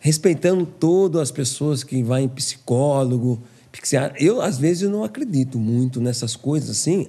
respeitando 0.00 0.66
todas 0.66 1.20
as 1.22 1.30
pessoas 1.30 1.84
que 1.84 2.02
vão 2.02 2.18
em 2.18 2.28
psicólogo, 2.28 3.40
psiquiatra. 3.70 4.16
Eu, 4.20 4.40
às 4.42 4.58
vezes, 4.58 4.90
não 4.90 5.04
acredito 5.04 5.58
muito 5.58 6.00
nessas 6.00 6.34
coisas 6.34 6.70
assim. 6.70 7.06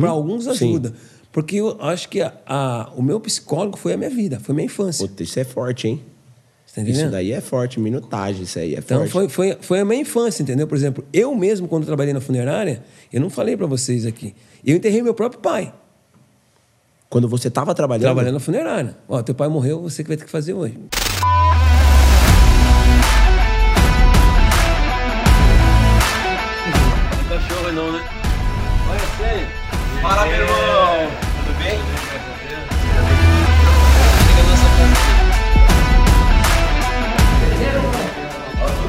Para 0.00 0.10
alguns 0.10 0.46
ajuda. 0.48 0.92
Porque 1.32 1.56
eu 1.56 1.76
acho 1.80 2.08
que 2.08 2.20
a, 2.20 2.34
a- 2.46 2.92
o 2.96 3.02
meu 3.02 3.20
psicólogo 3.20 3.76
foi 3.78 3.92
a 3.92 3.96
minha 3.96 4.10
vida, 4.10 4.40
foi 4.40 4.52
a 4.52 4.56
minha 4.56 4.66
infância. 4.66 5.06
Puta, 5.06 5.22
isso 5.22 5.38
é 5.38 5.44
forte, 5.44 5.86
hein? 5.86 6.02
Tá? 6.74 6.82
Isso 6.82 7.08
daí 7.10 7.32
é 7.32 7.40
forte, 7.40 7.78
minutagem, 7.80 8.42
isso 8.42 8.58
aí 8.58 8.74
é 8.74 8.78
Então 8.78 8.98
forte. 9.06 9.10
foi, 9.12 9.28
foi, 9.28 9.58
foi 9.60 9.80
a 9.80 9.84
minha 9.84 10.00
infância, 10.02 10.42
entendeu? 10.42 10.66
Por 10.66 10.76
exemplo, 10.76 11.04
eu 11.12 11.34
mesmo, 11.34 11.66
quando 11.68 11.84
trabalhei 11.86 12.12
na 12.14 12.20
funerária, 12.20 12.82
eu 13.12 13.20
não 13.20 13.28
falei 13.30 13.56
para 13.56 13.66
vocês 13.66 14.06
aqui. 14.06 14.34
Eu 14.64 14.76
enterrei 14.76 15.02
meu 15.02 15.14
próprio 15.14 15.40
pai, 15.40 15.72
Quando 17.08 17.28
você 17.28 17.50
tava 17.50 17.74
trabalhando. 17.74 18.04
trabalhando 18.04 18.34
na 18.34 18.40
funerária. 18.40 18.96
Ó, 19.08 19.20
teu 19.22 19.34
pai 19.34 19.48
morreu, 19.48 19.80
você 19.82 20.02
que 20.04 20.08
vai 20.08 20.16
ter 20.16 20.24
que 20.24 20.30
fazer 20.30 20.52
hoje. 20.52 20.78
Fala, 30.10 30.26
meu 30.26 30.40
irmão! 30.40 31.08
Tudo 31.46 31.56
bem? 31.56 31.78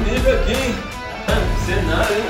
Nível 0.04 0.34
aqui, 0.34 0.52
hein? 0.52 0.74
Cenário, 1.64 2.16
hein? 2.16 2.24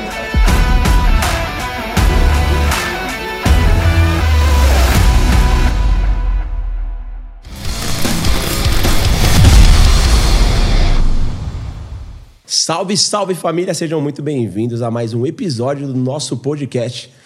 Salve, 12.44 12.96
salve 12.98 13.34
família, 13.34 13.72
sejam 13.72 14.02
muito 14.02 14.20
bem-vindos 14.22 14.82
a 14.82 14.90
mais 14.90 15.14
um 15.14 15.24
episódio 15.24 15.86
do 15.86 15.94
nosso 15.94 16.36
podcast 16.36 17.21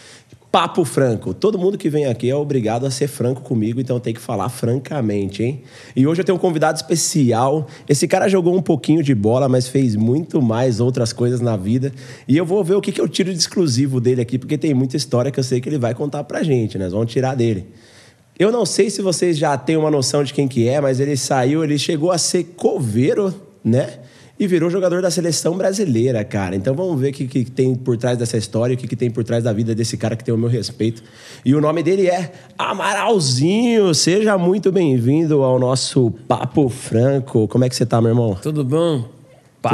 Papo 0.56 0.86
Franco. 0.86 1.34
Todo 1.34 1.58
mundo 1.58 1.76
que 1.76 1.90
vem 1.90 2.06
aqui 2.06 2.30
é 2.30 2.34
obrigado 2.34 2.86
a 2.86 2.90
ser 2.90 3.08
franco 3.08 3.42
comigo, 3.42 3.78
então 3.78 4.00
tem 4.00 4.14
que 4.14 4.20
falar 4.20 4.48
francamente, 4.48 5.42
hein? 5.42 5.60
E 5.94 6.06
hoje 6.06 6.22
eu 6.22 6.24
tenho 6.24 6.36
um 6.36 6.40
convidado 6.40 6.76
especial. 6.76 7.66
Esse 7.86 8.08
cara 8.08 8.26
jogou 8.26 8.56
um 8.56 8.62
pouquinho 8.62 9.02
de 9.02 9.14
bola, 9.14 9.50
mas 9.50 9.68
fez 9.68 9.94
muito 9.94 10.40
mais 10.40 10.80
outras 10.80 11.12
coisas 11.12 11.42
na 11.42 11.58
vida. 11.58 11.92
E 12.26 12.38
eu 12.38 12.46
vou 12.46 12.64
ver 12.64 12.74
o 12.74 12.80
que, 12.80 12.90
que 12.90 12.98
eu 12.98 13.06
tiro 13.06 13.30
de 13.30 13.38
exclusivo 13.38 14.00
dele 14.00 14.22
aqui, 14.22 14.38
porque 14.38 14.56
tem 14.56 14.72
muita 14.72 14.96
história 14.96 15.30
que 15.30 15.38
eu 15.38 15.44
sei 15.44 15.60
que 15.60 15.68
ele 15.68 15.76
vai 15.76 15.94
contar 15.94 16.24
pra 16.24 16.42
gente, 16.42 16.78
né? 16.78 16.84
Nós 16.84 16.94
vamos 16.94 17.12
tirar 17.12 17.34
dele. 17.34 17.66
Eu 18.38 18.50
não 18.50 18.64
sei 18.64 18.88
se 18.88 19.02
vocês 19.02 19.36
já 19.36 19.58
têm 19.58 19.76
uma 19.76 19.90
noção 19.90 20.24
de 20.24 20.32
quem 20.32 20.48
que 20.48 20.66
é, 20.66 20.80
mas 20.80 21.00
ele 21.00 21.18
saiu, 21.18 21.62
ele 21.62 21.78
chegou 21.78 22.10
a 22.10 22.16
ser 22.16 22.54
coveiro, 22.56 23.34
né? 23.62 23.98
E 24.38 24.46
virou 24.46 24.68
jogador 24.68 25.00
da 25.00 25.10
seleção 25.10 25.56
brasileira, 25.56 26.22
cara. 26.22 26.54
Então 26.54 26.74
vamos 26.74 27.00
ver 27.00 27.10
o 27.10 27.12
que, 27.12 27.26
que 27.26 27.44
tem 27.44 27.74
por 27.74 27.96
trás 27.96 28.18
dessa 28.18 28.36
história, 28.36 28.74
o 28.74 28.76
que, 28.76 28.86
que 28.86 28.96
tem 28.96 29.10
por 29.10 29.24
trás 29.24 29.42
da 29.42 29.52
vida 29.52 29.74
desse 29.74 29.96
cara 29.96 30.14
que 30.14 30.22
tem 30.22 30.34
o 30.34 30.38
meu 30.38 30.48
respeito. 30.48 31.02
E 31.44 31.54
o 31.54 31.60
nome 31.60 31.82
dele 31.82 32.06
é 32.06 32.32
Amaralzinho. 32.58 33.94
Seja 33.94 34.36
muito 34.36 34.70
bem-vindo 34.70 35.42
ao 35.42 35.58
nosso 35.58 36.10
Papo 36.28 36.68
Franco. 36.68 37.48
Como 37.48 37.64
é 37.64 37.68
que 37.68 37.76
você 37.76 37.86
tá, 37.86 38.00
meu 38.00 38.10
irmão? 38.10 38.36
Tudo 38.42 38.62
bom? 38.62 39.15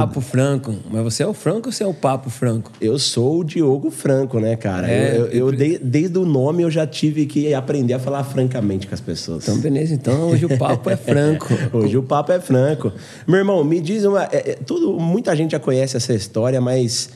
Papo 0.01 0.21
franco. 0.21 0.75
Mas 0.91 1.03
você 1.05 1.23
é 1.23 1.27
o 1.27 1.33
franco 1.35 1.69
ou 1.69 1.73
você 1.73 1.85
é 1.85 1.87
o 1.87 1.95
papo 1.95 2.31
franco? 2.31 2.71
Eu 2.81 2.99
sou 2.99 3.41
o 3.41 3.45
Diogo 3.45 3.91
Franco, 3.91 4.39
né, 4.41 4.57
cara? 4.57 4.91
É, 4.91 5.17
eu, 5.17 5.27
eu- 5.27 5.49
eu 5.49 5.53
de- 5.53 5.79
desde 5.79 6.19
o 6.19 6.25
nome 6.25 6.63
eu 6.63 6.71
já 6.71 6.87
tive 6.87 7.27
que 7.27 7.53
aprender 7.55 7.95
a 7.95 7.99
falar 7.99 8.25
francamente 8.25 8.87
com 8.87 8.95
as 8.95 9.01
pessoas. 9.01 9.43
Então, 9.43 9.59
beleza. 9.59 9.95
Então, 9.95 10.29
hoje 10.31 10.47
o 10.47 10.59
papo 10.59 10.89
é 10.91 10.97
franco. 10.97 11.49
Hoje 11.73 11.97
o 11.97 12.03
papo 12.03 12.33
é 12.33 12.41
franco. 12.41 12.93
Meu 13.27 13.39
irmão, 13.39 13.63
me 13.65 13.81
diz 13.81 14.05
uma. 14.05 14.25
é, 14.25 14.51
é, 14.53 14.59
tudo, 14.67 14.93
muita 15.01 15.35
gente 15.37 15.53
já 15.53 15.59
conhece 15.61 15.97
essa 15.97 16.13
história, 16.15 16.61
mas 16.61 17.11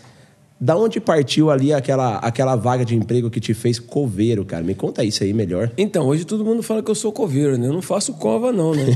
da 0.59 0.75
onde 0.77 0.99
partiu 1.01 1.51
ali 1.51 1.73
aquela, 1.73 2.17
aquela 2.17 2.57
vaga 2.57 2.83
de 2.85 2.97
emprego 2.97 3.29
que 3.31 3.39
te 3.39 3.53
fez 3.53 3.79
coveiro, 3.79 4.43
cara? 4.45 4.65
Me 4.65 4.75
conta 4.75 5.05
isso 5.05 5.23
aí 5.23 5.33
melhor. 5.35 5.71
Então, 5.77 6.07
hoje 6.07 6.25
todo 6.25 6.45
mundo 6.45 6.63
fala 6.63 6.83
que 6.83 6.91
eu 6.91 6.95
sou 6.95 7.13
coveiro, 7.13 7.59
né? 7.59 7.67
Eu 7.69 7.73
não 7.75 7.83
faço 7.83 8.15
cova, 8.15 8.51
não, 8.53 8.73
né? 8.75 8.87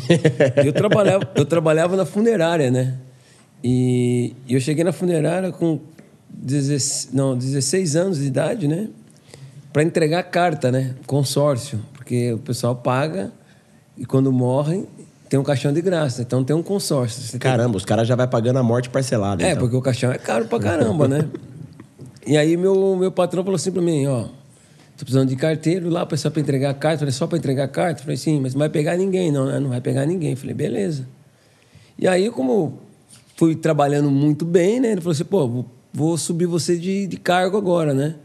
Eu 0.64 0.72
trabalhava, 0.72 1.28
eu 1.34 1.44
trabalhava 1.44 1.96
na 1.96 2.06
funerária, 2.06 2.70
né? 2.70 2.94
E 3.62 4.34
e 4.48 4.54
eu 4.54 4.60
cheguei 4.60 4.82
na 4.84 4.92
funerária 4.92 5.52
com 5.52 5.78
16, 6.28 7.10
não, 7.12 7.36
16 7.36 7.96
anos 7.96 8.18
de 8.18 8.26
idade, 8.26 8.66
né? 8.66 8.88
Para 9.72 9.82
entregar 9.82 10.22
carta, 10.24 10.70
né? 10.72 10.94
Consórcio. 11.06 11.80
Porque 11.92 12.32
o 12.32 12.38
pessoal 12.38 12.74
paga 12.74 13.30
e 13.96 14.04
quando 14.04 14.32
morrem 14.32 14.86
tem 15.28 15.38
um 15.38 15.44
caixão 15.44 15.72
de 15.72 15.80
graça. 15.80 16.22
Então 16.22 16.42
tem 16.42 16.56
um 16.56 16.62
consórcio. 16.62 17.22
Você 17.22 17.32
tem- 17.32 17.40
Caramba, 17.40 17.76
os 17.76 17.84
caras 17.84 18.08
já 18.08 18.16
vai 18.16 18.26
pagando 18.26 18.58
a 18.58 18.62
morte 18.62 18.88
parcelada. 18.90 19.42
É, 19.44 19.50
então. 19.50 19.60
porque 19.60 19.76
o 19.76 19.80
caixão 19.82 20.10
é 20.10 20.18
caro 20.18 20.46
pra 20.46 20.58
caramba, 20.58 21.06
né? 21.06 21.28
E 22.26 22.36
aí 22.36 22.56
meu, 22.56 22.96
meu 22.96 23.12
patrão 23.12 23.42
falou 23.44 23.56
assim 23.56 23.70
pra 23.70 23.80
mim, 23.82 24.06
ó, 24.06 24.22
tô 24.96 25.04
precisando 25.04 25.28
de 25.28 25.36
carteiro 25.36 25.88
lá, 25.88 26.04
pessoal 26.04 26.32
pra 26.32 26.40
entregar 26.40 26.70
a 26.70 26.74
carta. 26.74 26.96
Eu 26.96 26.98
falei, 27.00 27.12
só 27.12 27.26
pra 27.26 27.38
entregar 27.38 27.64
a 27.64 27.68
carta? 27.68 28.00
Eu 28.00 28.04
falei, 28.04 28.16
sim, 28.16 28.40
mas 28.40 28.54
não 28.54 28.58
vai 28.58 28.68
pegar 28.68 28.96
ninguém, 28.96 29.30
não, 29.30 29.46
né? 29.46 29.60
Não 29.60 29.68
vai 29.68 29.80
pegar 29.80 30.04
ninguém. 30.04 30.32
Eu 30.32 30.36
falei, 30.36 30.54
beleza. 30.54 31.06
E 31.98 32.08
aí, 32.08 32.28
como 32.30 32.78
fui 33.40 33.56
trabalhando 33.56 34.10
muito 34.10 34.44
bem, 34.44 34.78
né? 34.80 34.92
Ele 34.92 35.00
falou 35.00 35.12
assim, 35.12 35.24
pô, 35.24 35.48
vou, 35.48 35.66
vou 35.94 36.18
subir 36.18 36.44
você 36.44 36.76
de, 36.76 37.06
de 37.06 37.16
cargo 37.16 37.56
agora, 37.56 37.94
né? 37.94 38.16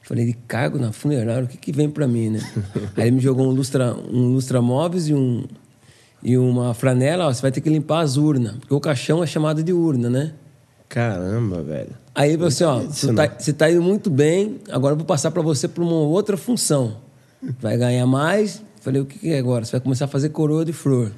Falei, 0.00 0.24
de 0.24 0.32
cargo 0.32 0.78
na 0.78 0.92
funerária, 0.92 1.42
o 1.42 1.48
que 1.48 1.56
que 1.56 1.72
vem 1.72 1.90
pra 1.90 2.06
mim, 2.06 2.30
né? 2.30 2.38
aí 2.96 3.08
ele 3.08 3.16
me 3.16 3.20
jogou 3.20 3.48
um 3.48 3.50
lustra, 3.50 3.92
um 3.92 4.32
lustra 4.32 4.62
móveis 4.62 5.08
e 5.08 5.14
um... 5.14 5.44
E 6.22 6.38
uma 6.38 6.72
franela, 6.72 7.26
ó, 7.26 7.32
você 7.32 7.42
vai 7.42 7.50
ter 7.50 7.60
que 7.62 7.68
limpar 7.68 8.02
as 8.02 8.16
urnas. 8.16 8.54
Porque 8.58 8.72
o 8.74 8.78
caixão 8.78 9.24
é 9.24 9.26
chamado 9.26 9.60
de 9.60 9.72
urna, 9.72 10.08
né? 10.08 10.34
Caramba, 10.88 11.62
velho. 11.62 11.90
Aí 12.14 12.36
você, 12.36 12.62
ó, 12.62 12.80
Isso 12.80 13.06
você 13.08 13.14
tá, 13.14 13.26
você 13.26 13.52
tá 13.52 13.70
indo 13.70 13.82
muito 13.82 14.08
bem, 14.08 14.60
agora 14.70 14.92
eu 14.92 14.98
vou 14.98 15.06
passar 15.06 15.32
para 15.32 15.42
você 15.42 15.66
para 15.66 15.82
uma 15.82 15.94
outra 15.94 16.36
função. 16.36 16.98
Vai 17.58 17.76
ganhar 17.76 18.06
mais. 18.06 18.62
Falei, 18.82 19.00
o 19.00 19.04
que, 19.04 19.18
que 19.18 19.32
é 19.32 19.38
agora? 19.38 19.64
Você 19.64 19.72
vai 19.72 19.80
começar 19.80 20.04
a 20.04 20.08
fazer 20.08 20.28
coroa 20.28 20.64
de 20.64 20.72
flor. 20.72 21.10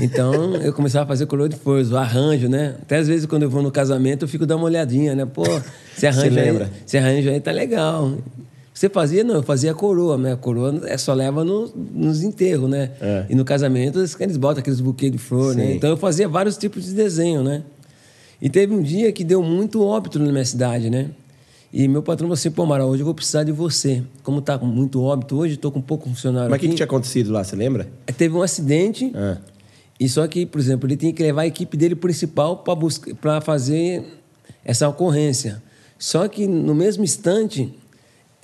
Então, 0.00 0.54
eu 0.56 0.72
começava 0.72 1.04
a 1.04 1.08
fazer 1.08 1.26
coroa 1.26 1.48
de 1.48 1.56
flores, 1.56 1.90
o 1.90 1.96
arranjo, 1.96 2.48
né? 2.48 2.76
Até 2.82 2.98
às 2.98 3.08
vezes, 3.08 3.26
quando 3.26 3.42
eu 3.42 3.50
vou 3.50 3.62
no 3.62 3.70
casamento, 3.70 4.24
eu 4.24 4.28
fico 4.28 4.46
dando 4.46 4.58
uma 4.58 4.66
olhadinha, 4.66 5.14
né? 5.14 5.26
Pô, 5.26 5.42
esse 5.96 6.06
arranjo, 6.06 6.30
Você 6.34 6.40
aí, 6.40 6.68
esse 6.86 6.98
arranjo 6.98 7.30
aí 7.30 7.40
tá 7.40 7.50
legal. 7.50 8.12
Você 8.72 8.88
fazia? 8.88 9.22
Não, 9.24 9.34
eu 9.36 9.42
fazia 9.42 9.72
a 9.72 9.74
coroa, 9.74 10.16
né? 10.16 10.32
A 10.32 10.36
coroa 10.36 10.80
é 10.86 10.96
só 10.96 11.12
leva 11.12 11.44
no- 11.44 11.70
nos 11.94 12.22
enterros, 12.22 12.70
né? 12.70 12.90
É. 13.00 13.26
E 13.28 13.34
no 13.34 13.44
casamento, 13.44 13.98
eles, 13.98 14.16
botam 14.36 14.60
aqueles 14.60 14.80
buquês 14.80 15.12
de 15.12 15.18
flor, 15.18 15.54
né? 15.54 15.66
Sim. 15.66 15.72
Então, 15.74 15.90
eu 15.90 15.96
fazia 15.96 16.28
vários 16.28 16.56
tipos 16.56 16.86
de 16.86 16.92
desenho, 16.94 17.42
né? 17.42 17.62
E 18.40 18.48
teve 18.48 18.72
um 18.74 18.80
dia 18.80 19.12
que 19.12 19.22
deu 19.22 19.42
muito 19.42 19.82
óbito 19.82 20.18
na 20.18 20.32
minha 20.32 20.44
cidade, 20.44 20.88
né? 20.88 21.10
E 21.72 21.86
meu 21.86 22.02
patrão 22.02 22.26
falou 22.26 22.34
assim, 22.34 22.50
pô, 22.50 22.62
Amaral, 22.62 22.88
hoje 22.88 23.02
eu 23.02 23.04
vou 23.04 23.14
precisar 23.14 23.44
de 23.44 23.52
você. 23.52 24.02
Como 24.24 24.40
tá 24.40 24.58
com 24.58 24.66
muito 24.66 25.00
óbito 25.02 25.36
hoje, 25.36 25.56
tô 25.56 25.70
com 25.70 25.80
pouco 25.80 26.08
funcionário 26.08 26.50
Mas 26.50 26.56
o 26.58 26.60
que, 26.60 26.68
que 26.68 26.74
tinha 26.74 26.86
acontecido 26.86 27.30
lá, 27.30 27.44
você 27.44 27.54
lembra? 27.54 27.86
Teve 28.16 28.34
um 28.34 28.42
acidente, 28.42 29.12
Ah. 29.14 29.36
E 30.00 30.08
só 30.08 30.26
que, 30.26 30.46
por 30.46 30.58
exemplo, 30.58 30.88
ele 30.88 30.96
tinha 30.96 31.12
que 31.12 31.22
levar 31.22 31.42
a 31.42 31.46
equipe 31.46 31.76
dele 31.76 31.94
principal 31.94 32.56
para 32.56 32.74
para 33.20 33.40
fazer 33.42 34.02
essa 34.64 34.88
ocorrência. 34.88 35.62
Só 35.98 36.26
que 36.26 36.46
no 36.46 36.74
mesmo 36.74 37.04
instante 37.04 37.70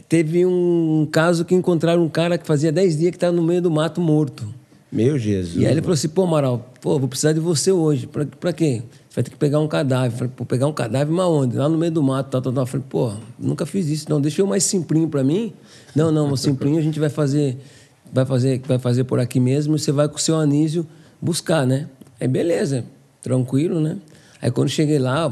teve 0.06 0.45
um 0.45 1.09
caso 1.11 1.47
que 1.47 1.55
encontraram 1.55 2.05
um 2.05 2.11
cara 2.11 2.37
que 2.37 2.47
fazia 2.47 2.71
10 2.71 2.99
dias 2.99 3.11
que 3.11 3.16
estava 3.16 3.34
no 3.34 3.43
meio 3.43 3.62
do 3.62 3.71
mato 3.71 4.03
morto. 4.03 4.47
Meu 4.93 5.19
Jesus. 5.19 5.56
E 5.56 5.65
aí 5.65 5.72
ele 5.72 5.81
falou 5.81 5.95
assim, 5.95 6.09
pô, 6.11 6.25
Amaral, 6.25 6.71
pô, 6.81 6.99
vou 6.99 7.09
precisar 7.09 7.33
de 7.33 7.41
você 7.41 7.72
hoje. 7.72 8.06
Pra, 8.06 8.27
pra 8.27 8.53
quê? 8.53 8.83
Você 9.09 9.15
vai 9.15 9.25
ter 9.25 9.31
que 9.31 9.37
pegar 9.37 9.59
um 9.59 9.66
cadáver. 9.66 10.12
Eu 10.12 10.19
Falei, 10.19 10.33
pô, 10.37 10.45
pegar 10.45 10.66
um 10.66 10.72
cadáver, 10.75 11.11
mas 11.11 11.27
onde? 11.27 11.56
Lá 11.56 11.71
no 11.71 11.78
meio 11.78 11.91
do 11.91 12.03
mato, 12.03 12.31
tal, 12.31 12.43
tal, 12.43 12.53
tal. 12.53 12.62
Eu 12.65 12.66
Falei, 12.66 12.87
pô, 12.87 13.12
nunca 13.39 13.65
fiz 13.65 13.89
isso, 13.89 14.11
não. 14.11 14.21
Deixa 14.21 14.43
eu 14.43 14.47
mais 14.47 14.62
simplinho 14.62 15.09
pra 15.09 15.25
mim. 15.25 15.55
Não, 15.95 16.12
não, 16.12 16.31
o 16.31 16.37
simplinho 16.37 16.78
a 16.78 16.83
gente 16.83 17.00
vai 17.00 17.09
fazer, 17.09 17.56
vai 18.12 18.27
fazer, 18.27 18.61
vai 18.66 18.78
fazer 18.78 19.05
por 19.05 19.19
aqui 19.19 19.41
mesmo. 19.41 19.75
e 19.75 19.78
Você 19.78 19.91
vai 19.91 20.06
com 20.06 20.16
o 20.16 20.21
seu 20.21 20.37
anísio 20.37 20.87
buscar, 21.21 21.66
né? 21.66 21.88
Aí 22.21 22.28
beleza, 22.28 22.84
tranquilo, 23.22 23.81
né? 23.81 23.97
Aí 24.41 24.50
quando 24.50 24.69
cheguei 24.69 24.98
lá, 24.98 25.30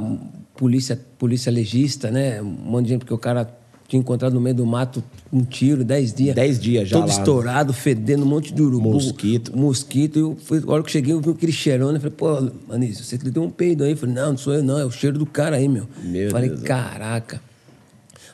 polícia, 0.56 0.98
polícia 1.18 1.50
legista, 1.50 2.10
né? 2.10 2.40
Um 2.40 2.44
monte 2.44 2.84
de 2.84 2.90
gente, 2.90 3.00
porque 3.00 3.14
o 3.14 3.18
cara 3.18 3.48
tinha 3.86 4.00
encontrado 4.00 4.32
no 4.32 4.40
meio 4.40 4.56
do 4.56 4.66
mato 4.66 5.04
um 5.32 5.44
tiro, 5.44 5.84
10 5.84 6.14
dias. 6.14 6.34
10 6.34 6.58
dias 6.58 6.88
já 6.88 6.98
Todo 6.98 7.08
lá. 7.08 7.14
estourado, 7.18 7.72
fedendo, 7.72 8.22
um 8.22 8.26
monte 8.26 8.52
de 8.52 8.62
urubu. 8.62 8.92
Mosquito. 8.92 9.56
Mosquito. 9.56 10.18
Eu, 10.18 10.36
fui, 10.42 10.62
a 10.66 10.70
hora 10.72 10.82
que 10.82 10.88
eu 10.88 10.92
cheguei, 10.92 11.12
eu 11.12 11.20
vi 11.20 11.30
aquele 11.30 11.52
cheirão, 11.52 11.92
né? 11.92 11.98
Falei, 11.98 12.14
pô, 12.16 12.50
Anísio, 12.70 13.04
você 13.04 13.18
deu 13.18 13.42
um 13.42 13.50
peido 13.50 13.84
aí? 13.84 13.92
Eu 13.92 13.96
falei, 13.96 14.14
não, 14.14 14.30
não 14.30 14.38
sou 14.38 14.54
eu, 14.54 14.62
não, 14.62 14.78
é 14.78 14.84
o 14.84 14.90
cheiro 14.90 15.18
do 15.18 15.26
cara 15.26 15.56
aí, 15.56 15.68
meu. 15.68 15.86
Meu 16.02 16.30
falei, 16.30 16.50
Deus. 16.50 16.62
caraca. 16.62 17.40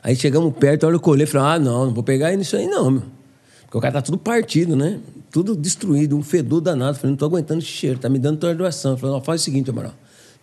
Aí 0.03 0.15
chegamos 0.15 0.53
perto, 0.55 0.85
a 0.85 0.87
hora 0.87 0.99
que 0.99 1.07
eu 1.07 1.13
olhei, 1.13 1.25
falei, 1.25 1.47
ah, 1.55 1.59
não, 1.59 1.85
não 1.87 1.93
vou 1.93 2.03
pegar 2.03 2.35
nisso 2.35 2.55
aí, 2.55 2.65
não, 2.65 2.89
meu. 2.89 3.03
Porque 3.63 3.77
o 3.77 3.81
cara 3.81 3.93
tá 3.93 4.01
tudo 4.01 4.17
partido, 4.17 4.75
né? 4.75 4.99
Tudo 5.31 5.55
destruído, 5.55 6.17
um 6.17 6.21
fedor 6.23 6.59
danado. 6.61 6.97
Falei, 6.97 7.11
não 7.11 7.17
tô 7.17 7.25
aguentando 7.25 7.59
esse 7.59 7.69
cheiro, 7.69 7.97
tá 7.97 8.09
me 8.09 8.19
dando 8.19 8.37
tordoação. 8.37 8.97
Falei, 8.97 9.15
não, 9.15 9.21
faz 9.23 9.41
o 9.41 9.43
seguinte, 9.43 9.69
Amaral. 9.69 9.93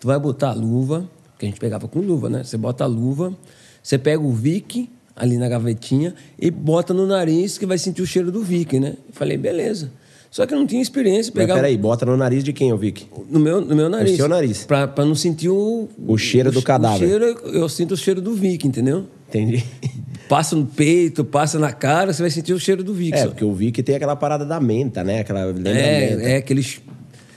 Tu 0.01 0.07
vai 0.07 0.19
botar 0.19 0.51
a 0.51 0.55
luva, 0.55 1.09
que 1.39 1.45
a 1.45 1.49
gente 1.49 1.61
pegava 1.61 1.87
com 1.89 2.01
luva, 2.01 2.31
né? 2.31 2.43
Você 2.45 2.57
bota 2.57 2.85
a 2.85 2.87
luva, 2.87 3.37
você 3.83 3.99
pega 3.99 4.23
o 4.23 4.33
Vic 4.33 4.89
ali 5.15 5.37
na 5.37 5.49
gavetinha 5.49 6.15
e 6.39 6.51
bota 6.51 6.95
no 6.95 7.07
nariz 7.07 7.59
que 7.59 7.67
vai 7.67 7.77
sentir 7.77 8.01
o 8.03 8.07
cheiro 8.07 8.31
do 8.33 8.43
Vic, 8.43 8.79
né? 8.81 8.95
Falei, 9.13 9.37
beleza. 9.37 9.91
Só 10.31 10.47
que 10.47 10.55
eu 10.55 10.59
não 10.59 10.67
tinha 10.67 10.81
experiência. 10.83 11.33
Mas 11.35 11.43
Pegava 11.43 11.59
peraí, 11.61 11.77
bota 11.77 12.05
no 12.07 12.17
nariz 12.17 12.45
de 12.45 12.53
quem, 12.53 12.73
ô 12.73 12.77
Vic? 12.77 13.07
no 13.31 13.41
meu, 13.41 13.61
no 13.61 13.75
meu 13.75 13.89
nariz. 13.89 14.17
seu 14.17 14.29
nariz. 14.29 14.65
Pra, 14.65 14.87
pra 14.87 15.05
não 15.05 15.15
sentir 15.15 15.49
o... 15.49 15.89
O 16.07 16.17
cheiro 16.19 16.53
do 16.53 16.61
che- 16.61 16.67
cadáver. 16.67 17.05
O 17.05 17.09
cheiro, 17.09 17.25
eu 17.49 17.69
sinto 17.69 17.93
o 17.93 17.97
cheiro 17.97 18.21
do 18.21 18.35
Vic, 18.35 18.67
entendeu? 18.67 19.07
Entendi. 19.29 19.65
Passa 20.29 20.55
no 20.55 20.67
peito, 20.67 21.25
passa 21.25 21.59
na 21.59 21.73
cara, 21.73 22.13
você 22.13 22.23
vai 22.23 22.31
sentir 22.31 22.53
o 22.53 22.61
cheiro 22.61 22.85
do 22.85 22.93
Vic. 22.93 23.17
É, 23.17 23.27
porque 23.27 23.45
o 23.45 23.53
Vic 23.53 23.83
tem 23.83 23.97
aquela 23.97 24.15
parada 24.15 24.45
da 24.45 24.61
menta, 24.61 25.03
né? 25.03 25.21
Aquela 25.21 25.53
da 25.53 25.53
menta. 25.55 25.71
É, 25.71 26.33
é 26.33 26.37
aqueles. 26.37 26.81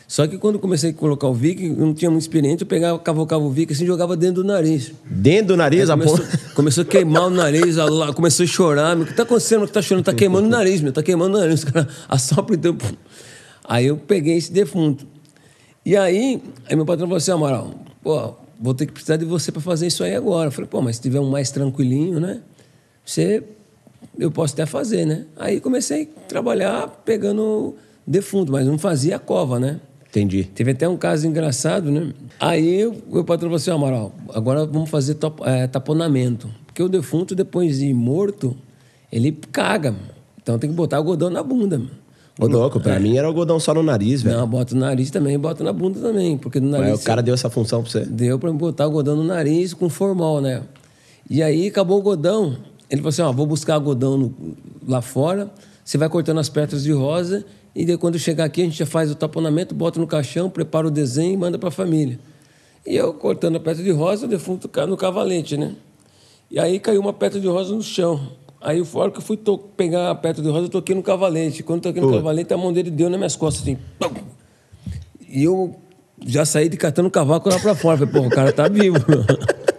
Só 0.08 0.28
que 0.28 0.38
quando 0.38 0.60
comecei 0.60 0.90
a 0.90 0.94
colocar 0.94 1.28
o 1.28 1.34
Vic, 1.34 1.64
eu 1.64 1.74
não 1.74 1.94
tinha 1.94 2.12
muita 2.12 2.26
experiência, 2.26 2.64
eu 2.64 2.68
pegava, 2.68 3.00
cavocava 3.00 3.42
o 3.42 3.50
Vic 3.50 3.72
assim 3.72 3.86
e 3.86 3.88
jogava 3.88 4.18
dentro 4.18 4.44
do 4.44 4.44
nariz. 4.44 4.92
Dentro 5.06 5.48
do 5.48 5.58
nariz, 5.58 5.90
a 5.90 5.94
começou, 5.94 6.18
ponta. 6.18 6.40
começou 6.54 6.82
a 6.82 6.86
queimar 6.86 7.28
o 7.28 7.30
nariz, 7.30 7.78
a 7.78 8.14
começou 8.14 8.44
a 8.44 8.48
chorar. 8.48 8.98
O 8.98 9.06
que 9.06 9.14
tá 9.14 9.24
acontecendo? 9.24 9.64
O 9.64 9.68
que 9.68 9.74
tá 9.74 9.82
chorando? 9.82 10.04
Tá 10.04 10.14
queimando 10.14 10.48
o 10.48 10.50
nariz, 10.50 10.82
meu, 10.82 10.92
tá 10.92 11.02
queimando 11.02 11.38
o 11.38 11.40
nariz. 11.40 11.64
Os 11.64 11.64
caras 11.64 11.88
assopram 12.10 12.58
então. 12.58 12.78
Aí 13.64 13.88
eu 13.88 13.96
peguei 13.96 14.36
esse 14.36 14.52
defunto. 14.52 15.08
E 15.86 15.96
aí, 15.96 16.44
aí 16.70 16.76
meu 16.76 16.86
patrão 16.86 17.08
falou 17.08 17.18
assim, 17.18 17.32
Amaral, 17.32 17.74
pô, 18.04 18.34
vou 18.60 18.74
ter 18.74 18.86
que 18.86 18.92
precisar 18.92 19.16
de 19.16 19.26
você 19.26 19.52
para 19.52 19.62
fazer 19.62 19.88
isso 19.88 20.04
aí 20.04 20.14
agora. 20.14 20.50
Eu 20.50 20.52
falei, 20.52 20.68
pô, 20.70 20.82
mas 20.82 20.98
se 20.98 21.02
tiver 21.02 21.22
um 21.22 21.30
mais 21.30 21.52
tranquilinho, 21.52 22.20
né? 22.20 22.42
Você, 23.12 23.44
eu 24.18 24.32
posso 24.32 24.54
até 24.54 24.66
fazer, 24.66 25.06
né? 25.06 25.26
Aí 25.36 25.60
comecei 25.60 26.04
a 26.16 26.20
trabalhar 26.30 26.88
pegando 27.04 27.76
defunto, 28.08 28.54
mas 28.54 28.66
não 28.66 28.78
fazia 28.78 29.20
cova, 29.20 29.60
né? 29.60 29.82
Entendi. 30.10 30.46
Teve 30.46 30.72
até 30.72 30.88
um 30.88 30.96
caso 30.96 31.28
engraçado, 31.28 31.92
né? 31.92 32.14
Aí 32.40 32.86
o 32.88 32.96
meu 33.12 33.26
patrão 33.26 33.50
falou 33.50 33.58
assim, 33.58 33.70
Amaral, 33.72 34.14
agora 34.34 34.66
vamos 34.66 34.90
fazer 34.90 35.16
top- 35.16 35.42
eh, 35.46 35.68
taponamento. 35.68 36.50
Porque 36.66 36.82
o 36.82 36.88
defunto, 36.88 37.36
depois 37.36 37.80
de 37.80 37.94
morto, 37.94 38.56
ele 39.12 39.34
caga. 39.52 39.94
Então 40.42 40.58
tem 40.58 40.70
que 40.70 40.76
botar 40.76 40.96
algodão 40.96 41.30
na 41.30 41.44
bunda. 41.44 41.78
mano. 41.78 41.92
Ô, 42.40 42.48
louco, 42.48 42.80
pra 42.80 42.98
mim 42.98 43.18
era 43.18 43.28
algodão 43.28 43.60
só 43.60 43.74
no 43.74 43.84
nariz, 43.84 44.22
velho. 44.22 44.38
Não, 44.38 44.48
bota 44.48 44.74
no 44.74 44.80
nariz 44.80 45.12
também, 45.12 45.38
bota 45.38 45.66
na 45.66 45.74
bunda 45.74 46.00
também. 46.00 46.38
Porque 46.38 46.62
no 46.62 46.70
nariz. 46.70 47.02
O 47.02 47.04
cara 47.04 47.22
deu 47.22 47.34
essa 47.34 47.50
função 47.50 47.84
pra 47.84 47.92
você. 47.92 48.06
Deu 48.06 48.40
pra 48.40 48.50
botar 48.54 48.86
algodão 48.86 49.18
no 49.18 49.24
nariz 49.26 49.74
com 49.74 49.90
formol, 49.90 50.40
né? 50.40 50.62
E 51.30 51.42
aí 51.44 51.68
acabou 51.68 51.98
o 51.98 52.00
algodão. 52.00 52.58
Ele 52.92 52.98
falou 53.02 53.10
assim: 53.10 53.22
ó, 53.24 53.32
vou 53.32 53.48
buscar 53.48 53.74
algodão 53.76 54.18
no- 54.18 54.36
lá 54.88 55.02
fora, 55.02 55.50
você 55.84 55.98
vai 55.98 56.08
cortando 56.10 56.40
as 56.40 56.50
pétalas 56.50 56.84
de 56.84 56.92
rosa, 56.92 57.44
e 57.74 57.86
daí 57.86 57.98
quando 57.98 58.20
chegar 58.20 58.44
aqui 58.44 58.62
a 58.62 58.66
gente 58.66 58.78
já 58.78 58.86
faz 58.86 59.10
o 59.10 59.16
taponamento, 59.16 59.74
bota 59.74 60.00
no 60.00 60.06
caixão, 60.06 60.50
prepara 60.50 60.86
o 60.88 60.92
desenho 60.92 61.34
e 61.34 61.38
manda 61.38 61.58
pra 61.58 61.72
família. 61.72 62.20
E 62.86 62.96
eu 62.96 63.14
cortando 63.14 63.56
a 63.56 63.60
pétala 63.60 63.84
de 63.86 63.92
rosa, 63.92 64.26
o 64.26 64.30
defunto 64.30 64.68
cai 64.68 64.86
no 64.86 64.98
cavalete, 64.98 65.56
né? 65.58 65.76
E 66.50 66.60
aí 66.60 66.80
caiu 66.80 67.00
uma 67.00 67.14
pétala 67.14 67.40
de 67.42 67.48
rosa 67.48 67.74
no 67.74 67.82
chão. 67.82 68.20
Aí 68.60 68.80
o 68.82 68.86
fora 68.86 69.10
que 69.10 69.18
eu 69.18 69.22
fui 69.22 69.40
pegar 69.78 70.12
a 70.12 70.16
pétala 70.16 70.46
de 70.46 70.52
rosa, 70.52 70.66
eu 70.66 70.70
toquei 70.70 70.94
no 70.94 71.02
cavalete. 71.02 71.64
Quando 71.64 71.78
eu 71.80 71.84
toquei 71.92 72.02
no 72.02 72.10
Pô. 72.10 72.16
cavalete, 72.18 72.54
a 72.54 72.58
mão 72.58 72.74
dele 72.74 72.92
deu 72.92 73.10
nas 73.10 73.18
minhas 73.18 73.36
costas, 73.36 73.64
assim. 73.64 73.78
pum. 73.98 74.10
E 75.30 75.44
eu 75.44 75.76
já 76.26 76.44
saí 76.44 76.68
de 76.70 76.76
catando 76.78 77.08
o 77.08 77.12
cavaco 77.12 77.50
lá 77.50 77.58
pra 77.60 77.74
fora. 77.74 77.98
Falei, 77.98 78.14
pô, 78.14 78.28
o 78.28 78.30
cara 78.30 78.52
tá 78.52 78.68
vivo. 78.68 78.98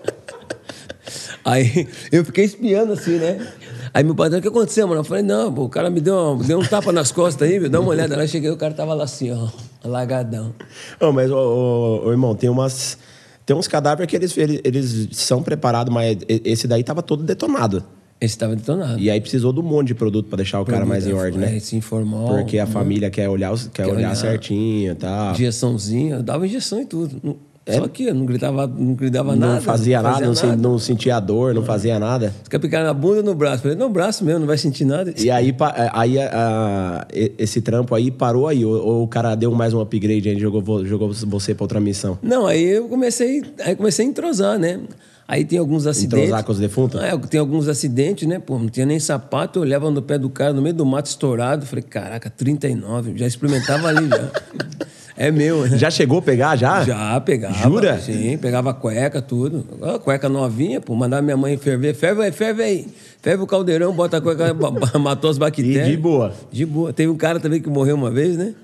Aí 1.44 1.88
eu 2.12 2.24
fiquei 2.24 2.44
espiando 2.44 2.92
assim, 2.92 3.16
né? 3.18 3.46
Aí 3.94 4.02
meu 4.04 4.14
padrão, 4.14 4.38
o 4.38 4.42
que 4.42 4.48
aconteceu, 4.48 4.86
mano? 4.88 5.00
Eu 5.00 5.04
falei, 5.04 5.22
não, 5.22 5.52
pô, 5.52 5.64
o 5.64 5.68
cara 5.68 5.90
me 5.90 6.00
deu, 6.00 6.14
uma- 6.14 6.44
deu 6.44 6.58
um 6.58 6.64
tapa 6.64 6.92
nas 6.92 7.12
costas 7.12 7.48
aí, 7.48 7.58
meu, 7.60 7.68
dá 7.68 7.80
uma 7.80 7.90
olhada. 7.90 8.16
Lá 8.16 8.26
cheguei, 8.26 8.50
o 8.50 8.56
cara 8.56 8.72
tava 8.74 8.94
lá 8.94 9.04
assim, 9.04 9.30
ó, 9.32 9.48
alagadão. 9.84 10.54
Ô, 11.00 11.12
mas, 11.12 11.30
ô, 11.30 11.36
ô, 11.36 12.06
ô, 12.06 12.10
irmão, 12.10 12.34
tem 12.34 12.48
umas. 12.48 12.96
Tem 13.44 13.56
uns 13.56 13.66
cadáveres 13.66 14.08
que 14.08 14.14
eles, 14.16 14.36
eles, 14.38 14.60
eles 14.62 15.08
são 15.12 15.42
preparados, 15.42 15.92
mas 15.92 16.16
esse 16.28 16.68
daí 16.68 16.84
tava 16.84 17.02
todo 17.02 17.24
detonado. 17.24 17.82
Esse 18.20 18.38
tava 18.38 18.54
detonado. 18.54 19.00
E 19.00 19.10
aí 19.10 19.20
precisou 19.20 19.52
de 19.52 19.58
um 19.58 19.64
monte 19.64 19.88
de 19.88 19.94
produto 19.96 20.28
pra 20.28 20.36
deixar 20.36 20.60
o 20.60 20.64
cara 20.64 20.86
mais 20.86 21.04
em 21.08 21.12
ordem, 21.12 21.40
né? 21.40 21.56
É, 21.56 21.58
se 21.58 21.74
informou. 21.74 22.28
Porque 22.28 22.56
a 22.60 22.66
família 22.68 23.10
quer 23.10 23.28
olhar, 23.28 23.52
quer 23.58 23.68
Quer 23.70 23.86
olhar 23.88 23.96
olhar. 23.96 24.14
certinho 24.14 24.92
e 24.92 24.94
tal. 24.94 25.32
Injeçãozinha, 25.32 26.22
dava 26.22 26.46
injeção 26.46 26.80
e 26.80 26.86
tudo. 26.86 27.36
Não- 27.66 27.74
Só 27.76 27.86
que 27.88 28.06
eu 28.06 28.14
não 28.14 28.26
gritava, 28.26 28.66
não 28.66 28.94
gritava 28.94 29.32
É? 29.34 29.36
Não 29.36 29.48
nada. 29.48 29.60
fazia 29.60 30.02
nada, 30.02 30.26
não, 30.26 30.34
sen- 30.34 30.56
não 30.56 30.78
sentia 30.80 31.20
dor, 31.20 31.54
não 31.54 31.62
fazia 31.64 31.96
nada. 31.98 32.34
Você 32.42 32.50
quer 32.50 32.58
picar 32.58 32.82
na 32.82 32.92
bunda 32.92 33.18
ou 33.18 33.22
no 33.22 33.34
braço? 33.36 33.58
Eu 33.58 33.62
falei, 33.62 33.76
no 33.76 33.88
braço 33.88 34.24
mesmo, 34.24 34.40
não 34.40 34.46
vai 34.48 34.58
sentir 34.58 34.84
nada. 34.84 35.14
E 35.16 35.30
aí, 35.30 35.52
pa- 35.52 35.72
aí 35.92 36.18
a- 36.18 36.30
a- 36.32 37.06
esse 37.38 37.60
trampo 37.60 37.94
aí 37.94 38.10
parou 38.10 38.48
aí, 38.48 38.64
ou, 38.64 38.74
ou 38.84 39.02
o 39.04 39.06
cara 39.06 39.36
deu 39.36 39.52
mais 39.52 39.72
um 39.72 39.80
upgrade 39.80 40.28
aí, 40.28 40.38
jogou, 40.40 40.84
jogou 40.84 41.12
você 41.12 41.54
pra 41.54 41.62
outra 41.64 41.78
missão? 41.80 42.18
Não, 42.20 42.46
aí 42.48 42.64
eu 42.64 42.88
comecei, 42.88 43.42
aí 43.64 43.76
comecei 43.76 44.04
a 44.04 44.08
entrosar, 44.08 44.58
né? 44.58 44.80
Aí 45.28 45.44
tem 45.44 45.56
alguns 45.58 45.86
acidentes. 45.86 46.18
Entrosar 46.24 46.44
com 46.44 46.50
os 46.52 46.58
defuntos? 46.58 47.00
É, 47.00 47.16
tem 47.16 47.38
alguns 47.38 47.68
acidentes, 47.68 48.26
né? 48.28 48.40
Pô, 48.40 48.58
não 48.58 48.68
tinha 48.68 48.84
nem 48.84 48.98
sapato, 48.98 49.60
eu 49.60 49.62
olhava 49.62 49.88
no 49.88 50.02
pé 50.02 50.18
do 50.18 50.28
cara, 50.28 50.52
no 50.52 50.60
meio 50.60 50.74
do 50.74 50.84
mato 50.84 51.06
estourado. 51.06 51.64
Falei, 51.64 51.84
caraca, 51.84 52.28
39, 52.28 53.12
já 53.16 53.26
experimentava 53.26 53.86
ali 53.86 54.08
já. 54.08 54.30
É 55.24 55.30
meu, 55.30 55.66
né? 55.68 55.78
Já 55.78 55.90
chegou 55.90 56.18
a 56.18 56.22
pegar, 56.22 56.56
já? 56.56 56.82
Já 56.84 57.20
pegava. 57.20 57.54
Jura? 57.54 58.00
Sim, 58.00 58.36
pegava 58.38 58.74
cueca, 58.74 59.22
tudo. 59.22 59.64
A 59.80 59.98
cueca 59.98 60.28
novinha, 60.28 60.80
pô, 60.80 60.94
mandava 60.96 61.22
minha 61.22 61.36
mãe 61.36 61.56
ferver. 61.56 61.94
Ferve 61.94 62.22
aí, 62.22 62.32
ferve 62.32 62.62
aí. 62.62 62.86
Ferve 63.20 63.42
o 63.42 63.46
caldeirão, 63.46 63.92
bota 63.94 64.16
a 64.16 64.20
cueca, 64.20 64.52
matou 64.98 65.30
as 65.30 65.38
bactérias. 65.38 65.86
E 65.86 65.90
de 65.92 65.96
boa. 65.96 66.34
De 66.50 66.66
boa. 66.66 66.92
Teve 66.92 67.08
um 67.10 67.16
cara 67.16 67.38
também 67.38 67.60
que 67.60 67.68
morreu 67.68 67.94
uma 67.94 68.10
vez, 68.10 68.36
né? 68.36 68.54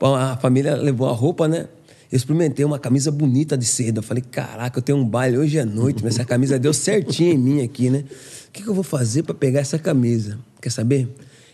A 0.00 0.36
família 0.36 0.76
levou 0.76 1.08
a 1.08 1.12
roupa, 1.12 1.48
né? 1.48 1.66
Eu 2.12 2.16
experimentei 2.16 2.64
uma 2.64 2.78
camisa 2.78 3.10
bonita 3.10 3.58
de 3.58 3.64
seda. 3.64 3.98
Eu 3.98 4.02
falei, 4.02 4.22
caraca, 4.30 4.78
eu 4.78 4.82
tenho 4.82 4.98
um 4.98 5.04
baile 5.04 5.36
hoje 5.38 5.58
à 5.58 5.66
noite, 5.66 6.04
mas 6.04 6.14
essa 6.14 6.24
camisa 6.24 6.56
deu 6.56 6.72
certinho 6.72 7.32
em 7.32 7.38
mim 7.38 7.62
aqui, 7.64 7.90
né? 7.90 8.04
O 8.48 8.52
que, 8.52 8.62
que 8.62 8.68
eu 8.68 8.74
vou 8.74 8.84
fazer 8.84 9.24
para 9.24 9.34
pegar 9.34 9.58
essa 9.58 9.76
camisa? 9.76 10.38
Quer 10.62 10.70
saber? 10.70 11.08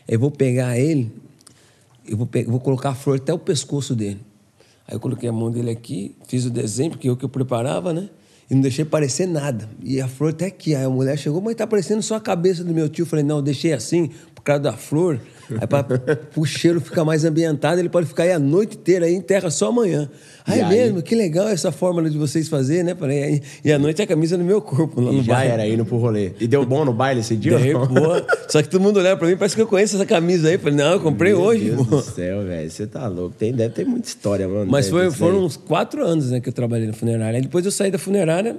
Eu 0.07 0.19
vou 0.21 0.31
pegar 0.31 0.79
ele, 0.79 1.11
eu 2.07 2.19
vou, 2.19 2.27
pe- 2.27 2.43
eu 2.45 2.51
vou 2.51 2.61
colocar 2.61 2.91
a 2.91 2.95
flor 2.95 3.17
até 3.17 3.33
o 3.33 3.39
pescoço 3.39 3.95
dele. 3.95 4.21
Aí 4.93 4.97
eu 4.97 5.01
coloquei 5.01 5.27
a 5.27 5.33
mão 5.33 5.51
dele 5.51 5.71
aqui, 5.71 6.15
fiz 6.29 6.45
o 6.45 6.51
desenho, 6.51 6.91
porque 6.91 7.09
eu 7.09 7.17
que 7.17 7.25
eu 7.25 7.29
preparava, 7.31 7.95
né? 7.95 8.11
E 8.51 8.55
não 8.55 8.61
deixei 8.61 8.85
parecer 8.85 9.27
nada. 9.27 9.67
E 9.83 9.99
a 9.99 10.07
flor 10.07 10.33
até 10.33 10.45
aqui. 10.45 10.75
Aí 10.75 10.85
a 10.85 10.91
mulher 10.91 11.17
chegou, 11.17 11.41
mas 11.41 11.55
tá 11.55 11.67
parecendo 11.67 12.03
só 12.03 12.17
a 12.17 12.21
cabeça 12.21 12.63
do 12.63 12.75
meu 12.75 12.91
tio. 12.91 13.05
Eu 13.05 13.07
falei, 13.07 13.25
não, 13.25 13.43
deixei 13.43 13.73
assim, 13.73 14.11
por 14.43 14.47
causa 14.47 14.63
da 14.63 14.73
flor. 14.73 15.21
Aí 15.61 15.67
para 15.67 15.87
o 16.37 16.45
cheiro 16.45 16.81
ficar 16.81 17.05
mais 17.05 17.25
ambientado, 17.25 17.81
ele 17.81 17.89
pode 17.89 18.07
ficar 18.07 18.25
aí 18.25 18.33
a 18.33 18.39
noite 18.39 18.77
inteira, 18.77 19.07
aí 19.07 19.15
enterra 19.15 19.51
só 19.51 19.69
amanhã. 19.69 20.11
Aí, 20.45 20.61
aí? 20.61 20.69
mesmo, 20.69 21.01
que 21.01 21.15
legal 21.15 21.47
essa 21.47 21.71
fórmula 21.71 22.11
de 22.11 22.19
vocês 22.19 22.49
fazer, 22.49 22.83
né? 22.83 22.95
Falei, 22.95 23.41
e 23.65 23.73
à 23.73 23.79
noite 23.79 24.03
a 24.03 24.07
camisa 24.07 24.37
no 24.37 24.45
meu 24.45 24.61
corpo, 24.61 25.01
lá 25.01 25.13
no 25.13 25.23
já 25.23 25.35
baile. 25.35 25.53
era 25.53 25.69
indo 25.69 25.85
pro 25.85 25.97
rolê. 25.97 26.33
E 26.41 26.49
deu 26.49 26.67
bom 26.67 26.85
no 26.85 26.93
baile 26.93 27.21
esse 27.21 27.37
dia? 27.37 27.57
Não? 27.57 27.87
pô, 27.87 28.27
só 28.49 28.61
que 28.61 28.69
todo 28.69 28.81
mundo 28.81 28.99
olhava 28.99 29.17
pra 29.17 29.29
mim, 29.29 29.37
parece 29.37 29.55
que 29.55 29.63
eu 29.63 29.67
conheço 29.67 29.95
essa 29.95 30.07
camisa 30.07 30.49
aí. 30.49 30.59
Falei, 30.59 30.75
não, 30.75 30.93
eu 30.95 31.01
comprei 31.01 31.33
Meu 31.33 31.43
hoje, 31.43 31.71
Deus 31.71 31.87
pô. 31.87 31.97
do 31.97 32.03
céu, 32.03 32.43
velho. 32.43 32.69
Você 32.69 32.87
tá 32.87 33.07
louco. 33.07 33.37
Tem, 33.39 33.53
deve 33.53 33.75
ter 33.75 33.85
muita 33.85 34.09
história, 34.09 34.49
mano. 34.49 34.69
Mas 34.69 34.87
deve 34.87 34.99
foi, 34.99 35.11
foram 35.13 35.45
uns 35.45 35.57
quatro 35.57 36.05
anos 36.05 36.33
né, 36.33 36.41
que 36.41 36.49
eu 36.49 36.53
trabalhei 36.53 36.89
na 36.89 36.93
funerária. 36.93 37.37
Aí 37.37 37.43
depois 37.43 37.65
eu 37.65 37.71
saí 37.71 37.93
da 37.93 37.99
funerária 37.99 38.57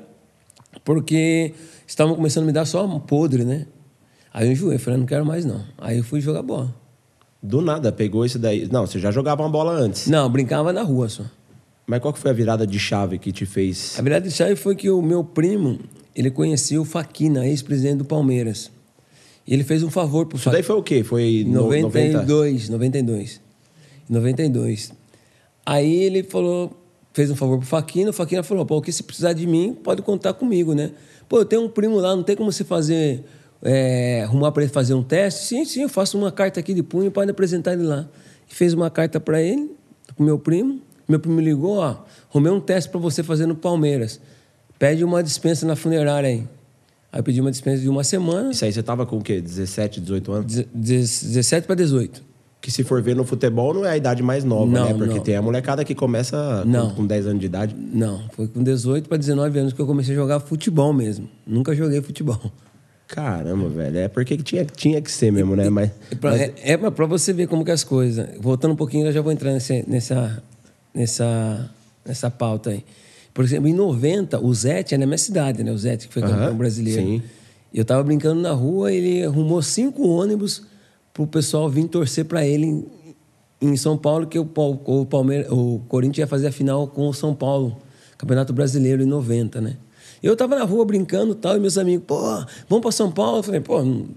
porque 0.85 1.53
estavam 1.85 2.15
começando 2.15 2.43
a 2.43 2.47
me 2.47 2.53
dar 2.53 2.65
só 2.65 2.87
podre, 2.99 3.43
né? 3.43 3.65
Aí 4.33 4.47
eu 4.47 4.51
enjoei, 4.51 4.77
falei, 4.77 4.99
não 4.99 5.05
quero 5.05 5.25
mais 5.25 5.45
não. 5.45 5.63
Aí 5.77 5.97
eu 5.99 6.03
fui 6.03 6.19
jogar 6.19 6.41
bola. 6.41 6.73
Do 7.41 7.61
nada, 7.61 7.91
pegou 7.91 8.25
esse 8.25 8.39
daí. 8.39 8.67
Não, 8.71 8.87
você 8.87 8.99
já 8.99 9.11
jogava 9.11 9.43
uma 9.43 9.49
bola 9.49 9.71
antes. 9.73 10.07
Não, 10.07 10.29
brincava 10.29 10.73
na 10.73 10.81
rua 10.81 11.07
só. 11.09 11.23
Mas 11.85 11.99
qual 11.99 12.13
que 12.13 12.19
foi 12.19 12.31
a 12.31 12.33
virada 12.33 12.65
de 12.65 12.79
chave 12.79 13.19
que 13.19 13.31
te 13.31 13.45
fez? 13.45 13.95
A 13.99 14.01
verdade 14.01 14.29
de 14.29 14.31
chave 14.33 14.55
foi 14.55 14.75
que 14.75 14.89
o 14.89 15.01
meu 15.01 15.23
primo, 15.23 15.79
ele 16.15 16.31
conhecia 16.31 16.81
o 16.81 16.85
Faquina, 16.85 17.45
ex-presidente 17.45 17.97
do 17.97 18.05
Palmeiras. 18.05 18.71
E 19.45 19.53
ele 19.53 19.63
fez 19.65 19.83
um 19.83 19.89
favor 19.91 20.25
pro 20.25 20.37
Isso 20.37 20.49
daí 20.49 20.63
foi 20.63 20.77
o 20.77 20.81
quê? 20.81 21.03
Foi 21.03 21.43
no- 21.45 21.63
90? 21.63 21.81
92, 21.83 22.69
92. 22.69 23.41
92. 24.09 24.93
Aí 25.65 25.93
ele 26.03 26.23
falou, 26.23 26.71
fez 27.13 27.29
um 27.29 27.35
favor 27.35 27.57
pro 27.57 27.67
Faquina, 27.67 28.09
o 28.09 28.13
Faquina 28.13 28.41
falou, 28.43 28.65
pô, 28.65 28.77
o 28.77 28.81
que 28.81 28.91
se 28.91 29.03
precisar 29.03 29.33
de 29.33 29.45
mim, 29.45 29.73
pode 29.83 30.01
contar 30.01 30.33
comigo, 30.33 30.73
né? 30.73 30.91
Pô, 31.27 31.39
eu 31.39 31.45
tenho 31.45 31.63
um 31.63 31.69
primo 31.69 31.97
lá, 31.97 32.15
não 32.15 32.23
tem 32.23 32.35
como 32.35 32.51
você 32.51 32.63
fazer, 32.63 33.23
é, 33.63 34.23
arrumar 34.23 34.51
para 34.51 34.63
ele 34.63 34.71
fazer 34.71 34.93
um 34.93 35.03
teste? 35.03 35.45
Sim, 35.45 35.65
sim, 35.65 35.81
eu 35.83 35.89
faço 35.89 36.17
uma 36.17 36.31
carta 36.31 36.59
aqui 36.59 36.73
de 36.73 36.83
punho, 36.83 37.09
pode 37.11 37.31
apresentar 37.31 37.73
ele 37.73 37.83
lá. 37.83 38.07
E 38.49 38.53
fez 38.53 38.73
uma 38.73 38.89
carta 38.89 39.19
para 39.19 39.41
ele, 39.41 39.71
pro 40.15 40.23
meu 40.25 40.37
primo, 40.37 40.79
meu 41.07 41.19
primo 41.19 41.39
ligou, 41.39 41.77
ó, 41.77 41.97
arrumei 42.29 42.51
um 42.51 42.59
teste 42.59 42.89
para 42.89 42.99
você 42.99 43.23
fazer 43.23 43.45
no 43.45 43.55
Palmeiras. 43.55 44.19
Pede 44.77 45.03
uma 45.03 45.23
dispensa 45.23 45.65
na 45.65 45.75
funerária 45.75 46.29
aí. 46.29 46.47
Aí 47.11 47.19
eu 47.19 47.23
pedi 47.23 47.39
uma 47.39 47.51
dispensa 47.51 47.81
de 47.81 47.87
uma 47.89 48.03
semana, 48.03 48.51
Isso 48.51 48.65
aí 48.65 48.73
você 48.73 48.81
tava 48.83 49.05
com 49.05 49.17
o 49.17 49.21
quê? 49.21 49.39
17, 49.39 50.01
18 50.01 50.31
anos? 50.31 50.65
deze- 50.73 51.25
17 51.27 51.67
para 51.67 51.75
18. 51.75 52.23
Que 52.59 52.71
se 52.71 52.83
for 52.83 53.01
ver 53.01 53.15
no 53.15 53.23
futebol 53.25 53.73
não 53.73 53.85
é 53.85 53.89
a 53.91 53.97
idade 53.97 54.23
mais 54.23 54.43
nova, 54.43 54.65
Não, 54.71 54.85
né? 54.85 54.93
Porque 54.93 55.15
não. 55.15 55.19
tem 55.21 55.35
a 55.35 55.41
molecada 55.41 55.83
que 55.85 55.93
começa 55.93 56.61
com- 56.63 56.69
Não. 56.69 56.89
Com, 56.95 57.05
10 57.05 57.27
anos 57.27 57.39
de 57.41 57.45
idade. 57.45 57.75
Não, 57.77 58.21
foi 58.31 58.47
com 58.47 58.63
18 58.63 59.07
para 59.09 59.17
19 59.17 59.59
anos 59.59 59.73
que 59.73 59.79
eu 59.81 59.85
comecei 59.85 60.13
a 60.15 60.17
jogar 60.17 60.39
futebol 60.39 60.91
mesmo. 60.93 61.29
Nunca 61.45 61.75
joguei 61.75 62.01
futebol. 62.01 62.39
Caramba, 63.13 63.69
velho. 63.69 63.97
É 63.99 64.07
porque 64.07 64.35
que 64.37 64.41
tinha, 64.43 64.65
tinha 64.65 64.99
que 64.99 65.11
ser 65.11 65.31
mesmo, 65.31 65.55
né? 65.55 65.69
Mas, 65.69 65.91
É 66.11 66.15
pra, 66.15 66.31
mas- 66.31 66.41
é, 66.41 66.53
é 66.63 66.77
pra- 66.77 67.05
você 67.05 67.31
ver 67.31 67.47
como 67.47 67.63
que 67.63 67.69
as 67.69 67.83
coisas. 67.83 68.27
Voltando 68.39 68.71
um 68.71 68.75
pouquinho, 68.75 69.05
eu 69.05 69.11
já 69.11 69.21
vou 69.21 69.31
entrar 69.31 69.53
nesse- 69.53 69.85
nessa, 69.87 70.41
nessa, 70.93 71.69
nessa 72.03 72.31
pauta 72.31 72.71
aí. 72.71 72.83
Por 73.31 73.43
exemplo, 73.43 73.67
em 73.67 73.73
90, 73.73 74.39
o 74.39 74.51
Zete 74.53 74.95
é 74.95 74.97
na 74.97 75.05
minha 75.05 75.17
cidade, 75.17 75.63
né? 75.63 75.71
O 75.71 75.77
Zete, 75.77 76.07
que 76.07 76.13
foi 76.13 76.23
campeão 76.23 76.55
brasileiro. 76.57 77.01
sim. 77.01 77.21
Eu 77.71 77.83
tava 77.85 78.03
brincando 78.03 78.39
na 78.41 78.51
rua, 78.51 78.91
ele 78.91 79.23
arrumou 79.23 79.61
cinco 79.61 80.07
ônibus 80.07 80.63
pro 81.13 81.25
pessoal 81.27 81.67
vir 81.69 81.87
torcer 81.87 82.25
para 82.25 82.45
ele 82.45 82.65
em, 82.67 82.85
em 83.61 83.75
São 83.77 83.95
Paulo 83.97 84.25
que 84.27 84.37
o, 84.39 84.47
o, 84.85 85.05
Palmeiras, 85.05 85.51
o 85.51 85.81
Corinthians 85.87 86.19
ia 86.19 86.27
fazer 86.27 86.47
a 86.47 86.51
final 86.51 86.87
com 86.87 87.07
o 87.07 87.13
São 87.13 87.33
Paulo, 87.35 87.77
Campeonato 88.17 88.53
Brasileiro 88.53 89.01
em 89.03 89.07
90, 89.07 89.59
né? 89.61 89.77
Eu 90.23 90.35
tava 90.37 90.55
na 90.55 90.63
rua 90.63 90.85
brincando 90.85 91.33
e 91.33 91.35
tal, 91.35 91.57
e 91.57 91.59
meus 91.59 91.77
amigos, 91.77 92.05
pô, 92.07 92.17
vamos 92.69 92.81
para 92.81 92.91
São 92.91 93.11
Paulo? 93.11 93.39
Eu 93.39 93.43
falei, 93.43 93.59
pô, 93.59 93.83
nu- 93.83 94.07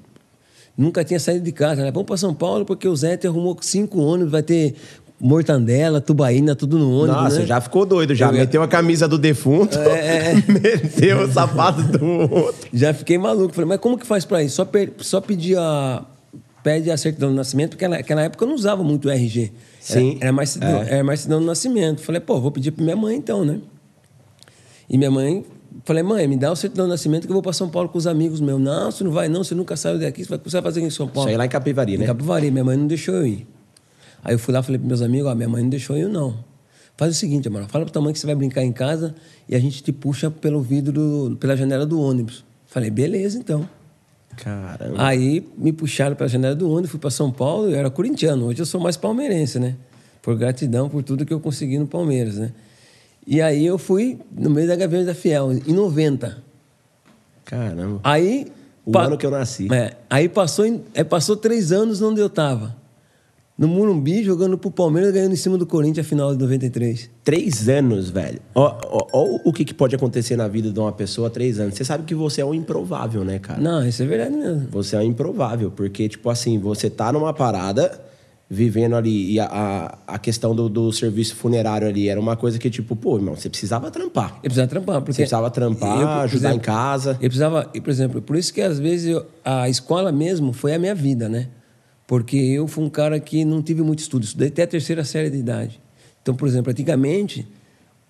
nunca 0.78 1.02
tinha 1.04 1.18
saído 1.18 1.44
de 1.44 1.50
casa, 1.52 1.82
né? 1.82 1.90
Vamos 1.90 2.06
para 2.06 2.16
São 2.16 2.32
Paulo 2.32 2.64
porque 2.64 2.86
o 2.86 2.94
Zé 2.94 3.16
te 3.16 3.26
arrumou 3.26 3.56
cinco 3.60 3.98
ônibus, 4.00 4.30
vai 4.30 4.42
ter 4.44 4.76
mortandela, 5.20 6.00
tubaína, 6.00 6.54
tudo 6.54 6.78
no 6.78 6.90
ônibus, 6.92 7.22
Nossa, 7.22 7.38
né? 7.40 7.46
já 7.46 7.60
ficou 7.60 7.84
doido, 7.86 8.14
já. 8.14 8.26
Eu 8.28 8.34
Meteu 8.34 8.62
a 8.62 8.68
camisa 8.68 9.08
do 9.08 9.18
defunto, 9.18 9.76
É, 9.78 10.32
é. 10.32 10.34
meteu 10.46 11.22
o 11.22 11.32
sapato 11.32 11.82
do 11.82 12.04
outro. 12.32 12.68
Já 12.72 12.92
fiquei 12.94 13.16
maluco. 13.18 13.54
Falei, 13.54 13.68
mas 13.68 13.80
como 13.80 13.98
que 13.98 14.06
faz 14.06 14.24
pra 14.24 14.42
isso? 14.44 14.56
Só, 14.56 14.64
pe- 14.64 14.92
só 14.98 15.20
pedir 15.20 15.58
a. 15.58 16.04
Pede 16.62 16.90
a 16.90 16.96
certidão 16.96 17.30
do 17.30 17.34
nascimento, 17.36 17.70
porque 17.70 17.86
naquela, 17.86 18.22
época 18.22 18.44
eu 18.44 18.48
não 18.48 18.54
usava 18.56 18.82
muito 18.82 19.06
o 19.06 19.10
RG. 19.10 19.52
Sim, 19.80 20.16
Era, 20.16 20.24
era, 20.26 20.32
mais, 20.32 20.56
é. 20.60 20.94
era 20.94 21.04
mais 21.04 21.20
certidão 21.20 21.38
do 21.40 21.46
nascimento. 21.46 22.00
Falei, 22.02 22.20
pô, 22.20 22.40
vou 22.40 22.50
pedir 22.50 22.72
pra 22.72 22.82
minha 22.84 22.96
mãe 22.96 23.16
então, 23.16 23.44
né? 23.44 23.60
E 24.90 24.98
minha 24.98 25.10
mãe. 25.10 25.44
Falei, 25.84 26.02
mãe, 26.02 26.26
me 26.26 26.36
dá 26.36 26.50
o 26.50 26.56
certidão 26.56 26.86
do 26.86 26.90
nascimento 26.90 27.22
que 27.26 27.30
eu 27.30 27.34
vou 27.34 27.42
pra 27.42 27.52
São 27.52 27.68
Paulo 27.68 27.88
com 27.88 27.98
os 27.98 28.06
amigos 28.06 28.40
meus. 28.40 28.60
Não, 28.60 28.90
você 28.90 29.04
não 29.04 29.10
vai, 29.10 29.28
não, 29.28 29.44
você 29.44 29.54
nunca 29.54 29.76
saiu 29.76 29.98
daqui, 29.98 30.24
você 30.24 30.30
vai, 30.30 30.38
você 30.42 30.50
vai 30.56 30.62
fazer 30.62 30.80
aqui 30.80 30.86
em 30.88 30.90
São 30.90 31.06
Paulo. 31.06 31.28
Isso 31.28 31.34
aí 31.34 31.36
lá 31.36 31.44
em 31.46 31.48
Capivari, 31.48 31.94
Em 31.94 31.98
né? 31.98 32.06
Capivari, 32.06 32.50
minha 32.50 32.64
mãe 32.64 32.76
não 32.76 32.86
deixou 32.86 33.14
eu 33.14 33.26
ir. 33.26 33.46
Aí 34.24 34.34
eu 34.34 34.38
fui 34.38 34.52
lá 34.54 34.60
e 34.60 34.62
falei 34.62 34.78
pros 34.78 34.88
meus 34.88 35.02
amigos, 35.02 35.30
ó, 35.30 35.34
minha 35.34 35.48
mãe 35.48 35.62
não 35.62 35.68
deixou 35.70 35.96
eu 35.96 36.08
ir, 36.08 36.12
não. 36.12 36.34
Faz 36.96 37.12
o 37.12 37.14
seguinte, 37.18 37.46
Amaral, 37.46 37.68
fala 37.68 37.84
pra 37.84 37.92
tua 37.92 38.00
mãe 38.02 38.12
que 38.12 38.18
você 38.18 38.26
vai 38.26 38.34
brincar 38.34 38.64
em 38.64 38.72
casa 38.72 39.14
e 39.48 39.54
a 39.54 39.58
gente 39.60 39.82
te 39.82 39.92
puxa 39.92 40.30
pelo 40.30 40.62
vidro, 40.62 40.92
do- 40.92 41.36
pela 41.36 41.54
janela 41.56 41.84
do 41.84 42.00
ônibus. 42.00 42.42
Falei, 42.66 42.90
beleza, 42.90 43.38
então. 43.38 43.68
Caramba. 44.36 44.94
Aí 44.98 45.46
me 45.56 45.72
puxaram 45.72 46.14
pela 46.16 46.28
janela 46.28 46.54
do 46.54 46.68
ônibus, 46.70 46.90
fui 46.90 47.00
para 47.00 47.10
São 47.10 47.30
Paulo, 47.30 47.68
eu 47.70 47.76
era 47.76 47.90
corintiano. 47.90 48.46
Hoje 48.46 48.60
eu 48.60 48.66
sou 48.66 48.80
mais 48.80 48.96
palmeirense, 48.96 49.58
né? 49.58 49.76
Por 50.22 50.36
gratidão 50.36 50.88
por 50.88 51.02
tudo 51.02 51.24
que 51.24 51.32
eu 51.32 51.40
consegui 51.40 51.78
no 51.78 51.86
Palmeiras, 51.86 52.36
né? 52.36 52.52
E 53.26 53.40
aí 53.42 53.66
eu 53.66 53.76
fui 53.78 54.18
no 54.30 54.48
meio 54.50 54.68
da 54.68 54.76
Gaviões 54.76 55.06
da 55.06 55.14
Fiel, 55.14 55.52
em 55.52 55.72
90. 55.72 56.42
Caramba. 57.44 58.00
Aí... 58.02 58.46
O 58.84 58.92
pa- 58.92 59.04
ano 59.06 59.18
que 59.18 59.26
eu 59.26 59.30
nasci. 59.32 59.66
É, 59.72 59.96
aí 60.08 60.28
passou, 60.28 60.64
em- 60.64 60.80
é, 60.94 61.02
passou 61.02 61.36
três 61.36 61.72
anos 61.72 62.00
onde 62.00 62.20
eu 62.20 62.30
tava. 62.30 62.76
No 63.58 63.66
Murumbi, 63.66 64.22
jogando 64.22 64.56
pro 64.58 64.70
Palmeiras, 64.70 65.12
ganhando 65.12 65.32
em 65.32 65.36
cima 65.36 65.56
do 65.58 65.66
Corinthians 65.66 66.06
a 66.06 66.08
final 66.08 66.32
de 66.36 66.40
93. 66.40 67.10
Três 67.24 67.68
anos, 67.68 68.10
velho. 68.10 68.38
Ó, 68.54 68.78
ó, 68.84 69.06
ó 69.12 69.38
o 69.44 69.52
que, 69.52 69.64
que 69.64 69.72
pode 69.74 69.96
acontecer 69.96 70.36
na 70.36 70.46
vida 70.46 70.70
de 70.70 70.78
uma 70.78 70.92
pessoa 70.92 71.30
três 71.30 71.58
anos. 71.58 71.74
Você 71.74 71.84
sabe 71.84 72.04
que 72.04 72.14
você 72.14 72.42
é 72.42 72.44
um 72.44 72.52
improvável, 72.54 73.24
né, 73.24 73.38
cara? 73.40 73.58
Não, 73.60 73.84
isso 73.84 74.02
é 74.02 74.06
verdade 74.06 74.36
mesmo. 74.36 74.68
Você 74.70 74.94
é 74.94 74.98
um 74.98 75.02
improvável, 75.02 75.70
porque, 75.74 76.06
tipo 76.08 76.28
assim, 76.30 76.58
você 76.58 76.88
tá 76.90 77.10
numa 77.10 77.32
parada, 77.32 77.98
vivendo 78.48 78.94
ali, 78.94 79.32
e 79.32 79.40
a, 79.40 79.46
a, 79.46 80.14
a 80.14 80.18
questão 80.18 80.54
do, 80.54 80.68
do 80.68 80.92
serviço 80.92 81.34
funerário 81.34 81.88
ali 81.88 82.08
era 82.08 82.20
uma 82.20 82.36
coisa 82.36 82.58
que, 82.58 82.70
tipo, 82.70 82.94
pô, 82.94 83.16
irmão, 83.16 83.34
você 83.34 83.48
precisava 83.50 83.90
trampar. 83.90 84.34
Eu 84.36 84.42
precisava 84.42 84.68
trampar. 84.68 85.00
Porque 85.00 85.12
Você 85.14 85.22
precisava 85.22 85.50
trampar, 85.50 86.00
eu, 86.00 86.08
ajudar 86.08 86.48
em 86.48 86.52
exemplo, 86.52 86.66
casa. 86.66 87.10
Eu 87.14 87.28
precisava, 87.28 87.68
e, 87.74 87.80
por 87.80 87.90
exemplo, 87.90 88.22
por 88.22 88.36
isso 88.36 88.54
que 88.54 88.62
às 88.62 88.78
vezes 88.78 89.08
eu- 89.08 89.26
a 89.44 89.68
escola 89.68 90.12
mesmo 90.12 90.52
foi 90.52 90.74
a 90.74 90.78
minha 90.78 90.94
vida, 90.94 91.28
né? 91.28 91.48
Porque 92.06 92.36
eu 92.36 92.68
fui 92.68 92.84
um 92.84 92.88
cara 92.88 93.18
que 93.18 93.44
não 93.44 93.60
tive 93.60 93.82
muito 93.82 93.98
estudo, 93.98 94.22
estudei 94.22 94.46
até 94.48 94.62
a 94.62 94.66
terceira 94.68 95.02
série 95.04 95.28
de 95.28 95.38
idade. 95.38 95.80
Então, 96.22 96.34
por 96.36 96.46
exemplo, 96.46 96.70
antigamente, 96.70 97.46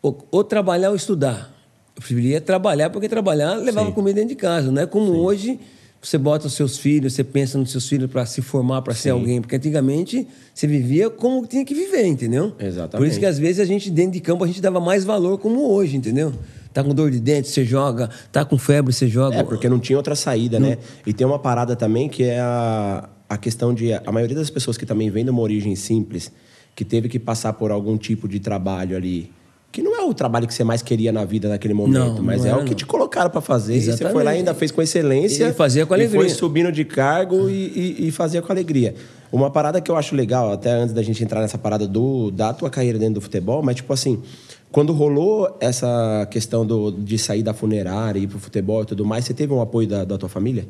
ou, 0.02 0.26
ou 0.30 0.44
trabalhar 0.44 0.90
ou 0.90 0.96
estudar. 0.96 1.50
Eu 1.96 2.02
preferia 2.02 2.42
trabalhar, 2.42 2.90
porque 2.90 3.08
trabalhar 3.08 3.54
levava 3.54 3.86
Sim. 3.88 3.94
comida 3.94 4.16
dentro 4.16 4.28
de 4.30 4.34
casa. 4.36 4.70
Não 4.70 4.82
é 4.82 4.86
como 4.86 5.12
hoje, 5.12 5.58
você 6.06 6.18
bota 6.18 6.46
os 6.46 6.52
seus 6.52 6.78
filhos, 6.78 7.14
você 7.14 7.24
pensa 7.24 7.58
nos 7.58 7.72
seus 7.72 7.88
filhos 7.88 8.08
para 8.08 8.24
se 8.24 8.40
formar, 8.40 8.80
para 8.80 8.94
ser 8.94 9.10
alguém. 9.10 9.40
Porque 9.40 9.56
antigamente 9.56 10.24
você 10.54 10.64
vivia 10.64 11.10
como 11.10 11.44
tinha 11.44 11.64
que 11.64 11.74
viver, 11.74 12.06
entendeu? 12.06 12.52
Exatamente. 12.60 12.96
Por 12.96 13.06
isso 13.08 13.18
que 13.18 13.26
às 13.26 13.40
vezes 13.40 13.58
a 13.58 13.64
gente, 13.64 13.90
dentro 13.90 14.12
de 14.12 14.20
campo, 14.20 14.44
a 14.44 14.46
gente 14.46 14.60
dava 14.60 14.78
mais 14.78 15.04
valor 15.04 15.36
como 15.38 15.68
hoje, 15.68 15.96
entendeu? 15.96 16.32
Tá 16.72 16.84
com 16.84 16.94
dor 16.94 17.10
de 17.10 17.18
dente, 17.18 17.48
você 17.48 17.64
joga. 17.64 18.08
Tá 18.30 18.44
com 18.44 18.56
febre, 18.56 18.92
você 18.92 19.08
joga. 19.08 19.38
É, 19.38 19.42
porque 19.42 19.68
não 19.68 19.80
tinha 19.80 19.96
outra 19.96 20.14
saída, 20.14 20.60
né? 20.60 20.78
E 21.04 21.12
tem 21.12 21.26
uma 21.26 21.40
parada 21.40 21.74
também 21.74 22.08
que 22.08 22.22
é 22.22 22.38
a, 22.38 23.08
a 23.28 23.36
questão 23.36 23.74
de. 23.74 23.92
A 23.92 24.12
maioria 24.12 24.36
das 24.36 24.48
pessoas 24.48 24.76
que 24.76 24.86
também 24.86 25.10
vem 25.10 25.24
de 25.24 25.30
uma 25.30 25.42
origem 25.42 25.74
simples, 25.74 26.30
que 26.76 26.84
teve 26.84 27.08
que 27.08 27.18
passar 27.18 27.54
por 27.54 27.72
algum 27.72 27.98
tipo 27.98 28.28
de 28.28 28.38
trabalho 28.38 28.96
ali. 28.96 29.32
Que 29.76 29.82
não 29.82 29.94
é 29.94 30.02
o 30.02 30.14
trabalho 30.14 30.46
que 30.46 30.54
você 30.54 30.64
mais 30.64 30.80
queria 30.80 31.12
na 31.12 31.22
vida 31.26 31.50
naquele 31.50 31.74
momento, 31.74 32.14
Não, 32.14 32.22
mas 32.22 32.38
não 32.40 32.46
é 32.46 32.48
era, 32.48 32.58
o 32.60 32.64
que 32.64 32.70
não. 32.70 32.76
te 32.76 32.86
colocaram 32.86 33.28
para 33.28 33.42
fazer. 33.42 33.76
E 33.76 33.82
você 33.82 33.90
foi 33.92 34.04
lá 34.04 34.08
e 34.08 34.10
Exatamente. 34.14 34.38
ainda 34.38 34.54
fez 34.54 34.70
com 34.70 34.80
excelência. 34.80 35.48
E 35.48 35.52
fazia 35.52 35.84
com 35.84 35.92
E 35.92 35.96
alegria. 35.96 36.18
foi 36.18 36.30
subindo 36.30 36.72
de 36.72 36.82
cargo 36.82 37.50
e, 37.50 37.96
e, 38.00 38.08
e 38.08 38.10
fazia 38.10 38.40
com 38.40 38.50
alegria. 38.50 38.94
Uma 39.30 39.50
parada 39.50 39.78
que 39.78 39.90
eu 39.90 39.96
acho 39.96 40.14
legal, 40.16 40.50
até 40.50 40.70
antes 40.70 40.94
da 40.94 41.02
gente 41.02 41.22
entrar 41.22 41.42
nessa 41.42 41.58
parada 41.58 41.86
do, 41.86 42.30
da 42.30 42.54
tua 42.54 42.70
carreira 42.70 42.98
dentro 42.98 43.16
do 43.16 43.20
futebol, 43.20 43.62
mas 43.62 43.76
tipo 43.76 43.92
assim, 43.92 44.22
quando 44.72 44.94
rolou 44.94 45.54
essa 45.60 46.26
questão 46.30 46.64
do, 46.64 46.90
de 46.90 47.18
sair 47.18 47.42
da 47.42 47.52
funerária, 47.52 48.18
ir 48.18 48.28
pro 48.28 48.38
futebol 48.38 48.82
e 48.82 48.86
tudo 48.86 49.04
mais, 49.04 49.26
você 49.26 49.34
teve 49.34 49.52
um 49.52 49.60
apoio 49.60 49.86
da, 49.86 50.06
da 50.06 50.16
tua 50.16 50.30
família? 50.30 50.66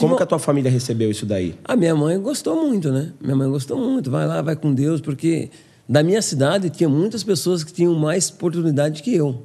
Como 0.00 0.12
uma- 0.12 0.16
que 0.16 0.22
a 0.24 0.26
tua 0.26 0.40
família 0.40 0.68
recebeu 0.68 1.12
isso 1.12 1.24
daí? 1.26 1.54
A 1.64 1.76
minha 1.76 1.94
mãe 1.94 2.18
gostou 2.20 2.56
muito, 2.56 2.90
né? 2.90 3.12
Minha 3.20 3.36
mãe 3.36 3.48
gostou 3.48 3.76
muito. 3.78 4.10
Vai 4.10 4.26
lá, 4.26 4.42
vai 4.42 4.56
com 4.56 4.74
Deus, 4.74 5.00
porque 5.00 5.48
da 5.88 6.02
minha 6.02 6.22
cidade 6.22 6.70
tinha 6.70 6.88
muitas 6.88 7.22
pessoas 7.22 7.62
que 7.64 7.72
tinham 7.72 7.94
mais 7.94 8.30
oportunidade 8.30 9.02
que 9.02 9.14
eu. 9.14 9.42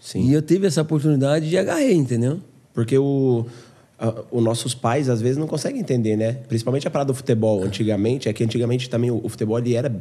Sim. 0.00 0.28
E 0.28 0.32
eu 0.32 0.42
tive 0.42 0.66
essa 0.66 0.82
oportunidade 0.82 1.46
e 1.46 1.58
agarrei, 1.58 1.94
entendeu? 1.94 2.40
Porque 2.72 2.96
o, 2.98 3.44
a- 3.98 4.22
os 4.30 4.42
nossos 4.42 4.74
pais, 4.74 5.08
às 5.08 5.20
vezes, 5.20 5.36
não 5.36 5.46
conseguem 5.46 5.80
entender, 5.80 6.16
né? 6.16 6.32
Principalmente 6.48 6.86
a 6.86 6.90
parada 6.90 7.12
do 7.12 7.14
futebol. 7.16 7.62
Antigamente, 7.64 8.28
é 8.28 8.32
que 8.32 8.42
antigamente 8.44 8.88
também 8.88 9.10
o, 9.10 9.20
o 9.24 9.28
futebol 9.28 9.58
ele 9.58 9.74
era, 9.74 9.94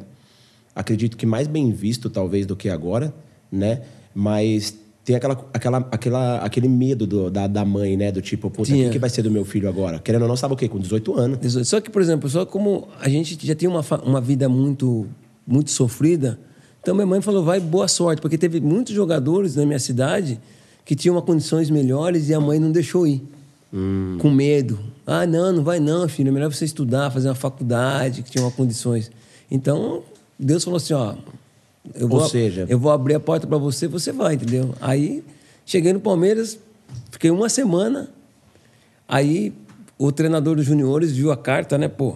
acredito 0.76 1.18
que 1.18 1.26
mais 1.26 1.48
bem 1.48 1.72
visto, 1.72 2.10
talvez, 2.10 2.46
do 2.46 2.56
que 2.56 2.70
agora, 2.70 3.14
né? 3.52 3.82
Mas 4.14 4.74
tem 5.04 5.16
aquela, 5.16 5.46
aquela, 5.54 5.78
aquela, 5.92 6.38
aquele 6.38 6.68
medo 6.70 7.06
do- 7.08 7.30
da, 7.30 7.48
da 7.48 7.66
mãe, 7.66 7.98
né? 7.98 8.12
Do 8.12 8.22
tipo, 8.22 8.50
puta, 8.50 8.72
o 8.74 8.90
que, 8.90 9.00
vai 9.00 9.10
ser 9.10 9.22
do 9.24 9.32
meu 9.32 9.44
filho 9.44 9.68
agora? 9.68 10.00
Querendo 10.00 10.22
ou 10.24 10.28
não, 10.28 10.36
sabe 10.38 10.54
o 10.54 10.58
quê? 10.58 10.68
Com 10.70 10.80
18 10.80 11.14
anos. 11.20 11.40
18. 11.40 11.66
Só 11.66 11.82
que, 11.82 11.90
por 11.90 12.02
exemplo, 12.02 12.30
só 12.30 12.46
como 12.46 12.88
a 13.02 13.10
gente 13.10 13.38
já 13.46 13.56
tinha 13.56 13.70
uma, 13.70 13.84
uma 14.06 14.22
vida 14.22 14.48
muito, 14.48 15.08
muito 15.50 15.72
sofrida, 15.72 16.40
então 16.82 16.94
minha 16.96 17.08
mãe 17.08 17.22
falou, 17.22 17.44
vai, 17.44 17.60
boa 17.60 17.88
sorte, 17.88 18.22
porque 18.22 18.38
teve 18.38 18.60
muitos 18.62 18.94
jogadores 18.94 19.56
na 19.56 19.66
minha 19.66 19.80
cidade 19.80 20.40
que 20.86 20.96
tinham 20.96 21.20
condições 21.22 21.70
melhores 21.70 22.30
e 22.30 22.34
a 22.34 22.40
mãe 22.40 22.60
não 22.60 22.72
deixou 22.72 23.06
ir. 23.06 23.22
Com 23.72 24.32
medo. 24.32 24.80
Ah, 25.06 25.28
não, 25.28 25.52
não 25.52 25.64
vai 25.64 25.80
não, 25.80 26.08
filho, 26.10 26.30
é 26.30 26.32
melhor 26.32 26.52
você 26.52 26.66
estudar, 26.66 27.12
fazer 27.12 27.28
uma 27.28 27.36
faculdade, 27.36 28.24
que 28.24 28.32
tinha 28.32 28.44
uma 28.44 28.52
condições. 28.52 29.12
Então, 29.52 30.04
Deus 30.40 30.64
falou 30.64 30.78
assim, 30.78 30.94
ó... 30.94 31.16
Eu 31.96 32.04
Ou 32.04 32.20
vou, 32.20 32.30
seja- 32.30 32.66
eu 32.70 32.78
vou 32.78 32.92
abrir 32.92 33.16
a 33.16 33.20
porta 33.20 33.48
para 33.48 33.58
você, 33.58 33.88
você 33.88 34.12
vai, 34.12 34.36
entendeu? 34.36 34.76
Aí, 34.82 35.24
cheguei 35.66 35.94
no 35.94 36.00
Palmeiras, 36.00 36.60
fiquei 37.12 37.32
uma 37.32 37.50
semana, 37.50 38.10
Aí 39.10 39.52
o 39.98 40.12
treinador 40.12 40.56
dos 40.56 40.66
juniores 40.66 41.12
viu 41.12 41.32
a 41.32 41.36
carta, 41.36 41.80
né, 41.80 41.88
pô? 41.88 42.16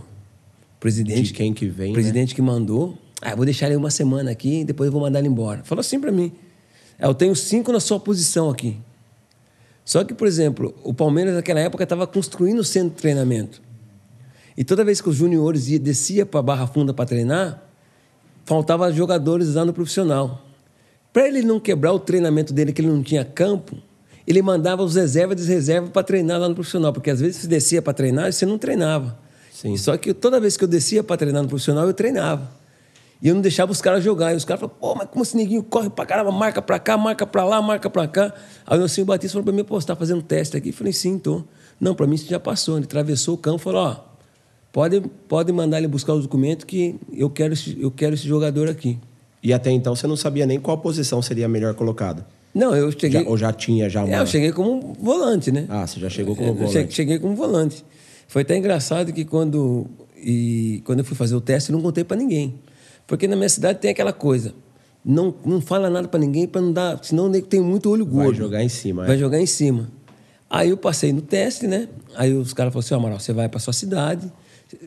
Presidente. 0.79 1.23
De 1.23 1.33
quem 1.33 1.51
que 1.51 1.65
vem, 1.65 1.87
né? 1.87 1.93
Presidente 1.93 2.35
que 2.35 2.41
mandou. 2.41 2.95
Ah, 3.25 3.31
eu 3.31 3.37
vou 3.37 3.45
deixar 3.45 3.67
ele 3.67 3.77
uma 3.77 3.89
semana 3.89 4.31
aqui, 4.31 4.65
depois 4.65 4.87
eu 4.87 4.91
vou 4.91 5.01
mandar 5.01 5.19
ele 5.19 5.29
embora. 5.29 5.63
Falou 5.63 5.79
assim 5.79 5.97
para 5.99 6.11
mim. 6.11 6.33
"É, 6.99 7.05
Eu 7.07 7.13
tenho 7.13 7.33
cinco 7.35 7.71
na 7.71 7.79
sua 7.79 7.97
posição 7.97 8.49
aqui. 8.49 8.77
Só 9.85 10.03
que, 10.03 10.13
por 10.13 10.27
exemplo, 10.27 10.75
o 10.83 10.93
Palmeiras 10.93 11.33
naquela 11.33 11.61
época 11.61 11.83
estava 11.83 12.05
construindo 12.05 12.59
o 12.59 12.63
centro 12.63 12.89
de 12.89 12.95
treinamento. 12.97 13.61
E 14.57 14.63
toda 14.63 14.83
vez 14.83 14.99
que 14.99 15.07
os 15.09 15.15
juniores 15.15 15.67
ia, 15.69 15.79
descia 15.79 16.25
para 16.25 16.41
Barra 16.41 16.67
Funda 16.67 16.93
para 16.93 17.05
treinar, 17.05 17.63
faltava 18.45 18.91
jogadores 18.91 19.53
lá 19.55 19.63
no 19.65 19.73
profissional. 19.73 20.45
Para 21.11 21.27
ele 21.27 21.43
não 21.43 21.59
quebrar 21.59 21.93
o 21.93 21.99
treinamento 21.99 22.53
dele, 22.53 22.73
que 22.73 22.81
ele 22.81 22.89
não 22.89 23.01
tinha 23.03 23.23
campo, 23.23 23.77
ele 24.27 24.41
mandava 24.41 24.83
os 24.83 24.95
reservas 24.95 25.45
e 25.45 25.47
reservas 25.47 25.89
para 25.91 26.03
treinar 26.03 26.39
lá 26.39 26.49
no 26.49 26.55
profissional, 26.55 26.91
porque 26.91 27.09
às 27.09 27.19
vezes 27.19 27.37
você 27.37 27.47
descia 27.47 27.81
para 27.81 27.93
treinar 27.93 28.29
e 28.29 28.33
você 28.33 28.45
não 28.45 28.57
treinava. 28.57 29.17
Sim. 29.51 29.77
Só 29.77 29.95
que 29.97 30.13
toda 30.13 30.39
vez 30.39 30.57
que 30.57 30.63
eu 30.63 30.67
descia 30.67 31.03
para 31.03 31.17
treinar 31.17 31.41
no 31.41 31.47
profissional, 31.49 31.85
eu 31.87 31.93
treinava. 31.93 32.49
E 33.23 33.29
eu 33.29 33.33
não 33.35 33.41
deixava 33.41 33.71
os 33.71 33.81
caras 33.81 34.03
jogar. 34.03 34.33
E 34.33 34.35
os 34.35 34.43
caras 34.43 34.59
falavam, 34.59 34.77
pô, 34.81 34.95
mas 34.95 35.07
como 35.09 35.23
esse 35.23 35.37
neguinho 35.37 35.63
corre 35.63 35.89
pra 35.89 36.05
caramba, 36.05 36.29
marca 36.29 36.61
pra 36.61 36.77
cá, 36.77 36.97
marca 36.97 37.25
pra 37.25 37.45
lá, 37.45 37.61
marca 37.61 37.89
pra 37.89 38.05
cá. 38.05 38.33
Aí 38.67 38.75
o 38.77 38.79
Nelson 38.81 39.05
Batista 39.05 39.31
falou 39.33 39.45
pra 39.45 39.53
mim, 39.53 39.63
pô, 39.63 39.79
você 39.79 39.87
tá 39.87 39.95
fazendo 39.95 40.21
teste 40.21 40.57
aqui? 40.57 40.69
Eu 40.69 40.73
falei, 40.73 40.91
sim, 40.91 41.17
tô. 41.17 41.41
Não, 41.79 41.95
pra 41.95 42.05
mim 42.05 42.15
isso 42.15 42.27
já 42.29 42.37
passou. 42.39 42.75
Ele 42.75 42.83
atravessou 42.85 43.35
o 43.35 43.37
campo 43.37 43.61
e 43.61 43.63
falou, 43.63 43.81
ó, 43.87 43.95
pode, 44.73 44.99
pode 45.29 45.51
mandar 45.53 45.77
ele 45.77 45.87
buscar 45.87 46.13
os 46.13 46.23
documentos 46.23 46.65
que 46.65 46.95
eu 47.13 47.29
quero 47.29 47.53
esse, 47.53 47.77
eu 47.81 47.89
quero 47.89 48.13
esse 48.13 48.27
jogador 48.27 48.69
aqui. 48.69 48.99
E 49.41 49.53
até 49.53 49.71
então 49.71 49.95
você 49.95 50.05
não 50.05 50.17
sabia 50.17 50.45
nem 50.45 50.59
qual 50.59 50.77
posição 50.77 51.21
seria 51.21 51.47
melhor 51.47 51.73
colocada. 51.75 52.25
Não, 52.53 52.75
eu 52.75 52.91
cheguei... 52.91 53.23
Já- 53.23 53.29
ou 53.29 53.37
já 53.37 53.51
tinha 53.53 53.89
já 53.89 54.03
uma... 54.03 54.15
É, 54.15 54.19
eu 54.19 54.27
cheguei 54.27 54.51
como 54.51 54.93
volante, 54.99 55.51
né? 55.51 55.65
Ah, 55.69 55.87
você 55.87 55.99
já 55.99 56.09
chegou 56.09 56.35
como 56.35 56.49
Eu 56.49 56.55
che- 56.67 56.73
volante. 56.73 56.93
Cheguei 56.93 57.19
como 57.19 57.35
volante. 57.35 57.85
Foi 58.27 58.41
até 58.43 58.55
engraçado 58.57 59.11
que 59.13 59.25
quando, 59.25 59.87
e, 60.17 60.81
quando 60.85 60.99
eu 60.99 61.05
fui 61.05 61.15
fazer 61.15 61.35
o 61.35 61.41
teste, 61.41 61.71
eu 61.71 61.75
não 61.75 61.81
contei 61.83 62.03
para 62.03 62.15
ninguém. 62.17 62.55
Porque 63.07 63.27
na 63.27 63.35
minha 63.35 63.49
cidade 63.49 63.79
tem 63.79 63.91
aquela 63.91 64.13
coisa. 64.13 64.53
Não, 65.05 65.33
não 65.45 65.59
fala 65.59 65.89
nada 65.89 66.07
para 66.07 66.19
ninguém 66.19 66.47
para 66.47 66.61
não 66.61 66.71
dar. 66.71 66.99
Senão 67.03 67.31
tem 67.41 67.59
muito 67.61 67.89
olho 67.89 68.05
Vai 68.05 68.25
gordo. 68.25 68.37
jogar 68.37 68.63
em 68.63 68.69
cima, 68.69 69.05
Vai 69.05 69.15
é. 69.15 69.19
jogar 69.19 69.39
em 69.39 69.45
cima. 69.45 69.89
Aí 70.49 70.69
eu 70.69 70.77
passei 70.77 71.11
no 71.11 71.21
teste, 71.21 71.67
né? 71.67 71.89
Aí 72.15 72.33
os 72.33 72.53
caras 72.53 72.71
falaram 72.71 72.85
assim: 72.85 72.93
ó, 72.93 72.97
Amaral, 72.97 73.19
você 73.19 73.33
vai 73.33 73.49
para 73.49 73.59
sua 73.59 73.73
cidade, 73.73 74.31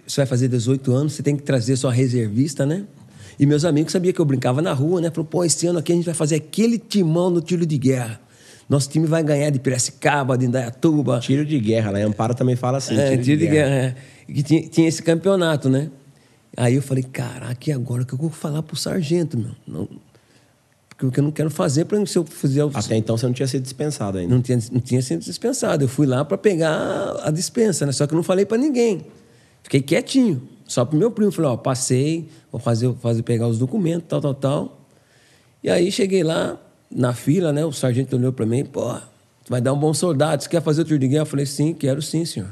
você 0.07 0.21
vai 0.21 0.27
fazer 0.27 0.49
18 0.49 0.93
anos, 0.93 1.13
você 1.13 1.23
tem 1.23 1.37
que 1.37 1.43
trazer 1.43 1.77
sua 1.77 1.93
reservista, 1.93 2.65
né? 2.65 2.85
E 3.39 3.45
meus 3.45 3.65
amigos 3.65 3.93
sabiam 3.93 4.13
que 4.15 4.21
eu 4.21 4.25
brincava 4.25 4.63
na 4.63 4.73
rua, 4.73 5.01
né? 5.01 5.11
Falou, 5.11 5.27
pô, 5.27 5.45
esse 5.45 5.67
ano 5.67 5.79
aqui 5.79 5.93
a 5.93 5.95
gente 5.95 6.05
vai 6.05 6.15
fazer 6.15 6.37
aquele 6.37 6.79
timão 6.79 7.29
no 7.29 7.41
tiro 7.41 7.67
de 7.67 7.77
guerra. 7.77 8.21
Nosso 8.69 8.89
time 8.89 9.07
vai 9.07 9.23
ganhar 9.23 9.51
de 9.51 9.59
Piracicaba, 9.61 10.37
de 10.37 10.47
Indaiatuba. 10.47 11.21
Tiro 11.21 11.45
de 11.45 11.59
guerra, 11.61 11.91
lá 11.93 12.01
em 12.01 12.05
Amparo 12.05 12.35
também 12.35 12.57
fala 12.57 12.79
assim. 12.79 12.97
É, 12.99 13.17
tiro, 13.17 13.39
de, 13.39 13.47
guerra. 13.47 13.69
é. 13.71 13.95
E 14.29 14.43
tinha, 14.43 14.63
tinha, 14.63 14.89
esse 14.89 15.03
campeonato, 15.03 15.69
né? 15.69 15.91
Aí 16.57 16.75
eu 16.75 16.83
falei, 16.83 17.03
caraca, 17.05 17.71
e 17.71 17.73
agora 17.73 18.05
que 18.05 18.15
eu 18.15 18.19
vou 18.19 18.31
falar 18.31 18.63
pro 18.63 18.77
sargento, 18.77 19.37
meu? 19.37 19.51
Não, 19.67 19.89
porque 20.99 21.21
eu 21.21 21.25
não 21.25 21.31
quero 21.31 21.51
fazer 21.51 21.85
para 21.85 22.05
se 22.07 22.17
eu 22.17 22.25
fizer 22.25 22.65
o... 22.65 22.71
Até 22.73 22.97
então 22.97 23.19
você 23.19 23.27
não 23.27 23.35
tinha 23.35 23.47
sido 23.47 23.63
dispensado 23.63 24.17
ainda. 24.17 24.35
Não 24.35 24.41
tinha, 24.41 24.59
não 24.73 24.81
tinha 24.81 25.03
sido 25.03 25.21
dispensado. 25.21 25.85
Eu 25.85 25.89
fui 25.89 26.07
lá 26.07 26.25
para 26.25 26.39
pegar 26.39 27.21
a 27.23 27.31
dispensa, 27.31 27.85
né? 27.85 27.93
Só 27.93 28.07
que 28.07 28.15
eu 28.15 28.17
não 28.17 28.23
falei 28.23 28.47
para 28.47 28.57
ninguém. 28.57 29.05
Fiquei 29.63 29.83
quietinho. 29.83 30.49
Só 30.65 30.87
pro 30.87 30.99
meu 30.99 31.11
primo. 31.11 31.31
Falei, 31.31 31.51
ó, 31.51 31.57
passei, 31.57 32.29
vou 32.51 32.59
fazer, 32.59 32.95
fazer 32.95 33.23
pegar 33.23 33.47
os 33.47 33.59
documentos, 33.59 34.09
tal, 34.09 34.23
tal, 34.23 34.35
tal. 34.35 34.81
E 35.63 35.69
aí 35.69 35.93
cheguei 35.93 36.23
lá, 36.23 36.59
na 36.91 37.13
fila, 37.13 37.53
né? 37.53 37.63
O 37.65 37.73
sargento 37.73 38.17
olhou 38.17 38.33
para 38.33 38.47
mim, 38.47 38.65
pô, 38.65 38.97
vai 39.51 39.61
dar 39.61 39.75
um 39.75 39.79
bom 39.79 39.93
soldado. 39.93 40.43
Você 40.43 40.49
quer 40.49 40.63
fazer 40.63 40.81
o 40.81 40.85
tiro 40.85 40.99
de 40.99 41.09
guerra? 41.09 41.23
Eu 41.23 41.27
falei, 41.27 41.45
sim, 41.45 41.75
quero 41.75 42.01
sim, 42.01 42.25
senhor. 42.25 42.49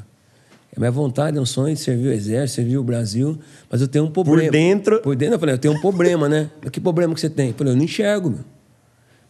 É 0.75 0.79
minha 0.79 0.91
vontade, 0.91 1.37
é 1.37 1.41
um 1.41 1.45
sonho 1.45 1.73
de 1.73 1.79
servir 1.79 2.09
o 2.09 2.11
exército, 2.11 2.57
servir 2.57 2.77
o 2.77 2.83
Brasil, 2.83 3.39
mas 3.69 3.81
eu 3.81 3.87
tenho 3.87 4.05
um 4.05 4.11
problema. 4.11 4.43
Por 4.43 4.51
dentro? 4.51 5.01
Por 5.01 5.15
dentro, 5.15 5.35
eu 5.35 5.39
falei, 5.39 5.55
eu 5.55 5.59
tenho 5.59 5.73
um 5.73 5.79
problema, 5.79 6.27
né? 6.27 6.49
Que 6.69 6.81
problema 6.81 7.13
que 7.13 7.21
você 7.21 7.29
tem? 7.29 7.49
Eu 7.49 7.53
falei, 7.53 7.73
eu 7.73 7.77
não 7.77 7.83
enxergo, 7.85 8.29
meu. 8.29 8.55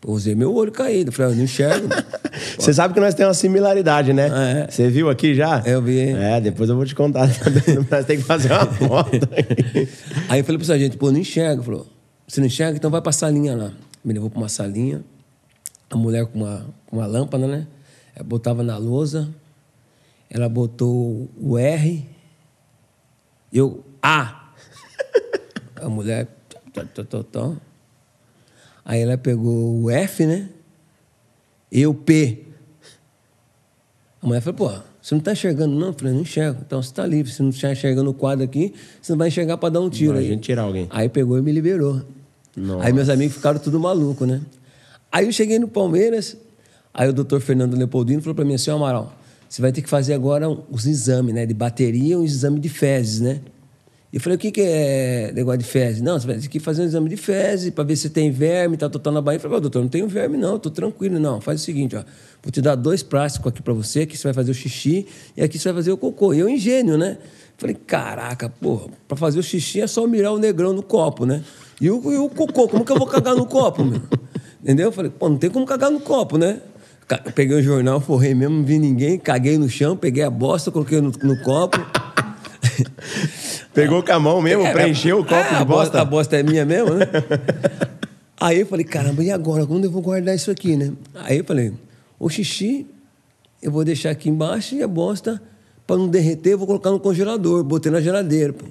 Eu 0.06 0.12
usei 0.12 0.36
meu 0.36 0.54
olho 0.54 0.72
caído. 0.72 1.10
Eu 1.10 1.14
falei, 1.14 1.32
eu 1.32 1.38
não 1.38 1.44
enxergo. 1.44 1.88
Você 2.60 2.74
sabe 2.74 2.94
que 2.94 3.00
nós 3.00 3.16
temos 3.16 3.30
uma 3.30 3.34
similaridade, 3.34 4.14
né? 4.14 4.30
Ah, 4.32 4.50
é? 4.50 4.68
Você 4.70 4.88
viu 4.88 5.10
aqui 5.10 5.34
já? 5.34 5.64
Eu 5.66 5.82
vi. 5.82 6.00
É, 6.00 6.40
depois 6.40 6.70
eu 6.70 6.76
vou 6.76 6.86
te 6.86 6.94
contar. 6.94 7.28
nós 7.90 8.06
temos 8.06 8.22
que 8.22 8.28
fazer 8.28 8.52
uma 8.52 8.68
foto. 8.68 9.28
Aí 10.30 10.42
eu 10.42 10.44
falei 10.44 10.60
pro 10.60 10.66
sargento, 10.66 10.98
pô, 10.98 11.08
eu 11.08 11.12
não 11.14 11.20
enxergo. 11.20 11.64
Falou, 11.64 11.88
você 12.28 12.40
não 12.40 12.46
enxerga? 12.46 12.78
Então 12.78 12.92
vai 12.92 13.02
pra 13.02 13.12
salinha 13.12 13.56
lá. 13.56 13.72
Me 14.04 14.14
levou 14.14 14.30
pra 14.30 14.40
uma 14.40 14.50
salinha. 14.50 15.04
A 15.90 15.98
mulher 15.98 16.26
com 16.28 16.40
uma, 16.40 16.66
com 16.86 16.98
uma 16.98 17.08
lâmpada, 17.08 17.48
né? 17.48 17.66
Ela 18.16 18.26
botava 18.26 18.62
na 18.62 18.78
lousa. 18.78 19.28
Ela 20.30 20.50
botou 20.50 21.30
o 21.38 21.58
R. 21.58 22.08
Eu, 23.52 23.84
A. 24.02 24.52
A 25.82 25.90
mulher. 25.90 26.28
Aí 28.84 29.02
ela 29.02 29.18
pegou 29.18 29.82
o 29.84 29.90
F, 29.90 30.26
né? 30.26 30.50
Eu, 31.72 31.94
P. 31.94 32.46
A 34.22 34.28
mulher 34.28 34.42
falou, 34.42 34.58
pô, 34.58 34.82
você 35.02 35.14
não 35.14 35.20
está 35.20 35.34
enxergando, 35.34 35.76
não? 35.76 35.88
Eu 35.88 35.94
falei, 35.94 36.14
não 36.14 36.22
enxergo. 36.22 36.60
Então 36.66 36.82
você 36.82 36.90
está 36.90 37.06
livre. 37.06 37.32
Se 37.32 37.42
não 37.42 37.50
está 37.50 37.72
enxergando 37.72 38.10
o 38.10 38.14
quadro 38.14 38.44
aqui, 38.44 38.74
você 39.02 39.12
não 39.12 39.18
vai 39.18 39.28
enxergar 39.28 39.58
para 39.58 39.70
dar 39.70 39.82
um 39.82 39.90
tiro. 39.90 40.14
Pra 40.14 40.22
aí. 40.22 40.28
gente 40.28 40.42
tirar 40.42 40.64
alguém. 40.64 40.88
Aí 40.90 41.08
pegou 41.08 41.38
e 41.38 41.42
me 41.42 41.52
liberou. 41.52 42.02
Nossa. 42.56 42.86
Aí 42.86 42.94
meus 42.94 43.10
amigos 43.10 43.36
ficaram 43.36 43.60
tudo 43.60 43.80
maluco, 43.80 44.26
né? 44.26 44.42
Aí 45.12 45.26
eu 45.26 45.32
cheguei 45.32 45.60
no 45.60 45.68
Palmeiras, 45.68 46.36
aí 46.94 47.08
o 47.08 47.14
doutor 47.14 47.40
Fernando 47.40 47.76
Leopoldino 47.76 48.22
falou 48.22 48.36
para 48.36 48.46
mim 48.46 48.56
assim, 48.56 48.72
Amaral, 48.72 49.14
você 49.48 49.62
vai 49.62 49.72
ter 49.72 49.82
que 49.82 49.90
fazer 49.90 50.14
agora 50.14 50.50
os 50.50 50.86
exames, 50.86 51.34
né? 51.34 51.46
De 51.46 51.54
bateria 51.54 52.14
e 52.14 52.16
um 52.16 52.24
exame 52.24 52.60
de 52.60 52.70
fezes, 52.70 53.20
né? 53.20 53.42
Eu 54.16 54.22
falei, 54.22 54.38
o 54.38 54.40
que, 54.40 54.50
que 54.50 54.62
é 54.62 55.34
negócio 55.34 55.58
de 55.58 55.66
fezes? 55.66 56.02
Não, 56.02 56.18
você 56.18 56.26
vai 56.26 56.38
ter 56.38 56.48
que 56.48 56.58
fazer 56.58 56.84
um 56.84 56.86
exame 56.86 57.10
de 57.10 57.18
fezes 57.18 57.70
para 57.70 57.84
ver 57.84 57.98
se 57.98 58.10
tem 58.10 58.32
verme, 58.32 58.78
tá, 58.78 58.90
tá 58.90 59.12
na 59.12 59.22
barriga. 59.22 59.44
Eu 59.44 59.50
falei, 59.50 59.60
doutor, 59.60 59.82
não 59.82 59.90
tenho 59.90 60.08
verme, 60.08 60.38
não, 60.38 60.58
tô 60.58 60.70
tranquilo. 60.70 61.20
Não, 61.20 61.42
faz 61.42 61.60
o 61.60 61.64
seguinte, 61.66 61.98
ó, 61.98 62.04
vou 62.42 62.50
te 62.50 62.62
dar 62.62 62.76
dois 62.76 63.04
plásticos 63.04 63.50
aqui 63.50 63.62
para 63.62 63.74
você, 63.74 64.04
aqui 64.04 64.18
você 64.18 64.24
vai 64.24 64.34
fazer 64.34 64.52
o 64.52 64.54
xixi 64.54 65.06
e 65.36 65.44
aqui 65.44 65.60
você 65.60 65.68
vai 65.68 65.82
fazer 65.82 65.92
o 65.92 65.98
cocô. 65.98 66.34
E 66.34 66.40
eu 66.40 66.48
ingênio, 66.48 66.98
né? 66.98 67.18
Falei, 67.58 67.76
caraca, 67.76 68.48
porra, 68.48 68.88
para 69.06 69.18
fazer 69.18 69.38
o 69.38 69.44
xixi 69.44 69.82
é 69.82 69.88
só 69.88 70.08
mirar 70.08 70.32
o 70.32 70.38
negrão 70.38 70.72
no 70.72 70.82
copo, 70.82 71.26
né? 71.26 71.44
E 71.82 71.92
o, 71.92 72.12
e 72.14 72.18
o 72.18 72.30
cocô, 72.30 72.70
como 72.70 72.86
que 72.86 72.94
eu 72.94 72.98
vou 72.98 73.08
cagar 73.08 73.36
no 73.36 73.46
copo, 73.46 73.84
meu? 73.84 74.02
Entendeu? 74.64 74.88
Eu 74.88 74.92
falei, 74.94 75.12
pô, 75.12 75.28
não 75.28 75.38
tem 75.38 75.50
como 75.50 75.66
cagar 75.66 75.92
no 75.92 76.00
copo, 76.00 76.38
né? 76.38 76.62
Peguei 77.36 77.58
o 77.58 77.62
jornal, 77.62 78.02
forrei 78.02 78.34
mesmo, 78.34 78.58
não 78.58 78.66
vi 78.66 78.80
ninguém, 78.80 79.20
caguei 79.20 79.58
no 79.58 79.70
chão, 79.70 79.96
peguei 79.96 80.24
a 80.24 80.30
bosta, 80.30 80.72
coloquei 80.72 81.00
no, 81.02 81.12
no 81.12 81.42
copo. 81.42 81.78
Pegou 83.74 84.02
com 84.02 84.12
a 84.12 84.20
mão 84.20 84.42
mesmo, 84.42 84.66
é, 84.66 84.72
preencheu 84.72 85.20
o 85.20 85.24
copo 85.24 85.36
é, 85.36 85.50
de 85.50 85.56
a 85.56 85.66
bosta. 85.66 86.02
A 86.02 86.06
bosta 86.06 86.38
é 86.38 86.44
minha 86.44 86.66
mesmo, 86.66 86.96
né? 86.96 87.06
Aí 88.40 88.62
eu 88.62 88.66
falei, 88.66 88.86
caramba, 88.86 89.24
e 89.24 89.32
agora? 89.32 89.66
Quando 89.66 89.86
eu 89.86 89.92
vou 89.92 90.02
guardar 90.02 90.36
isso 90.36 90.50
aqui, 90.50 90.76
né? 90.76 90.94
Aí 91.14 91.38
eu 91.38 91.44
falei, 91.44 91.74
o 92.20 92.30
xixi 92.30 92.88
eu 93.62 93.72
vou 93.72 93.84
deixar 93.84 94.12
aqui 94.12 94.30
embaixo 94.30 94.76
e 94.76 94.84
a 94.84 94.88
bosta, 94.88 95.42
para 95.86 95.98
não 95.98 96.08
derreter, 96.08 96.54
eu 96.54 96.58
vou 96.58 96.68
colocar 96.68 96.92
no 96.92 97.00
congelador. 97.00 97.64
Botei 97.64 97.92
na 97.92 98.02
geladeira, 98.02 98.54
pô 98.54 98.66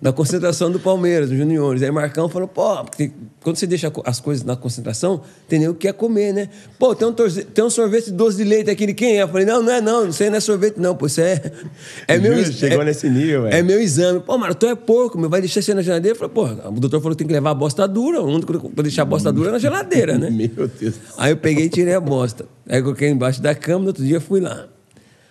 na 0.00 0.12
concentração 0.12 0.70
do 0.70 0.78
Palmeiras, 0.78 1.28
dos 1.28 1.38
juniores. 1.38 1.82
Aí 1.82 1.90
Marcão 1.90 2.28
falou, 2.28 2.48
pô, 2.48 2.84
porque 2.84 3.10
quando 3.42 3.56
você 3.56 3.66
deixa 3.66 3.92
as 4.04 4.20
coisas 4.20 4.44
na 4.44 4.56
concentração, 4.56 5.22
tem 5.48 5.58
nem 5.58 5.68
o 5.68 5.74
que 5.74 5.86
quer 5.86 5.92
comer, 5.92 6.32
né? 6.32 6.48
Pô, 6.78 6.94
tem 6.94 7.06
um, 7.06 7.12
torce, 7.12 7.44
tem 7.44 7.64
um 7.64 7.70
sorvete 7.70 8.10
doce 8.10 8.36
de 8.36 8.44
leite 8.44 8.70
aqui 8.70 8.86
de 8.86 8.94
quem 8.94 9.18
é? 9.18 9.22
Eu 9.22 9.28
falei, 9.28 9.46
não, 9.46 9.62
não 9.62 9.72
é 9.72 9.80
não, 9.80 10.08
isso 10.08 10.22
aí 10.22 10.30
não 10.30 10.36
é 10.36 10.40
sorvete 10.40 10.78
não, 10.78 10.94
pô, 10.94 11.06
isso 11.06 11.20
é... 11.20 11.40
é 12.08 12.18
meu, 12.18 12.44
Chegou 12.44 12.82
é, 12.82 12.84
nesse 12.84 13.08
nível, 13.08 13.46
É 13.46 13.62
meu 13.62 13.80
exame. 13.80 14.20
Pô, 14.20 14.36
mano, 14.36 14.54
tu 14.54 14.66
é 14.66 14.74
porco, 14.74 15.18
meu, 15.18 15.30
vai 15.30 15.40
deixar 15.40 15.62
você 15.62 15.74
na 15.74 15.82
geladeira? 15.82 16.16
Eu 16.16 16.18
falei, 16.18 16.34
pô, 16.34 16.68
o 16.68 16.80
doutor 16.80 17.00
falou 17.00 17.14
que 17.14 17.18
tem 17.18 17.26
que 17.26 17.32
levar 17.32 17.50
a 17.50 17.54
bosta 17.54 17.86
dura, 17.86 18.20
o 18.20 18.26
único 18.26 18.70
que 18.70 18.82
deixar 18.82 19.02
a 19.02 19.06
bosta 19.06 19.32
dura 19.32 19.50
é 19.50 19.52
na 19.52 19.58
geladeira, 19.58 20.18
né? 20.18 20.28
meu 20.56 20.68
Deus. 20.68 20.94
Aí 21.16 21.32
eu 21.32 21.36
peguei 21.36 21.66
e 21.66 21.68
tirei 21.68 21.94
a 21.94 22.00
bosta. 22.00 22.46
Aí 22.68 22.78
eu 22.78 22.82
coloquei 22.82 23.08
embaixo 23.08 23.40
da 23.40 23.54
cama, 23.54 23.80
no 23.80 23.86
outro 23.88 24.04
dia 24.04 24.20
fui 24.20 24.40
lá. 24.40 24.66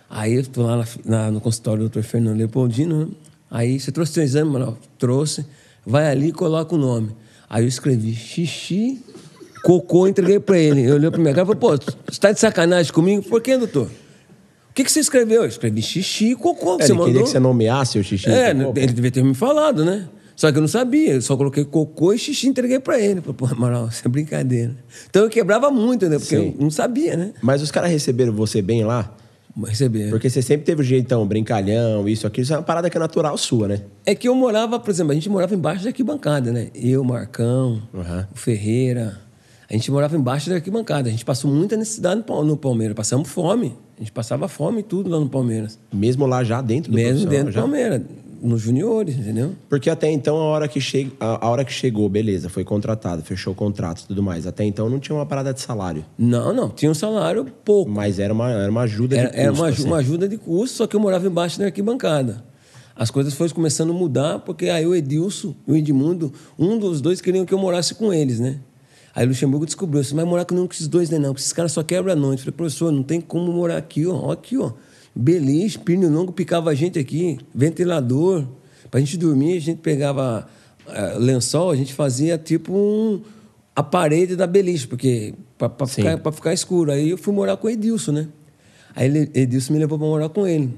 Aí 0.08 0.34
eu 0.34 0.46
tô 0.46 0.62
lá 0.62 0.76
na, 0.76 0.84
na, 1.04 1.30
no 1.30 1.40
consultório 1.40 1.80
do 1.80 1.88
doutor 1.88 2.02
Fernando 2.02 2.38
Leopoldino, 2.38 3.06
né? 3.06 3.08
Aí 3.50 3.78
você 3.78 3.92
trouxe 3.92 4.12
seu 4.12 4.22
exame, 4.22 4.50
mano? 4.50 4.78
Trouxe. 4.98 5.44
Vai 5.86 6.08
ali 6.10 6.28
e 6.28 6.32
coloca 6.32 6.74
o 6.74 6.78
nome. 6.78 7.10
Aí 7.48 7.62
eu 7.62 7.68
escrevi 7.68 8.14
xixi, 8.14 9.00
cocô, 9.62 10.08
entreguei 10.08 10.40
para 10.40 10.58
ele. 10.58 10.82
Eu 10.82 10.94
olhei 10.94 11.10
para 11.10 11.20
minha 11.20 11.34
cara 11.34 11.44
e 11.44 11.54
falei, 11.54 11.60
pô, 11.60 11.76
você 11.76 11.96
está 12.10 12.32
de 12.32 12.40
sacanagem 12.40 12.92
comigo? 12.92 13.22
Por 13.22 13.40
quê, 13.40 13.56
doutor? 13.56 13.86
O 13.86 14.74
que, 14.74 14.82
que 14.82 14.90
você 14.90 15.00
escreveu? 15.00 15.42
Eu 15.42 15.48
escrevi 15.48 15.80
xixi 15.80 16.32
e 16.32 16.34
cocô. 16.34 16.74
É, 16.74 16.78
você 16.78 16.84
ele 16.84 16.92
mandou. 16.94 17.06
queria 17.06 17.22
que 17.22 17.28
você 17.28 17.38
nomeasse 17.38 17.98
o 17.98 18.02
xixi. 18.02 18.28
É, 18.28 18.50
ele 18.50 18.92
devia 18.92 19.10
ter 19.10 19.22
me 19.22 19.34
falado, 19.34 19.84
né? 19.84 20.08
Só 20.34 20.50
que 20.50 20.58
eu 20.58 20.60
não 20.60 20.68
sabia, 20.68 21.12
eu 21.12 21.22
só 21.22 21.36
coloquei 21.36 21.64
cocô 21.64 22.12
e 22.12 22.18
xixi 22.18 22.48
entreguei 22.48 22.80
pra 22.80 22.98
ele. 22.98 23.20
Falei, 23.20 23.36
pô, 23.36 23.46
Amaral, 23.46 23.86
isso 23.86 24.02
é 24.04 24.08
brincadeira. 24.08 24.74
Então 25.08 25.22
eu 25.22 25.30
quebrava 25.30 25.70
muito, 25.70 26.08
né? 26.08 26.18
Porque 26.18 26.36
Sim. 26.36 26.54
eu 26.58 26.62
não 26.62 26.70
sabia, 26.70 27.16
né? 27.16 27.32
Mas 27.40 27.62
os 27.62 27.70
caras 27.70 27.90
receberam 27.90 28.32
você 28.32 28.60
bem 28.60 28.84
lá? 28.84 29.14
Receber. 29.62 30.10
Porque 30.10 30.28
você 30.28 30.42
sempre 30.42 30.66
teve 30.66 30.80
o 30.80 30.84
jeitão, 30.84 31.26
brincalhão, 31.26 32.08
isso, 32.08 32.26
aquilo, 32.26 32.42
isso 32.42 32.54
é 32.54 32.56
uma 32.56 32.62
parada 32.62 32.90
que 32.90 32.96
é 32.96 33.00
natural 33.00 33.38
sua, 33.38 33.68
né? 33.68 33.82
É 34.04 34.14
que 34.14 34.28
eu 34.28 34.34
morava, 34.34 34.80
por 34.80 34.90
exemplo, 34.90 35.12
a 35.12 35.14
gente 35.14 35.28
morava 35.28 35.54
embaixo 35.54 35.84
da 35.84 35.90
arquibancada, 35.90 36.50
né? 36.50 36.68
Eu, 36.74 37.04
Marcão, 37.04 37.82
uhum. 37.92 38.24
o 38.34 38.36
Ferreira. 38.36 39.20
A 39.70 39.72
gente 39.72 39.90
morava 39.90 40.16
embaixo 40.16 40.50
da 40.50 40.56
arquibancada. 40.56 41.08
A 41.08 41.12
gente 41.12 41.24
passou 41.24 41.50
muita 41.50 41.76
necessidade 41.76 42.22
no 42.28 42.56
Palmeiras. 42.56 42.94
Passamos 42.94 43.28
fome. 43.28 43.76
A 43.96 44.00
gente 44.00 44.12
passava 44.12 44.48
fome 44.48 44.80
e 44.80 44.82
tudo 44.82 45.08
lá 45.08 45.18
no 45.18 45.28
Palmeiras. 45.28 45.78
Mesmo 45.92 46.26
lá 46.26 46.42
já 46.44 46.60
dentro 46.60 46.90
do 46.90 46.94
Mesmo 46.96 47.28
dentro 47.28 47.52
do 47.52 47.54
Palmeiras 47.54 48.02
nos 48.44 48.60
juniores, 48.60 49.16
entendeu? 49.16 49.52
Porque 49.68 49.88
até 49.88 50.10
então, 50.10 50.36
a 50.36 50.44
hora 50.44 50.68
que, 50.68 50.80
che... 50.80 51.10
a 51.18 51.48
hora 51.48 51.64
que 51.64 51.72
chegou, 51.72 52.08
beleza, 52.08 52.48
foi 52.48 52.62
contratado, 52.62 53.22
fechou 53.22 53.54
o 53.54 53.56
contrato 53.56 54.02
e 54.02 54.06
tudo 54.06 54.22
mais. 54.22 54.46
Até 54.46 54.64
então 54.64 54.90
não 54.90 55.00
tinha 55.00 55.16
uma 55.16 55.24
parada 55.24 55.52
de 55.54 55.60
salário. 55.60 56.04
Não, 56.18 56.52
não, 56.52 56.68
tinha 56.68 56.90
um 56.90 56.94
salário 56.94 57.46
pouco. 57.64 57.90
Mas 57.90 58.18
era 58.18 58.32
uma, 58.32 58.50
era 58.50 58.70
uma 58.70 58.82
ajuda 58.82 59.16
era, 59.16 59.28
de 59.28 59.30
custo. 59.30 59.42
Era 59.42 59.52
uma, 59.52 59.68
assim. 59.68 59.84
uma 59.86 59.96
ajuda 59.96 60.28
de 60.28 60.36
custo, 60.36 60.76
só 60.76 60.86
que 60.86 60.94
eu 60.94 61.00
morava 61.00 61.26
embaixo 61.26 61.58
da 61.58 61.64
arquibancada. 61.64 62.44
As 62.94 63.10
coisas 63.10 63.34
foram 63.34 63.52
começando 63.52 63.90
a 63.90 63.94
mudar, 63.94 64.40
porque 64.40 64.68
aí 64.68 64.86
o 64.86 64.94
Edilson 64.94 65.54
e 65.66 65.72
o 65.72 65.76
Edmundo, 65.76 66.32
um 66.58 66.78
dos 66.78 67.00
dois 67.00 67.20
queriam 67.20 67.44
que 67.44 67.52
eu 67.52 67.58
morasse 67.58 67.94
com 67.94 68.12
eles, 68.12 68.38
né? 68.38 68.60
Aí 69.14 69.24
o 69.24 69.28
Luxemburgo 69.28 69.64
descobriu, 69.64 70.02
você 70.02 70.14
vai 70.14 70.24
morar 70.24 70.44
com 70.44 70.54
nenhum 70.54 70.66
desses 70.66 70.86
dois, 70.86 71.08
né? 71.08 71.18
Não, 71.18 71.30
porque 71.30 71.40
esses 71.40 71.52
caras 71.52 71.72
só 71.72 71.82
quebram 71.82 72.12
a 72.12 72.16
noite. 72.16 72.40
Eu 72.40 72.44
falei, 72.44 72.56
professor, 72.56 72.92
não 72.92 73.02
tem 73.02 73.20
como 73.20 73.52
morar 73.52 73.76
aqui, 73.76 74.06
ó. 74.06 74.30
Aqui, 74.30 74.58
ó. 74.58 74.72
Beliche, 75.14 75.78
pino 75.78 76.08
longo, 76.08 76.32
picava 76.32 76.70
a 76.70 76.74
gente 76.74 76.98
aqui, 76.98 77.38
ventilador. 77.54 78.44
Para 78.90 78.98
a 78.98 79.00
gente 79.00 79.16
dormir, 79.16 79.56
a 79.56 79.60
gente 79.60 79.78
pegava 79.78 80.48
uh, 80.86 81.18
lençol, 81.18 81.70
a 81.70 81.76
gente 81.76 81.94
fazia 81.94 82.36
tipo 82.36 82.72
um, 82.72 83.22
a 83.74 83.82
parede 83.82 84.34
da 84.34 84.46
beliche, 84.46 84.86
porque 84.86 85.34
para 85.56 85.86
ficar, 85.86 86.32
ficar 86.32 86.52
escuro. 86.52 86.90
Aí 86.90 87.10
eu 87.10 87.18
fui 87.18 87.32
morar 87.32 87.56
com 87.56 87.66
o 87.66 87.70
Edilson, 87.70 88.12
né? 88.12 88.28
Aí 88.94 89.06
ele, 89.06 89.30
Edilson 89.34 89.72
me 89.72 89.78
levou 89.78 89.98
para 89.98 90.06
morar 90.06 90.28
com 90.28 90.46
ele. 90.46 90.76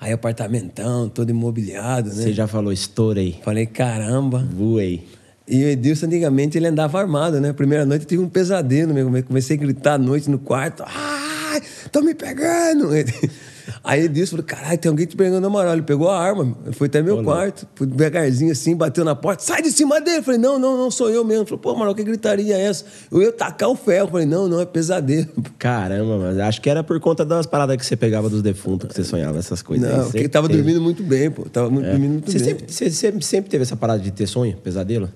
Aí 0.00 0.12
apartamentão, 0.12 1.08
todo 1.08 1.30
imobiliado, 1.30 2.08
né? 2.10 2.22
Você 2.22 2.32
já 2.32 2.46
falou, 2.46 2.72
estourei. 2.72 3.40
Falei, 3.42 3.66
caramba. 3.66 4.46
Voei. 4.52 5.06
E 5.46 5.64
o 5.64 5.68
Edilson, 5.68 6.06
antigamente, 6.06 6.56
ele 6.56 6.68
andava 6.68 7.00
armado, 7.00 7.40
né? 7.40 7.52
Primeira 7.52 7.84
noite 7.84 8.02
eu 8.02 8.08
tive 8.08 8.22
um 8.22 8.28
pesadelo, 8.28 8.94
meu. 8.94 9.10
Comecei 9.24 9.56
a 9.56 9.60
gritar 9.60 9.94
à 9.94 9.98
noite 9.98 10.30
no 10.30 10.38
quarto. 10.38 10.84
Ai, 10.86 11.62
tô 11.90 12.02
me 12.02 12.14
pegando! 12.14 12.90
Aí 13.84 14.00
ele 14.00 14.08
disse, 14.08 14.30
falou, 14.30 14.44
caralho, 14.44 14.78
tem 14.78 14.88
alguém 14.88 15.06
te 15.06 15.16
pegando 15.16 15.40
na 15.40 15.48
moral. 15.48 15.72
Ele 15.72 15.82
pegou 15.82 16.08
a 16.08 16.18
arma, 16.20 16.56
ele 16.64 16.74
foi 16.74 16.86
até 16.88 17.02
meu 17.02 17.18
Ô, 17.20 17.24
quarto, 17.24 17.66
foi 17.74 17.86
devagarzinho 17.86 18.52
assim, 18.52 18.74
bateu 18.76 19.04
na 19.04 19.14
porta, 19.14 19.42
sai 19.42 19.62
de 19.62 19.70
cima 19.70 20.00
dele. 20.00 20.18
Eu 20.18 20.22
falei, 20.22 20.40
não, 20.40 20.58
não, 20.58 20.76
não 20.76 20.90
sou 20.90 21.10
eu 21.10 21.24
mesmo. 21.24 21.44
Falou, 21.46 21.58
pô, 21.58 21.70
Amaral, 21.70 21.94
que 21.94 22.02
gritaria 22.04 22.56
é 22.56 22.60
essa? 22.62 22.84
Eu 23.10 23.22
ia 23.22 23.32
tacar 23.32 23.68
o 23.68 23.76
ferro. 23.76 24.06
Eu 24.06 24.10
falei, 24.10 24.26
não, 24.26 24.48
não, 24.48 24.60
é 24.60 24.66
pesadelo. 24.66 25.28
Caramba, 25.58 26.18
mas 26.18 26.38
acho 26.38 26.60
que 26.60 26.68
era 26.70 26.82
por 26.82 26.98
conta 27.00 27.24
das 27.24 27.46
paradas 27.46 27.76
que 27.76 27.84
você 27.86 27.96
pegava 27.96 28.28
dos 28.28 28.42
defuntos, 28.42 28.88
que 28.88 28.94
você 28.94 29.04
sonhava 29.04 29.38
essas 29.38 29.62
coisas. 29.62 29.88
aí. 29.90 29.96
Não, 29.96 30.04
porque 30.10 30.28
tava 30.28 30.46
teve. 30.48 30.62
dormindo 30.62 30.80
muito 30.82 31.02
bem, 31.02 31.30
pô. 31.30 31.42
Tava 31.44 31.68
muito- 31.70 31.86
dormindo 31.88 32.12
muito 32.12 32.30
Você 32.30 32.38
bem. 32.38 32.46
sempre, 32.48 32.72
você 32.72 32.90
sempre, 32.90 33.24
sempre 33.24 33.50
teve 33.50 33.62
essa 33.62 33.76
parada 33.76 34.00
de 34.00 34.10
ter 34.10 34.26
sonho, 34.26 34.56
pesadelo? 34.56 35.08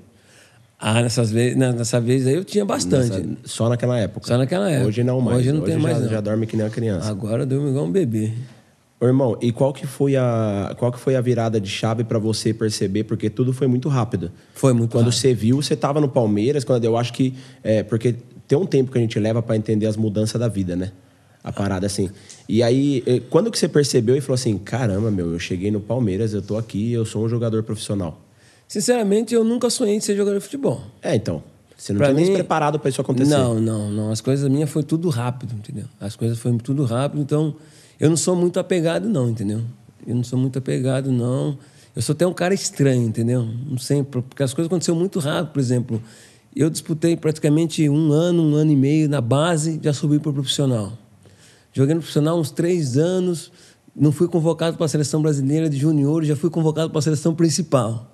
Ah, 0.84 1.00
nessas 1.00 1.30
na- 1.54 1.70
nessa 1.72 2.00
vez 2.00 2.26
aí 2.26 2.34
eu 2.34 2.44
tinha 2.44 2.64
bastante. 2.64 3.16
Nessa- 3.20 3.36
só 3.44 3.68
naquela 3.68 3.96
época? 3.96 4.26
Só 4.26 4.36
naquela 4.36 4.68
época. 4.68 4.88
Hoje 4.88 5.04
não 5.04 5.20
mais. 5.20 5.38
Hoje 5.38 5.52
não 5.52 5.60
tem 5.60 5.76
mais, 5.78 5.96
já, 5.98 6.02
não. 6.02 6.10
já 6.10 6.20
dorme 6.20 6.44
que 6.44 6.56
nem 6.56 6.66
uma 6.66 6.72
criança. 6.72 7.08
Agora 7.08 7.46
durmo 7.46 7.68
igual 7.68 7.84
um 7.84 7.92
bebê. 7.92 8.32
Ô, 9.00 9.06
irmão, 9.06 9.38
e 9.40 9.52
qual 9.52 9.72
que 9.72 9.86
foi 9.86 10.16
a 10.16 10.74
qual 10.76 10.90
que 10.90 10.98
foi 10.98 11.14
a 11.14 11.20
virada 11.20 11.60
de 11.60 11.68
chave 11.68 12.02
pra 12.02 12.18
você 12.18 12.52
perceber? 12.52 13.04
Porque 13.04 13.30
tudo 13.30 13.52
foi 13.52 13.68
muito 13.68 13.88
rápido. 13.88 14.32
Foi 14.54 14.72
muito 14.72 14.90
Quando 14.90 15.04
rápido. 15.04 15.20
você 15.20 15.32
viu, 15.32 15.62
você 15.62 15.76
tava 15.76 16.00
no 16.00 16.08
Palmeiras, 16.08 16.64
quando 16.64 16.84
eu 16.84 16.96
acho 16.96 17.12
que 17.12 17.32
é 17.62 17.84
porque 17.84 18.16
tem 18.48 18.58
um 18.58 18.66
tempo 18.66 18.90
que 18.90 18.98
a 18.98 19.00
gente 19.00 19.18
leva 19.20 19.40
pra 19.40 19.54
entender 19.56 19.86
as 19.86 19.96
mudanças 19.96 20.40
da 20.40 20.48
vida, 20.48 20.74
né? 20.74 20.90
A 21.44 21.52
parada 21.52 21.86
assim. 21.86 22.10
E 22.48 22.60
aí, 22.60 23.02
quando 23.30 23.50
que 23.52 23.58
você 23.58 23.68
percebeu 23.68 24.16
e 24.16 24.20
falou 24.20 24.34
assim: 24.34 24.58
"Caramba, 24.58 25.12
meu, 25.12 25.32
eu 25.32 25.38
cheguei 25.38 25.70
no 25.70 25.80
Palmeiras, 25.80 26.34
eu 26.34 26.42
tô 26.42 26.56
aqui, 26.56 26.92
eu 26.92 27.04
sou 27.04 27.24
um 27.24 27.28
jogador 27.28 27.62
profissional". 27.62 28.20
Sinceramente, 28.72 29.34
eu 29.34 29.44
nunca 29.44 29.68
sonhei 29.68 29.98
de 29.98 30.04
ser 30.06 30.16
jogador 30.16 30.38
de 30.38 30.44
futebol. 30.44 30.80
É, 31.02 31.14
então, 31.14 31.42
você 31.76 31.92
não 31.92 31.98
Pra 31.98 32.06
tinha 32.06 32.16
nem 32.16 32.24
se 32.24 32.30
mim- 32.30 32.36
preparado 32.38 32.78
pra 32.78 32.88
isso 32.88 33.02
acontecer. 33.02 33.28
Não, 33.30 33.60
não, 33.60 33.90
não. 33.90 34.10
As 34.10 34.22
coisas 34.22 34.48
minhas 34.50 34.70
foi 34.70 34.82
tudo 34.82 35.10
rápido, 35.10 35.52
entendeu? 35.54 35.84
As 36.00 36.16
coisas 36.16 36.38
foram 36.38 36.56
tudo 36.56 36.82
rápido, 36.86 37.20
então 37.20 37.54
eu 38.00 38.08
não 38.08 38.16
sou 38.16 38.34
muito 38.34 38.58
apegado, 38.58 39.10
não, 39.10 39.28
entendeu? 39.28 39.60
Eu 40.06 40.14
não 40.14 40.24
sou 40.24 40.38
muito 40.38 40.58
apegado, 40.58 41.12
não. 41.12 41.58
Eu 41.94 42.00
sou 42.00 42.14
até 42.14 42.26
um 42.26 42.32
cara 42.32 42.54
estranho, 42.54 43.02
entendeu? 43.06 43.46
Não 43.68 43.76
sei, 43.76 44.02
porque 44.02 44.42
as 44.42 44.54
coisas 44.54 44.68
aconteceram 44.70 44.98
muito 44.98 45.18
rápido, 45.18 45.52
por 45.52 45.60
exemplo. 45.60 46.02
Eu 46.56 46.70
disputei 46.70 47.14
praticamente 47.14 47.86
um 47.90 48.10
ano, 48.10 48.42
um 48.42 48.54
ano 48.54 48.72
e 48.72 48.76
meio 48.76 49.06
na 49.06 49.20
base, 49.20 49.78
já 49.82 49.92
subi 49.92 50.18
para 50.18 50.30
o 50.30 50.32
profissional. 50.32 50.94
Joguei 51.74 51.94
no 51.94 52.00
profissional 52.00 52.40
uns 52.40 52.50
três 52.50 52.96
anos, 52.96 53.52
não 53.94 54.10
fui 54.12 54.28
convocado 54.28 54.78
para 54.78 54.86
a 54.86 54.88
seleção 54.88 55.20
brasileira 55.20 55.68
de 55.68 55.76
juniores, 55.76 56.26
já 56.26 56.36
fui 56.36 56.48
convocado 56.48 56.88
para 56.88 57.00
a 57.00 57.02
seleção 57.02 57.34
principal. 57.34 58.11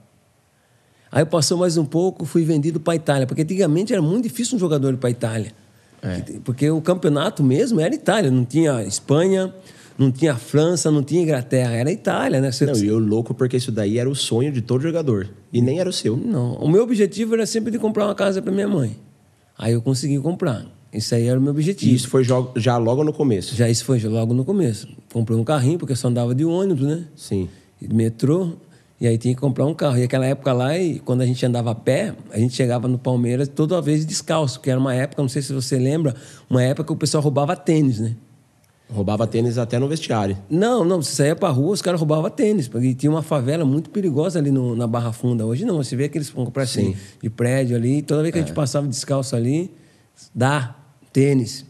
Aí 1.11 1.25
passou 1.25 1.57
mais 1.59 1.77
um 1.77 1.85
pouco, 1.85 2.25
fui 2.25 2.45
vendido 2.45 2.79
para 2.79 2.93
a 2.93 2.97
Itália, 2.97 3.27
porque 3.27 3.43
antigamente 3.43 3.93
era 3.93 4.03
muito 4.03 4.25
difícil 4.25 4.57
um 4.57 4.59
jogador 4.59 4.93
ir 4.93 4.97
para 4.99 5.09
a 5.09 5.11
Itália. 5.11 5.53
É. 6.03 6.23
Porque 6.45 6.71
o 6.71 6.81
campeonato 6.81 7.43
mesmo 7.43 7.81
era 7.81 7.95
Itália, 7.95 8.31
não 8.31 8.45
tinha 8.45 8.83
Espanha, 8.85 9.53
não 9.99 10.13
tinha 10.13 10.37
França, 10.37 10.91
não 10.91 11.03
tinha 11.03 11.23
Inglaterra, 11.23 11.73
era 11.75 11.91
Itália, 11.91 12.41
né? 12.41 12.53
Você- 12.53 12.67
Não, 12.67 12.77
e 12.77 12.87
eu 12.87 12.99
louco 12.99 13.35
porque 13.35 13.57
isso 13.57 13.73
daí 13.73 13.99
era 13.99 14.09
o 14.09 14.15
sonho 14.15 14.53
de 14.53 14.61
todo 14.61 14.83
jogador. 14.83 15.29
E 15.53 15.61
nem 15.61 15.81
era 15.81 15.89
o 15.91 15.93
seu. 15.93 16.17
Não, 16.17 16.55
o 16.55 16.69
meu 16.69 16.83
objetivo 16.83 17.35
era 17.35 17.47
sempre 17.47 17.73
de 17.73 17.79
comprar 17.79 18.05
uma 18.07 18.15
casa 18.15 18.41
para 18.43 18.53
minha 18.53 18.69
mãe. 18.69 18.97
Aí 19.59 19.73
eu 19.73 19.83
consegui 19.83 20.19
comprar. 20.21 20.67
Isso 20.93 21.15
aí 21.15 21.27
era 21.27 21.39
o 21.39 21.43
meu 21.43 21.51
objetivo. 21.51 21.91
E 21.91 21.95
isso 21.95 22.09
foi 22.09 22.23
já 22.57 22.77
logo 22.79 23.03
no 23.03 23.13
começo. 23.13 23.55
Já 23.57 23.69
isso 23.69 23.85
foi 23.85 23.99
logo 24.01 24.33
no 24.33 24.45
começo. 24.45 24.89
Comprei 25.13 25.37
um 25.39 25.43
carrinho, 25.45 25.79
porque 25.79 25.93
eu 25.93 25.97
só 25.97 26.09
andava 26.09 26.35
de 26.35 26.45
ônibus, 26.45 26.87
né? 26.87 27.05
Sim. 27.17 27.49
de 27.81 27.93
metrô, 27.95 28.53
e 29.01 29.07
aí 29.07 29.17
tinha 29.19 29.35
que 29.35 29.41
comprar 29.41 29.65
um 29.67 29.75
carro. 29.75 29.99
E 29.99 30.03
aquela 30.03 30.27
época 30.27 30.53
lá, 30.53 30.77
e 30.79 30.99
quando 31.01 31.21
a 31.23 31.27
gente 31.27 31.45
andava 31.47 31.71
a 31.71 31.75
pé, 31.75 32.15
a 32.33 32.39
gente 32.39 32.55
chegava 32.55 32.89
no 32.89 32.99
Palmeiras 32.99 33.49
toda 33.49 33.81
vez 33.81 34.05
descalço, 34.05 34.61
que 34.61 34.71
era 34.71 34.79
uma 34.81 34.95
época, 34.95 35.23
não 35.23 35.29
sei 35.29 35.43
se 35.43 35.53
você 35.53 35.79
lembra, 35.79 36.15
uma 36.51 36.63
época 36.63 36.85
que 36.87 36.93
o 36.93 36.97
pessoal 36.97 37.23
roubava 37.23 37.55
tênis, 37.57 37.99
né? 38.01 38.15
Roubava 38.91 39.27
tênis 39.27 39.59
até 39.59 39.79
no 39.79 39.87
vestiário. 39.87 40.37
Não, 40.49 40.83
não, 40.83 41.03
você 41.03 41.13
saía 41.13 41.37
pra 41.37 41.51
rua, 41.51 41.73
os 41.75 41.83
caras 41.83 42.01
roubavam 42.01 42.31
tênis, 42.31 42.69
porque 42.69 42.95
tinha 42.95 43.11
uma 43.11 43.21
favela 43.23 43.63
muito 43.65 43.91
perigosa 43.91 44.39
ali 44.39 44.51
no- 44.51 44.75
na 44.75 44.87
Barra 44.87 45.13
Funda. 45.13 45.45
Hoje 45.45 45.65
não, 45.67 45.77
você 45.77 45.95
vê 45.95 46.09
que 46.09 46.17
eles 46.17 46.31
vão 46.31 46.47
comprar 46.47 46.65
Sim. 46.67 46.93
assim, 46.93 46.97
de 47.23 47.29
prédio 47.29 47.77
ali, 47.77 48.01
toda 48.01 48.23
vez 48.23 48.33
que 48.33 48.39
a 48.39 48.43
gente 48.43 48.55
passava 48.55 48.87
descalço 48.89 49.37
ali, 49.37 49.71
dá 50.35 50.75
tênis. 51.13 51.67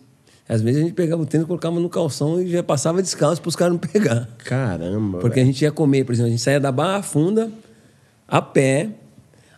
Às 0.49 0.63
vezes 0.63 0.81
a 0.81 0.85
gente 0.85 0.95
pegava 0.95 1.21
o 1.21 1.27
tênis, 1.27 1.47
colocava 1.47 1.79
no 1.79 1.91
calção 1.91 2.41
e 2.41 2.51
já 2.51 2.63
passava 2.63 3.03
descalço 3.03 3.41
para 3.41 3.49
os 3.49 3.57
caras 3.57 3.75
não 3.75 3.79
pegar. 3.79 4.27
Caramba. 4.39 5.19
Porque 5.19 5.41
a 5.41 5.45
gente 5.45 5.61
ia 5.63 5.71
comer, 5.71 6.05
por 6.05 6.13
exemplo, 6.13 6.29
a 6.29 6.31
gente 6.31 6.43
saía 6.43 6.59
da 6.59 6.73
Barra 6.73 7.03
Funda 7.03 7.51
a 8.27 8.41
pé, 8.41 8.91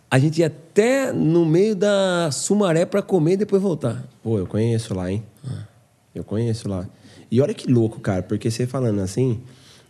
a 0.09 0.19
gente 0.19 0.39
ia 0.39 0.47
até 0.47 1.13
no 1.13 1.45
meio 1.45 1.75
da 1.75 2.29
Sumaré 2.31 2.85
para 2.85 3.01
comer 3.01 3.33
e 3.33 3.37
depois 3.37 3.61
voltar. 3.61 4.03
Pô, 4.21 4.37
eu 4.37 4.45
conheço 4.45 4.93
lá, 4.93 5.09
hein? 5.09 5.23
Eu 6.13 6.25
conheço 6.25 6.67
lá. 6.67 6.87
E 7.29 7.39
olha 7.39 7.53
que 7.53 7.71
louco, 7.71 8.01
cara, 8.01 8.21
porque 8.21 8.51
você 8.51 8.67
falando 8.67 8.99
assim, 8.99 9.41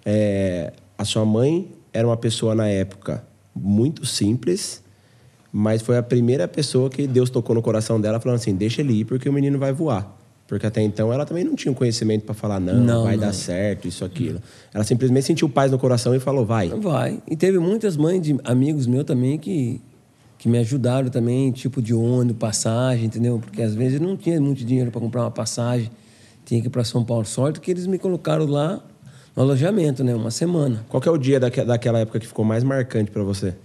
é, 0.06 0.74
a 0.96 1.04
sua 1.04 1.26
mãe 1.26 1.72
era 1.92 2.08
uma 2.08 2.18
pessoa 2.18 2.54
na 2.54 2.68
época 2.68 3.24
muito 3.56 4.06
simples, 4.06 4.84
mas 5.52 5.82
foi 5.82 5.98
a 5.98 6.04
primeira 6.04 6.48
pessoa 6.48 6.90
que 6.90 7.08
Deus 7.08 7.30
tocou 7.30 7.56
no 7.56 7.62
coração 7.62 8.00
dela, 8.00 8.20
falando 8.20 8.38
assim: 8.38 8.56
deixa 8.56 8.82
ele 8.82 9.00
ir 9.00 9.06
porque 9.06 9.28
o 9.28 9.34
menino 9.34 9.58
vai 9.60 9.74
voar. 9.74 10.21
Porque 10.52 10.66
até 10.68 10.82
então 10.82 11.14
ela 11.14 11.26
também 11.26 11.46
não 11.46 11.56
tinha 11.56 11.72
um 11.72 11.74
conhecimento 11.74 12.26
para 12.26 12.36
falar, 12.36 12.60
não, 12.60 12.74
Não, 12.84 13.04
vai 13.04 13.16
não. 13.16 13.22
dar 13.22 13.32
certo, 13.32 13.88
isso, 13.88 14.04
aquilo. 14.04 14.42
Ela 14.74 14.84
simplesmente 14.84 15.26
sentiu 15.26 15.48
paz 15.48 15.72
no 15.72 15.80
coração 15.80 16.14
e 16.14 16.20
falou, 16.20 16.46
vai. 16.46 16.68
Vai. 16.68 17.24
E 17.26 17.38
teve 17.38 17.58
muitas 17.58 17.96
mães 17.96 18.22
de 18.22 18.38
amigos 18.44 18.86
meus 18.86 19.06
também 19.06 19.38
que, 19.40 19.80
que 20.38 20.50
me 20.50 20.58
ajudaram 20.58 21.08
também, 21.08 21.54
tipo 21.54 21.82
de 21.82 21.94
ônibus, 21.94 22.38
passagem, 22.38 23.06
entendeu? 23.06 23.40
Porque 23.40 23.62
às 23.62 23.74
vezes 23.74 24.02
eu 24.02 24.06
não 24.06 24.18
tinha 24.18 24.42
muito 24.42 24.66
dinheiro 24.66 24.92
para 24.92 25.00
comprar 25.00 25.22
uma 25.22 25.32
passagem, 25.32 25.90
tinha 26.44 26.60
que 26.60 26.68
ir 26.68 26.70
para 26.70 26.84
São 26.84 27.02
Paulo. 27.06 27.24
Sorte 27.26 27.62
que 27.62 27.72
eles 27.72 27.88
me 27.88 27.98
colocaram 27.98 28.46
lá 28.46 28.84
no 29.34 29.44
alojamento, 29.44 30.04
né? 30.04 30.14
Uma 30.14 30.32
semana. 30.32 30.86
Qual 30.90 31.00
que 31.00 31.08
é 31.08 31.12
o 31.14 31.18
dia 31.18 31.40
daque- 31.40 31.64
daquela 31.64 32.00
época 32.00 32.20
que 32.20 32.28
ficou 32.28 32.44
mais 32.44 32.62
marcante 32.62 33.10
para 33.10 33.24
você? 33.24 33.56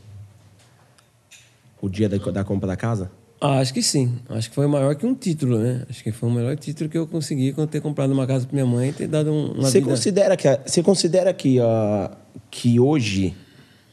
O 1.83 1.88
dia 1.88 2.09
da, 2.09 2.16
da 2.16 2.44
compra 2.44 2.68
da 2.68 2.77
casa? 2.77 3.11
Ah, 3.40 3.59
acho 3.59 3.72
que 3.75 3.83
sim. 3.83 4.14
Acho 4.31 4.49
que 4.49 4.55
foi 4.55 4.66
maior 4.66 4.94
que 4.94 5.05
um 5.05 5.14
título, 5.14 5.59
né? 5.59 5.85
Acho 5.90 6.03
que 6.03 6.11
foi 6.11 6.29
o 6.29 6.33
melhor 6.33 6.57
título 6.57 6.88
que 6.88 6.96
eu 6.96 7.07
consegui 7.07 7.53
quando 7.53 7.68
ter 7.68 7.81
comprado 7.81 8.12
uma 8.12 8.27
casa 8.27 8.46
para 8.46 8.55
minha 8.55 8.66
mãe 8.66 8.88
e 8.88 8.92
ter 8.92 9.07
dado 9.09 9.31
um- 9.31 9.53
uma 9.53 9.70
Você 9.70 9.79
vida... 9.81 9.90
considera 9.90 10.37
que, 10.37 10.49
você 10.66 10.83
considera 10.83 11.35
que, 11.35 11.61
a, 11.61 12.11
que 12.51 12.81
hoje 12.81 13.35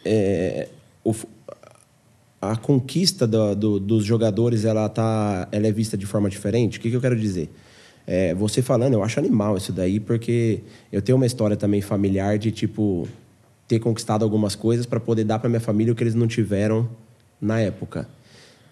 é, 0.06 0.70
o 1.04 1.14
a 2.42 2.58
conquista 2.58 3.26
do- 3.26 3.56
do- 3.56 3.80
dos 3.80 4.04
jogadores 4.04 4.66
ela, 4.66 4.88
tá, 4.90 5.48
ela 5.52 5.66
é 5.68 5.72
vista 5.72 5.96
de 5.98 6.06
forma 6.06 6.30
diferente? 6.30 6.78
O 6.78 6.82
que, 6.82 6.90
que 6.90 6.96
eu 6.96 7.02
quero 7.02 7.18
dizer? 7.18 7.50
É, 8.06 8.34
você 8.34 8.62
falando, 8.62 8.94
eu 8.94 9.04
acho 9.04 9.18
animal 9.18 9.56
isso 9.56 9.72
daí, 9.72 9.98
porque 10.00 10.60
eu 10.92 11.02
tenho 11.02 11.16
uma 11.16 11.26
história 11.26 11.56
também 11.56 11.80
familiar 11.82 12.38
de, 12.38 12.52
tipo, 12.52 13.08
ter 13.66 13.80
conquistado 13.80 14.24
algumas 14.26 14.56
coisas 14.56 14.86
para 14.86 15.00
poder 15.00 15.24
dar 15.24 15.40
para 15.40 15.48
minha 15.50 15.62
família 15.62 15.94
o 15.94 15.96
que 15.96 16.04
eles 16.04 16.16
não 16.16 16.28
tiveram 16.28 16.90
na 17.40 17.62
época. 17.62 18.10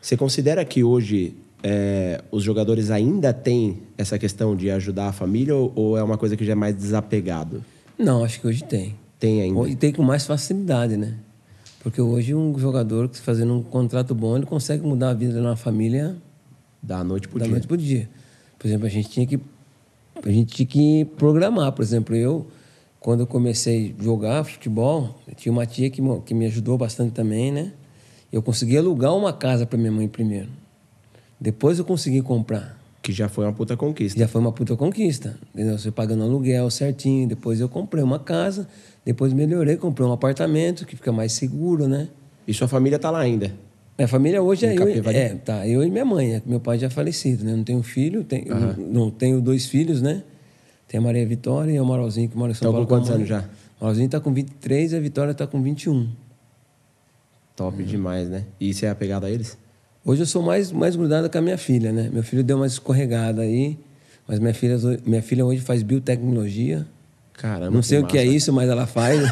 Você 0.01 0.17
considera 0.17 0.65
que 0.65 0.83
hoje 0.83 1.35
é, 1.63 2.21
os 2.31 2.43
jogadores 2.43 2.89
ainda 2.89 3.31
têm 3.31 3.79
essa 3.97 4.17
questão 4.17 4.55
de 4.55 4.71
ajudar 4.71 5.09
a 5.09 5.11
família 5.11 5.55
ou, 5.55 5.71
ou 5.75 5.97
é 5.97 6.03
uma 6.03 6.17
coisa 6.17 6.35
que 6.35 6.43
já 6.43 6.53
é 6.53 6.55
mais 6.55 6.75
desapegado? 6.75 7.63
Não, 7.97 8.23
acho 8.23 8.41
que 8.41 8.47
hoje 8.47 8.63
tem. 8.63 8.95
Tem 9.19 9.41
ainda. 9.41 9.69
E 9.69 9.75
tem 9.75 9.93
com 9.93 10.01
mais 10.01 10.25
facilidade, 10.25 10.97
né? 10.97 11.15
Porque 11.83 12.01
hoje 12.01 12.33
um 12.33 12.57
jogador 12.57 13.09
que 13.09 13.19
fazendo 13.19 13.53
um 13.53 13.63
contrato 13.63 14.15
bom, 14.15 14.35
ele 14.35 14.45
consegue 14.45 14.85
mudar 14.85 15.11
a 15.11 15.13
vida 15.13 15.33
de 15.33 15.39
uma 15.39 15.55
família 15.55 16.15
Da 16.81 17.03
noite 17.03 17.27
pro 17.27 17.37
da 17.37 17.45
dia. 17.45 17.51
noite 17.51 17.67
pro 17.67 17.77
dia. 17.77 18.09
Por 18.57 18.67
exemplo, 18.67 18.87
a 18.87 18.89
gente 18.89 19.09
tinha 19.09 19.27
que 19.27 19.39
a 20.23 20.31
gente 20.31 20.53
tinha 20.53 20.65
que 20.65 21.05
programar. 21.17 21.71
Por 21.71 21.83
exemplo, 21.83 22.15
eu 22.15 22.47
quando 22.99 23.21
eu 23.21 23.27
comecei 23.27 23.95
a 23.99 24.03
jogar 24.03 24.43
futebol, 24.43 25.19
tinha 25.35 25.51
uma 25.51 25.65
tia 25.65 25.89
que, 25.89 26.01
que 26.23 26.33
me 26.35 26.45
ajudou 26.45 26.77
bastante 26.77 27.11
também, 27.11 27.51
né? 27.51 27.71
Eu 28.31 28.41
consegui 28.41 28.77
alugar 28.77 29.15
uma 29.15 29.33
casa 29.33 29.65
para 29.65 29.77
minha 29.77 29.91
mãe 29.91 30.07
primeiro. 30.07 30.47
Depois 31.39 31.79
eu 31.79 31.85
consegui 31.85 32.21
comprar. 32.21 32.79
Que 33.01 33.11
já 33.11 33.27
foi 33.27 33.45
uma 33.45 33.53
puta 33.53 33.75
conquista. 33.75 34.19
Já 34.19 34.27
foi 34.27 34.39
uma 34.39 34.51
puta 34.51 34.75
conquista. 34.77 35.37
Entendeu? 35.53 35.77
Você 35.77 35.89
pagando 35.91 36.23
aluguel 36.23 36.69
certinho. 36.69 37.27
Depois 37.27 37.59
eu 37.59 37.67
comprei 37.67 38.03
uma 38.03 38.19
casa. 38.19 38.67
Depois 39.03 39.33
melhorei, 39.33 39.75
comprei 39.75 40.07
um 40.07 40.11
apartamento 40.11 40.85
que 40.85 40.95
fica 40.95 41.11
mais 41.11 41.31
seguro, 41.33 41.87
né? 41.87 42.07
E 42.47 42.53
sua 42.53 42.67
família 42.67 42.99
tá 42.99 43.09
lá 43.09 43.19
ainda. 43.19 43.51
Minha 43.97 44.07
família 44.07 44.41
hoje 44.41 44.65
é 44.67 44.73
Em 44.73 44.77
eu, 44.77 44.85
Capivari? 44.85 45.17
é, 45.17 45.29
tá, 45.35 45.67
eu 45.67 45.83
e 45.83 45.89
minha 45.89 46.05
mãe. 46.05 46.35
é, 46.35 46.41
Meu 46.45 46.59
pai 46.59 46.77
já 46.77 46.87
é 46.87 46.89
falecido, 46.89 47.43
né? 47.43 47.55
Não 47.55 47.63
tenho 47.63 47.81
filho, 47.83 48.23
tenho, 48.23 48.45
não 48.77 49.09
tenho 49.11 49.41
dois 49.41 49.65
filhos, 49.65 50.01
né? 50.01 50.23
Tem 50.87 50.99
a 50.99 51.01
Maria 51.01 51.25
Vitória 51.25 51.71
e 51.71 51.79
o 51.79 51.85
Maralzinho 51.85 52.29
que 52.29 52.37
mora 52.37 52.51
em 52.51 52.53
São 52.55 52.67
Estão 52.69 52.71
Paulo. 52.71 52.85
com 52.87 52.95
quantos 52.95 53.09
anos 53.09 53.27
já? 53.27 53.39
O 53.79 53.83
Maralzinho 53.83 54.09
tá 54.09 54.19
com 54.19 54.31
23 54.33 54.91
e 54.91 54.95
a 54.95 54.99
Vitória 54.99 55.33
tá 55.33 55.47
com 55.47 55.61
21. 55.61 56.07
Top 57.61 57.83
demais, 57.83 58.27
né? 58.27 58.43
E 58.59 58.73
você 58.73 58.85
é 58.85 58.89
apegado 58.89 59.25
a 59.25 59.29
eles? 59.29 59.57
Hoje 60.03 60.23
eu 60.23 60.25
sou 60.25 60.41
mais, 60.41 60.71
mais 60.71 60.95
grudado 60.95 61.29
com 61.29 61.37
a 61.37 61.41
minha 61.41 61.57
filha, 61.57 61.91
né? 61.91 62.09
Meu 62.11 62.23
filho 62.23 62.43
deu 62.43 62.57
uma 62.57 62.65
escorregada 62.65 63.43
aí, 63.43 63.77
mas 64.27 64.39
minha 64.39 64.53
filha, 64.53 64.77
minha 65.05 65.21
filha 65.21 65.45
hoje 65.45 65.61
faz 65.61 65.83
biotecnologia. 65.83 66.87
Caramba. 67.33 67.71
não 67.71 67.81
sei 67.83 67.99
o 67.99 68.05
que 68.05 68.17
é 68.17 68.23
massa. 68.25 68.35
isso, 68.35 68.53
mas 68.53 68.69
ela 68.69 68.85
faz. 68.87 69.19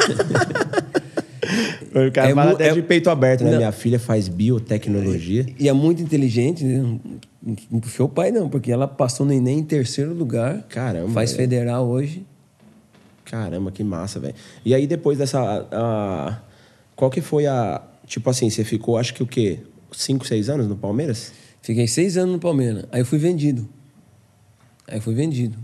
O 1.89 2.11
cara 2.11 2.29
É 2.29 2.35
fala 2.35 2.51
até 2.51 2.67
é- 2.69 2.73
de 2.73 2.83
peito 2.83 3.09
aberto, 3.09 3.43
né? 3.43 3.49
Não. 3.51 3.57
Minha 3.57 3.71
filha 3.71 3.97
faz 3.99 4.27
biotecnologia. 4.27 5.47
e 5.57 5.67
é 5.67 5.73
muito 5.73 6.03
inteligente, 6.03 6.63
né? 6.63 6.99
Não- 7.41 7.79
puxou 7.79 8.05
o 8.05 8.09
pai, 8.09 8.29
não, 8.31 8.47
porque 8.47 8.71
ela 8.71 8.87
passou 8.87 9.25
no 9.25 9.33
Enem 9.33 9.59
em 9.59 9.63
terceiro 9.63 10.13
lugar. 10.13 10.63
Caramba, 10.69 11.09
Faz 11.09 11.33
é. 11.33 11.35
federal 11.35 11.87
hoje. 11.87 12.23
Caramba, 13.25 13.71
que 13.71 13.83
massa, 13.83 14.19
velho. 14.19 14.35
E 14.63 14.75
aí 14.75 14.85
depois 14.85 15.17
dessa. 15.17 15.39
a- 15.71 16.37
qual 16.95 17.09
que 17.09 17.21
foi 17.21 17.47
a. 17.47 17.81
Tipo 18.09 18.31
assim, 18.31 18.49
você 18.49 18.63
ficou, 18.63 18.97
acho 18.97 19.13
que 19.13 19.21
o 19.21 19.27
quê? 19.27 19.59
Cinco, 19.91 20.25
seis 20.25 20.49
anos 20.49 20.67
no 20.67 20.75
Palmeiras? 20.75 21.31
Fiquei 21.61 21.87
seis 21.87 22.17
anos 22.17 22.33
no 22.33 22.39
Palmeiras. 22.39 22.85
Aí 22.91 23.01
eu 23.01 23.05
fui 23.05 23.19
vendido. 23.19 23.69
Aí 24.87 24.97
eu 24.97 25.01
fui 25.01 25.13
vendido. 25.13 25.55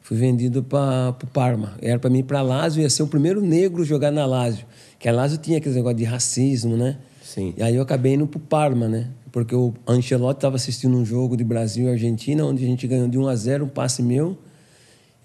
Fui 0.00 0.16
vendido 0.16 0.62
para 0.62 1.14
o 1.22 1.26
Parma. 1.26 1.76
Era 1.82 1.98
para 1.98 2.08
mim 2.08 2.20
ir 2.20 2.22
para 2.22 2.40
Lazio, 2.40 2.80
ia 2.80 2.88
ser 2.88 3.02
o 3.02 3.06
primeiro 3.06 3.42
negro 3.42 3.84
jogar 3.84 4.10
na 4.10 4.24
Lazio. 4.24 4.64
Que 4.98 5.10
a 5.10 5.12
Lazio 5.12 5.36
tinha 5.36 5.58
aquele 5.58 5.74
negócio 5.74 5.98
de 5.98 6.04
racismo, 6.04 6.74
né? 6.74 6.96
Sim. 7.22 7.52
E 7.54 7.62
aí 7.62 7.76
eu 7.76 7.82
acabei 7.82 8.14
indo 8.14 8.26
para 8.26 8.38
o 8.38 8.40
Parma, 8.40 8.88
né? 8.88 9.10
Porque 9.30 9.54
o 9.54 9.74
Ancelotti 9.86 10.38
estava 10.38 10.56
assistindo 10.56 10.96
um 10.96 11.04
jogo 11.04 11.36
de 11.36 11.44
Brasil 11.44 11.86
e 11.86 11.90
Argentina, 11.90 12.46
onde 12.46 12.64
a 12.64 12.66
gente 12.66 12.86
ganhou 12.86 13.08
de 13.08 13.18
1 13.18 13.28
a 13.28 13.36
0 13.36 13.64
um 13.66 13.68
passe 13.68 14.02
meu. 14.02 14.38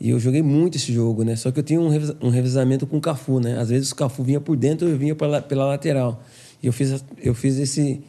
E 0.04 0.10
eu 0.10 0.20
joguei 0.20 0.42
muito 0.42 0.76
esse 0.76 0.92
jogo, 0.92 1.24
né? 1.24 1.34
Só 1.38 1.50
que 1.50 1.62
eu 1.62 1.64
tinha 1.64 1.80
um, 1.80 1.88
revis- 1.88 2.14
um 2.22 2.28
revezamento 2.28 2.86
com 2.86 2.98
o 2.98 3.02
Cafu, 3.02 3.40
né? 3.40 3.58
Às 3.58 3.70
vezes 3.70 3.90
o 3.92 3.96
Cafu 3.96 4.22
vinha 4.22 4.42
por 4.42 4.58
dentro, 4.58 4.86
eu 4.86 4.98
vinha 4.98 5.16
pela, 5.16 5.42
pela 5.42 5.66
lateral. 5.66 6.22
E 6.62 6.68
eu 6.68 6.74
fiz, 6.74 7.02
eu 7.22 7.34
fiz 7.34 7.58
esse, 7.58 8.04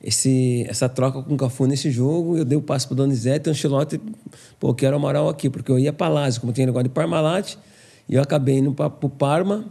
esse, 0.00 0.64
essa 0.68 0.88
troca 0.88 1.20
com 1.20 1.34
o 1.34 1.36
Cafu 1.36 1.66
nesse 1.66 1.90
jogo. 1.90 2.38
Eu 2.38 2.44
dei 2.44 2.56
o 2.56 2.62
passe 2.62 2.86
pro 2.86 2.94
Donizete, 2.94 3.48
o 3.48 3.50
Ancelotti, 3.50 4.00
pô, 4.60 4.72
quero 4.72 4.94
o 4.94 5.00
Amaral 5.00 5.28
aqui, 5.28 5.50
porque 5.50 5.72
eu 5.72 5.76
ia 5.76 5.92
para 5.92 6.06
Lazio, 6.06 6.40
como 6.40 6.52
tinha 6.52 6.66
negócio 6.66 6.84
de 6.84 6.94
Parmalat, 6.94 7.56
e 8.08 8.14
eu 8.14 8.22
acabei 8.22 8.58
indo 8.58 8.72
para 8.72 8.86
o 8.86 9.10
Parma 9.10 9.64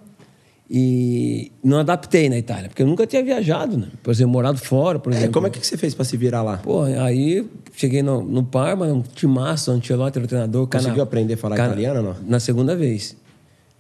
e 0.71 1.51
não 1.63 1.79
adaptei 1.79 2.29
na 2.29 2.37
Itália, 2.37 2.69
porque 2.69 2.83
eu 2.83 2.87
nunca 2.87 3.07
tinha 3.07 3.23
viajado, 3.23 3.75
né? 3.77 3.87
Por 4.03 4.11
exemplo, 4.11 4.31
morado 4.33 4.59
fora, 4.59 4.99
por 4.99 5.11
É, 5.11 5.15
exemplo. 5.17 5.33
como 5.33 5.47
é 5.47 5.49
que 5.49 5.65
você 5.65 5.75
fez 5.77 5.95
pra 5.95 6.05
se 6.05 6.15
virar 6.15 6.43
lá? 6.43 6.57
Pô, 6.57 6.83
aí 6.83 7.47
cheguei 7.75 8.03
no, 8.03 8.21
no 8.21 8.43
Parma, 8.43 8.85
um 8.85 9.01
timaço, 9.01 9.71
Ancelotti 9.71 10.17
era 10.19 10.25
o 10.25 10.27
treinador. 10.27 10.67
Conseguiu 10.67 10.91
Cana- 10.93 11.03
aprender 11.03 11.33
a 11.33 11.37
falar 11.37 11.55
Cana- 11.55 11.69
italiano 11.69 12.01
não? 12.03 12.15
Na 12.27 12.39
segunda 12.39 12.75
vez. 12.75 13.15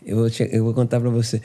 Eu, 0.05 0.17
vou 0.17 0.29
che- 0.29 0.49
eu 0.51 0.63
vou 0.63 0.73
contar 0.73 0.99
pra 0.99 1.09
você. 1.11 1.41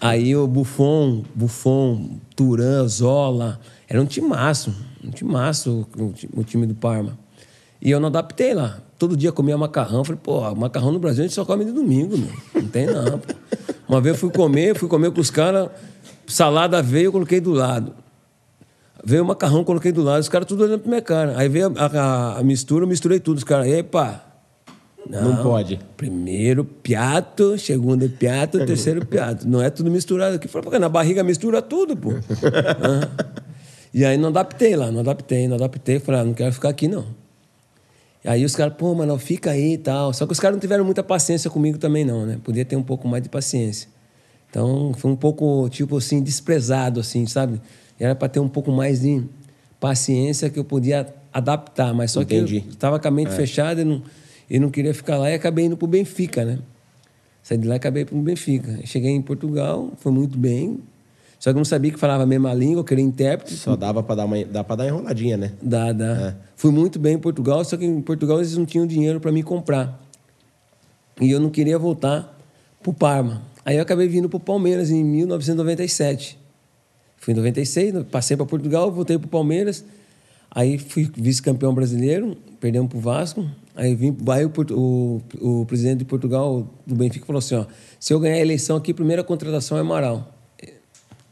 Aí 0.00 0.36
o 0.36 0.46
Buffon, 0.46 1.24
Buffon, 1.34 2.10
Turan, 2.36 2.86
Zola, 2.86 3.58
era 3.88 4.00
um 4.00 4.06
timaço, 4.06 4.72
um 5.02 5.10
timaço 5.10 5.88
o, 5.98 6.12
ti- 6.12 6.28
o 6.36 6.44
time 6.44 6.66
do 6.66 6.74
Parma. 6.74 7.18
E 7.82 7.90
eu 7.90 7.98
não 7.98 8.06
adaptei 8.08 8.54
lá. 8.54 8.78
Todo 8.98 9.16
dia 9.16 9.32
comia 9.32 9.58
macarrão. 9.58 10.04
Falei, 10.04 10.20
pô, 10.22 10.54
macarrão 10.54 10.92
no 10.92 10.98
Brasil 11.00 11.24
a 11.24 11.26
gente 11.26 11.34
só 11.34 11.44
come 11.44 11.64
de 11.64 11.72
domingo, 11.72 12.16
meu. 12.16 12.30
Não 12.62 12.68
tem 12.68 12.86
não. 12.86 13.18
pô. 13.18 13.34
Uma 13.88 14.00
vez 14.00 14.14
eu 14.14 14.20
fui 14.20 14.30
comer, 14.30 14.74
fui 14.76 14.88
comer 14.88 15.10
com 15.10 15.20
os 15.20 15.30
caras, 15.30 15.68
salada 16.26 16.82
veio, 16.82 17.06
eu 17.06 17.12
coloquei 17.12 17.40
do 17.40 17.52
lado. 17.52 17.94
Veio 19.04 19.22
o 19.22 19.26
macarrão, 19.26 19.62
coloquei 19.64 19.92
do 19.92 20.02
lado, 20.02 20.20
os 20.22 20.28
caras 20.28 20.46
tudo 20.48 20.64
olhando 20.64 20.80
pra 20.80 20.88
minha 20.88 21.02
cara. 21.02 21.34
Aí 21.36 21.48
veio 21.48 21.72
a, 21.76 21.84
a- 21.86 22.38
a 22.38 22.42
mistura, 22.42 22.84
eu 22.84 22.88
misturei 22.88 23.20
tudo. 23.20 23.36
Os 23.38 23.44
caras, 23.44 23.66
pá. 23.90 24.22
Não 25.08 25.36
pode. 25.42 25.78
Primeiro 25.98 26.64
piato, 26.64 27.58
segundo 27.58 28.08
piato, 28.08 28.64
terceiro 28.64 29.04
piato. 29.04 29.46
Não 29.46 29.60
é 29.60 29.68
tudo 29.68 29.90
misturado 29.90 30.36
aqui. 30.36 30.48
Falei, 30.48 30.70
"Pô, 30.70 30.78
na 30.78 30.88
barriga 30.88 31.22
mistura 31.22 31.60
tudo, 31.60 31.94
pô. 31.94 32.12
Hã? 32.82 33.10
e 33.92 34.02
aí 34.02 34.16
não 34.16 34.30
adaptei 34.30 34.74
lá, 34.74 34.90
não 34.90 35.00
adaptei, 35.00 35.46
não 35.46 35.56
adaptei. 35.56 36.00
Falei, 36.00 36.22
ah, 36.22 36.24
não 36.24 36.32
quero 36.32 36.52
ficar 36.54 36.70
aqui, 36.70 36.88
não. 36.88 37.04
Aí 38.24 38.44
os 38.44 38.56
caras, 38.56 38.74
pô, 38.74 38.94
mano, 38.94 39.18
fica 39.18 39.50
aí 39.50 39.74
e 39.74 39.78
tal. 39.78 40.12
Só 40.14 40.26
que 40.26 40.32
os 40.32 40.40
caras 40.40 40.56
não 40.56 40.60
tiveram 40.60 40.84
muita 40.84 41.02
paciência 41.02 41.50
comigo 41.50 41.76
também, 41.76 42.04
não, 42.04 42.24
né? 42.24 42.38
Podia 42.42 42.64
ter 42.64 42.74
um 42.74 42.82
pouco 42.82 43.06
mais 43.06 43.22
de 43.22 43.28
paciência. 43.28 43.88
Então, 44.48 44.94
foi 44.94 45.10
um 45.10 45.16
pouco, 45.16 45.68
tipo 45.68 45.98
assim, 45.98 46.22
desprezado, 46.22 47.00
assim, 47.00 47.26
sabe? 47.26 47.60
Era 47.98 48.14
para 48.14 48.28
ter 48.28 48.40
um 48.40 48.48
pouco 48.48 48.72
mais 48.72 49.00
de 49.00 49.22
paciência 49.78 50.48
que 50.48 50.58
eu 50.58 50.64
podia 50.64 51.12
adaptar, 51.32 51.92
mas 51.92 52.12
só 52.12 52.22
Entendi. 52.22 52.60
que 52.60 52.68
eu 52.68 52.72
estava 52.72 52.98
com 52.98 53.08
a 53.08 53.10
mente 53.10 53.32
fechada 53.32 53.82
e 53.82 53.84
não, 53.84 54.02
e 54.48 54.58
não 54.58 54.70
queria 54.70 54.94
ficar 54.94 55.18
lá 55.18 55.30
e 55.30 55.34
acabei 55.34 55.66
indo 55.66 55.76
pro 55.76 55.86
Benfica, 55.86 56.44
né? 56.44 56.58
Saí 57.42 57.58
de 57.58 57.68
lá 57.68 57.74
e 57.74 57.76
acabei 57.76 58.04
pro 58.04 58.16
Benfica. 58.16 58.78
Cheguei 58.86 59.10
em 59.10 59.20
Portugal, 59.20 59.92
foi 59.98 60.12
muito 60.12 60.38
bem. 60.38 60.78
Só 61.44 61.50
que 61.50 61.58
eu 61.58 61.60
não 61.60 61.64
sabia 61.66 61.92
que 61.92 61.98
falava 61.98 62.22
a 62.22 62.26
mesma 62.26 62.54
língua, 62.54 62.80
eu 62.80 62.84
queria 62.84 63.04
intérprete. 63.04 63.54
Só 63.54 63.76
dava 63.76 64.02
pra 64.02 64.14
dar 64.14 64.24
uma, 64.24 64.42
dá 64.46 64.64
pra 64.64 64.76
dar 64.76 64.86
enroladinha, 64.86 65.36
né? 65.36 65.52
Dá, 65.60 65.92
dá. 65.92 66.34
Fui 66.56 66.70
muito 66.70 66.98
bem 66.98 67.16
em 67.16 67.18
Portugal, 67.18 67.62
só 67.66 67.76
que 67.76 67.84
em 67.84 68.00
Portugal 68.00 68.38
eles 68.38 68.56
não 68.56 68.64
tinham 68.64 68.86
dinheiro 68.86 69.20
para 69.20 69.30
me 69.30 69.42
comprar. 69.42 70.00
E 71.20 71.30
eu 71.30 71.38
não 71.38 71.50
queria 71.50 71.78
voltar 71.78 72.34
pro 72.82 72.94
Parma. 72.94 73.42
Aí 73.62 73.76
eu 73.76 73.82
acabei 73.82 74.08
vindo 74.08 74.26
pro 74.26 74.40
Palmeiras 74.40 74.88
em 74.88 75.04
1997. 75.04 76.38
Fui 77.18 77.34
em 77.34 77.36
96, 77.36 78.06
passei 78.10 78.38
para 78.38 78.46
Portugal, 78.46 78.90
voltei 78.90 79.18
pro 79.18 79.28
Palmeiras. 79.28 79.84
Aí 80.50 80.78
fui 80.78 81.12
vice-campeão 81.14 81.74
brasileiro, 81.74 82.38
perdemos 82.58 82.88
pro 82.88 82.98
Vasco. 82.98 83.46
Aí 83.76 83.94
vim, 83.94 84.16
aí 84.30 84.46
o, 84.46 84.52
o, 84.70 85.20
o 85.60 85.66
presidente 85.66 85.98
de 85.98 86.04
Portugal, 86.06 86.66
do 86.86 86.94
Benfica, 86.94 87.26
falou 87.26 87.40
assim: 87.40 87.56
ó, 87.56 87.66
se 88.00 88.14
eu 88.14 88.18
ganhar 88.18 88.36
a 88.36 88.40
eleição 88.40 88.78
aqui, 88.78 88.92
a 88.92 88.94
primeira 88.94 89.22
contratação 89.22 89.76
é 89.76 89.82
Amaral. 89.82 90.33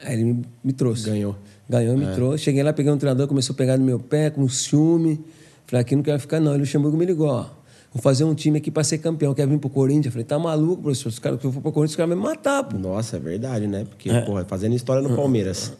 Aí 0.04 0.14
ele 0.14 0.24
me, 0.24 0.42
me 0.64 0.72
trouxe. 0.72 1.04
Ganhou. 1.08 1.36
Ganhou, 1.68 1.96
me 1.96 2.06
trouxe. 2.14 2.44
Cheguei 2.44 2.62
lá, 2.62 2.72
peguei 2.72 2.92
um 2.92 2.98
treinador, 2.98 3.26
começou 3.28 3.54
a 3.54 3.56
pegar 3.56 3.76
no 3.78 3.84
meu 3.84 3.98
pé, 3.98 4.30
com 4.30 4.46
ciúme. 4.48 5.20
Falei, 5.66 5.82
aqui 5.82 5.94
não 5.96 6.02
quero 6.02 6.18
ficar, 6.20 6.40
não. 6.40 6.52
E 6.52 6.56
o 6.56 6.58
Luxemburgo 6.58 6.96
me 6.96 7.04
ligou, 7.06 7.28
ó. 7.28 7.46
Vou 7.94 8.02
fazer 8.02 8.24
um 8.24 8.34
time 8.34 8.58
aqui 8.58 8.70
para 8.70 8.82
ser 8.84 8.98
campeão. 8.98 9.34
Quer 9.34 9.46
vir 9.46 9.58
pro 9.58 9.68
Corinthians? 9.70 10.12
Falei, 10.12 10.24
tá 10.24 10.38
maluco, 10.38 10.82
professor? 10.82 11.08
Os 11.08 11.18
caras, 11.18 11.40
se 11.40 11.46
eu 11.46 11.52
for 11.52 11.60
pro 11.60 11.72
Corinthians, 11.72 11.92
os 11.92 11.96
caras 11.96 12.08
vão 12.10 12.18
me 12.18 12.24
matar, 12.24 12.64
pô. 12.64 12.76
Nossa, 12.78 13.16
é 13.16 13.20
verdade, 13.20 13.66
né? 13.66 13.84
Porque, 13.88 14.10
É. 14.10 14.22
porra, 14.22 14.44
fazendo 14.46 14.74
história 14.74 15.02
no 15.06 15.14
Palmeiras. 15.14 15.72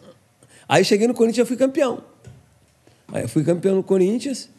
Aí 0.69 0.85
cheguei 0.85 1.07
no 1.07 1.13
Corinthians, 1.13 1.39
eu 1.39 1.45
fui 1.47 1.57
campeão. 1.57 1.99
Aí 3.11 3.23
eu 3.23 3.29
fui 3.29 3.43
campeão 3.43 3.75
no 3.75 3.83
Corinthians. 3.83 4.49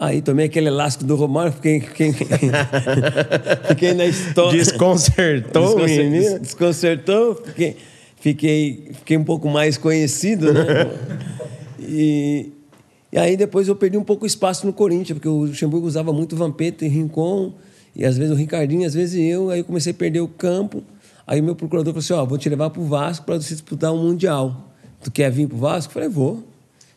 Aí 0.00 0.22
tomei 0.22 0.46
aquele 0.46 0.68
elástico 0.68 1.04
do 1.04 1.16
Romário, 1.16 1.52
fiquei, 1.52 1.80
fiquei, 1.80 2.12
fiquei 3.68 3.94
na 3.94 4.06
história. 4.06 4.58
Desconcertou 4.58 5.74
Desconcer- 5.76 6.04
menino. 6.10 6.38
Desconcertou, 6.38 7.34
fiquei, 7.44 7.76
fiquei, 8.20 8.90
fiquei 8.94 9.16
um 9.16 9.24
pouco 9.24 9.48
mais 9.48 9.76
conhecido, 9.76 10.52
né? 10.52 10.62
E, 11.90 12.52
e 13.10 13.16
aí 13.16 13.34
depois 13.34 13.66
eu 13.66 13.74
perdi 13.74 13.96
um 13.96 14.04
pouco 14.04 14.26
espaço 14.26 14.66
no 14.66 14.74
Corinthians, 14.74 15.16
porque 15.16 15.28
o 15.28 15.44
Luxemburgo 15.44 15.86
usava 15.86 16.12
muito 16.12 16.36
Vampeta 16.36 16.84
e 16.84 16.88
Rincon, 16.88 17.54
e 17.96 18.04
às 18.04 18.18
vezes 18.18 18.30
o 18.30 18.36
Ricardinho, 18.36 18.86
às 18.86 18.92
vezes 18.92 19.18
eu, 19.18 19.48
aí 19.48 19.60
eu 19.60 19.64
comecei 19.64 19.92
a 19.92 19.94
perder 19.94 20.20
o 20.20 20.28
campo. 20.28 20.82
Aí 21.26 21.40
o 21.40 21.44
meu 21.44 21.54
procurador 21.54 21.94
falou 21.94 22.00
assim: 22.00 22.12
ó, 22.12 22.26
vou 22.26 22.36
te 22.36 22.48
levar 22.48 22.70
pro 22.70 22.82
Vasco 22.82 23.24
para 23.24 23.36
você 23.36 23.54
disputar 23.54 23.92
um 23.92 24.02
Mundial. 24.02 24.68
Tu 25.02 25.10
quer 25.10 25.30
vir 25.30 25.48
pro 25.48 25.56
Vasco? 25.56 25.90
Eu 25.90 25.94
falei, 25.94 26.08
vou. 26.08 26.44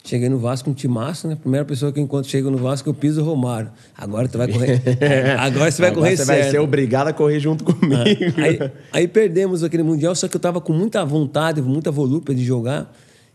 Cheguei 0.04 0.30
no 0.30 0.40
Vasco, 0.40 0.70
um 0.70 0.74
timaço, 0.74 1.28
né? 1.28 1.36
Primeira 1.36 1.64
pessoa 1.64 1.92
que 1.92 2.00
eu 2.00 2.04
encontro 2.04 2.30
chega 2.30 2.50
no 2.50 2.58
Vasco, 2.58 2.90
eu 2.90 2.94
piso 2.94 3.22
o 3.22 3.24
Romário. 3.24 3.72
Agora 3.96 4.28
tu 4.28 4.38
vai 4.38 4.48
correr. 4.48 4.82
Agora 5.40 5.70
você 5.70 5.82
vai 5.82 5.92
Agora 5.92 6.06
correr 6.06 6.18
Você 6.18 6.26
vai 6.26 6.38
certo. 6.38 6.52
ser 6.52 6.60
obrigado 6.60 7.10
a 7.10 7.14
correr 7.14 7.40
junto 7.40 7.64
comigo. 7.64 7.96
Aí, 8.38 8.72
aí 8.92 9.08
perdemos 9.08 9.64
aquele 9.64 9.84
Mundial, 9.84 10.16
só 10.16 10.28
que 10.28 10.36
eu 10.36 10.40
estava 10.40 10.60
com 10.60 10.74
muita 10.74 11.06
vontade, 11.06 11.62
muita 11.62 11.92
volúpia 11.92 12.34
de 12.34 12.44
jogar, 12.44 12.92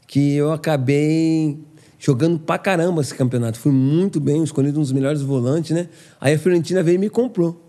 que 0.09 0.35
eu 0.35 0.53
acabei 0.53 1.57
jogando 2.01 2.39
pra 2.39 2.59
caramba 2.59 3.01
esse 3.01 3.15
campeonato. 3.15 3.59
Fui 3.59 3.73
muito 3.73 4.19
bem, 4.21 4.43
escolhido 4.43 4.79
um 4.79 4.83
dos 4.83 4.93
melhores 4.93 5.23
volantes, 5.23 5.71
né? 5.71 5.89
Aí 6.21 6.35
a 6.35 6.39
Fiorentina 6.39 6.83
veio 6.83 6.97
e 6.97 6.99
me 6.99 7.09
comprou. 7.09 7.63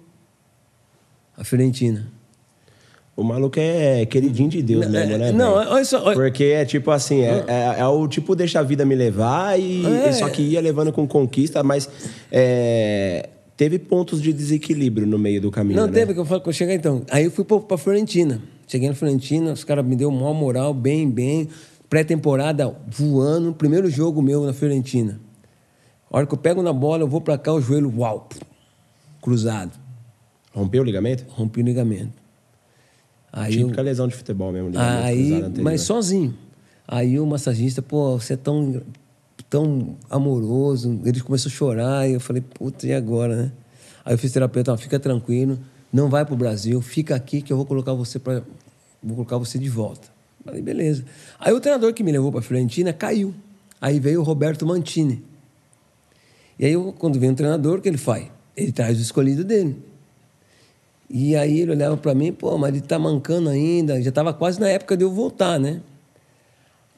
A 1.38 1.44
Fiorentina. 1.44 2.17
O 3.18 3.24
maluco 3.24 3.60
é 3.60 4.06
queridinho 4.06 4.48
de 4.48 4.62
Deus 4.62 4.86
Não, 4.86 4.92
mesmo, 4.92 5.14
é- 5.14 5.18
né? 5.18 5.32
não, 5.32 5.54
olha 5.54 5.84
só, 5.84 6.04
olha- 6.06 6.14
Porque 6.16 6.44
é 6.44 6.64
tipo 6.64 6.92
assim, 6.92 7.22
é, 7.22 7.44
é, 7.48 7.76
é 7.80 7.88
o 7.88 8.08
tipo 8.08 8.36
deixa 8.36 8.60
a 8.60 8.64
vida 8.64 8.86
me 8.86 8.94
levar 8.94 9.60
e 9.60 9.84
É. 9.84 10.12
só 10.12 10.30
que 10.30 10.44
ia 10.44 10.62
levando 10.62 10.94
com 10.94 11.08
conquista, 11.08 11.64
mas 11.64 11.90
é, 12.32 13.28
teve 13.58 13.80
pontos 13.80 14.22
de 14.22 14.32
desequilíbrio 14.32 15.08
no 15.08 15.18
meio 15.18 15.42
do 15.42 15.50
caminho, 15.50 15.80
Não 15.80 15.88
né? 15.88 15.94
teve, 15.94 16.14
que 16.14 16.20
eu 16.20 16.26
falo 16.26 16.42
que 16.42 16.50
eu 16.50 16.54
cheguei 16.54 16.76
então. 16.76 17.02
Aí 17.10 17.24
eu 17.26 17.32
fui 17.32 17.44
pra, 17.44 17.60
pra 17.60 17.76
Florentina. 17.76 18.40
Cheguei 18.68 18.88
na 18.88 18.94
Florentina, 18.94 19.52
os 19.52 19.64
caras 19.64 19.84
me 19.84 19.96
deu 19.96 20.12
maior 20.12 20.34
moral, 20.36 20.72
bem, 20.72 21.10
bem. 21.10 21.50
Pré-temporada 21.90 22.72
voando, 22.88 23.52
primeiro 23.52 23.90
jogo 23.90 24.22
meu 24.22 24.46
na 24.46 24.54
Fiorentina. 24.54 25.20
A 26.12 26.18
hora 26.18 26.28
que 26.28 26.34
eu 26.36 26.38
pego 26.38 26.62
na 26.62 26.72
bola, 26.72 27.02
eu 27.02 27.08
vou 27.08 27.20
pra 27.22 27.36
cá, 27.38 27.52
o 27.52 27.60
joelho, 27.62 27.92
uau, 27.98 28.30
cruzado. 29.22 29.72
Rompeu 30.54 30.84
o 30.84 30.86
ligamento? 30.86 31.26
Rompi 31.30 31.62
o 31.62 31.64
ligamento. 31.64 32.27
Aí 33.38 33.54
eu- 33.60 33.68
Típica 33.68 33.82
lesão 33.84 34.08
de 34.08 34.16
futebol 34.16 34.52
mesmo, 34.52 34.70
ligamento 34.70 35.06
Aí, 35.06 35.30
mas 35.64 35.82
sozinho. 35.82 36.34
Aí 36.88 37.20
o 37.20 37.26
massagista, 37.26 37.82
pô, 37.82 38.18
você 38.20 38.34
é 38.34 38.38
tão, 38.38 38.82
tão 39.50 39.96
amoroso. 40.10 41.00
Ele 41.06 41.20
começou 41.22 41.50
a 41.50 41.54
chorar 41.54 42.10
e 42.10 42.14
eu 42.14 42.20
falei, 42.20 42.42
puta, 42.42 42.88
e 42.88 42.94
agora, 42.94 43.36
né? 43.36 43.52
Aí 44.04 44.14
eu 44.14 44.18
fiz 44.18 44.32
terapeuta, 44.32 44.72
ó, 44.74 44.78
fica 44.78 45.00
tranquilo, 45.00 45.60
não 45.92 46.10
vai 46.10 46.26
pro 46.26 46.36
Brasil, 46.36 46.82
fica 46.82 47.14
aqui 47.16 47.42
que 47.42 47.52
eu 47.52 47.58
vou 47.58 47.66
colocar 47.66 47.94
você 47.94 48.18
para 48.18 48.42
vou 49.04 49.16
colocar 49.16 49.38
você 49.38 49.60
de 49.60 49.70
volta. 49.70 50.08
Falei, 50.44 50.62
beleza. 50.62 51.04
Aí 51.40 51.54
o 51.54 51.60
treinador 51.60 51.94
que 51.94 52.04
me 52.04 52.12
levou 52.12 52.32
para 52.32 52.42
Fiorentina 52.42 52.92
caiu. 52.94 53.34
Aí 53.80 54.00
veio 54.00 54.22
o 54.22 54.24
Roberto 54.24 54.66
Mantini. 54.66 55.22
E 56.58 56.66
aí, 56.66 56.74
quando 56.98 57.20
vem 57.20 57.30
um 57.30 57.36
treinador, 57.36 57.78
o 57.78 57.82
que 57.82 57.88
ele 57.88 57.98
faz? 58.00 58.26
Ele 58.56 58.72
traz 58.72 58.98
o 58.98 59.02
escolhido 59.02 59.44
dele. 59.44 59.78
E 61.10 61.36
aí 61.36 61.62
ele 61.62 61.72
olhava 61.72 61.96
para 61.96 62.14
mim, 62.14 62.34
pô, 62.34 62.58
mas 62.58 62.72
ele 62.74 62.82
tá 62.82 63.00
mancando 63.00 63.50
ainda. 63.50 64.02
Já 64.02 64.12
tava 64.12 64.34
quase 64.34 64.60
na 64.60 64.68
época 64.68 64.98
de 64.98 65.04
eu 65.04 65.12
voltar, 65.12 65.60
né? 65.60 65.80